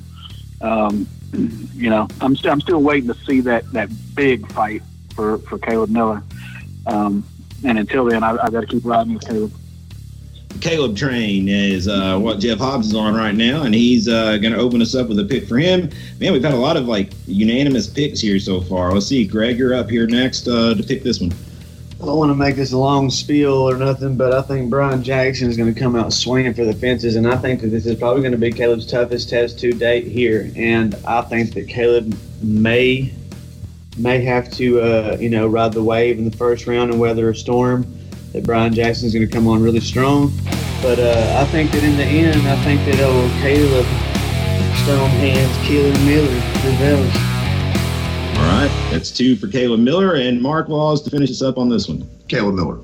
um, 0.61 1.07
you 1.33 1.91
know, 1.91 2.09
I'm, 2.21 2.37
st- 2.37 2.53
I'm 2.53 2.61
still 2.61 2.83
waiting 2.83 3.13
to 3.13 3.19
see 3.25 3.41
that, 3.43 3.71
that 3.73 3.91
big 4.15 4.47
fight 4.49 4.83
for, 5.15 5.39
for 5.39 5.59
Caleb 5.59 5.91
Miller. 5.91 6.23
Um, 6.87 7.25
and 7.65 7.79
until 7.79 8.05
then, 8.05 8.23
I, 8.23 8.33
I 8.33 8.51
got 8.51 8.61
to 8.61 8.67
keep 8.67 8.85
riding 8.85 9.15
with 9.15 9.25
Caleb. 9.25 9.53
Caleb 10.61 10.97
Train 10.97 11.49
is 11.49 11.87
uh, 11.87 12.19
what 12.19 12.39
Jeff 12.41 12.59
Hobbs 12.59 12.89
is 12.89 12.95
on 12.95 13.15
right 13.15 13.35
now, 13.35 13.63
and 13.63 13.75
he's 13.75 14.09
uh, 14.09 14.39
going 14.39 14.53
to 14.53 14.59
open 14.59 14.81
us 14.81 14.95
up 14.95 15.09
with 15.09 15.19
a 15.19 15.25
pick 15.25 15.47
for 15.47 15.59
him. 15.59 15.91
Man, 16.19 16.33
we've 16.33 16.43
had 16.43 16.55
a 16.55 16.59
lot 16.59 16.77
of 16.77 16.87
like 16.87 17.13
unanimous 17.27 17.87
picks 17.87 18.21
here 18.21 18.41
so 18.41 18.61
far. 18.61 18.93
Let's 18.93 19.07
see, 19.07 19.27
Greg, 19.27 19.59
you're 19.59 19.75
up 19.75 19.91
here 19.91 20.07
next 20.07 20.49
uh, 20.49 20.75
to 20.75 20.83
pick 20.83 21.03
this 21.03 21.21
one. 21.21 21.33
I 22.01 22.05
don't 22.05 22.19
want 22.19 22.31
to 22.31 22.35
make 22.35 22.57
this 22.57 22.73
a 22.73 22.79
long 22.79 23.09
spiel 23.09 23.55
or 23.55 23.77
nothing, 23.77 24.17
but 24.17 24.33
I 24.33 24.43
think 24.43 24.69
Brian 24.69 25.03
Jackson 25.03 25.49
is 25.49 25.57
going 25.57 25.73
to 25.73 25.79
come 25.79 25.97
out 25.97 26.13
swinging 26.13 26.53
for 26.53 26.65
the 26.65 26.75
fences, 26.75 27.17
and 27.17 27.27
I 27.27 27.37
think 27.37 27.63
that 27.63 27.69
this 27.69 27.87
is 27.87 27.99
probably 27.99 28.21
going 28.21 28.33
to 28.33 28.39
be 28.39 28.53
Caleb's 28.53 28.87
toughest 28.87 29.31
test 29.31 29.59
to 29.61 29.73
date 29.73 30.07
here. 30.07 30.51
And 30.57 30.95
I 31.07 31.23
think 31.23 31.55
that 31.55 31.69
Caleb 31.69 32.15
may 32.43 33.15
may 33.97 34.23
have 34.23 34.51
to, 34.53 34.81
uh, 34.81 35.17
you 35.19 35.31
know, 35.31 35.47
ride 35.47 35.73
the 35.73 35.83
wave 35.83 36.19
in 36.19 36.29
the 36.29 36.37
first 36.37 36.67
round 36.67 36.91
and 36.91 37.01
weather 37.01 37.31
a 37.31 37.35
storm. 37.35 37.96
That 38.37 38.45
Brian 38.45 38.75
Jackson 38.75 39.07
is 39.07 39.15
going 39.15 39.27
to 39.27 39.33
come 39.33 39.49
on 39.49 39.63
really 39.63 39.81
strong, 39.81 40.31
but 40.83 40.99
uh, 40.99 41.39
I 41.41 41.51
think 41.51 41.71
that 41.71 41.83
in 41.83 41.97
the 41.97 42.05
end, 42.05 42.47
I 42.47 42.63
think 42.65 42.85
that 42.85 43.01
old 43.01 43.31
Caleb 43.41 43.87
Stonehands, 44.85 45.65
Killer 45.65 45.99
Miller 46.05 46.39
prevails. 46.61 47.17
All 48.37 48.45
right, 48.45 48.91
that's 48.91 49.11
two 49.11 49.37
for 49.37 49.49
Caleb 49.49 49.81
Miller 49.81 50.17
and 50.17 50.43
Mark 50.43 50.69
Laws 50.69 51.01
to 51.05 51.11
finish 51.11 51.31
us 51.31 51.41
up 51.41 51.57
on 51.57 51.71
this 51.71 51.89
one. 51.89 52.07
Caleb 52.29 52.57
Miller. 52.57 52.81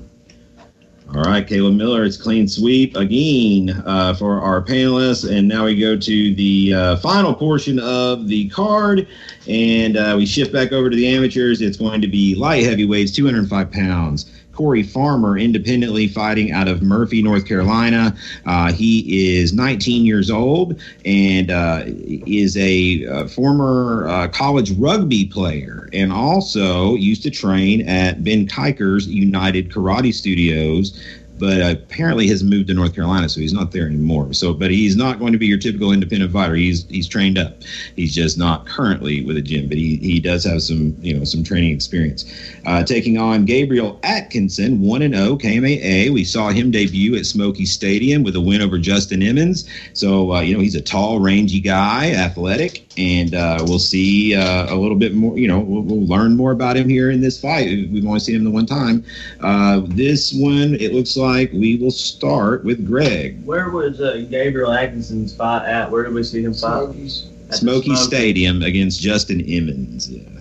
All 1.13 1.21
right, 1.21 1.47
Caleb 1.47 1.75
Miller, 1.75 2.03
it's 2.03 2.17
clean 2.17 2.47
sweep 2.47 2.95
again 2.95 3.69
uh, 3.85 4.15
for 4.15 4.41
our 4.41 4.59
panelists. 4.59 5.31
And 5.31 5.47
now 5.47 5.65
we 5.65 5.79
go 5.79 5.95
to 5.95 6.33
the 6.33 6.73
uh, 6.73 6.95
final 6.97 7.31
portion 7.31 7.77
of 7.77 8.27
the 8.27 8.49
card, 8.49 9.07
and 9.47 9.97
uh, 9.97 10.15
we 10.17 10.25
shift 10.25 10.51
back 10.51 10.71
over 10.71 10.89
to 10.89 10.95
the 10.95 11.07
amateurs. 11.07 11.61
It's 11.61 11.77
going 11.77 12.01
to 12.01 12.07
be 12.07 12.33
light 12.33 12.63
heavyweights, 12.63 13.11
205 13.11 13.71
pounds. 13.71 14.31
Corey 14.53 14.83
Farmer, 14.83 15.37
independently 15.37 16.07
fighting 16.07 16.51
out 16.51 16.67
of 16.67 16.81
Murphy, 16.81 17.21
North 17.21 17.47
Carolina. 17.47 18.15
Uh, 18.45 18.71
he 18.71 19.37
is 19.37 19.53
19 19.53 20.05
years 20.05 20.29
old 20.29 20.79
and 21.05 21.51
uh, 21.51 21.83
is 21.85 22.55
a 22.57 23.05
uh, 23.07 23.27
former 23.27 24.07
uh, 24.07 24.27
college 24.27 24.71
rugby 24.71 25.25
player 25.25 25.89
and 25.91 26.13
also 26.13 26.95
used 26.95 27.23
to 27.23 27.31
train 27.31 27.87
at 27.87 28.23
Ben 28.23 28.47
Kiker's 28.47 29.07
United 29.07 29.69
Karate 29.69 30.13
Studios 30.13 30.99
but 31.39 31.61
apparently 31.61 32.27
has 32.27 32.43
moved 32.43 32.67
to 32.67 32.73
North 32.73 32.93
Carolina, 32.93 33.27
so 33.27 33.39
he's 33.39 33.53
not 33.53 33.71
there 33.71 33.85
anymore. 33.85 34.33
So, 34.33 34.53
but 34.53 34.71
he's 34.71 34.95
not 34.95 35.19
going 35.19 35.33
to 35.33 35.39
be 35.39 35.47
your 35.47 35.57
typical 35.57 35.91
independent 35.91 36.31
fighter. 36.31 36.55
He's 36.55 36.87
he's 36.89 37.07
trained 37.07 37.37
up. 37.37 37.63
He's 37.95 38.13
just 38.13 38.37
not 38.37 38.65
currently 38.65 39.23
with 39.23 39.37
a 39.37 39.41
gym, 39.41 39.67
but 39.67 39.77
he 39.77 39.97
he 39.97 40.19
does 40.19 40.43
have 40.43 40.61
some 40.61 40.95
you 41.01 41.17
know 41.17 41.23
some 41.23 41.43
training 41.43 41.73
experience. 41.73 42.25
Uh, 42.65 42.83
taking 42.83 43.17
on 43.17 43.45
Gabriel 43.45 43.99
Atkinson, 44.03 44.81
one 44.81 45.01
and 45.01 45.15
zero 45.15 45.35
KMAA. 45.35 46.11
We 46.13 46.23
saw 46.23 46.49
him 46.49 46.71
debut 46.71 47.15
at 47.15 47.25
Smoky 47.25 47.65
Stadium 47.65 48.23
with 48.23 48.35
a 48.35 48.41
win 48.41 48.61
over 48.61 48.77
Justin 48.77 49.23
Emmons. 49.23 49.67
So 49.93 50.33
uh, 50.33 50.41
you 50.41 50.53
know 50.53 50.61
he's 50.61 50.75
a 50.75 50.81
tall, 50.81 51.19
rangy 51.19 51.59
guy, 51.59 52.11
athletic, 52.11 52.82
and 52.97 53.33
uh, 53.33 53.59
we'll 53.61 53.79
see 53.79 54.35
uh, 54.35 54.73
a 54.73 54.75
little 54.75 54.97
bit 54.97 55.13
more. 55.13 55.37
You 55.37 55.47
know, 55.47 55.59
we'll, 55.59 55.81
we'll 55.81 56.05
learn 56.05 56.35
more 56.35 56.51
about 56.51 56.77
him 56.77 56.89
here 56.89 57.11
in 57.11 57.21
this 57.21 57.39
fight. 57.39 57.67
We've 57.91 58.05
only 58.05 58.19
seen 58.19 58.35
him 58.35 58.43
the 58.43 58.51
one 58.51 58.65
time. 58.65 59.03
Uh, 59.41 59.81
this 59.85 60.33
one, 60.33 60.75
it 60.75 60.93
looks 60.93 61.17
like 61.17 61.51
we 61.53 61.77
will 61.77 61.91
start 61.91 62.63
with 62.63 62.85
Greg. 62.85 63.43
Where 63.45 63.69
was 63.69 63.99
uh, 64.01 64.25
Gabriel 64.29 64.71
Atkinson's 64.71 65.35
fight 65.35 65.65
at? 65.65 65.89
Where 65.89 66.03
did 66.03 66.13
we 66.13 66.23
see 66.23 66.43
him 66.43 66.53
fight? 66.53 66.83
Smokies. 66.83 67.29
Smoky 67.51 67.95
Smoky. 67.95 67.95
Stadium 67.95 68.63
against 68.63 68.99
Justin 68.99 69.41
Emmons. 69.41 70.09
Yeah. 70.09 70.32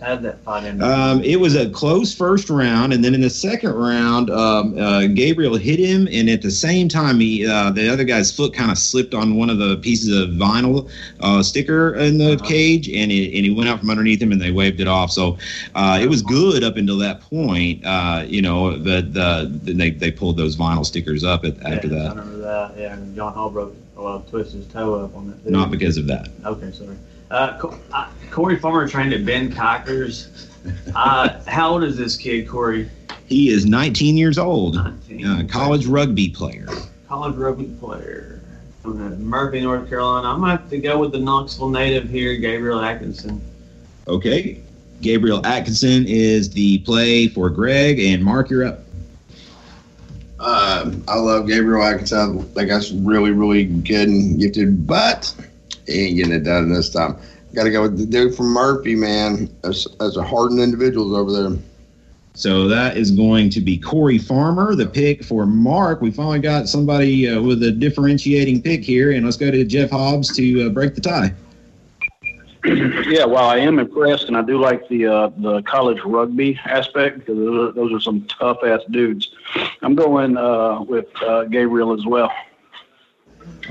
Justin 0.00 0.26
Emmons. 0.26 0.44
How 0.44 0.60
did 0.60 0.64
that 0.64 0.64
end? 0.64 0.82
Um, 0.82 1.22
it 1.24 1.36
was 1.36 1.54
a 1.56 1.68
close 1.70 2.14
first 2.14 2.50
round, 2.50 2.92
and 2.92 3.04
then 3.04 3.14
in 3.14 3.20
the 3.20 3.30
second 3.30 3.72
round, 3.74 4.30
um, 4.30 4.76
uh, 4.78 5.06
Gabriel 5.06 5.56
hit 5.56 5.78
him, 5.78 6.08
and 6.10 6.28
at 6.30 6.42
the 6.42 6.50
same 6.50 6.88
time, 6.88 7.20
he 7.20 7.46
uh, 7.46 7.70
the 7.70 7.88
other 7.92 8.04
guy's 8.04 8.32
foot 8.32 8.52
kind 8.54 8.70
of 8.70 8.78
slipped 8.78 9.14
on 9.14 9.36
one 9.36 9.50
of 9.50 9.58
the 9.58 9.76
pieces 9.78 10.16
of 10.16 10.30
vinyl 10.30 10.90
uh, 11.20 11.42
sticker 11.42 11.94
in 11.96 12.18
the 12.18 12.32
Uh-huh. 12.34 12.44
cage, 12.46 12.88
and 12.88 13.10
it, 13.12 13.34
and 13.36 13.44
he 13.44 13.50
went 13.50 13.68
out 13.68 13.80
from 13.80 13.90
underneath 13.90 14.20
him, 14.22 14.32
and 14.32 14.40
they 14.40 14.50
waved 14.52 14.80
it 14.80 14.88
off. 14.88 15.10
So 15.10 15.36
uh, 15.74 15.98
it 16.00 16.08
was 16.08 16.22
good 16.22 16.62
up 16.64 16.76
until 16.76 16.98
that 16.98 17.20
point, 17.20 17.84
uh, 17.84 18.24
you 18.26 18.42
know. 18.42 18.78
But 18.78 19.16
uh, 19.16 19.46
they 19.50 19.90
they 19.90 20.10
pulled 20.10 20.36
those 20.36 20.56
vinyl 20.56 20.84
stickers 20.86 21.24
up 21.24 21.44
at, 21.44 21.60
after 21.62 21.88
yeah, 21.88 21.96
I 21.96 22.02
that. 22.04 22.08
remember 22.16 22.38
that. 22.38 22.74
Yeah, 22.78 22.92
and 22.94 23.14
John 23.16 23.32
Hall 23.34 23.50
broke, 23.50 23.74
well, 23.96 24.20
twisted 24.30 24.56
his 24.62 24.66
toe 24.68 24.94
up 25.04 25.14
on 25.16 25.28
that. 25.30 25.50
Not 25.50 25.70
because 25.70 25.96
of 25.96 26.06
that. 26.06 26.28
Okay, 26.44 26.70
sorry. 26.72 26.96
Uh, 27.30 27.76
uh, 27.92 28.08
Corey 28.30 28.58
Farmer 28.58 28.88
trained 28.88 29.12
at 29.12 29.24
Ben 29.24 29.52
Cockers. 29.52 30.48
Uh, 30.94 31.40
how 31.46 31.70
old 31.72 31.84
is 31.84 31.96
this 31.96 32.16
kid, 32.16 32.48
Corey? 32.48 32.90
He 33.26 33.50
is 33.50 33.64
19 33.66 34.16
years 34.16 34.38
old, 34.38 34.74
19. 34.74 35.26
uh, 35.26 35.42
college 35.48 35.86
rugby 35.86 36.28
player. 36.30 36.66
College 37.08 37.36
rugby 37.36 37.66
player. 37.80 38.40
I'm 38.84 39.22
Murphy, 39.22 39.60
North 39.60 39.88
Carolina. 39.88 40.28
I'm 40.28 40.40
gonna 40.40 40.56
have 40.56 40.70
to 40.70 40.78
go 40.78 40.98
with 40.98 41.12
the 41.12 41.18
Knoxville 41.18 41.68
native 41.68 42.08
here, 42.08 42.36
Gabriel 42.36 42.80
Atkinson. 42.80 43.40
Okay. 44.08 44.60
Gabriel 45.00 45.44
Atkinson 45.46 46.04
is 46.06 46.50
the 46.50 46.78
play 46.78 47.28
for 47.28 47.50
Greg, 47.50 48.00
and 48.00 48.24
Mark, 48.24 48.50
you're 48.50 48.64
up. 48.64 48.80
Um, 50.38 51.04
I 51.06 51.16
love 51.16 51.46
Gabriel 51.46 51.82
Atkinson. 51.82 52.38
I 52.38 52.42
think 52.42 52.68
that's 52.70 52.90
really, 52.90 53.30
really 53.30 53.64
good 53.64 54.08
and 54.08 54.38
gifted, 54.38 54.86
but 54.86 55.32
he 55.90 56.06
ain't 56.06 56.16
getting 56.16 56.32
it 56.32 56.44
done 56.44 56.72
this 56.72 56.90
time. 56.90 57.16
Got 57.54 57.64
to 57.64 57.70
go 57.70 57.82
with 57.82 57.98
the 57.98 58.06
dude 58.06 58.34
from 58.34 58.46
Murphy, 58.46 58.94
man. 58.94 59.54
That's, 59.62 59.86
that's 59.98 60.16
a 60.16 60.22
hardened 60.22 60.60
individuals 60.60 61.12
over 61.12 61.32
there. 61.32 61.58
So 62.34 62.68
that 62.68 62.96
is 62.96 63.10
going 63.10 63.50
to 63.50 63.60
be 63.60 63.76
Corey 63.76 64.18
Farmer, 64.18 64.74
the 64.74 64.86
pick 64.86 65.24
for 65.24 65.46
Mark. 65.46 66.00
We 66.00 66.10
finally 66.10 66.38
got 66.38 66.68
somebody 66.68 67.28
uh, 67.28 67.42
with 67.42 67.62
a 67.64 67.72
differentiating 67.72 68.62
pick 68.62 68.84
here, 68.84 69.12
and 69.12 69.24
let's 69.24 69.36
go 69.36 69.50
to 69.50 69.64
Jeff 69.64 69.90
Hobbs 69.90 70.34
to 70.36 70.66
uh, 70.66 70.68
break 70.68 70.94
the 70.94 71.00
tie. 71.00 71.34
yeah, 72.64 73.24
well, 73.24 73.46
I 73.46 73.56
am 73.56 73.78
impressed, 73.78 74.28
and 74.28 74.36
I 74.36 74.42
do 74.42 74.60
like 74.60 74.86
the 74.88 75.06
uh, 75.06 75.30
the 75.38 75.62
college 75.62 76.00
rugby 76.04 76.60
aspect 76.64 77.20
because 77.20 77.36
those 77.36 77.70
are, 77.70 77.72
those 77.72 77.92
are 77.92 78.00
some 78.00 78.26
tough 78.26 78.58
ass 78.64 78.80
dudes. 78.90 79.30
I'm 79.82 79.94
going 79.94 80.36
uh, 80.36 80.82
with 80.82 81.08
uh, 81.22 81.44
Gabriel 81.44 81.92
as 81.92 82.04
well. 82.04 82.30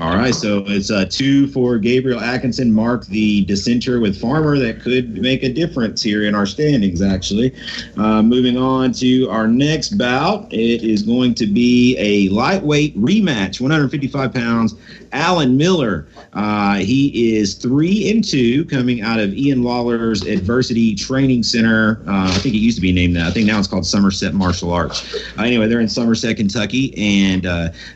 All 0.00 0.16
right, 0.16 0.34
so 0.34 0.64
it's 0.66 0.90
uh, 0.90 1.04
two 1.04 1.46
for 1.48 1.76
Gabriel 1.76 2.20
Atkinson, 2.20 2.72
Mark 2.72 3.04
the 3.04 3.44
dissenter 3.44 4.00
with 4.00 4.18
Farmer. 4.18 4.58
That 4.58 4.80
could 4.80 5.18
make 5.18 5.42
a 5.42 5.52
difference 5.52 6.02
here 6.02 6.24
in 6.24 6.34
our 6.34 6.46
standings, 6.46 7.02
actually. 7.02 7.54
Uh, 7.98 8.22
moving 8.22 8.56
on 8.56 8.92
to 8.92 9.28
our 9.28 9.46
next 9.46 9.98
bout, 9.98 10.50
it 10.50 10.82
is 10.82 11.02
going 11.02 11.34
to 11.34 11.46
be 11.46 11.98
a 11.98 12.30
lightweight 12.30 12.96
rematch, 12.98 13.60
155 13.60 14.32
pounds. 14.32 14.74
Allen 15.12 15.56
Miller, 15.56 16.06
uh, 16.34 16.76
he 16.76 17.36
is 17.36 17.54
three 17.54 18.10
and 18.10 18.24
two, 18.24 18.64
coming 18.66 19.02
out 19.02 19.20
of 19.20 19.34
Ian 19.34 19.62
Lawler's 19.62 20.22
Adversity 20.22 20.94
Training 20.94 21.42
Center. 21.42 22.00
Uh, 22.06 22.28
I 22.28 22.38
think 22.38 22.54
it 22.54 22.58
used 22.58 22.76
to 22.78 22.80
be 22.80 22.92
named 22.92 23.16
that. 23.16 23.26
I 23.26 23.32
think 23.32 23.48
now 23.48 23.58
it's 23.58 23.68
called 23.68 23.84
Somerset 23.84 24.32
Martial 24.32 24.72
Arts. 24.72 25.14
Uh, 25.36 25.42
anyway, 25.42 25.66
they're 25.66 25.80
in 25.80 25.88
Somerset, 25.88 26.36
Kentucky, 26.38 26.96
and 26.96 27.44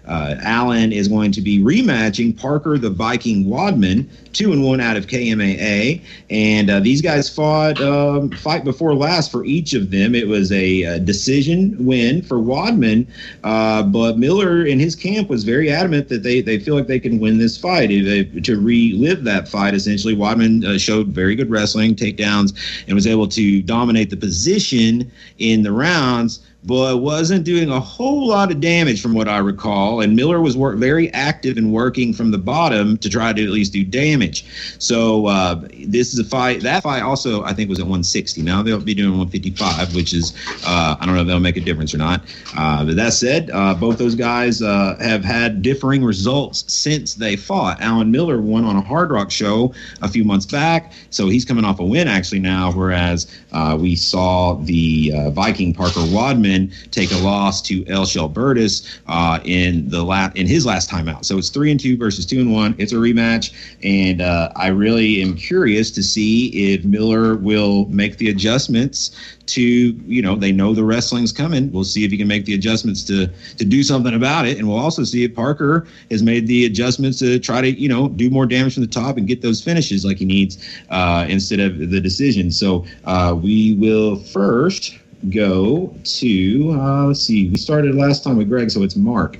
Allen 0.07 0.93
is 0.93 1.09
going 1.09 1.33
to 1.33 1.41
be 1.41 1.63
rematching 1.95 2.39
Parker 2.39 2.79
the 2.79 2.91
Viking 2.91 3.49
Wadman, 3.49 4.09
two 4.33 4.53
and 4.53 4.65
one 4.65 4.81
out 4.81 4.97
of 4.97 5.07
KMAA, 5.07 6.03
and 6.31 6.71
uh, 6.71 6.81
these 6.81 7.01
guys 7.01 7.33
fought 7.33 7.81
um, 7.81 8.31
fight 8.31 8.65
before 8.65 8.95
last 8.95 9.31
for 9.31 9.45
each 9.45 9.75
of 9.75 9.91
them. 9.91 10.15
It 10.15 10.27
was 10.27 10.51
a, 10.53 10.85
uh 10.85 10.99
decision 10.99 11.77
win 11.85 12.23
for 12.23 12.39
Wadman, 12.39 13.07
uh, 13.45 13.83
but 13.83 14.19
Miller 14.19 14.65
in 14.65 14.79
his 14.79 14.97
camp 14.97 15.29
was 15.29 15.45
very 15.45 15.71
adamant 15.71 16.09
that 16.09 16.23
they 16.23 16.41
they 16.41 16.59
feel 16.59 16.75
like 16.75 16.87
they 16.87 17.01
can 17.01 17.21
win 17.21 17.39
this 17.39 17.57
fight. 17.57 17.89
They, 17.89 18.25
to 18.25 18.61
relive 18.61 19.25
that 19.25 19.49
fight, 19.49 19.75
essentially, 19.75 20.15
Wadman 20.15 20.65
uh, 20.65 20.79
showed 20.79 21.09
very 21.09 21.35
good 21.35 21.51
wrestling, 21.51 21.95
takedowns, 21.95 22.55
and 22.87 22.95
was 22.95 23.07
able 23.07 23.29
to 23.29 23.63
dominate 23.63 24.11
the 24.11 24.17
position 24.17 25.11
in 25.39 25.63
the 25.63 25.73
rounds 25.73 26.41
but 26.67 27.03
wasn't 27.03 27.45
doing 27.45 27.71
a 27.71 27.79
whole 27.81 28.27
lot 28.27 28.51
of 28.51 28.61
damage 28.61 29.03
from 29.03 29.13
what 29.13 29.29
I 29.29 29.39
recall. 29.39 30.01
And 30.01 30.17
Miller 30.17 30.41
was 30.41 30.57
work, 30.57 30.79
very 30.79 31.13
active 31.13 31.59
in 31.59 31.73
working 31.73 32.15
from 32.15 32.31
the 32.31 32.39
bottom 32.39 32.97
to 32.99 33.11
try 33.11 33.33
to 33.33 33.45
at 33.45 33.51
least 33.51 33.73
do 33.73 33.85
damage. 33.85 34.47
So 34.79 35.27
uh, 35.27 35.57
this 35.87 36.15
is 36.15 36.19
a 36.19 36.25
fight. 36.25 36.63
That 36.63 36.83
fight 36.83 37.03
also, 37.03 37.45
I 37.45 37.53
think, 37.53 37.69
was 37.69 37.79
at 37.79 37.85
160. 37.85 38.43
Now 38.43 38.63
they'll 38.63 38.81
be 38.81 38.95
doing 38.95 39.11
155, 39.19 39.95
which 39.95 40.15
is, 40.15 40.35
uh, 40.67 40.97
I 40.99 41.05
don't 41.05 41.15
know 41.15 41.21
if 41.21 41.27
that'll 41.27 41.41
make 41.41 41.59
a 41.59 41.61
difference 41.61 41.93
or 41.93 41.99
not. 41.99 42.23
Uh, 42.57 42.85
but 42.85 42.97
that 42.97 43.13
said, 43.13 43.51
uh, 43.53 43.75
both 43.75 43.99
those 43.99 44.15
guys 44.15 44.63
uh, 44.63 44.97
have 45.01 45.23
had 45.23 45.61
differing 45.61 46.03
results 46.03 46.73
since 46.73 47.15
they 47.15 47.37
fought. 47.37 47.81
Allen 47.81 48.11
Miller 48.11 48.41
won 48.41 48.65
on 48.65 48.77
a 48.77 48.81
Hard 48.81 49.11
Rock 49.11 49.31
show 49.31 49.75
a 50.01 50.09
few 50.09 50.25
months 50.25 50.47
back, 50.47 50.93
so 51.11 51.29
he's 51.29 51.45
coming 51.45 51.65
off 51.65 51.79
a 51.79 51.85
win 51.85 52.09
actually 52.09 52.39
now, 52.41 52.73
whereas 52.73 53.31
uh, 53.53 53.77
we 53.79 53.95
saw 53.97 54.55
the 54.55 55.13
Viking 55.33 55.75
Parker 55.75 56.05
Wadman 56.11 56.54
take 56.91 57.11
a 57.13 57.19
loss 57.19 57.61
to 57.63 57.87
El 57.87 58.05
Shelbertus 58.05 59.01
uh, 59.07 59.41
in 59.45 59.89
the 59.89 60.03
la- 60.03 60.31
in 60.35 60.47
his 60.47 60.65
last 60.67 60.89
time 60.89 61.09
out. 61.09 61.25
So 61.27 61.39
it's 61.39 61.51
three 61.51 61.71
and 61.71 61.81
two 61.81 61.97
versus 61.97 62.27
two 62.27 62.41
and 62.41 62.53
one. 62.53 62.75
It's 62.79 62.93
a 62.93 62.97
rematch, 62.97 63.53
and 63.83 64.21
uh, 64.21 64.51
I 64.57 64.69
really 64.69 65.23
am 65.23 65.35
curious 65.35 65.91
to 65.93 66.03
see 66.03 66.49
if 66.73 66.85
Miller 66.85 67.37
will 67.37 67.87
make 67.87 68.19
the 68.19 68.31
adjustments 68.31 69.17
to 69.47 69.63
you 69.63 70.23
know 70.23 70.37
they 70.37 70.53
know 70.53 70.75
the 70.75 70.85
wrestling's 70.85 71.33
coming. 71.33 71.71
We'll 71.73 71.85
see 71.85 72.05
if 72.05 72.11
he 72.11 72.17
can 72.17 72.29
make 72.29 72.45
the 72.45 72.55
adjustments 72.55 73.03
to 73.05 73.27
to 73.27 73.65
do 73.65 73.83
something 73.83 74.15
about 74.15 74.47
it, 74.47 74.59
and 74.59 74.69
we'll 74.69 74.79
also 74.79 75.05
see 75.05 75.25
if 75.25 75.35
Parker 75.35 75.87
has 76.11 76.23
made 76.23 76.47
the 76.47 76.65
adjustments 76.67 77.19
to 77.19 77.39
try 77.39 77.61
to 77.61 77.71
you 77.71 77.89
know 77.89 78.09
do 78.09 78.31
more 78.31 78.47
damage 78.47 78.75
from 78.75 78.83
the 78.83 78.89
top 78.89 79.17
and 79.17 79.27
get 79.27 79.43
those 79.43 79.63
finishes 79.63 80.05
like 80.05 80.19
he 80.19 80.25
needs 80.25 80.59
uh, 80.91 81.27
instead 81.29 81.61
of 81.61 81.91
the 81.91 82.01
decision. 82.01 82.51
So 82.51 82.85
uh, 83.05 83.37
we 83.41 83.75
will 83.75 84.17
first 84.17 84.99
go 85.31 85.95
to 86.05 86.71
uh, 86.73 87.07
let's 87.07 87.21
see. 87.21 87.49
We 87.49 87.57
started 87.57 87.95
last 87.95 88.25
time 88.25 88.37
with 88.37 88.49
Greg, 88.49 88.71
so 88.71 88.83
it's 88.83 88.97
Mark. 88.97 89.39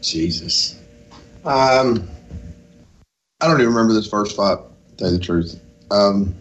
Jesus. 0.00 0.80
Um, 1.44 2.08
I 3.40 3.46
don't 3.46 3.60
even 3.60 3.72
remember 3.72 3.92
this 3.92 4.08
first 4.08 4.36
fight. 4.36 4.58
To 4.58 4.96
tell 4.96 5.12
you 5.12 5.18
the 5.18 5.24
truth. 5.24 5.60
Um, 5.90 6.34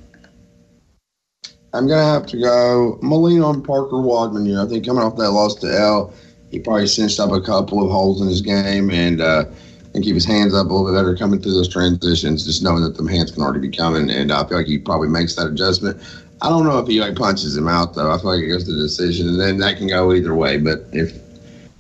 I'm 1.74 1.88
gonna 1.88 2.06
have 2.06 2.26
to 2.28 2.38
go. 2.38 2.94
I'm 3.02 3.10
gonna 3.10 3.16
lean 3.16 3.42
on 3.42 3.62
Parker 3.62 4.02
Wadman 4.02 4.46
here. 4.46 4.62
I 4.62 4.66
think 4.66 4.86
coming 4.86 5.04
off 5.04 5.18
that 5.18 5.32
loss 5.32 5.56
to 5.56 5.68
L, 5.68 6.14
he 6.50 6.60
probably 6.60 6.88
cinched 6.88 7.20
up 7.20 7.32
a 7.32 7.42
couple 7.42 7.84
of 7.84 7.92
holes 7.92 8.22
in 8.22 8.28
his 8.28 8.42
game 8.42 8.90
and 8.92 9.20
uh, 9.20 9.46
and 9.94 10.04
keep 10.04 10.14
his 10.14 10.26
hands 10.26 10.54
up 10.54 10.68
a 10.68 10.74
little 10.74 10.86
bit 10.90 10.98
better 10.98 11.16
coming 11.18 11.42
through 11.42 11.54
those 11.54 11.68
transitions, 11.68 12.46
just 12.46 12.64
knowing 12.64 12.84
that 12.84 12.96
the 12.96 13.04
hands 13.10 13.32
can 13.32 13.44
already 13.44 13.60
be 13.60 13.76
coming. 13.76 14.10
And 14.10 14.32
I 14.32 14.46
feel 14.48 14.58
like 14.58 14.68
he 14.68 14.78
probably 14.78 15.10
makes 15.10 15.36
that 15.36 15.48
adjustment. 15.48 16.02
I 16.42 16.50
don't 16.50 16.66
know 16.66 16.80
if 16.80 16.88
he 16.88 17.00
like 17.00 17.16
punches 17.16 17.56
him 17.56 17.68
out 17.68 17.94
though. 17.94 18.12
I 18.12 18.18
feel 18.18 18.36
like 18.36 18.44
it 18.44 18.48
goes 18.48 18.66
to 18.66 18.74
the 18.74 18.82
decision, 18.82 19.28
and 19.30 19.40
then 19.40 19.58
that 19.60 19.78
can 19.78 19.88
go 19.88 20.14
either 20.14 20.36
way. 20.36 20.58
But 20.58 20.86
if 20.92 21.18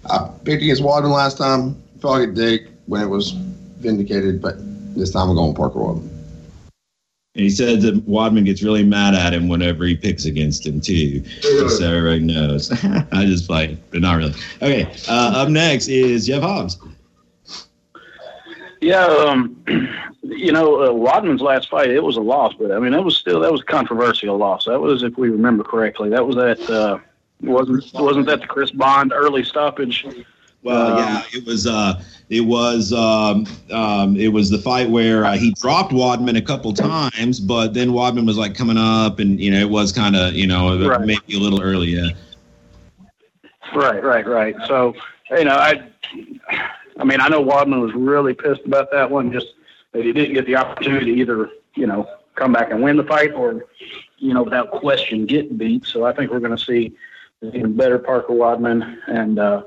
I 0.09 0.29
picked 0.43 0.63
against 0.63 0.83
Wadman 0.83 1.11
last 1.11 1.37
time, 1.37 1.81
I 1.97 1.99
felt 1.99 2.19
like 2.19 2.29
a 2.29 2.31
dick 2.31 2.69
when 2.85 3.01
it 3.01 3.07
was 3.07 3.31
vindicated, 3.31 4.41
but 4.41 4.55
this 4.95 5.11
time 5.11 5.29
I'm 5.29 5.35
going 5.35 5.55
Parker 5.55 5.79
Wadman. 5.79 6.11
And 7.35 7.43
he 7.43 7.49
said 7.49 7.81
that 7.81 8.07
Wadman 8.07 8.45
gets 8.45 8.63
really 8.63 8.85
mad 8.85 9.13
at 9.13 9.33
him 9.33 9.49
whenever 9.49 9.83
he 9.83 9.93
picks 9.93 10.23
against 10.23 10.65
him 10.65 10.79
too. 10.79 11.19
Just 11.41 11.79
so 11.79 11.91
everybody 11.91 12.21
knows. 12.21 12.71
I 13.11 13.25
just 13.25 13.45
play, 13.45 13.77
but 13.91 13.99
not 13.99 14.13
really. 14.15 14.33
Okay. 14.61 14.89
Uh, 15.09 15.33
up 15.35 15.49
next 15.49 15.89
is 15.89 16.27
Jeff 16.27 16.43
Hobbs. 16.43 16.77
Yeah, 18.85 19.05
um, 19.07 19.55
you 20.21 20.51
know, 20.51 20.85
uh, 20.85 20.93
Wadman's 20.93 21.41
last 21.41 21.71
fight, 21.71 21.89
it 21.89 22.03
was 22.03 22.17
a 22.17 22.21
loss, 22.21 22.53
but 22.53 22.71
I 22.71 22.77
mean, 22.77 22.91
that 22.91 23.03
was 23.03 23.17
still 23.17 23.39
that 23.39 23.51
was 23.51 23.61
a 23.61 23.65
controversial 23.65 24.37
loss. 24.37 24.65
That 24.65 24.79
was, 24.79 25.01
if 25.01 25.17
we 25.17 25.29
remember 25.29 25.63
correctly, 25.63 26.09
that 26.09 26.23
was 26.23 26.35
that 26.35 26.69
uh, 26.69 26.99
wasn't 27.41 27.83
wasn't 27.95 28.27
that 28.27 28.41
the 28.41 28.47
Chris 28.47 28.69
Bond 28.69 29.11
early 29.11 29.43
stoppage? 29.43 30.05
Well, 30.61 30.91
Um, 30.91 30.97
yeah, 30.99 31.23
it 31.33 31.43
was. 31.47 31.65
Uh, 31.65 31.99
it 32.29 32.41
was. 32.41 32.93
Um, 32.93 33.47
um, 33.71 34.15
it 34.17 34.27
was 34.27 34.51
the 34.51 34.59
fight 34.59 34.87
where 34.87 35.25
uh, 35.25 35.35
he 35.35 35.51
dropped 35.53 35.91
Wadman 35.91 36.35
a 36.35 36.41
couple 36.41 36.71
times, 36.71 37.39
but 37.39 37.73
then 37.73 37.91
Wadman 37.91 38.27
was 38.27 38.37
like 38.37 38.53
coming 38.53 38.77
up, 38.77 39.17
and 39.17 39.39
you 39.39 39.49
know, 39.49 39.59
it 39.59 39.69
was 39.69 39.91
kind 39.91 40.15
of, 40.15 40.33
you 40.35 40.45
know, 40.45 40.87
Right. 40.87 41.01
maybe 41.01 41.35
a 41.35 41.39
little 41.39 41.61
early. 41.61 41.87
Yeah. 41.87 42.09
Right, 43.73 44.03
right, 44.03 44.27
right. 44.27 44.55
So, 44.67 44.93
you 45.31 45.43
know, 45.43 45.55
I, 45.55 45.87
I 46.97 47.03
mean, 47.03 47.19
I 47.19 47.27
know 47.27 47.41
Wadman 47.41 47.81
was 47.81 47.93
really 47.93 48.33
pissed 48.33 48.65
about 48.65 48.91
that 48.91 49.09
one, 49.09 49.31
just 49.31 49.47
that 49.91 50.03
he 50.03 50.13
didn't 50.13 50.33
get 50.33 50.45
the 50.45 50.55
opportunity 50.55 51.15
to 51.15 51.21
either, 51.21 51.49
you 51.75 51.87
know, 51.87 52.07
come 52.35 52.53
back 52.53 52.71
and 52.71 52.81
win 52.81 52.97
the 52.97 53.03
fight 53.03 53.33
or, 53.33 53.65
you 54.17 54.33
know, 54.33 54.43
without 54.43 54.71
question 54.71 55.25
get 55.25 55.57
beat. 55.57 55.85
So 55.85 56.05
I 56.05 56.13
think 56.13 56.31
we're 56.31 56.39
going 56.39 56.55
to 56.55 56.63
see 56.63 56.95
even 57.41 57.75
better 57.75 57.99
Parker 57.99 58.33
Wadman. 58.33 59.01
And, 59.07 59.39
uh, 59.39 59.63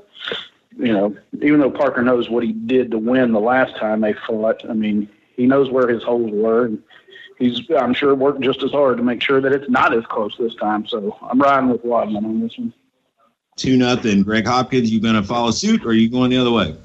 you 0.77 0.93
know, 0.93 1.15
even 1.41 1.59
though 1.59 1.71
Parker 1.71 2.01
knows 2.01 2.29
what 2.29 2.43
he 2.43 2.51
did 2.51 2.91
to 2.91 2.97
win 2.97 3.31
the 3.31 3.39
last 3.39 3.75
time 3.77 4.01
they 4.01 4.13
fought, 4.13 4.67
I 4.69 4.73
mean, 4.73 5.09
he 5.35 5.45
knows 5.45 5.69
where 5.69 5.87
his 5.87 6.03
holes 6.03 6.31
were. 6.31 6.65
And 6.65 6.83
he's, 7.37 7.61
I'm 7.77 7.93
sure, 7.93 8.13
worked 8.15 8.41
just 8.41 8.63
as 8.63 8.71
hard 8.71 8.97
to 8.97 9.03
make 9.03 9.21
sure 9.21 9.41
that 9.41 9.51
it's 9.51 9.69
not 9.69 9.95
as 9.95 10.05
close 10.05 10.35
this 10.37 10.55
time. 10.55 10.87
So 10.87 11.17
I'm 11.21 11.39
riding 11.39 11.69
with 11.69 11.83
Wadman 11.83 12.25
on 12.25 12.39
this 12.41 12.57
one. 12.57 12.73
Two 13.55 13.75
nothing. 13.77 14.23
Greg 14.23 14.47
Hopkins, 14.47 14.89
you 14.89 15.01
gonna 15.01 15.21
follow 15.21 15.51
suit, 15.51 15.83
or 15.83 15.89
are 15.89 15.93
you 15.93 16.09
going 16.09 16.29
the 16.29 16.37
other 16.37 16.51
way? 16.51 16.77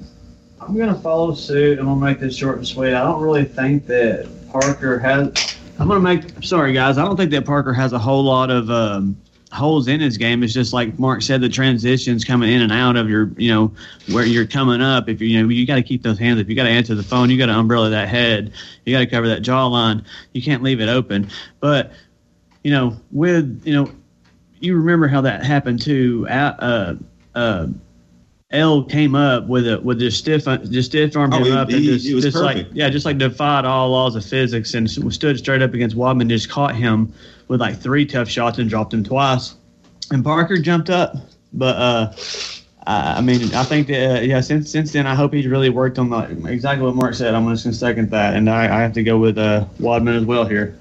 I'm 0.67 0.77
gonna 0.77 0.99
follow 0.99 1.33
suit. 1.33 1.79
I'm 1.79 1.85
gonna 1.85 1.99
make 1.99 2.19
this 2.19 2.35
short 2.35 2.57
and 2.57 2.67
sweet. 2.67 2.93
I 2.93 3.03
don't 3.03 3.21
really 3.21 3.45
think 3.45 3.85
that 3.87 4.29
Parker 4.51 4.99
has. 4.99 5.55
I'm 5.79 5.87
gonna 5.87 5.99
make. 5.99 6.43
Sorry, 6.43 6.73
guys. 6.73 6.97
I 6.97 7.05
don't 7.05 7.17
think 7.17 7.31
that 7.31 7.45
Parker 7.45 7.73
has 7.73 7.93
a 7.93 7.99
whole 7.99 8.23
lot 8.23 8.49
of 8.49 8.69
um, 8.69 9.15
holes 9.55 9.87
in 9.87 9.99
his 9.99 10.17
game 10.17 10.43
It's 10.43 10.53
just 10.53 10.73
like 10.73 10.99
Mark 10.99 11.21
said, 11.21 11.41
the 11.41 11.49
transitions 11.49 12.23
coming 12.23 12.51
in 12.51 12.61
and 12.61 12.71
out 12.71 12.95
of 12.95 13.09
your, 13.09 13.31
you 13.37 13.51
know, 13.51 13.71
where 14.11 14.25
you're 14.25 14.45
coming 14.45 14.81
up. 14.81 15.09
If 15.09 15.21
you, 15.21 15.27
you 15.27 15.41
know, 15.41 15.49
you 15.49 15.65
got 15.65 15.75
to 15.75 15.83
keep 15.83 16.03
those 16.03 16.19
hands. 16.19 16.39
If 16.39 16.49
you 16.49 16.55
got 16.55 16.65
to 16.65 16.69
answer 16.69 16.93
the 16.93 17.03
phone, 17.03 17.29
you 17.29 17.37
got 17.37 17.47
to 17.47 17.53
umbrella 17.53 17.89
that 17.89 18.09
head. 18.09 18.53
You 18.85 18.93
got 18.93 18.99
to 18.99 19.07
cover 19.07 19.27
that 19.29 19.41
jawline. 19.41 20.03
You 20.33 20.41
can't 20.41 20.61
leave 20.61 20.81
it 20.81 20.89
open. 20.89 21.29
But, 21.59 21.91
you 22.63 22.71
know, 22.71 22.97
with, 23.11 23.61
you 23.65 23.73
know, 23.73 23.91
you 24.59 24.75
remember 24.75 25.07
how 25.07 25.21
that 25.21 25.43
happened 25.43 25.81
too. 25.81 26.27
Uh, 26.29 26.95
uh, 27.33 27.67
L 28.55 28.83
came 28.83 29.15
up 29.15 29.47
with 29.47 29.67
a 29.67 29.79
with 29.81 29.99
just 29.99 30.17
stiff 30.17 30.45
just 30.69 30.89
stiff 30.91 31.15
armed 31.15 31.33
Oh, 31.33 31.37
him 31.37 31.47
it- 31.47 31.51
up 31.53 31.67
and 31.69 31.77
he- 31.79 31.85
just, 31.87 32.05
it 32.07 32.13
was 32.15 32.23
just 32.23 32.37
like 32.37 32.67
yeah, 32.73 32.89
just 32.89 33.05
like 33.05 33.17
defied 33.17 33.65
all 33.65 33.89
laws 33.91 34.15
of 34.15 34.25
physics 34.25 34.73
and 34.73 34.89
stood 34.89 35.37
straight 35.37 35.61
up 35.61 35.73
against 35.73 35.95
Wadman, 35.95 36.29
just 36.29 36.49
caught 36.49 36.75
him 36.75 37.11
with 37.47 37.59
like 37.61 37.77
three 37.79 38.05
tough 38.05 38.27
shots 38.29 38.57
and 38.57 38.69
dropped 38.69 38.93
him 38.93 39.03
twice. 39.03 39.55
And 40.11 40.23
Parker 40.23 40.57
jumped 40.57 40.89
up, 40.89 41.15
but 41.53 41.75
uh, 41.75 42.13
I 42.87 43.17
I 43.17 43.21
mean, 43.21 43.53
I 43.55 43.63
think 43.63 43.87
that 43.87 44.17
uh, 44.17 44.21
yeah, 44.21 44.41
since 44.41 44.69
since 44.71 44.91
then, 44.91 45.07
I 45.07 45.15
hope 45.15 45.33
he's 45.33 45.47
really 45.47 45.69
worked 45.69 45.97
on 45.99 46.09
the 46.09 46.19
exactly 46.47 46.85
what 46.85 46.95
Mark 46.95 47.13
said. 47.15 47.33
I'm 47.33 47.47
just 47.49 47.63
gonna 47.63 47.73
second 47.75 48.11
that, 48.11 48.35
and 48.35 48.49
I, 48.49 48.65
I 48.65 48.81
have 48.81 48.93
to 48.93 49.03
go 49.03 49.17
with 49.17 49.37
uh, 49.37 49.65
Wadman 49.79 50.15
as 50.15 50.25
well 50.25 50.45
here. 50.45 50.77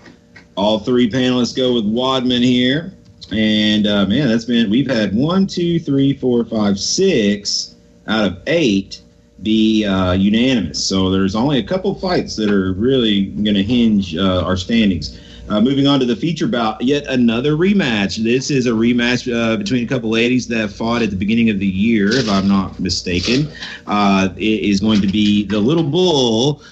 All 0.57 0.79
three 0.79 1.11
panelists 1.11 1.57
go 1.57 1.75
with 1.75 1.85
Wadman 1.87 2.43
here. 2.43 2.93
And 3.33 3.87
uh, 3.87 4.07
man, 4.07 4.29
that's 4.29 4.45
been, 4.45 4.71
we've 4.71 4.91
had 4.91 5.15
one, 5.15 5.47
two, 5.47 5.79
three, 5.81 6.13
four, 6.13 6.45
five, 6.45 6.79
six 6.79 7.75
out 8.07 8.27
of 8.27 8.39
eight 8.47 9.01
be 9.43 9.85
uh, 9.85 10.13
unanimous. 10.13 10.85
So 10.85 11.11
there's 11.11 11.35
only 11.35 11.59
a 11.59 11.63
couple 11.63 11.95
fights 11.95 12.37
that 12.37 12.51
are 12.51 12.73
really 12.73 13.27
going 13.27 13.55
to 13.55 13.63
hinge 13.63 14.17
uh, 14.17 14.45
our 14.45 14.57
standings. 14.57 15.21
Uh, 15.47 15.61
moving 15.61 15.87
on 15.87 16.01
to 16.01 16.07
the 16.07 16.17
feature 16.17 16.47
bout, 16.47 16.81
yet 16.81 17.07
another 17.07 17.53
rematch. 17.53 18.17
This 18.17 18.51
is 18.51 18.67
a 18.67 18.71
rematch 18.71 19.31
uh, 19.31 19.59
between 19.59 19.85
a 19.85 19.87
couple 19.87 20.09
ladies 20.09 20.49
that 20.49 20.71
fought 20.71 21.03
at 21.03 21.11
the 21.11 21.17
beginning 21.17 21.51
of 21.51 21.59
the 21.59 21.67
year, 21.67 22.11
if 22.17 22.31
I'm 22.31 22.49
not 22.49 22.81
mistaken. 22.81 23.53
Uh, 23.87 24.31
it 24.37 24.41
is 24.41 24.81
going 24.81 25.03
to 25.03 25.07
be 25.07 25.45
the 25.45 25.59
Little 25.59 25.85
Bull 25.85 26.63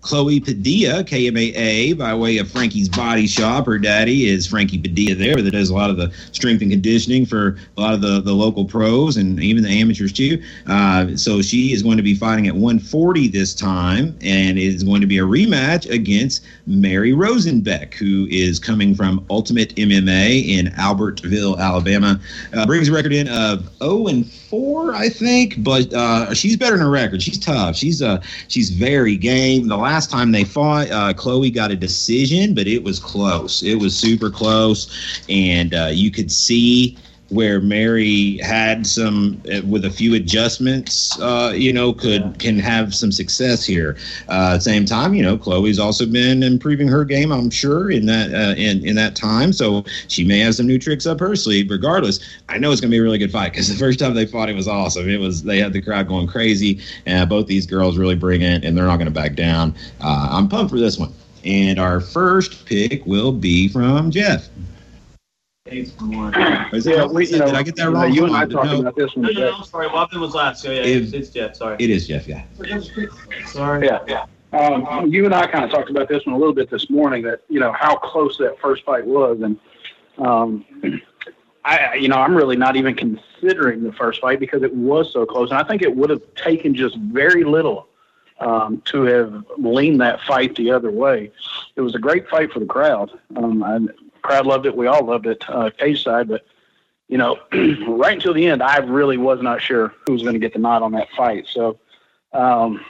Chloe 0.00 0.40
Padilla, 0.40 1.04
KMAA, 1.04 1.96
by 1.96 2.14
way 2.14 2.38
of 2.38 2.50
Frankie's 2.50 2.88
Body 2.88 3.26
Shop. 3.26 3.66
Her 3.66 3.78
daddy 3.78 4.28
is 4.28 4.46
Frankie 4.46 4.78
Padilla 4.78 5.14
there, 5.14 5.42
that 5.42 5.50
does 5.50 5.70
a 5.70 5.74
lot 5.74 5.90
of 5.90 5.96
the 5.96 6.12
strength 6.32 6.62
and 6.62 6.70
conditioning 6.70 7.26
for 7.26 7.58
a 7.76 7.80
lot 7.80 7.94
of 7.94 8.00
the, 8.00 8.20
the 8.20 8.32
local 8.32 8.64
pros 8.64 9.16
and 9.16 9.40
even 9.42 9.62
the 9.62 9.68
amateurs 9.68 10.12
too. 10.12 10.42
Uh, 10.66 11.16
so 11.16 11.42
she 11.42 11.72
is 11.72 11.82
going 11.82 11.96
to 11.96 12.02
be 12.02 12.14
fighting 12.14 12.46
at 12.46 12.54
140 12.54 13.28
this 13.28 13.54
time, 13.54 14.16
and 14.22 14.58
it 14.58 14.64
is 14.64 14.82
going 14.82 15.00
to 15.00 15.06
be 15.06 15.18
a 15.18 15.22
rematch 15.22 15.90
against 15.90 16.44
Mary 16.66 17.12
Rosenbeck, 17.12 17.94
who 17.94 18.26
is 18.30 18.58
coming 18.58 18.94
from 18.94 19.24
Ultimate 19.28 19.74
MMA 19.76 20.48
in 20.48 20.66
Albertville, 20.72 21.58
Alabama. 21.58 22.20
Uh, 22.54 22.66
brings 22.66 22.88
a 22.88 22.92
record 22.92 23.12
in 23.12 23.28
of 23.28 23.68
0 23.78 24.06
and 24.06 24.30
4, 24.50 24.94
I 24.94 25.08
think, 25.08 25.62
but 25.62 25.92
uh, 25.94 26.34
she's 26.34 26.56
better 26.56 26.72
than 26.72 26.84
her 26.84 26.90
record. 26.90 27.22
She's 27.22 27.38
tough. 27.38 27.76
She's 27.76 28.02
uh, 28.02 28.20
she's 28.48 28.70
very 28.70 29.16
game. 29.16 29.68
The 29.68 29.76
last 29.76 30.10
time 30.10 30.32
they 30.32 30.42
fought, 30.42 30.90
uh, 30.90 31.14
Chloe 31.14 31.52
got 31.52 31.70
a 31.70 31.76
decision, 31.76 32.52
but 32.52 32.66
it 32.66 32.82
was 32.82 32.98
close. 32.98 33.62
It 33.62 33.76
was 33.76 33.96
super 33.96 34.28
close, 34.28 35.22
and 35.28 35.72
uh, 35.72 35.90
you 35.92 36.10
could 36.10 36.32
see 36.32 36.98
where 37.30 37.60
Mary 37.60 38.38
had 38.38 38.86
some 38.86 39.40
uh, 39.52 39.60
with 39.66 39.84
a 39.84 39.90
few 39.90 40.14
adjustments, 40.14 41.18
uh, 41.20 41.52
you 41.54 41.72
know, 41.72 41.92
could 41.92 42.38
can 42.38 42.58
have 42.58 42.94
some 42.94 43.12
success 43.12 43.64
here. 43.64 43.96
Uh, 44.28 44.50
at 44.52 44.54
the 44.56 44.60
same 44.60 44.84
time, 44.84 45.14
you 45.14 45.22
know, 45.22 45.38
Chloe's 45.38 45.78
also 45.78 46.06
been 46.06 46.42
improving 46.42 46.88
her 46.88 47.04
game, 47.04 47.32
I'm 47.32 47.50
sure, 47.50 47.90
in 47.90 48.06
that 48.06 48.34
uh, 48.34 48.54
in 48.56 48.84
in 48.84 48.96
that 48.96 49.16
time. 49.16 49.52
So 49.52 49.84
she 50.08 50.24
may 50.24 50.40
have 50.40 50.54
some 50.56 50.66
new 50.66 50.78
tricks 50.78 51.06
up 51.06 51.20
her 51.20 51.36
sleeve. 51.36 51.70
Regardless, 51.70 52.20
I 52.48 52.58
know 52.58 52.72
it's 52.72 52.80
gonna 52.80 52.90
be 52.90 52.98
a 52.98 53.02
really 53.02 53.18
good 53.18 53.32
fight 53.32 53.52
because 53.52 53.68
the 53.68 53.78
first 53.78 53.98
time 53.98 54.14
they 54.14 54.26
fought, 54.26 54.50
it 54.50 54.54
was 54.54 54.68
awesome. 54.68 55.08
It 55.08 55.20
was 55.20 55.42
they 55.42 55.58
had 55.58 55.72
the 55.72 55.80
crowd 55.80 56.08
going 56.08 56.26
crazy, 56.26 56.80
and 57.06 57.28
both 57.28 57.46
these 57.46 57.66
girls 57.66 57.96
really 57.96 58.16
bring 58.16 58.42
it, 58.42 58.64
and 58.64 58.76
they're 58.76 58.86
not 58.86 58.98
gonna 58.98 59.10
back 59.10 59.34
down. 59.36 59.74
Uh, 60.00 60.28
I'm 60.30 60.48
pumped 60.48 60.70
for 60.70 60.78
this 60.78 60.98
one. 60.98 61.12
And 61.42 61.78
our 61.78 62.00
first 62.00 62.66
pick 62.66 63.04
will 63.06 63.32
be 63.32 63.68
from 63.68 64.10
Jeff. 64.10 64.50
Is 65.70 66.86
it- 66.86 66.96
Yeah, 66.96 67.06
we, 67.06 67.26
you 67.26 67.38
know, 67.38 67.46
did 67.46 67.54
I 67.54 67.62
get 67.62 67.76
that 67.76 67.84
you 67.84 67.90
know, 67.90 68.00
wrong? 68.00 68.12
You 68.12 68.24
and 68.26 68.36
I 68.36 68.44
No. 68.44 68.48
talked 68.62 68.80
about 68.80 68.96
this 68.96 69.14
one. 69.14 69.22
No, 69.22 69.28
no, 69.28 69.34
today. 69.34 69.50
no, 69.50 69.56
I'm 69.56 69.64
sorry. 69.64 69.86
Wadman 69.88 70.20
was 70.20 70.34
last. 70.34 70.62
So 70.62 70.70
yeah, 70.70 70.80
If- 70.82 71.02
it's, 71.04 71.12
it's 71.12 71.28
Jeff. 71.30 71.56
Sorry. 71.56 71.76
It 71.78 71.90
is 71.90 72.08
Jeff, 72.08 72.26
yeah. 72.26 72.42
Sorry. 73.46 73.86
Yeah, 73.86 74.00
yeah. 74.08 74.24
Um, 74.52 75.06
you 75.12 75.24
and 75.26 75.34
I 75.34 75.46
kind 75.46 75.64
of 75.64 75.70
talked 75.70 75.90
about 75.90 76.08
this 76.08 76.26
one 76.26 76.34
a 76.34 76.38
little 76.38 76.54
bit 76.54 76.70
this 76.70 76.90
morning. 76.90 77.22
That 77.22 77.42
you 77.48 77.60
know 77.60 77.70
how 77.72 77.94
close 77.96 78.36
that 78.38 78.58
first 78.60 78.84
fight 78.84 79.06
was, 79.06 79.40
and 79.42 79.56
um, 80.18 80.64
I, 81.64 81.94
you 81.94 82.08
know, 82.08 82.16
I'm 82.16 82.34
really 82.36 82.56
not 82.56 82.74
even 82.74 82.96
considering 82.96 83.84
the 83.84 83.92
first 83.92 84.20
fight 84.20 84.40
because 84.40 84.64
it 84.64 84.74
was 84.74 85.12
so 85.12 85.24
close, 85.24 85.50
and 85.50 85.58
I 85.58 85.62
think 85.62 85.82
it 85.82 85.94
would 85.94 86.10
have 86.10 86.22
taken 86.34 86.74
just 86.74 86.96
very 86.96 87.44
little 87.44 87.86
um, 88.40 88.82
to 88.86 89.02
have 89.02 89.44
leaned 89.56 90.00
that 90.00 90.20
fight 90.22 90.56
the 90.56 90.72
other 90.72 90.90
way. 90.90 91.30
It 91.76 91.80
was 91.82 91.94
a 91.94 92.00
great 92.00 92.28
fight 92.28 92.52
for 92.52 92.58
the 92.58 92.66
crowd. 92.66 93.12
Um, 93.36 93.62
and 93.62 93.88
the 93.88 93.94
crowd 94.22 94.46
loved 94.46 94.66
it. 94.66 94.76
We 94.76 94.86
all 94.86 95.04
loved 95.04 95.26
it, 95.26 95.44
uh, 95.48 95.70
cage 95.78 96.02
side, 96.04 96.28
but. 96.28 96.44
You 97.08 97.18
know, 97.18 97.40
right 97.88 98.12
until 98.12 98.32
the 98.34 98.46
end, 98.46 98.62
I 98.62 98.76
really 98.76 99.16
was 99.16 99.42
not 99.42 99.60
sure 99.60 99.92
who 100.06 100.12
was 100.12 100.22
going 100.22 100.34
to 100.34 100.38
get 100.38 100.52
the 100.52 100.60
nod 100.60 100.82
on 100.82 100.92
that 100.92 101.08
fight. 101.16 101.48
So, 101.48 101.76
um, 102.32 102.84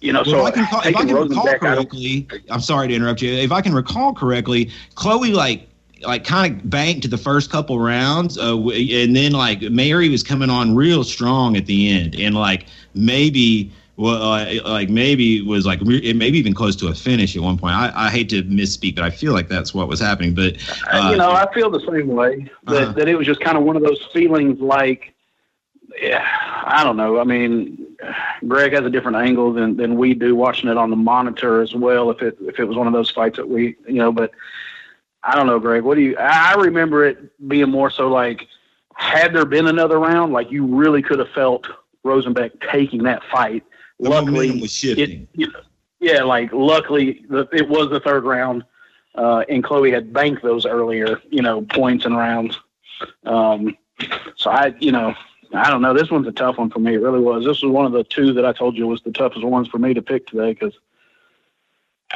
you 0.00 0.12
know, 0.12 0.24
Well, 0.26 0.44
so 0.44 0.46
if 0.46 0.46
I 0.46 0.50
can, 0.50 0.64
if 0.90 0.96
I 0.96 1.04
can 1.04 1.14
recall 1.14 1.48
of- 1.48 1.60
correctly, 1.60 2.26
I'm 2.50 2.60
sorry 2.60 2.88
to 2.88 2.94
interrupt 2.94 3.22
you. 3.22 3.32
If 3.34 3.52
I 3.52 3.60
can 3.60 3.72
recall 3.72 4.12
correctly, 4.12 4.72
Chloe 4.96 5.32
like 5.32 5.68
like 6.00 6.24
kind 6.24 6.56
of 6.56 6.68
banked 6.70 7.02
to 7.02 7.08
the 7.08 7.18
first 7.18 7.50
couple 7.50 7.78
rounds, 7.78 8.36
uh, 8.36 8.58
and 8.58 9.14
then 9.14 9.30
like 9.30 9.62
Mary 9.62 10.08
was 10.08 10.24
coming 10.24 10.50
on 10.50 10.74
real 10.74 11.04
strong 11.04 11.56
at 11.56 11.66
the 11.66 11.88
end, 11.88 12.16
and 12.16 12.34
like 12.34 12.66
maybe. 12.94 13.72
Well, 13.96 14.22
uh, 14.22 14.46
like 14.64 14.88
maybe 14.88 15.42
was 15.42 15.66
like 15.66 15.80
it 15.82 16.16
maybe 16.16 16.38
even 16.38 16.54
close 16.54 16.74
to 16.76 16.88
a 16.88 16.94
finish 16.94 17.36
at 17.36 17.42
one 17.42 17.58
point. 17.58 17.74
I, 17.74 17.92
I 17.94 18.10
hate 18.10 18.30
to 18.30 18.42
misspeak, 18.44 18.94
but 18.94 19.04
I 19.04 19.10
feel 19.10 19.32
like 19.34 19.48
that's 19.48 19.74
what 19.74 19.86
was 19.86 20.00
happening. 20.00 20.34
But 20.34 20.56
uh, 20.90 21.10
you 21.10 21.18
know, 21.18 21.30
I 21.30 21.52
feel 21.52 21.68
the 21.70 21.80
same 21.80 22.08
way. 22.08 22.50
That 22.64 22.82
Uh-huh. 22.82 22.92
that 22.92 23.08
it 23.08 23.16
was 23.16 23.26
just 23.26 23.40
kind 23.40 23.58
of 23.58 23.64
one 23.64 23.76
of 23.76 23.82
those 23.82 24.02
feelings, 24.12 24.60
like, 24.60 25.14
yeah, 26.00 26.26
I 26.64 26.82
don't 26.84 26.96
know. 26.96 27.20
I 27.20 27.24
mean, 27.24 27.86
Greg 28.48 28.72
has 28.72 28.84
a 28.84 28.90
different 28.90 29.18
angle 29.18 29.52
than 29.52 29.76
than 29.76 29.96
we 29.96 30.14
do 30.14 30.34
watching 30.34 30.70
it 30.70 30.78
on 30.78 30.88
the 30.88 30.96
monitor 30.96 31.60
as 31.60 31.74
well. 31.74 32.10
If 32.10 32.22
it 32.22 32.38
if 32.40 32.58
it 32.58 32.64
was 32.64 32.78
one 32.78 32.86
of 32.86 32.94
those 32.94 33.10
fights 33.10 33.36
that 33.36 33.48
we, 33.48 33.76
you 33.86 33.96
know, 33.96 34.10
but 34.10 34.32
I 35.22 35.36
don't 35.36 35.46
know, 35.46 35.60
Greg. 35.60 35.82
What 35.82 35.96
do 35.96 36.00
you? 36.00 36.16
I 36.16 36.52
I 36.52 36.54
remember 36.54 37.04
it 37.04 37.46
being 37.46 37.68
more 37.68 37.90
so 37.90 38.08
like, 38.08 38.48
had 38.94 39.34
there 39.34 39.44
been 39.44 39.66
another 39.66 39.98
round, 39.98 40.32
like 40.32 40.50
you 40.50 40.64
really 40.64 41.02
could 41.02 41.18
have 41.18 41.30
felt 41.30 41.66
Rosenbeck 42.06 42.52
taking 42.72 43.02
that 43.02 43.22
fight. 43.24 43.62
The 44.02 44.10
Luckily, 44.10 44.60
was 44.60 44.72
shifting. 44.72 45.28
know, 45.34 45.52
yeah, 46.00 46.24
like 46.24 46.52
luckily 46.52 47.24
the, 47.28 47.48
it 47.52 47.68
was 47.68 47.88
the 47.90 48.00
third 48.00 48.24
round, 48.24 48.64
uh, 49.14 49.44
and 49.48 49.62
Chloe 49.62 49.92
had 49.92 50.12
banked 50.12 50.42
those 50.42 50.66
earlier, 50.66 51.20
you 51.30 51.40
know, 51.40 51.62
points 51.62 52.04
and 52.04 52.16
rounds. 52.16 52.58
Um, 53.24 53.76
so 54.34 54.50
I, 54.50 54.74
you 54.80 54.90
know, 54.90 55.14
I 55.54 55.70
don't 55.70 55.82
know. 55.82 55.94
This 55.94 56.10
one's 56.10 56.26
a 56.26 56.32
tough 56.32 56.58
one 56.58 56.70
for 56.70 56.80
me. 56.80 56.94
It 56.94 57.00
really 57.00 57.20
was. 57.20 57.44
This 57.44 57.62
was 57.62 57.70
one 57.70 57.86
of 57.86 57.92
the 57.92 58.02
two 58.02 58.32
that 58.32 58.44
I 58.44 58.52
told 58.52 58.76
you 58.76 58.88
was 58.88 59.02
the 59.02 59.12
toughest 59.12 59.44
ones 59.44 59.68
for 59.68 59.78
me 59.78 59.94
to 59.94 60.02
pick 60.02 60.26
today 60.26 60.52
because, 60.52 60.74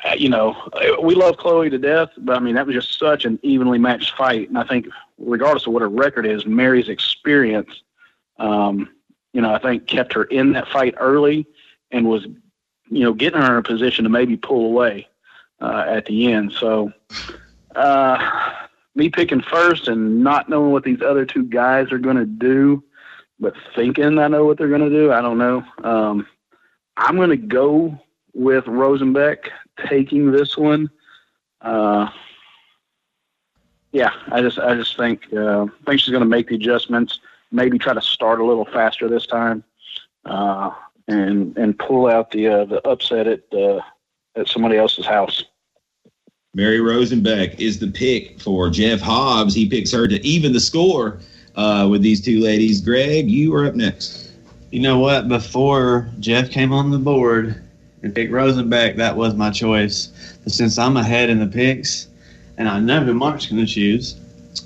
uh, 0.05 0.15
you 0.19 0.29
know, 0.29 0.57
we 1.01 1.15
love 1.15 1.37
Chloe 1.37 1.71
to 1.71 1.79
death, 1.79 2.09
but 2.19 2.37
I 2.37 2.41
mean 2.41 2.57
that 2.57 2.67
was 2.67 2.75
just 2.75 2.99
such 2.99 3.25
an 3.25 3.39
evenly 3.43 3.79
matched 3.79 4.17
fight, 4.17 4.49
and 4.49 4.59
I 4.59 4.65
think 4.65 4.89
regardless 5.19 5.69
of 5.69 5.73
what 5.73 5.83
her 5.83 5.89
record 5.89 6.27
is, 6.27 6.47
Mary's 6.47 6.89
experience, 6.89 7.71
um, 8.39 8.89
you 9.33 9.41
know, 9.41 9.55
I 9.55 9.59
think 9.61 9.87
kept 9.87 10.13
her 10.15 10.25
in 10.25 10.53
that 10.55 10.67
fight 10.69 10.95
early 10.99 11.47
and 11.91 12.09
was, 12.09 12.27
you 12.91 13.05
know, 13.05 13.13
getting 13.13 13.41
her 13.41 13.53
in 13.53 13.59
a 13.59 13.63
position 13.63 14.05
to 14.05 14.11
maybe 14.11 14.37
pull 14.37 14.67
away 14.67 15.09
uh, 15.61 15.85
at 15.89 16.07
the 16.07 16.33
end. 16.33 16.53
So, 16.53 16.93
uh, 17.75 18.53
me 18.95 19.11
picking 19.11 19.43
first 19.43 19.89
and 19.89 20.23
not 20.23 20.49
knowing 20.49 20.73
what 20.73 20.85
these 20.85 21.03
other 21.03 21.27
two 21.27 21.45
guys 21.45 21.93
are 21.93 21.99
going 21.99 22.17
to 22.17 22.27
do, 22.27 22.83
but 23.39 23.55
thinking 23.75 24.19
I 24.19 24.29
know 24.29 24.45
what 24.45 24.59
they're 24.59 24.69
going 24.69 24.81
to 24.81 24.91
do, 24.91 25.13
I 25.13 25.21
don't 25.21 25.39
know. 25.39 25.65
Um, 25.85 26.27
I'm 26.97 27.17
going 27.17 27.31
to 27.31 27.37
go 27.37 27.99
with 28.33 28.65
Rosenbeck 28.65 29.49
taking 29.89 30.31
this 30.31 30.57
one. 30.57 30.91
Uh, 31.61 32.09
yeah, 33.93 34.13
I 34.31 34.41
just 34.41 34.59
I 34.59 34.75
just 34.75 34.97
think 34.97 35.33
uh, 35.33 35.67
think 35.87 36.01
she's 36.01 36.11
going 36.11 36.23
to 36.23 36.29
make 36.29 36.49
the 36.49 36.55
adjustments. 36.55 37.21
Maybe 37.51 37.79
try 37.79 37.95
to 37.95 38.01
start 38.01 38.41
a 38.41 38.45
little 38.45 38.67
faster 38.67 39.09
this 39.09 39.27
time, 39.27 39.65
uh, 40.25 40.71
and 41.09 41.57
and 41.57 41.79
pull 41.79 42.07
out 42.07 42.31
the 42.31 42.49
uh, 42.49 42.65
the 42.65 42.87
upset 42.87 43.27
at 43.27 43.43
uh, 43.53 43.81
at 44.37 44.49
somebody 44.49 44.77
else's 44.77 45.07
house. 45.07 45.45
Mary 46.55 46.79
Rosenbeck 46.79 47.61
is 47.61 47.79
the 47.79 47.89
pick 47.89 48.41
for 48.41 48.71
Jeff 48.71 49.01
Hobbs. 49.01 49.55
He 49.55 49.69
picks 49.69 49.93
her 49.93 50.09
to 50.09 50.25
even 50.27 50.53
the 50.53 50.61
score 50.61 51.21
uh, 51.55 51.87
with 51.91 52.01
these 52.01 52.21
two 52.21 52.41
ladies. 52.41 52.81
Greg, 52.81 53.31
you 53.31 53.55
are 53.55 53.67
up 53.67 53.75
next. 53.75 54.33
You 54.71 54.81
know 54.81 54.99
what? 54.99 55.29
Before 55.29 56.09
Jeff 56.19 56.51
came 56.51 56.73
on 56.73 56.91
the 56.91 56.99
board 56.99 57.63
and 58.03 58.15
picked 58.15 58.33
Rosenbeck, 58.33 58.97
that 58.97 59.17
was 59.17 59.35
my 59.35 59.51
choice. 59.51 60.39
But 60.45 60.53
since 60.53 60.79
I'm 60.79 60.97
ahead 60.97 61.29
in 61.29 61.39
the 61.39 61.47
picks, 61.47 62.09
and 62.57 62.69
I 62.69 62.81
know 62.81 63.05
who 63.05 63.13
Mark's 63.13 63.47
going 63.47 63.65
to 63.65 63.71
choose, 63.71 64.17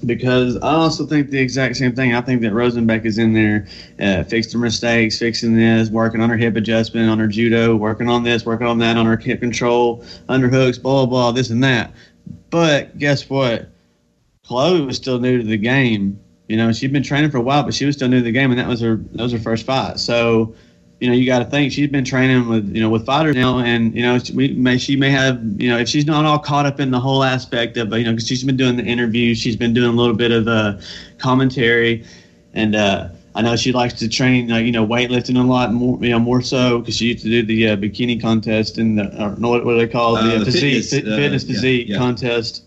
because 0.06 0.56
I 0.56 0.72
also 0.72 1.06
think 1.06 1.30
the 1.30 1.38
exact 1.38 1.76
same 1.76 1.94
thing. 1.94 2.14
I 2.14 2.20
think 2.20 2.40
that 2.42 2.52
Rosenbeck 2.52 3.04
is 3.04 3.18
in 3.18 3.32
there, 3.32 3.66
uh, 4.00 4.24
fixing 4.24 4.60
mistakes, 4.60 5.18
fixing 5.18 5.56
this, 5.56 5.90
working 5.90 6.20
on 6.20 6.30
her 6.30 6.36
hip 6.36 6.56
adjustment, 6.56 7.10
on 7.10 7.18
her 7.18 7.26
judo, 7.26 7.76
working 7.76 8.08
on 8.08 8.22
this, 8.22 8.44
working 8.44 8.66
on 8.66 8.78
that, 8.78 8.96
on 8.96 9.06
her 9.06 9.16
hip 9.16 9.40
control, 9.40 10.04
underhooks, 10.28 10.80
blah, 10.80 11.04
blah, 11.04 11.06
blah, 11.06 11.32
this 11.32 11.50
and 11.50 11.62
that. 11.64 11.92
But 12.50 12.98
guess 12.98 13.28
what? 13.28 13.70
Chloe 14.44 14.80
was 14.80 14.96
still 14.96 15.20
new 15.20 15.38
to 15.38 15.46
the 15.46 15.56
game. 15.56 16.18
You 16.48 16.56
know, 16.56 16.72
she'd 16.72 16.92
been 16.92 17.02
training 17.02 17.30
for 17.30 17.38
a 17.38 17.42
while, 17.42 17.62
but 17.62 17.74
she 17.74 17.86
was 17.86 17.94
still 17.94 18.08
new 18.08 18.18
to 18.18 18.24
the 18.24 18.32
game, 18.32 18.50
and 18.50 18.58
that 18.58 18.66
was 18.66 18.80
her 18.80 18.96
that 18.96 19.22
was 19.22 19.32
her 19.32 19.38
first 19.38 19.64
fight. 19.64 20.00
So, 20.00 20.54
you 21.00 21.08
know, 21.08 21.14
you 21.14 21.24
got 21.24 21.38
to 21.38 21.46
think 21.46 21.72
she's 21.72 21.88
been 21.88 22.04
training 22.04 22.46
with 22.46 22.74
you 22.76 22.82
know 22.82 22.90
with 22.90 23.06
fighters 23.06 23.34
now, 23.34 23.58
and 23.58 23.94
you 23.94 24.02
know, 24.02 24.18
we 24.34 24.48
may 24.52 24.76
she 24.76 24.96
may 24.96 25.10
have 25.10 25.40
you 25.56 25.68
know 25.70 25.78
if 25.78 25.88
she's 25.88 26.06
not 26.06 26.26
all 26.26 26.38
caught 26.38 26.66
up 26.66 26.78
in 26.78 26.90
the 26.90 27.00
whole 27.00 27.24
aspect 27.24 27.78
of 27.78 27.90
you 27.92 28.04
know 28.04 28.12
because 28.12 28.28
she's 28.28 28.44
been 28.44 28.56
doing 28.56 28.76
the 28.76 28.84
interviews, 28.84 29.38
she's 29.38 29.56
been 29.56 29.72
doing 29.72 29.88
a 29.88 29.96
little 29.96 30.14
bit 30.14 30.30
of 30.30 30.46
uh, 30.46 30.78
commentary, 31.16 32.04
and 32.52 32.76
uh, 32.76 33.08
I 33.34 33.42
know 33.42 33.56
she 33.56 33.72
likes 33.72 33.94
to 33.94 34.08
train 34.08 34.52
uh, 34.52 34.58
you 34.58 34.72
know 34.72 34.86
weightlifting 34.86 35.38
a 35.38 35.42
lot 35.42 35.72
more 35.72 35.98
you 36.02 36.10
know 36.10 36.18
more 36.18 36.42
so 36.42 36.80
because 36.80 36.96
she 36.96 37.06
used 37.06 37.24
to 37.24 37.30
do 37.30 37.42
the 37.42 37.68
uh, 37.70 37.76
bikini 37.76 38.20
contest 38.20 38.76
and 38.76 38.98
the, 38.98 39.04
don't 39.04 39.40
know 39.40 39.48
what, 39.48 39.64
what 39.64 39.72
do 39.72 39.78
they 39.78 39.88
call 39.88 40.16
it 40.16 40.20
Uh, 40.20 40.38
the, 40.38 40.38
the 40.40 40.44
physique 40.46 40.84
fitness, 40.84 40.90
fit- 40.90 41.08
uh, 41.08 41.16
fitness 41.16 41.44
yeah, 41.44 41.54
physique 41.54 41.88
yeah. 41.88 41.98
contest 41.98 42.64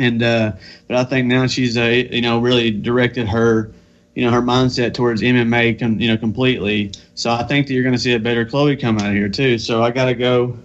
and 0.00 0.22
uh, 0.22 0.52
but 0.88 0.96
I 0.96 1.04
think 1.04 1.28
now 1.28 1.46
she's 1.46 1.76
uh, 1.76 1.82
you 2.10 2.22
know 2.22 2.40
really 2.40 2.70
directed 2.72 3.28
her 3.28 3.70
you 4.18 4.24
know 4.24 4.32
her 4.32 4.42
mindset 4.42 4.94
towards 4.94 5.22
MMA 5.22 5.78
com, 5.78 6.00
you 6.00 6.08
know 6.08 6.16
completely. 6.16 6.90
So 7.14 7.30
I 7.30 7.44
think 7.44 7.68
that 7.68 7.74
you're 7.74 7.84
going 7.84 7.94
to 7.94 8.00
see 8.00 8.14
a 8.14 8.18
better 8.18 8.44
Chloe 8.44 8.76
come 8.76 8.98
out 8.98 9.06
of 9.06 9.12
here 9.12 9.28
too. 9.28 9.58
So 9.58 9.84
I 9.84 9.92
got 9.92 10.06
to 10.06 10.14
go. 10.14 10.58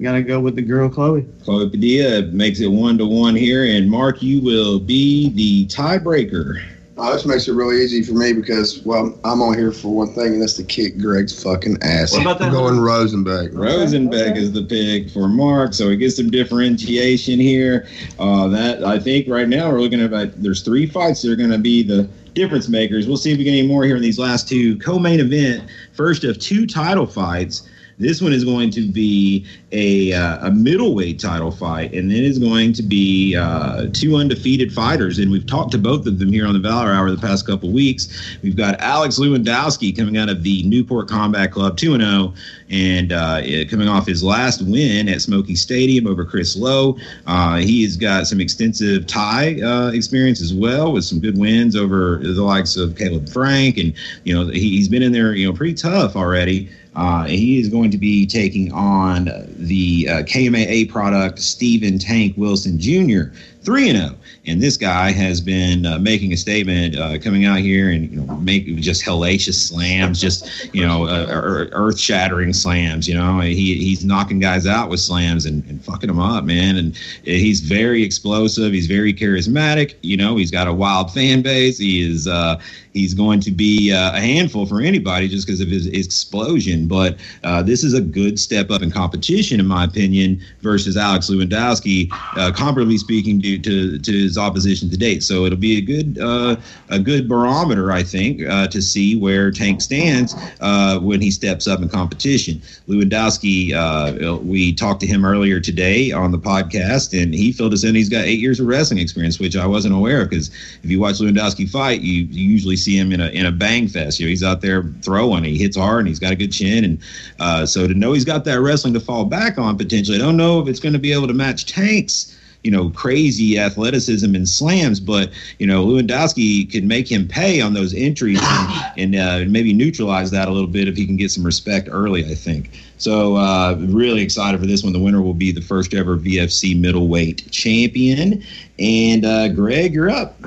Got 0.00 0.12
to 0.12 0.22
go 0.22 0.38
with 0.38 0.54
the 0.54 0.62
girl 0.62 0.88
Chloe. 0.88 1.26
Chloe 1.42 1.68
Padilla 1.68 2.22
makes 2.28 2.60
it 2.60 2.68
one 2.68 2.98
to 2.98 3.06
one 3.06 3.34
here, 3.34 3.64
and 3.64 3.90
Mark, 3.90 4.22
you 4.22 4.40
will 4.40 4.78
be 4.78 5.30
the 5.30 5.66
tiebreaker. 5.66 6.64
Oh, 7.00 7.12
this 7.12 7.24
makes 7.24 7.46
it 7.46 7.52
really 7.52 7.80
easy 7.80 8.02
for 8.02 8.12
me 8.12 8.32
because, 8.32 8.82
well, 8.84 9.16
I'm 9.24 9.40
on 9.40 9.56
here 9.56 9.70
for 9.70 9.94
one 9.94 10.12
thing, 10.14 10.32
and 10.32 10.42
that's 10.42 10.54
to 10.54 10.64
kick 10.64 10.98
Greg's 10.98 11.42
fucking 11.42 11.78
ass. 11.82 12.12
What 12.12 12.22
about 12.22 12.38
that 12.40 12.46
I'm 12.46 12.52
going 12.52 12.74
Rosenbeck. 12.74 13.52
Rosenbeck 13.52 14.36
is 14.36 14.52
the 14.52 14.64
pick 14.64 15.08
for 15.08 15.28
Mark, 15.28 15.74
so 15.74 15.88
we 15.88 15.96
get 15.96 16.10
some 16.10 16.28
differentiation 16.28 17.38
here. 17.38 17.86
Uh, 18.18 18.48
that 18.48 18.82
I 18.82 18.98
think 18.98 19.28
right 19.28 19.48
now 19.48 19.70
we're 19.70 19.80
looking 19.80 20.00
at 20.00 20.06
about 20.06 20.42
there's 20.42 20.62
three 20.62 20.86
fights 20.86 21.22
that 21.22 21.30
are 21.30 21.36
going 21.36 21.50
to 21.50 21.58
be 21.58 21.84
the 21.84 22.08
difference 22.34 22.68
makers. 22.68 23.06
We'll 23.06 23.16
see 23.16 23.30
if 23.30 23.38
we 23.38 23.44
get 23.44 23.52
any 23.52 23.66
more 23.66 23.84
here 23.84 23.96
in 23.96 24.02
these 24.02 24.18
last 24.18 24.48
two 24.48 24.76
co-main 24.78 25.20
event. 25.20 25.70
First 25.92 26.24
of 26.24 26.38
two 26.40 26.66
title 26.66 27.06
fights. 27.06 27.68
This 27.98 28.22
one 28.22 28.32
is 28.32 28.44
going 28.44 28.70
to 28.70 28.82
be 28.86 29.44
a, 29.72 30.12
uh, 30.12 30.46
a 30.46 30.50
middleweight 30.52 31.18
title 31.18 31.50
fight, 31.50 31.92
and 31.94 32.10
then 32.10 32.22
is 32.22 32.38
going 32.38 32.72
to 32.74 32.82
be 32.82 33.34
uh, 33.36 33.88
two 33.92 34.14
undefeated 34.16 34.72
fighters. 34.72 35.18
And 35.18 35.30
we've 35.30 35.46
talked 35.46 35.72
to 35.72 35.78
both 35.78 36.06
of 36.06 36.18
them 36.18 36.32
here 36.32 36.46
on 36.46 36.52
the 36.52 36.60
Valor 36.60 36.92
Hour 36.92 37.10
the 37.10 37.16
past 37.16 37.46
couple 37.46 37.72
weeks. 37.72 38.38
We've 38.42 38.56
got 38.56 38.78
Alex 38.80 39.18
Lewandowski 39.18 39.96
coming 39.96 40.16
out 40.16 40.28
of 40.28 40.44
the 40.44 40.62
Newport 40.62 41.08
Combat 41.08 41.50
Club, 41.50 41.76
2 41.76 41.98
0, 41.98 42.34
and 42.70 43.12
uh, 43.12 43.40
it- 43.42 43.68
coming 43.68 43.88
off 43.88 44.06
his 44.06 44.22
last 44.22 44.62
win 44.62 45.08
at 45.08 45.20
Smoky 45.20 45.56
Stadium 45.56 46.06
over 46.06 46.24
Chris 46.24 46.56
Lowe. 46.56 46.96
Uh, 47.26 47.56
he 47.56 47.82
has 47.82 47.96
got 47.96 48.26
some 48.28 48.40
extensive 48.40 49.06
Thai 49.06 49.60
uh, 49.60 49.90
experience 49.90 50.40
as 50.40 50.54
well, 50.54 50.92
with 50.92 51.04
some 51.04 51.18
good 51.18 51.36
wins 51.36 51.74
over 51.74 52.18
the 52.18 52.42
likes 52.42 52.76
of 52.76 52.96
Caleb 52.96 53.28
Frank, 53.28 53.76
and 53.76 53.92
you 54.22 54.34
know 54.34 54.46
he, 54.46 54.76
he's 54.76 54.88
been 54.88 55.02
in 55.02 55.10
there, 55.10 55.34
you 55.34 55.46
know, 55.46 55.52
pretty 55.52 55.74
tough 55.74 56.14
already. 56.14 56.70
Uh, 56.98 57.26
he 57.26 57.60
is 57.60 57.68
going 57.68 57.92
to 57.92 57.96
be 57.96 58.26
taking 58.26 58.72
on 58.72 59.26
the 59.56 60.08
uh, 60.10 60.12
KMAA 60.24 60.90
product 60.90 61.38
Stevean 61.38 62.04
Tank 62.04 62.36
Wilson 62.36 62.76
Jr. 62.76 63.32
3 63.62 63.90
and 63.90 63.98
0. 63.98 64.14
And 64.46 64.62
this 64.62 64.76
guy 64.76 65.12
has 65.12 65.40
been 65.40 65.84
uh, 65.84 65.98
making 65.98 66.32
a 66.32 66.36
statement 66.36 66.96
uh, 66.96 67.18
coming 67.18 67.44
out 67.44 67.58
here 67.58 67.90
and 67.90 68.10
you 68.10 68.20
know 68.20 68.36
make 68.38 68.66
just 68.76 69.04
hellacious 69.04 69.54
slams, 69.54 70.20
just 70.20 70.72
you 70.74 70.86
know 70.86 71.06
uh, 71.06 71.68
earth 71.72 71.98
shattering 71.98 72.52
slams. 72.52 73.06
You 73.06 73.14
know 73.14 73.40
he 73.40 73.74
he's 73.74 74.04
knocking 74.04 74.38
guys 74.38 74.66
out 74.66 74.88
with 74.88 75.00
slams 75.00 75.44
and, 75.44 75.64
and 75.66 75.84
fucking 75.84 76.08
them 76.08 76.20
up, 76.20 76.44
man. 76.44 76.76
And 76.76 76.96
he's 77.24 77.60
very 77.60 78.02
explosive. 78.02 78.72
He's 78.72 78.86
very 78.86 79.12
charismatic. 79.12 79.94
You 80.02 80.16
know 80.16 80.36
he's 80.36 80.50
got 80.50 80.66
a 80.66 80.72
wild 80.72 81.12
fan 81.12 81.42
base. 81.42 81.78
He 81.78 82.00
is 82.00 82.26
uh, 82.26 82.60
he's 82.98 83.14
going 83.14 83.40
to 83.40 83.50
be 83.50 83.92
uh, 83.92 84.16
a 84.16 84.20
handful 84.20 84.66
for 84.66 84.80
anybody 84.80 85.28
just 85.28 85.46
because 85.46 85.60
of 85.60 85.68
his, 85.68 85.86
explosion. 85.88 86.86
But 86.86 87.18
uh, 87.44 87.62
this 87.62 87.82
is 87.82 87.94
a 87.94 88.00
good 88.00 88.38
step 88.38 88.70
up 88.70 88.82
in 88.82 88.90
competition, 88.90 89.60
in 89.60 89.66
my 89.66 89.84
opinion, 89.84 90.40
versus 90.60 90.96
Alex 90.96 91.30
Lewandowski, 91.30 92.10
uh, 92.12 92.52
comparably 92.52 92.98
speaking, 92.98 93.40
to, 93.56 93.98
to 93.98 94.12
his 94.12 94.36
opposition 94.36 94.90
to 94.90 94.96
date. 94.96 95.22
So 95.22 95.46
it'll 95.46 95.58
be 95.58 95.78
a 95.78 95.80
good 95.80 96.18
uh, 96.18 96.56
a 96.90 96.98
good 96.98 97.28
barometer, 97.28 97.92
I 97.92 98.02
think, 98.02 98.46
uh, 98.46 98.66
to 98.68 98.82
see 98.82 99.16
where 99.16 99.50
Tank 99.50 99.80
stands 99.80 100.34
uh, 100.60 100.98
when 100.98 101.20
he 101.20 101.30
steps 101.30 101.66
up 101.66 101.80
in 101.80 101.88
competition. 101.88 102.60
Lewandowski, 102.88 103.72
uh, 103.72 104.36
we 104.38 104.74
talked 104.74 105.00
to 105.00 105.06
him 105.06 105.24
earlier 105.24 105.60
today 105.60 106.10
on 106.10 106.32
the 106.32 106.38
podcast, 106.38 107.20
and 107.20 107.32
he 107.32 107.52
filled 107.52 107.72
us 107.72 107.84
in. 107.84 107.94
He's 107.94 108.08
got 108.08 108.24
eight 108.24 108.40
years 108.40 108.60
of 108.60 108.66
wrestling 108.66 108.98
experience, 108.98 109.38
which 109.38 109.56
I 109.56 109.66
wasn't 109.66 109.94
aware 109.94 110.22
of 110.22 110.30
because 110.30 110.48
if 110.82 110.90
you 110.90 111.00
watch 111.00 111.16
Lewandowski 111.16 111.68
fight, 111.68 112.00
you, 112.00 112.24
you 112.24 112.48
usually 112.48 112.76
see 112.76 112.98
him 112.98 113.12
in 113.12 113.20
a 113.20 113.28
in 113.28 113.46
a 113.46 113.52
bang 113.52 113.88
fest. 113.88 114.18
You 114.18 114.26
know, 114.26 114.30
he's 114.30 114.42
out 114.42 114.60
there 114.60 114.82
throwing. 115.02 115.44
He 115.44 115.58
hits 115.58 115.76
hard, 115.76 116.00
and 116.00 116.08
he's 116.08 116.18
got 116.18 116.32
a 116.32 116.36
good 116.36 116.52
chin. 116.52 116.84
And 116.84 116.98
uh, 117.38 117.66
so 117.66 117.86
to 117.86 117.94
know 117.94 118.12
he's 118.12 118.24
got 118.24 118.44
that 118.44 118.60
wrestling 118.60 118.94
to 118.94 119.00
fall 119.00 119.24
back 119.24 119.58
on 119.58 119.76
potentially, 119.78 120.16
I 120.16 120.20
don't 120.20 120.36
know 120.36 120.60
if 120.60 120.68
it's 120.68 120.80
going 120.80 120.92
to 120.94 120.98
be 120.98 121.12
able 121.12 121.28
to 121.28 121.34
match 121.34 121.66
Tank's 121.66 122.37
you 122.68 122.76
know, 122.76 122.90
crazy 122.90 123.58
athleticism 123.58 124.34
and 124.34 124.46
slams, 124.46 125.00
but 125.00 125.30
you 125.58 125.66
know, 125.66 125.86
Lewandowski 125.86 126.70
could 126.70 126.84
make 126.84 127.10
him 127.10 127.26
pay 127.26 127.62
on 127.62 127.72
those 127.72 127.94
entries 127.94 128.38
and, 128.42 128.92
and 128.98 129.16
uh, 129.16 129.50
maybe 129.50 129.72
neutralize 129.72 130.30
that 130.32 130.48
a 130.48 130.50
little 130.50 130.68
bit 130.68 130.86
if 130.86 130.94
he 130.94 131.06
can 131.06 131.16
get 131.16 131.30
some 131.30 131.44
respect 131.44 131.88
early. 131.90 132.26
I 132.26 132.34
think 132.34 132.78
so. 132.98 133.36
Uh, 133.36 133.74
really 133.78 134.20
excited 134.20 134.60
for 134.60 134.66
this 134.66 134.84
one. 134.84 134.92
The 134.92 134.98
winner 134.98 135.22
will 135.22 135.32
be 135.32 135.50
the 135.50 135.62
first 135.62 135.94
ever 135.94 136.18
VFC 136.18 136.78
middleweight 136.78 137.50
champion. 137.50 138.44
And 138.78 139.24
uh, 139.24 139.48
Greg, 139.48 139.94
you're 139.94 140.10
up. 140.10 140.38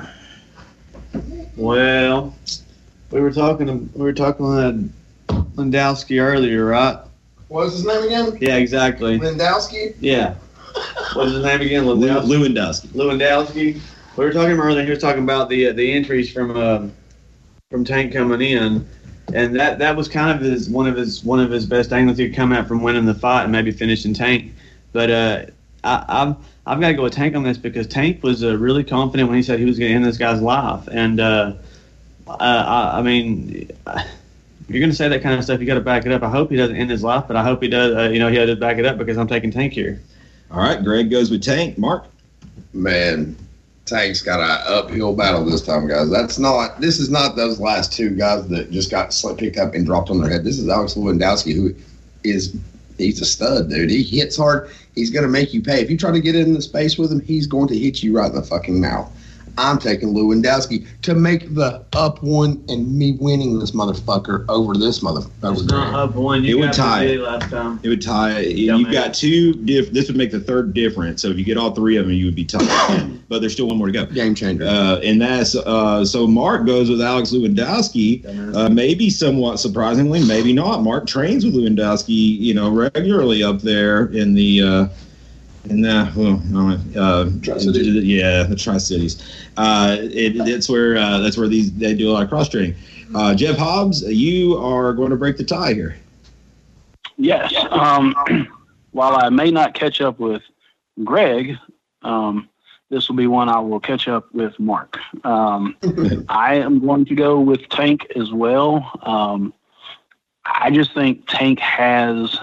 Well, 1.56 2.36
we 3.10 3.20
were 3.20 3.32
talking. 3.32 3.90
We 3.94 4.02
were 4.02 4.12
talking 4.12 4.46
with 4.46 4.92
Lewandowski 5.56 6.22
earlier, 6.22 6.66
right? 6.66 6.98
What 7.48 7.64
was 7.64 7.72
his 7.72 7.84
name 7.84 8.04
again? 8.04 8.38
Yeah, 8.40 8.58
exactly. 8.58 9.18
Lewandowski? 9.18 9.96
Yeah. 9.98 10.36
What 11.14 11.26
was 11.26 11.34
his 11.34 11.44
name 11.44 11.60
again? 11.60 11.86
Lew- 11.86 12.08
Lewandowski. 12.20 12.88
Lewandowski. 12.88 13.80
We 14.16 14.24
were 14.24 14.32
talking 14.32 14.58
earlier. 14.58 14.84
He 14.84 14.90
was 14.90 15.00
talking 15.00 15.22
about 15.22 15.48
the 15.48 15.68
uh, 15.68 15.72
the 15.72 15.92
entries 15.92 16.32
from 16.32 16.56
um 16.56 16.92
from 17.70 17.84
Tank 17.84 18.12
coming 18.12 18.40
in, 18.40 18.86
and 19.34 19.58
that 19.58 19.78
that 19.78 19.96
was 19.96 20.08
kind 20.08 20.30
of 20.30 20.44
his 20.44 20.68
one 20.68 20.86
of 20.86 20.96
his 20.96 21.24
one 21.24 21.40
of 21.40 21.50
his 21.50 21.66
best 21.66 21.92
angles. 21.92 22.18
He 22.18 22.28
could 22.28 22.36
come 22.36 22.52
out 22.52 22.66
from 22.66 22.82
winning 22.82 23.06
the 23.06 23.14
fight 23.14 23.44
and 23.44 23.52
maybe 23.52 23.70
finishing 23.70 24.14
Tank. 24.14 24.52
But 24.92 25.10
uh, 25.10 25.44
I, 25.84 26.04
I've 26.08 26.36
I've 26.66 26.80
got 26.80 26.88
to 26.88 26.94
go 26.94 27.02
with 27.02 27.14
Tank 27.14 27.34
on 27.34 27.42
this 27.42 27.58
because 27.58 27.86
Tank 27.86 28.22
was 28.22 28.44
uh, 28.44 28.56
really 28.56 28.84
confident 28.84 29.28
when 29.28 29.36
he 29.36 29.42
said 29.42 29.58
he 29.58 29.64
was 29.64 29.78
going 29.78 29.90
to 29.90 29.94
end 29.96 30.04
this 30.04 30.18
guy's 30.18 30.40
life, 30.40 30.88
and 30.90 31.20
uh, 31.20 31.54
uh, 32.28 32.36
I, 32.40 32.98
I 32.98 33.02
mean. 33.02 33.68
You're 34.68 34.80
going 34.80 34.90
to 34.90 34.96
say 34.96 35.08
that 35.08 35.22
kind 35.22 35.34
of 35.36 35.44
stuff, 35.44 35.60
you 35.60 35.66
got 35.66 35.74
to 35.74 35.80
back 35.80 36.06
it 36.06 36.12
up. 36.12 36.22
I 36.22 36.30
hope 36.30 36.50
he 36.50 36.56
doesn't 36.56 36.76
end 36.76 36.88
his 36.88 37.02
life, 37.02 37.24
but 37.26 37.36
I 37.36 37.42
hope 37.42 37.60
he 37.60 37.68
does. 37.68 37.94
Uh, 37.94 38.08
you 38.10 38.18
know, 38.18 38.28
he 38.28 38.36
does 38.36 38.58
back 38.58 38.78
it 38.78 38.86
up 38.86 38.96
because 38.96 39.18
I'm 39.18 39.26
taking 39.26 39.50
Tank 39.50 39.74
here. 39.74 40.00
All 40.52 40.60
right, 40.60 40.84
Greg 40.84 41.10
goes 41.10 41.30
with 41.30 41.42
Tank. 41.42 41.78
Mark. 41.78 42.04
Man, 42.74 43.36
Tank's 43.86 44.20
got 44.20 44.40
an 44.40 44.62
uphill 44.66 45.16
battle 45.16 45.46
this 45.46 45.62
time, 45.62 45.88
guys. 45.88 46.10
That's 46.10 46.38
not. 46.38 46.78
This 46.78 46.98
is 46.98 47.08
not 47.08 47.36
those 47.36 47.58
last 47.58 47.92
two 47.92 48.10
guys 48.10 48.46
that 48.48 48.70
just 48.70 48.90
got 48.90 49.14
picked 49.38 49.56
up 49.56 49.74
and 49.74 49.86
dropped 49.86 50.10
on 50.10 50.20
their 50.20 50.30
head. 50.30 50.44
This 50.44 50.58
is 50.58 50.68
Alex 50.68 50.94
Lewandowski, 50.94 51.54
who 51.54 51.74
is 52.22 52.54
he's 52.98 53.20
a 53.22 53.24
stud, 53.24 53.70
dude. 53.70 53.90
He 53.90 54.02
hits 54.02 54.36
hard. 54.36 54.70
He's 54.94 55.10
going 55.10 55.24
to 55.24 55.28
make 55.28 55.54
you 55.54 55.62
pay. 55.62 55.80
If 55.80 55.90
you 55.90 55.96
try 55.96 56.12
to 56.12 56.20
get 56.20 56.36
in 56.36 56.52
the 56.52 56.60
space 56.60 56.98
with 56.98 57.10
him, 57.10 57.20
he's 57.20 57.46
going 57.46 57.68
to 57.68 57.78
hit 57.78 58.02
you 58.02 58.14
right 58.14 58.28
in 58.28 58.34
the 58.34 58.42
fucking 58.42 58.78
mouth. 58.78 59.10
I'm 59.58 59.78
taking 59.78 60.08
Lewandowski 60.14 60.86
to 61.02 61.14
make 61.14 61.54
the 61.54 61.84
up 61.92 62.22
one 62.22 62.64
and 62.68 62.96
me 62.96 63.12
winning 63.20 63.58
this 63.58 63.72
motherfucker 63.72 64.44
over 64.48 64.74
this 64.74 65.00
motherfucker. 65.00 65.52
It's 65.52 65.64
not 65.64 65.94
up 65.94 66.14
one. 66.14 66.44
It 66.44 66.48
You 66.48 66.58
would 66.58 66.66
got 66.66 66.74
tie. 66.74 67.06
the 67.06 67.18
last 67.18 67.50
time. 67.50 67.80
It 67.82 67.88
would 67.88 68.02
tie. 68.02 68.40
Yeah, 68.40 68.76
You've 68.76 68.88
man. 68.88 68.92
got 68.92 69.14
two. 69.14 69.54
Diff, 69.54 69.90
this 69.90 70.08
would 70.08 70.16
make 70.16 70.30
the 70.30 70.40
third 70.40 70.72
difference. 70.74 71.22
So 71.22 71.28
if 71.28 71.38
you 71.38 71.44
get 71.44 71.56
all 71.56 71.74
three 71.74 71.96
of 71.96 72.06
them, 72.06 72.14
you 72.14 72.24
would 72.26 72.34
be 72.34 72.44
tied. 72.44 73.20
but 73.28 73.40
there's 73.40 73.52
still 73.52 73.66
one 73.68 73.76
more 73.76 73.86
to 73.88 73.92
go. 73.92 74.06
Game 74.06 74.34
changer. 74.34 74.64
Uh, 74.64 74.96
and 74.98 75.20
that's 75.20 75.54
uh, 75.54 76.04
so. 76.04 76.26
Mark 76.26 76.66
goes 76.66 76.88
with 76.88 77.00
Alex 77.02 77.32
Lewandowski. 77.32 78.56
Uh, 78.56 78.68
maybe 78.68 79.10
somewhat 79.10 79.58
surprisingly, 79.60 80.24
maybe 80.24 80.52
not. 80.52 80.82
Mark 80.82 81.06
trains 81.06 81.44
with 81.44 81.54
Lewandowski, 81.54 82.08
you 82.38 82.54
know, 82.54 82.70
regularly 82.70 83.42
up 83.42 83.60
there 83.60 84.06
in 84.06 84.34
the 84.34 84.88
the 85.64 86.12
well, 86.16 87.02
uh, 87.02 87.30
yeah, 88.02 88.42
the 88.44 88.56
Tri 88.56 88.78
Cities. 88.78 89.46
Uh, 89.56 89.96
it, 90.00 90.36
it's 90.48 90.68
where 90.68 90.96
uh, 90.96 91.18
that's 91.18 91.36
where 91.36 91.48
these 91.48 91.72
they 91.72 91.94
do 91.94 92.10
a 92.10 92.12
lot 92.12 92.22
of 92.22 92.28
cross 92.28 92.48
training. 92.48 92.74
Uh, 93.14 93.34
Jeff 93.34 93.56
Hobbs, 93.56 94.02
you 94.02 94.56
are 94.56 94.92
going 94.92 95.10
to 95.10 95.16
break 95.16 95.36
the 95.36 95.44
tie 95.44 95.74
here. 95.74 95.96
Yes. 97.16 97.54
Um, 97.70 98.14
while 98.92 99.16
I 99.16 99.28
may 99.28 99.50
not 99.50 99.74
catch 99.74 100.00
up 100.00 100.18
with 100.18 100.42
Greg, 101.04 101.56
um, 102.02 102.48
this 102.88 103.08
will 103.08 103.16
be 103.16 103.26
one 103.26 103.48
I 103.48 103.60
will 103.60 103.80
catch 103.80 104.08
up 104.08 104.32
with 104.34 104.58
Mark. 104.58 104.98
Um, 105.24 105.76
I 106.28 106.54
am 106.54 106.80
going 106.80 107.04
to 107.06 107.14
go 107.14 107.38
with 107.38 107.68
Tank 107.68 108.06
as 108.16 108.32
well. 108.32 108.90
Um, 109.02 109.52
I 110.44 110.70
just 110.70 110.94
think 110.94 111.24
Tank 111.28 111.58
has 111.60 112.38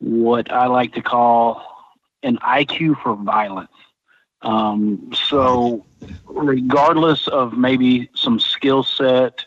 what 0.00 0.50
I 0.52 0.66
like 0.66 0.92
to 0.94 1.02
call 1.02 1.71
an 2.22 2.38
IQ 2.38 3.02
for 3.02 3.14
violence. 3.16 3.70
Um, 4.42 5.12
so, 5.14 5.84
regardless 6.26 7.28
of 7.28 7.56
maybe 7.56 8.10
some 8.14 8.40
skill 8.40 8.82
set 8.82 9.44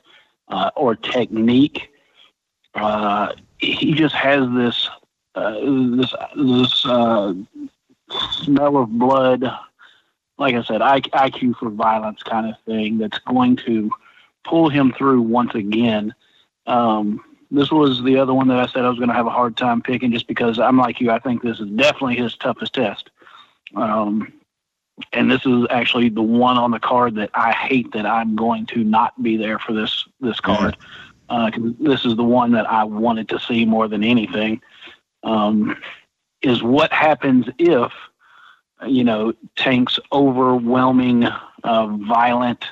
uh, 0.47 0.71
or 0.75 0.95
technique, 0.95 1.89
uh, 2.75 3.33
he 3.57 3.93
just 3.93 4.15
has 4.15 4.47
this 4.55 4.89
uh, 5.35 5.59
this 5.97 6.13
this 6.35 6.85
uh, 6.85 7.33
smell 8.31 8.77
of 8.77 8.89
blood. 8.97 9.43
Like 10.37 10.55
I 10.55 10.63
said, 10.63 10.81
IQ 10.81 11.57
for 11.57 11.69
violence 11.69 12.23
kind 12.23 12.47
of 12.49 12.55
thing 12.65 12.97
that's 12.97 13.19
going 13.19 13.57
to 13.57 13.89
pull 14.45 14.69
him 14.69 14.93
through 14.97 15.21
once 15.21 15.55
again. 15.55 16.13
Um, 16.67 17.23
this 17.51 17.71
was 17.71 18.03
the 18.03 18.17
other 18.17 18.33
one 18.33 18.47
that 18.47 18.59
I 18.59 18.67
said 18.67 18.85
I 18.85 18.89
was 18.89 18.97
going 18.97 19.09
to 19.09 19.15
have 19.15 19.27
a 19.27 19.31
hard 19.31 19.57
time 19.57 19.81
picking 19.81 20.11
just 20.11 20.27
because 20.27 20.59
I'm 20.59 20.77
like 20.77 20.99
you. 20.99 21.11
I 21.11 21.19
think 21.19 21.41
this 21.41 21.59
is 21.59 21.69
definitely 21.69 22.15
his 22.15 22.35
toughest 22.35 22.73
test. 22.73 23.09
Um, 23.75 24.33
and 25.13 25.29
this 25.29 25.45
is 25.45 25.65
actually 25.69 26.09
the 26.09 26.21
one 26.21 26.57
on 26.57 26.71
the 26.71 26.79
card 26.79 27.15
that 27.15 27.29
I 27.33 27.51
hate 27.51 27.91
that 27.93 28.05
I'm 28.05 28.35
going 28.35 28.65
to 28.67 28.83
not 28.83 29.21
be 29.21 29.37
there 29.37 29.59
for 29.59 29.73
this 29.73 30.05
this 30.21 30.39
card. 30.39 30.77
Uh, 31.27 31.51
this 31.79 32.05
is 32.05 32.15
the 32.15 32.23
one 32.23 32.51
that 32.51 32.69
I 32.69 32.83
wanted 32.83 33.27
to 33.29 33.39
see 33.39 33.65
more 33.65 33.87
than 33.87 34.03
anything. 34.03 34.61
Um, 35.23 35.75
is 36.41 36.61
what 36.61 36.93
happens 36.93 37.47
if 37.57 37.91
you 38.87 39.03
know 39.03 39.33
Tank's 39.55 39.99
overwhelming, 40.13 41.25
uh, 41.63 41.87
violent 41.87 42.65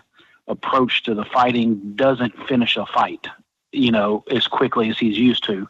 approach 0.48 1.04
to 1.04 1.16
the 1.16 1.26
fighting 1.26 1.94
doesn't 1.96 2.48
finish 2.48 2.78
a 2.78 2.86
fight 2.86 3.28
you 3.74 3.92
know, 3.92 4.24
as 4.32 4.48
quickly 4.48 4.90
as 4.90 4.98
he's 4.98 5.18
used 5.18 5.44
to. 5.46 5.68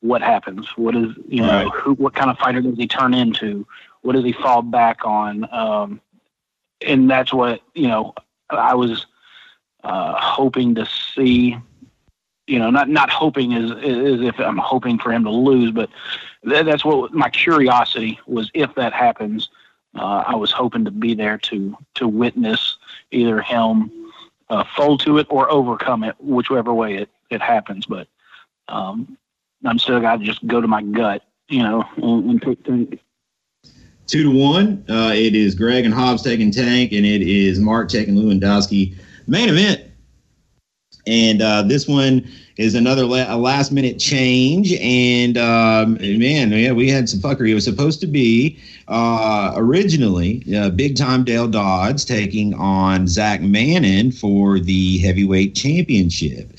What 0.00 0.22
happens? 0.22 0.66
What 0.76 0.96
is 0.96 1.10
you 1.28 1.42
know? 1.42 1.64
Right. 1.64 1.72
Who? 1.74 1.94
What 1.94 2.14
kind 2.14 2.30
of 2.30 2.38
fighter 2.38 2.62
does 2.62 2.78
he 2.78 2.86
turn 2.86 3.12
into? 3.12 3.66
What 4.02 4.14
does 4.14 4.24
he 4.24 4.32
fall 4.32 4.62
back 4.62 5.04
on? 5.04 5.46
Um, 5.52 6.00
and 6.80 7.10
that's 7.10 7.32
what 7.32 7.60
you 7.74 7.88
know. 7.88 8.14
I 8.48 8.74
was 8.74 9.06
uh, 9.84 10.14
hoping 10.18 10.74
to 10.76 10.86
see. 10.86 11.56
You 12.46 12.58
know, 12.58 12.70
not 12.70 12.88
not 12.88 13.10
hoping 13.10 13.52
is 13.52 13.70
as 13.70 14.22
if 14.22 14.40
I'm 14.40 14.58
hoping 14.58 14.98
for 14.98 15.12
him 15.12 15.24
to 15.24 15.30
lose, 15.30 15.70
but 15.70 15.90
th- 16.48 16.64
that's 16.64 16.84
what 16.84 17.12
my 17.12 17.28
curiosity 17.28 18.18
was. 18.26 18.50
If 18.54 18.74
that 18.74 18.92
happens, 18.92 19.50
uh, 19.96 20.24
I 20.26 20.34
was 20.34 20.50
hoping 20.50 20.84
to 20.86 20.90
be 20.90 21.14
there 21.14 21.38
to 21.38 21.76
to 21.94 22.08
witness 22.08 22.78
either 23.12 23.40
him 23.40 23.92
uh, 24.48 24.64
fold 24.76 25.00
to 25.00 25.18
it 25.18 25.26
or 25.30 25.50
overcome 25.50 26.02
it, 26.04 26.16
whichever 26.18 26.74
way 26.74 26.96
it, 26.96 27.08
it 27.30 27.40
happens. 27.40 27.86
But 27.86 28.08
um, 28.68 29.16
I'm 29.64 29.78
still 29.78 30.00
got 30.00 30.20
to 30.20 30.24
just 30.24 30.46
go 30.46 30.60
to 30.60 30.68
my 30.68 30.82
gut, 30.82 31.22
you 31.48 31.62
know, 31.62 31.84
and, 31.96 32.30
and 32.30 32.42
pick. 32.42 33.00
Two 34.06 34.24
to 34.24 34.30
one. 34.30 34.84
Uh, 34.88 35.12
it 35.14 35.34
is 35.34 35.54
Greg 35.54 35.84
and 35.84 35.94
Hobbs 35.94 36.22
taking 36.22 36.50
Tank, 36.50 36.92
and 36.92 37.06
it 37.06 37.22
is 37.22 37.60
Mark 37.60 37.88
taking 37.88 38.14
Lewandowski. 38.14 38.96
Main 39.26 39.48
event. 39.48 39.82
And 41.06 41.40
uh, 41.40 41.62
this 41.62 41.88
one 41.88 42.28
is 42.56 42.74
another 42.74 43.06
la- 43.06 43.34
last 43.36 43.72
minute 43.72 43.98
change. 43.98 44.72
And 44.74 45.38
um, 45.38 45.94
man, 45.94 46.52
yeah, 46.52 46.72
we 46.72 46.90
had 46.90 47.08
some 47.08 47.20
fuckery. 47.20 47.50
It 47.50 47.54
was 47.54 47.64
supposed 47.64 48.00
to 48.00 48.06
be 48.06 48.58
uh, 48.88 49.52
originally 49.56 50.44
uh, 50.54 50.70
big 50.70 50.96
time 50.96 51.24
Dale 51.24 51.48
Dodds 51.48 52.04
taking 52.04 52.52
on 52.54 53.06
Zach 53.06 53.40
Mannon 53.40 54.12
for 54.12 54.58
the 54.58 54.98
heavyweight 54.98 55.54
championship. 55.54 56.52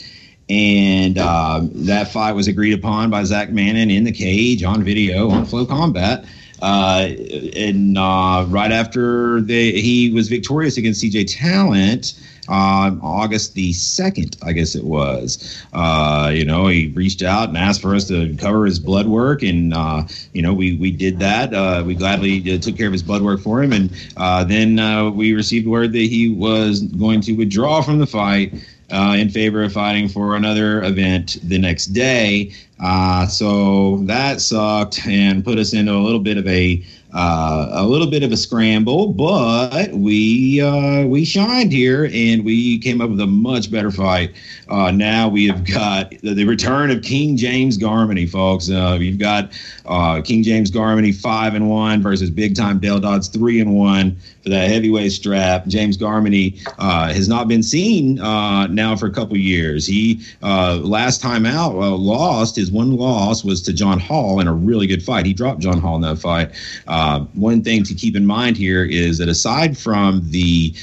And 0.52 1.18
um, 1.18 1.72
that 1.74 2.12
fight 2.12 2.34
was 2.34 2.50
agreed 2.50 2.74
upon 2.74 3.10
by 3.10 3.24
Zach 3.24 3.52
Mannon 3.52 3.90
in 3.90 4.04
the 4.04 4.12
cage 4.12 4.64
on 4.64 4.84
video 4.84 5.30
on 5.30 5.46
FloCombat. 5.46 6.28
Uh, 6.62 7.08
and 7.56 7.98
uh, 7.98 8.46
right 8.50 8.72
after 8.72 9.40
he 9.46 10.12
was 10.14 10.28
victorious 10.28 10.76
against 10.76 11.02
CJ 11.02 11.34
Talent, 11.34 12.20
on 12.48 13.00
August 13.02 13.54
the 13.54 13.72
2nd, 13.72 14.38
I 14.44 14.52
guess 14.52 14.76
it 14.76 14.84
was. 14.84 15.64
Uh, 15.74 16.32
you 16.34 16.44
know, 16.44 16.68
he 16.68 16.88
reached 16.88 17.22
out 17.22 17.48
and 17.48 17.58
asked 17.58 17.82
for 17.82 17.96
us 17.96 18.08
to 18.10 18.36
cover 18.36 18.66
his 18.66 18.80
blood 18.80 19.08
work, 19.08 19.42
and, 19.42 19.74
uh, 19.74 20.04
you 20.34 20.42
know, 20.42 20.54
we, 20.54 20.76
we 20.76 20.92
did 20.92 21.20
that. 21.20 21.54
Uh, 21.54 21.84
we 21.86 21.96
gladly 21.96 22.54
uh, 22.54 22.58
took 22.58 22.78
care 22.78 22.88
of 22.88 22.94
his 22.94 23.04
blood 23.04 23.22
work 23.22 23.40
for 23.40 23.64
him, 23.64 23.72
and 23.72 23.92
uh, 24.18 24.44
then 24.44 24.80
uh, 24.80 25.10
we 25.10 25.34
received 25.34 25.68
word 25.68 25.94
that 25.94 26.00
he 26.00 26.30
was 26.30 26.82
going 26.82 27.22
to 27.22 27.34
withdraw 27.34 27.82
from 27.82 28.00
the 28.00 28.08
fight. 28.08 28.54
Uh, 28.92 29.16
in 29.18 29.30
favor 29.30 29.64
of 29.64 29.72
fighting 29.72 30.10
for 30.10 30.36
another 30.36 30.84
event 30.84 31.38
the 31.44 31.58
next 31.58 31.88
day. 31.88 32.52
Uh, 32.82 33.26
so 33.26 33.98
that 34.00 34.42
sucked 34.42 35.06
and 35.08 35.46
put 35.46 35.58
us 35.58 35.74
into 35.74 35.94
a 35.94 36.04
little 36.04 36.20
bit 36.20 36.38
of 36.38 36.46
a 36.48 36.84
uh, 37.14 37.68
a 37.74 37.86
little 37.86 38.08
bit 38.10 38.24
of 38.24 38.32
a 38.32 38.38
scramble, 38.38 39.08
but 39.08 39.92
we 39.92 40.62
uh, 40.62 41.06
we 41.06 41.26
shined 41.26 41.72
here 41.72 42.10
and 42.14 42.46
we 42.46 42.80
came 42.80 43.02
up 43.02 43.10
with 43.10 43.20
a 43.20 43.28
much 43.28 43.70
better 43.70 43.92
fight. 43.92 44.34
Uh, 44.70 44.92
now 44.92 45.28
we 45.28 45.46
have 45.46 45.66
got 45.66 46.10
the, 46.22 46.34
the 46.34 46.46
return 46.46 46.90
of 46.90 47.02
King 47.02 47.36
James 47.36 47.78
Garmany, 47.78 48.30
folks. 48.30 48.70
Uh, 48.70 48.96
we've 48.98 49.20
got 49.20 49.52
uh, 49.86 50.22
King 50.22 50.42
James 50.42 50.72
Garmany 50.72 51.14
five 51.14 51.54
and 51.54 51.70
one 51.70 52.02
versus 52.02 52.30
Big 52.30 52.56
Time 52.56 52.80
Dale 52.80 53.00
Dodds 53.00 53.28
three 53.28 53.60
and 53.60 53.76
one 53.76 54.18
for 54.44 54.50
that 54.50 54.70
heavyweight 54.70 55.12
strap. 55.12 55.68
James 55.68 55.98
Garmany 55.98 56.60
uh, 56.80 57.14
has 57.14 57.28
not 57.28 57.48
been 57.48 57.64
seen 57.64 58.20
uh, 58.20 58.68
now 58.68 58.96
for 58.96 59.06
a 59.06 59.12
couple 59.12 59.38
years. 59.38 59.86
He 59.86 60.22
uh, 60.42 60.78
last 60.78 61.22
time 61.22 61.46
out 61.46 61.76
uh, 61.76 61.96
lost. 61.96 62.56
His 62.56 62.72
one 62.72 62.96
loss 62.96 63.44
was 63.44 63.62
to 63.64 63.74
John 63.74 64.00
Hall 64.00 64.40
in 64.40 64.48
a 64.48 64.54
really 64.54 64.88
good 64.88 65.04
fight. 65.04 65.26
He 65.26 65.34
dropped 65.34 65.60
John 65.60 65.80
Hall 65.80 65.96
in 65.96 66.02
that 66.02 66.18
fight. 66.18 66.52
Uh, 66.88 67.22
one 67.34 67.62
thing 67.62 67.84
to 67.84 67.94
keep 67.94 68.16
in 68.16 68.26
mind 68.26 68.58
here 68.58 68.84
is 68.84 69.18
that 69.20 69.30
aside 69.30 69.78
from 69.78 70.22
the 70.32 70.74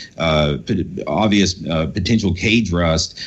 obvious 1.07 1.55
potential 1.55 2.33
cage 2.35 2.73
rust, 2.73 3.19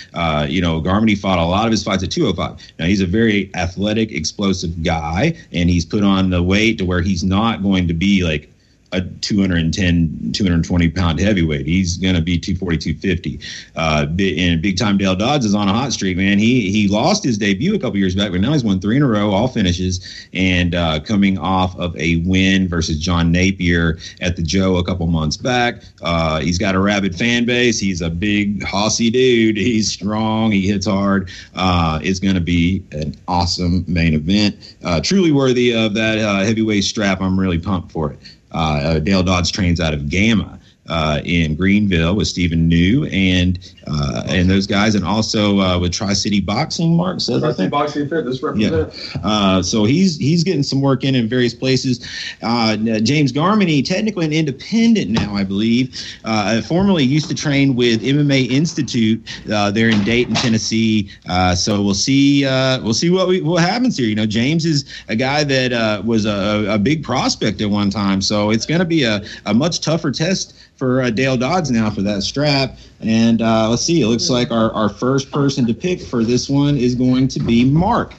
you 0.47 0.61
know, 0.61 0.81
Garmany 0.81 1.17
fought 1.17 1.39
a 1.39 1.45
lot 1.45 1.65
of 1.65 1.71
his 1.71 1.83
fights 1.83 2.03
at 2.03 2.11
205. 2.11 2.57
Now 2.79 2.85
he's 2.85 3.01
a 3.01 3.05
very 3.05 3.51
athletic, 3.55 4.11
explosive 4.11 4.83
guy, 4.83 5.35
and 5.51 5.69
he's 5.69 5.85
put 5.85 6.03
on 6.03 6.29
the 6.29 6.41
weight 6.41 6.77
to 6.77 6.85
where 6.85 7.01
he's 7.01 7.23
not 7.23 7.61
going 7.61 7.87
to 7.87 7.93
be 7.93 8.23
like 8.23 8.50
a 8.91 9.01
210, 9.01 10.31
220 10.34 10.89
pound 10.89 11.19
heavyweight. 11.19 11.65
He's 11.65 11.97
going 11.97 12.15
to 12.15 12.22
be 12.22 12.38
240, 12.38 12.77
250. 12.77 13.39
Uh, 13.76 14.05
and 14.19 14.61
big 14.61 14.77
time 14.77 14.97
Dale 14.97 15.15
Dodds 15.15 15.45
is 15.45 15.55
on 15.55 15.68
a 15.68 15.73
hot 15.73 15.93
streak, 15.93 16.18
man. 16.18 16.38
He 16.38 16.72
he 16.72 16.88
lost 16.88 17.23
his 17.23 17.38
debut 17.38 17.76
a 17.76 17.80
couple 17.80 17.97
years 17.97 18.15
back, 18.15 18.31
but 18.31 18.41
now 18.41 18.51
he's 18.53 18.63
won 18.63 18.80
three 18.80 18.97
in 18.97 19.03
a 19.03 19.07
row, 19.07 19.31
all 19.31 19.47
finishes, 19.47 20.27
and 20.34 20.76
uh, 20.76 20.99
coming 20.99 21.38
off 21.38 21.77
of 21.77 21.95
a 21.97 22.18
win 22.18 22.68
versus 22.68 22.99
John 22.99 23.31
Napier 23.31 23.97
at 24.19 24.35
the 24.35 24.43
Joe 24.43 24.77
a 24.77 24.84
couple 24.84 25.07
months 25.07 25.38
back. 25.38 25.84
Uh, 26.01 26.39
he's 26.39 26.57
got 26.57 26.76
a 26.76 26.80
rabid 26.80 27.15
fan 27.15 27.45
base. 27.45 27.80
He's 27.80 28.01
a 28.01 28.09
big 28.09 28.63
hossy 28.63 29.09
dude. 29.09 29.57
He's 29.57 29.91
strong. 29.91 30.51
He 30.51 30.68
hits 30.68 30.85
hard. 30.85 31.30
Uh, 31.55 31.99
it's 32.03 32.19
going 32.19 32.35
to 32.35 32.41
be 32.41 32.84
an 32.91 33.15
awesome 33.27 33.85
main 33.88 34.13
event. 34.13 34.76
Uh, 34.84 34.99
truly 35.01 35.31
worthy 35.31 35.73
of 35.73 35.93
that 35.93 36.19
uh, 36.19 36.43
heavyweight 36.43 36.84
strap. 36.84 37.22
I'm 37.22 37.39
really 37.39 37.59
pumped 37.59 37.91
for 37.91 38.11
it. 38.11 38.19
Uh, 38.51 38.99
Dale 38.99 39.23
Dodds 39.23 39.51
trains 39.51 39.79
out 39.79 39.93
of 39.93 40.09
Gamma 40.09 40.59
uh, 40.87 41.21
in 41.23 41.55
Greenville 41.55 42.15
with 42.15 42.27
Stephen 42.27 42.67
New 42.67 43.05
and 43.05 43.59
uh, 43.87 44.23
and 44.27 44.49
those 44.49 44.67
guys, 44.67 44.95
and 44.95 45.05
also 45.05 45.59
uh, 45.59 45.79
with 45.79 45.91
Tri 45.91 46.13
City 46.13 46.39
Boxing. 46.39 46.95
Mark 46.95 47.19
says 47.21 47.43
I 47.43 47.47
Rusty 47.47 47.63
think. 47.63 47.71
Boxing 47.71 48.09
Fit, 48.09 48.25
this 48.25 48.41
represent. 48.41 48.93
Uh, 49.23 49.61
so 49.61 49.85
he's 49.85 50.17
he's 50.17 50.43
getting 50.43 50.63
some 50.63 50.81
work 50.81 51.03
in 51.03 51.15
in 51.15 51.27
various 51.27 51.53
places. 51.53 52.07
Uh, 52.41 52.75
James 52.77 53.31
Garmany, 53.31 53.83
technically 53.85 54.25
an 54.25 54.33
independent 54.33 55.11
now, 55.11 55.35
I 55.35 55.43
believe. 55.43 55.99
Uh, 56.23 56.61
formerly 56.61 57.03
used 57.03 57.27
to 57.29 57.35
train 57.35 57.75
with 57.75 58.01
MMA 58.01 58.49
Institute 58.49 59.21
uh, 59.51 59.71
there 59.71 59.89
in 59.89 60.03
Dayton, 60.03 60.35
Tennessee. 60.35 61.09
Uh, 61.29 61.55
so 61.55 61.81
we'll 61.81 61.93
see 61.93 62.45
uh, 62.45 62.81
we'll 62.81 62.93
see 62.93 63.09
what 63.09 63.27
we, 63.27 63.41
what 63.41 63.63
happens 63.63 63.97
here. 63.97 64.07
You 64.07 64.15
know, 64.15 64.25
James 64.25 64.65
is 64.65 64.85
a 65.07 65.15
guy 65.15 65.43
that 65.43 65.73
uh, 65.73 66.01
was 66.05 66.25
a, 66.25 66.65
a 66.69 66.77
big 66.77 67.03
prospect 67.03 67.61
at 67.61 67.69
one 67.69 67.89
time, 67.89 68.21
so 68.21 68.49
it's 68.51 68.65
going 68.65 68.79
to 68.79 68.85
be 68.85 69.03
a, 69.03 69.23
a 69.45 69.53
much 69.53 69.81
tougher 69.81 70.11
test 70.11 70.55
for 70.81 71.03
uh, 71.03 71.11
Dale 71.11 71.37
Dodds 71.37 71.69
now 71.69 71.91
for 71.91 72.01
that 72.01 72.23
strap. 72.23 72.75
And 73.01 73.43
uh, 73.43 73.69
let's 73.69 73.83
see, 73.83 74.01
it 74.01 74.07
looks 74.07 74.31
like 74.31 74.49
our, 74.49 74.71
our 74.73 74.89
first 74.89 75.31
person 75.31 75.67
to 75.67 75.75
pick 75.75 76.01
for 76.01 76.23
this 76.23 76.49
one 76.49 76.75
is 76.75 76.95
going 76.95 77.27
to 77.27 77.39
be 77.39 77.63
Mark. 77.63 78.15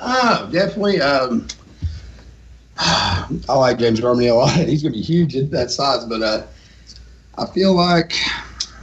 Oh, 0.00 0.48
definitely. 0.50 1.00
Um, 1.00 1.46
I 2.78 3.28
like 3.48 3.78
James 3.78 4.00
Garmany 4.00 4.28
a 4.28 4.34
lot. 4.34 4.50
He's 4.68 4.82
going 4.82 4.92
to 4.92 4.98
be 4.98 5.04
huge 5.04 5.36
at 5.36 5.52
that 5.52 5.70
size, 5.70 6.04
but 6.04 6.20
uh, 6.20 6.46
I 7.38 7.46
feel 7.46 7.72
like 7.72 8.12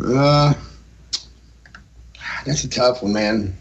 uh, 0.02 0.54
that's 2.46 2.64
a 2.64 2.70
tough 2.70 3.04
one, 3.04 3.12
man. 3.12 3.58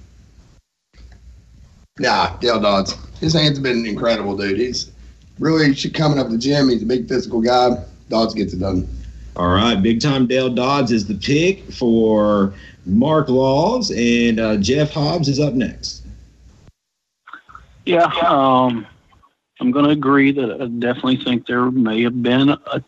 Nah, 1.98 2.36
Dale 2.36 2.60
Dodds. 2.60 2.94
His 3.18 3.32
hands 3.32 3.56
have 3.56 3.64
been 3.64 3.84
incredible, 3.84 4.36
dude. 4.36 4.60
He's 4.60 4.92
really 5.38 5.74
should 5.74 5.94
coming 5.94 6.18
up 6.18 6.26
to 6.26 6.32
the 6.32 6.38
gym. 6.38 6.68
He's 6.68 6.82
a 6.82 6.86
big 6.86 7.08
physical 7.08 7.40
guy. 7.40 7.82
Dodds 8.08 8.34
gets 8.34 8.52
it 8.54 8.60
done. 8.60 8.88
All 9.36 9.48
right, 9.48 9.80
big 9.80 10.00
time 10.00 10.26
Dale 10.26 10.48
Dodds 10.52 10.90
is 10.90 11.06
the 11.06 11.14
pick 11.14 11.70
for 11.72 12.52
Mark 12.86 13.28
Laws, 13.28 13.90
and 13.92 14.40
uh, 14.40 14.56
Jeff 14.56 14.92
Hobbs 14.92 15.28
is 15.28 15.38
up 15.38 15.54
next. 15.54 16.04
Yeah, 17.86 18.04
um, 18.26 18.86
I'm 19.60 19.70
going 19.70 19.84
to 19.86 19.92
agree 19.92 20.32
that 20.32 20.60
I 20.60 20.66
definitely 20.66 21.16
think 21.18 21.46
there 21.46 21.70
may 21.70 22.02
have 22.02 22.22
been 22.22 22.50
a 22.50 22.82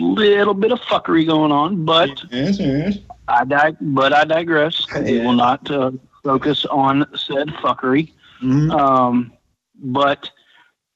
little 0.00 0.54
bit 0.54 0.72
of 0.72 0.80
fuckery 0.80 1.26
going 1.26 1.52
on, 1.52 1.84
but 1.84 2.22
Yes, 2.30 2.58
yes. 2.58 2.98
I 3.28 3.44
dig- 3.44 3.76
but 3.80 4.12
I 4.12 4.24
digress. 4.24 4.86
We 4.94 5.20
will 5.20 5.32
not 5.34 5.70
uh, 5.70 5.92
focus 6.24 6.64
on 6.66 7.06
said 7.16 7.48
fuckery. 7.48 8.12
Mhm. 8.42 8.72
Um, 8.72 9.32
but 9.84 10.30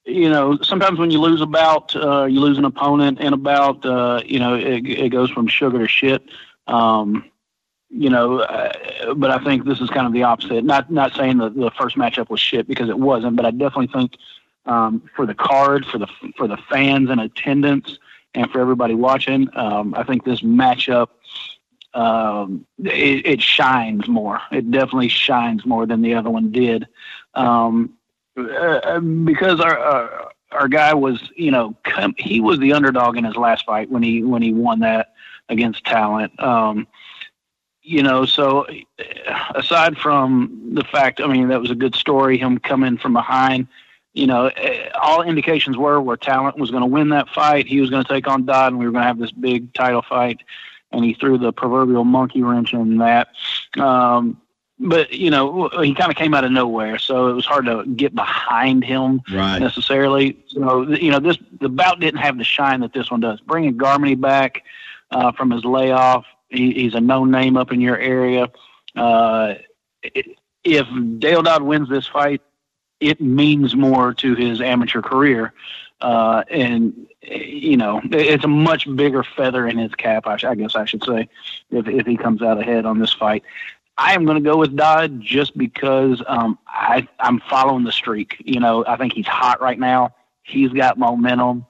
you 0.07 0.29
know, 0.29 0.57
sometimes 0.61 0.97
when 0.97 1.11
you 1.11 1.19
lose 1.19 1.41
a 1.41 1.45
bout, 1.45 1.95
uh, 1.95 2.25
you 2.25 2.39
lose 2.39 2.57
an 2.57 2.65
opponent 2.65 3.19
in 3.19 3.33
a 3.33 3.37
bout. 3.37 3.85
Uh, 3.85 4.21
you 4.25 4.39
know, 4.39 4.55
it, 4.55 4.87
it 4.87 5.09
goes 5.09 5.29
from 5.29 5.47
sugar 5.47 5.79
to 5.79 5.87
shit. 5.87 6.23
Um, 6.65 7.25
you 7.89 8.09
know, 8.09 8.39
uh, 8.39 9.13
but 9.15 9.31
I 9.31 9.43
think 9.43 9.65
this 9.65 9.81
is 9.81 9.89
kind 9.89 10.07
of 10.07 10.13
the 10.13 10.23
opposite. 10.23 10.63
Not 10.63 10.89
not 10.89 11.13
saying 11.15 11.37
that 11.39 11.55
the 11.55 11.71
first 11.71 11.97
matchup 11.97 12.29
was 12.29 12.39
shit 12.39 12.67
because 12.67 12.89
it 12.89 12.97
wasn't, 12.97 13.35
but 13.35 13.45
I 13.45 13.51
definitely 13.51 13.87
think 13.87 14.13
um, 14.65 15.03
for 15.15 15.25
the 15.25 15.35
card, 15.35 15.85
for 15.85 15.97
the 15.97 16.07
for 16.37 16.47
the 16.47 16.57
fans 16.69 17.09
in 17.09 17.19
attendance, 17.19 17.99
and 18.33 18.49
for 18.49 18.61
everybody 18.61 18.93
watching, 18.93 19.49
um, 19.55 19.93
I 19.93 20.03
think 20.03 20.23
this 20.23 20.41
matchup 20.41 21.09
um, 21.93 22.65
it, 22.83 23.25
it 23.25 23.41
shines 23.41 24.07
more. 24.07 24.39
It 24.51 24.69
definitely 24.71 25.09
shines 25.09 25.65
more 25.65 25.85
than 25.85 26.01
the 26.01 26.13
other 26.13 26.29
one 26.29 26.51
did, 26.51 26.87
um, 27.33 27.96
uh, 28.37 28.99
because 28.99 29.59
our, 29.59 29.77
our 29.77 30.31
our 30.51 30.67
guy 30.67 30.93
was, 30.93 31.29
you 31.35 31.51
know, 31.51 31.75
com- 31.83 32.15
he 32.17 32.39
was 32.39 32.59
the 32.59 32.73
underdog 32.73 33.17
in 33.17 33.23
his 33.23 33.35
last 33.35 33.65
fight 33.65 33.89
when 33.89 34.03
he 34.03 34.23
when 34.23 34.41
he 34.41 34.53
won 34.53 34.79
that 34.79 35.13
against 35.49 35.85
Talent. 35.85 36.37
Um, 36.41 36.87
you 37.81 38.03
know, 38.03 38.25
so 38.25 38.65
uh, 38.67 38.73
aside 39.55 39.97
from 39.97 40.71
the 40.73 40.83
fact, 40.83 41.21
I 41.21 41.27
mean, 41.27 41.49
that 41.49 41.61
was 41.61 41.71
a 41.71 41.75
good 41.75 41.95
story. 41.95 42.37
Him 42.37 42.59
coming 42.59 42.97
from 42.97 43.13
behind. 43.13 43.67
You 44.13 44.25
know, 44.25 44.49
all 44.99 45.21
indications 45.21 45.77
were 45.77 46.01
where 46.01 46.17
Talent 46.17 46.57
was 46.57 46.71
going 46.71 46.81
to 46.81 46.87
win 46.87 47.09
that 47.09 47.29
fight. 47.29 47.67
He 47.67 47.79
was 47.81 47.91
going 47.91 48.03
to 48.03 48.11
take 48.11 48.27
on 48.27 48.45
Dodd, 48.45 48.71
and 48.71 48.79
we 48.79 48.85
were 48.85 48.91
going 48.91 49.03
to 49.03 49.07
have 49.07 49.19
this 49.19 49.31
big 49.31 49.71
title 49.73 50.01
fight 50.01 50.41
and 50.91 51.03
he 51.03 51.13
threw 51.13 51.37
the 51.37 51.51
proverbial 51.51 52.03
monkey 52.03 52.41
wrench 52.41 52.73
in 52.73 52.97
that. 52.97 53.29
Um, 53.77 54.41
but 54.79 55.11
you 55.11 55.29
know, 55.31 55.69
he 55.81 55.93
kind 55.95 56.11
of 56.11 56.17
came 56.17 56.33
out 56.33 56.43
of 56.43 56.51
nowhere, 56.51 56.97
so 56.99 57.27
it 57.29 57.33
was 57.33 57.45
hard 57.45 57.65
to 57.65 57.83
get 57.85 58.13
behind 58.13 58.83
him 58.83 59.21
Right. 59.31 59.59
necessarily. 59.59 60.37
So 60.47 60.83
you 60.89 61.11
know, 61.11 61.19
this 61.19 61.37
the 61.59 61.69
bout 61.69 61.99
didn't 61.99 62.19
have 62.19 62.37
the 62.37 62.43
shine 62.43 62.81
that 62.81 62.93
this 62.93 63.09
one 63.09 63.19
does. 63.19 63.39
Bringing 63.41 63.77
Garmany 63.77 64.19
back 64.19 64.63
uh, 65.11 65.31
from 65.31 65.51
his 65.51 65.65
layoff, 65.65 66.25
he, 66.49 66.73
he's 66.73 66.93
a 66.95 67.01
known 67.01 67.31
name 67.31 67.57
up 67.57 67.71
in 67.71 67.81
your 67.81 67.97
area. 67.97 68.49
Uh, 68.95 69.55
if 70.63 70.87
Dale 71.19 71.41
Dodd 71.41 71.63
wins 71.63 71.89
this 71.89 72.07
fight, 72.07 72.41
it 72.99 73.19
means 73.21 73.75
more 73.75 74.13
to 74.15 74.35
his 74.35 74.61
amateur 74.61 75.01
career. 75.01 75.53
Uh, 76.01 76.43
and 76.51 77.07
you 77.23 77.75
know, 77.77 77.99
it's 78.11 78.43
a 78.43 78.47
much 78.47 78.87
bigger 78.95 79.23
feather 79.23 79.67
in 79.67 79.77
his 79.79 79.93
cap. 79.95 80.27
I, 80.27 80.37
sh- 80.37 80.43
I 80.45 80.53
guess 80.55 80.75
I 80.75 80.85
should 80.85 81.03
say, 81.03 81.27
if 81.71 81.87
if 81.87 82.05
he 82.05 82.15
comes 82.15 82.41
out 82.43 82.59
ahead 82.59 82.85
on 82.85 82.99
this 82.99 83.11
fight, 83.13 83.43
I 83.97 84.13
am 84.13 84.25
going 84.25 84.41
to 84.41 84.47
go 84.47 84.57
with 84.57 84.75
Dodd 84.75 85.19
just 85.21 85.57
because 85.57 86.21
um, 86.27 86.59
I 86.67 87.07
I'm 87.19 87.39
following 87.49 87.83
the 87.83 87.91
streak. 87.91 88.41
You 88.45 88.59
know, 88.59 88.85
I 88.85 88.95
think 88.95 89.13
he's 89.13 89.27
hot 89.27 89.59
right 89.61 89.79
now. 89.79 90.13
He's 90.43 90.71
got 90.71 90.97
momentum, 90.97 91.65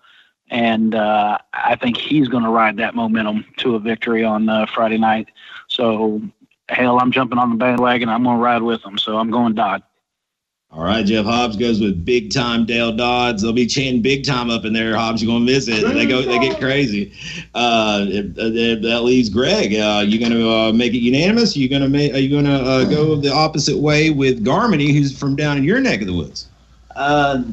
and 0.49 0.93
uh, 0.93 1.37
I 1.53 1.75
think 1.75 1.97
he's 1.97 2.27
going 2.27 2.43
to 2.43 2.49
ride 2.49 2.77
that 2.77 2.95
momentum 2.95 3.45
to 3.57 3.75
a 3.75 3.79
victory 3.79 4.23
on 4.23 4.49
uh, 4.49 4.65
Friday 4.65 4.97
night. 4.97 5.29
So, 5.67 6.21
hell, 6.69 6.99
I'm 6.99 7.11
jumping 7.11 7.39
on 7.39 7.49
the 7.49 7.55
bandwagon. 7.55 8.09
I'm 8.09 8.23
going 8.23 8.37
to 8.37 8.43
ride 8.43 8.61
with 8.61 8.83
him. 8.83 8.97
So 8.97 9.17
I'm 9.17 9.31
going 9.31 9.55
Dodd. 9.55 9.83
All 10.69 10.83
right, 10.83 11.05
Jeff 11.05 11.25
Hobbs 11.25 11.55
goes 11.55 11.79
with 11.79 12.03
big 12.03 12.31
time 12.31 12.65
Dale 12.65 12.91
Dodds. 12.91 13.41
They'll 13.41 13.53
be 13.53 13.67
chanting 13.67 14.01
big 14.01 14.25
time 14.25 14.49
up 14.49 14.65
in 14.65 14.73
there. 14.73 14.97
Hobbs, 14.97 15.23
you're 15.23 15.33
gonna 15.33 15.45
miss 15.45 15.69
it. 15.69 15.81
They 15.93 16.05
go, 16.05 16.21
they 16.21 16.37
get 16.39 16.59
crazy. 16.59 17.13
Uh, 17.55 17.99
that 17.99 18.99
leaves 19.03 19.29
Greg. 19.29 19.73
Uh, 19.73 20.03
you 20.05 20.19
gonna 20.19 20.47
uh, 20.47 20.73
make 20.73 20.93
it 20.93 20.99
unanimous? 20.99 21.55
You 21.55 21.69
gonna 21.69 21.87
make? 21.87 22.13
Are 22.13 22.19
you 22.19 22.29
gonna 22.29 22.57
uh, 22.57 22.83
go 22.83 23.15
the 23.15 23.31
opposite 23.31 23.77
way 23.77 24.09
with 24.09 24.43
Garmany, 24.43 24.91
who's 24.91 25.17
from 25.17 25.37
down 25.37 25.57
in 25.57 25.63
your 25.63 25.79
neck 25.79 26.01
of 26.01 26.07
the 26.07 26.13
woods? 26.13 26.47
Uh, 26.95 27.43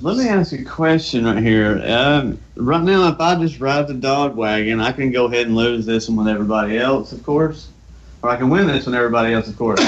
let 0.00 0.16
me 0.16 0.28
ask 0.28 0.52
you 0.52 0.60
a 0.60 0.64
question 0.64 1.24
right 1.24 1.42
here. 1.42 1.82
Um, 1.84 2.38
right 2.54 2.82
now, 2.82 3.08
if 3.08 3.20
I 3.20 3.34
just 3.34 3.58
ride 3.58 3.88
the 3.88 3.94
dog 3.94 4.36
wagon, 4.36 4.80
I 4.80 4.92
can 4.92 5.10
go 5.10 5.26
ahead 5.26 5.46
and 5.46 5.56
lose 5.56 5.84
this 5.84 6.08
one 6.08 6.16
with 6.18 6.28
everybody 6.28 6.78
else, 6.78 7.10
of 7.10 7.24
course, 7.24 7.68
or 8.22 8.30
I 8.30 8.36
can 8.36 8.50
win 8.50 8.68
this 8.68 8.86
one 8.86 8.92
with 8.92 8.98
everybody 9.00 9.34
else, 9.34 9.48
of 9.48 9.56
course. 9.58 9.80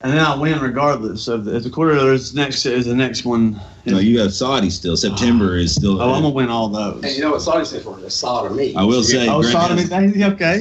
And 0.00 0.12
then 0.12 0.20
I'll 0.24 0.40
win 0.40 0.60
regardless 0.60 1.26
of 1.26 1.44
the, 1.44 1.58
the 1.58 1.68
quarter 1.68 2.12
is 2.12 2.32
next 2.32 2.64
is 2.66 2.86
the 2.86 2.94
next 2.94 3.24
one. 3.24 3.60
No, 3.84 3.98
you 3.98 4.20
have 4.20 4.32
Saudi 4.32 4.70
still. 4.70 4.96
September 4.96 5.56
is 5.56 5.74
still. 5.74 6.00
Oh, 6.00 6.12
I'm 6.14 6.22
gonna 6.22 6.32
win 6.32 6.50
all 6.50 6.68
those. 6.68 7.02
And 7.02 7.12
you 7.14 7.20
know 7.22 7.32
what 7.32 7.42
Saudi 7.42 7.64
stands 7.64 7.84
for? 7.84 7.96
The 7.96 8.08
sodomy. 8.08 8.76
I 8.76 8.84
will 8.84 9.02
say, 9.02 9.26
Oh, 9.28 9.40
Greg 9.40 9.52
sodomy. 9.52 9.82
has- 9.82 10.32
Okay. 10.32 10.60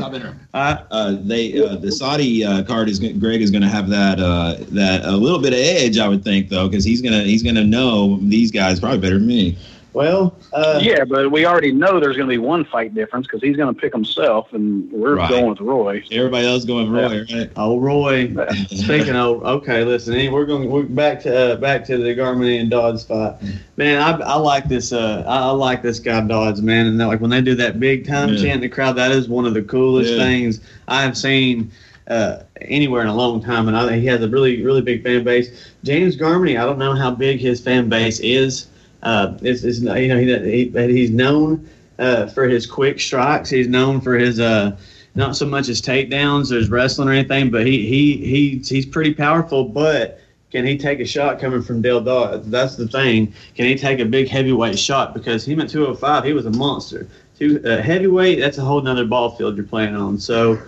Uh, 0.56 0.78
uh, 0.90 1.18
they 1.22 1.64
uh, 1.64 1.76
the 1.76 1.92
Saudi 1.92 2.44
uh, 2.44 2.64
card 2.64 2.90
is 2.90 2.98
Greg 2.98 3.44
is 3.44 3.52
going 3.52 3.62
to 3.62 3.68
have 3.70 3.90
that 3.90 4.20
uh, 4.20 4.56
that 4.72 5.06
a 5.06 5.16
little 5.16 5.40
bit 5.40 5.54
of 5.54 5.60
edge, 5.60 6.00
I 6.00 6.08
would 6.08 6.24
think, 6.24 6.50
though, 6.50 6.68
because 6.68 6.84
he's 6.84 7.04
gonna 7.04 7.22
he's 7.22 7.44
gonna 7.44 7.64
know 7.64 8.18
these 8.24 8.50
guys 8.50 8.80
probably 8.80 8.98
better 8.98 9.20
than 9.20 9.28
me. 9.28 9.56
Well, 9.94 10.36
uh, 10.54 10.80
Yeah, 10.84 11.06
but 11.06 11.32
we 11.32 11.46
already 11.46 11.72
know 11.72 12.00
there's 12.00 12.18
going 12.18 12.30
to 12.30 12.34
be 12.34 12.38
one 12.38 12.66
fight 12.66 12.94
difference 12.94 13.26
because 13.26 13.42
he's 13.42 13.58
going 13.58 13.74
to 13.74 13.80
pick 13.80 13.94
himself, 13.94 14.54
and 14.54 14.92
we're 14.92 15.16
Right. 15.16 15.30
going 15.30 15.48
with 15.50 15.60
Roy. 15.60 16.04
Everybody 16.12 16.46
else 16.46 16.66
going 16.66 16.92
Roy, 16.92 17.26
right? 17.34 17.50
Oh, 17.56 17.80
Roy. 17.80 18.32
Speaking 18.68 19.16
of, 19.16 19.44
okay, 19.44 19.84
listen, 19.84 20.32
we're 20.32 20.46
going 20.46 20.70
we're 20.70 20.84
back 20.84 21.20
to 21.22 21.54
uh, 21.54 21.56
back 21.56 21.84
to 21.86 21.98
the 21.98 22.14
Garmany 22.16 22.60
and 22.60 22.70
Dodds 22.70 23.04
fight. 23.06 23.36
Man, 23.78 24.02
I, 24.02 24.12
I 24.20 24.36
like 24.36 24.66
this. 24.66 24.92
Uh, 24.94 25.24
I, 25.26 25.38
I 25.40 25.50
like 25.52 25.82
this 25.82 26.00
guy 26.00 26.22
Dodds, 26.22 26.62
man, 26.62 26.86
and 26.86 26.98
like 27.00 27.20
when 27.20 27.32
they 27.32 27.42
do 27.42 27.56
that 27.56 27.80
big 27.80 28.06
time 28.06 28.30
Yeah. 28.30 28.36
chant 28.36 28.56
in 28.56 28.62
the 28.62 28.70
crowd, 28.70 28.94
that 28.98 29.12
is 29.12 29.28
one 29.28 29.46
of 29.46 29.54
the 29.56 29.64
coolest 29.64 30.12
Yeah. 30.12 30.18
things 30.26 30.62
I 30.88 31.02
have 31.02 31.18
seen 31.18 31.72
uh, 32.08 32.44
anywhere 32.62 33.02
in 33.02 33.08
a 33.08 33.16
long 33.16 33.42
time. 33.42 33.68
And 33.68 33.76
I 33.76 33.98
he 33.98 34.06
has 34.08 34.22
a 34.22 34.28
really 34.28 34.62
really 34.64 34.82
big 34.82 35.04
fan 35.04 35.24
base. 35.24 35.72
James 35.84 36.16
Garmany, 36.16 36.60
I 36.60 36.66
don't 36.66 36.78
know 36.78 36.94
how 36.94 37.10
big 37.12 37.40
his 37.40 37.60
fan 37.62 37.90
base 37.90 38.20
is. 38.20 38.68
Uh, 39.04 39.38
you 39.42 39.82
know 39.84 40.18
he, 40.20 40.70
he 40.72 40.94
he's 40.94 41.12
known 41.12 41.70
uh, 42.00 42.28
for 42.28 42.48
his 42.48 42.66
quick 42.66 43.00
strikes. 43.00 43.50
He's 43.50 43.68
known 43.68 44.02
for 44.02 44.18
his 44.18 44.40
uh, 44.40 44.78
not 45.16 45.36
so 45.36 45.46
much 45.46 45.68
his 45.68 45.82
takedowns 45.82 46.52
or 46.52 46.56
his 46.56 46.70
wrestling 46.70 47.10
or 47.10 47.12
anything, 47.12 47.52
but 47.52 47.66
he 47.66 47.86
he 47.88 48.18
he 48.18 48.58
he's 48.60 48.86
pretty 48.86 49.14
powerful. 49.14 49.64
But 49.64 50.22
can 50.52 50.66
he 50.66 50.78
take 50.78 51.00
a 51.00 51.06
shot 51.06 51.40
coming 51.40 51.62
from 51.62 51.82
Dale 51.82 52.02
Dodd? 52.02 52.46
That's 52.46 52.76
the 52.76 52.88
thing. 52.88 53.34
Can 53.56 53.66
he 53.66 53.76
take 53.76 54.00
a 54.00 54.06
big 54.06 54.28
heavyweight 54.30 54.80
shot? 54.80 55.14
Because 55.14 55.46
him 55.46 55.60
at 55.60 55.70
205, 55.70 56.24
he 56.24 56.34
was 56.34 56.46
a 56.46 56.52
monster. 56.52 57.08
Two 57.38 57.62
uh, 57.66 57.82
heavyweight, 57.82 58.40
that's 58.40 58.58
a 58.58 58.62
whole 58.62 58.82
nother 58.82 59.06
ball 59.06 59.32
field 59.32 59.58
you're 59.58 59.66
playing 59.66 59.96
on. 59.96 60.20
So. 60.20 60.60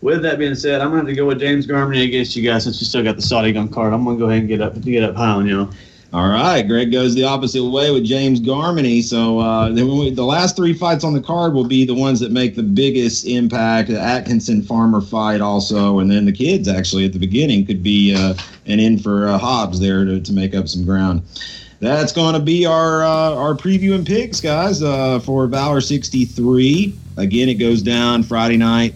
With 0.00 0.22
that 0.22 0.38
being 0.38 0.54
said, 0.54 0.80
I'm 0.80 0.92
going 0.92 1.04
to 1.04 1.10
have 1.10 1.16
to 1.16 1.20
go 1.20 1.26
with 1.26 1.40
James 1.40 1.66
Garmany 1.66 2.04
against 2.04 2.36
you 2.36 2.48
guys 2.48 2.62
since 2.62 2.80
we 2.80 2.86
still 2.86 3.02
got 3.02 3.16
the 3.16 3.22
Saudi 3.22 3.50
gun 3.50 3.66
card. 3.66 3.92
I'm 3.92 4.04
going 4.04 4.16
to 4.16 4.20
go 4.20 4.30
ahead 4.30 4.42
and 4.42 4.48
get 4.48 4.60
up 4.60 4.80
get 4.80 5.02
up 5.02 5.16
high 5.16 5.30
on 5.30 5.44
you. 5.44 5.68
All 6.10 6.26
right, 6.26 6.62
Greg 6.62 6.90
goes 6.90 7.14
the 7.14 7.24
opposite 7.24 7.62
way 7.62 7.90
with 7.90 8.02
James 8.02 8.40
Garmany. 8.40 9.02
So 9.02 9.40
uh, 9.40 9.70
we, 9.70 10.08
the 10.10 10.24
last 10.24 10.56
three 10.56 10.72
fights 10.72 11.04
on 11.04 11.12
the 11.12 11.20
card 11.20 11.52
will 11.52 11.66
be 11.66 11.84
the 11.84 11.94
ones 11.94 12.18
that 12.20 12.32
make 12.32 12.56
the 12.56 12.62
biggest 12.62 13.26
impact. 13.26 13.90
The 13.90 14.00
Atkinson 14.00 14.62
Farmer 14.62 15.02
fight 15.02 15.42
also, 15.42 15.98
and 15.98 16.10
then 16.10 16.24
the 16.24 16.32
kids 16.32 16.66
actually 16.66 17.04
at 17.04 17.12
the 17.12 17.18
beginning 17.18 17.66
could 17.66 17.82
be 17.82 18.14
uh, 18.14 18.32
an 18.64 18.80
in 18.80 18.98
for 18.98 19.28
uh, 19.28 19.36
Hobbs 19.36 19.80
there 19.80 20.06
to, 20.06 20.18
to 20.18 20.32
make 20.32 20.54
up 20.54 20.66
some 20.66 20.82
ground. 20.82 21.20
That's 21.80 22.12
going 22.12 22.32
to 22.32 22.40
be 22.40 22.64
our 22.64 23.04
uh, 23.04 23.34
our 23.34 23.54
preview 23.54 23.94
and 23.94 24.06
picks, 24.06 24.40
guys, 24.40 24.82
uh, 24.82 25.20
for 25.20 25.46
Valor 25.46 25.82
63. 25.82 26.98
Again, 27.18 27.50
it 27.50 27.54
goes 27.54 27.82
down 27.82 28.22
Friday 28.22 28.56
night. 28.56 28.94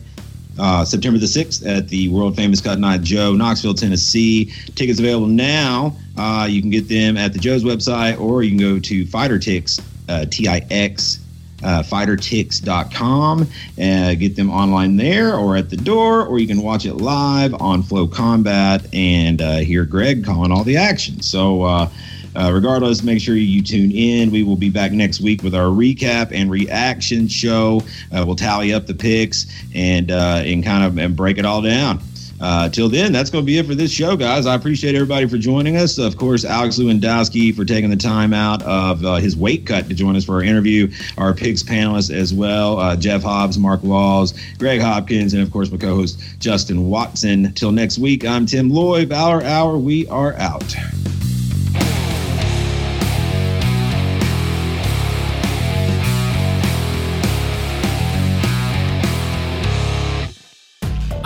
Uh, 0.58 0.84
September 0.84 1.18
the 1.18 1.26
6th 1.26 1.66
at 1.66 1.88
the 1.88 2.08
world 2.10 2.36
famous 2.36 2.60
Cotton 2.60 2.84
Eyed 2.84 3.02
Joe, 3.02 3.34
Knoxville, 3.34 3.74
Tennessee. 3.74 4.52
Tickets 4.74 4.98
available 4.98 5.26
now. 5.26 5.96
Uh, 6.16 6.46
you 6.48 6.60
can 6.60 6.70
get 6.70 6.88
them 6.88 7.16
at 7.16 7.32
the 7.32 7.38
Joe's 7.38 7.64
website 7.64 8.20
or 8.20 8.42
you 8.42 8.50
can 8.50 8.58
go 8.58 8.78
to 8.78 9.06
Fighter 9.06 9.38
Tix, 9.38 9.82
uh, 10.08 10.26
T 10.30 10.48
I 10.48 10.66
X, 10.70 11.20
uh, 11.62 11.82
fightertix.com 11.82 13.46
and 13.78 14.18
get 14.18 14.36
them 14.36 14.50
online 14.50 14.96
there 14.96 15.34
or 15.36 15.56
at 15.56 15.70
the 15.70 15.76
door, 15.76 16.26
or 16.26 16.38
you 16.38 16.46
can 16.46 16.60
watch 16.60 16.84
it 16.84 16.94
live 16.94 17.54
on 17.54 17.82
FloCombat 17.82 18.88
and 18.92 19.40
uh, 19.40 19.58
hear 19.58 19.84
Greg 19.84 20.24
calling 20.24 20.50
all 20.50 20.64
the 20.64 20.76
action. 20.76 21.22
So, 21.22 21.88
uh, 22.34 22.50
regardless, 22.52 23.02
make 23.02 23.20
sure 23.20 23.36
you 23.36 23.62
tune 23.62 23.90
in. 23.90 24.30
We 24.30 24.42
will 24.42 24.56
be 24.56 24.70
back 24.70 24.92
next 24.92 25.20
week 25.20 25.42
with 25.42 25.54
our 25.54 25.66
recap 25.66 26.32
and 26.32 26.50
reaction 26.50 27.28
show. 27.28 27.82
Uh, 28.10 28.24
we'll 28.26 28.36
tally 28.36 28.72
up 28.72 28.86
the 28.86 28.94
picks 28.94 29.46
and 29.74 30.10
uh, 30.10 30.42
and 30.44 30.64
kind 30.64 30.84
of 30.84 30.98
and 30.98 31.16
break 31.16 31.38
it 31.38 31.44
all 31.44 31.62
down. 31.62 32.00
Uh, 32.42 32.68
till 32.68 32.88
then, 32.88 33.12
that's 33.12 33.30
going 33.30 33.44
to 33.44 33.46
be 33.46 33.56
it 33.59 33.66
for 33.66 33.76
this 33.76 33.92
show, 33.92 34.16
guys. 34.16 34.46
I 34.46 34.56
appreciate 34.56 34.96
everybody 34.96 35.28
for 35.28 35.38
joining 35.38 35.76
us. 35.76 35.96
Of 35.96 36.16
course, 36.16 36.44
Alex 36.44 36.76
Lewandowski 36.76 37.54
for 37.54 37.64
taking 37.64 37.88
the 37.88 37.96
time 37.96 38.34
out 38.34 38.62
of 38.64 39.04
uh, 39.04 39.14
his 39.16 39.36
weight 39.36 39.64
cut 39.64 39.86
to 39.86 39.94
join 39.94 40.16
us 40.16 40.24
for 40.24 40.34
our 40.34 40.42
interview. 40.42 40.90
Our 41.16 41.34
picks 41.34 41.62
panelists 41.62 42.12
as 42.12 42.34
well 42.34 42.80
uh, 42.80 42.96
Jeff 42.96 43.22
Hobbs, 43.22 43.59
Mark 43.59 43.84
Laws, 43.84 44.34
Greg 44.59 44.80
Hopkins, 44.80 45.34
and 45.34 45.42
of 45.42 45.52
course, 45.52 45.70
my 45.70 45.78
co 45.78 45.94
host 45.94 46.20
Justin 46.40 46.88
Watson. 46.88 47.52
Till 47.52 47.70
next 47.70 47.98
week, 47.98 48.24
I'm 48.24 48.44
Tim 48.46 48.70
Loy. 48.70 49.06
Valor 49.06 49.44
Hour, 49.44 49.78
we 49.78 50.09
are 50.09 50.34
out. 50.34 50.74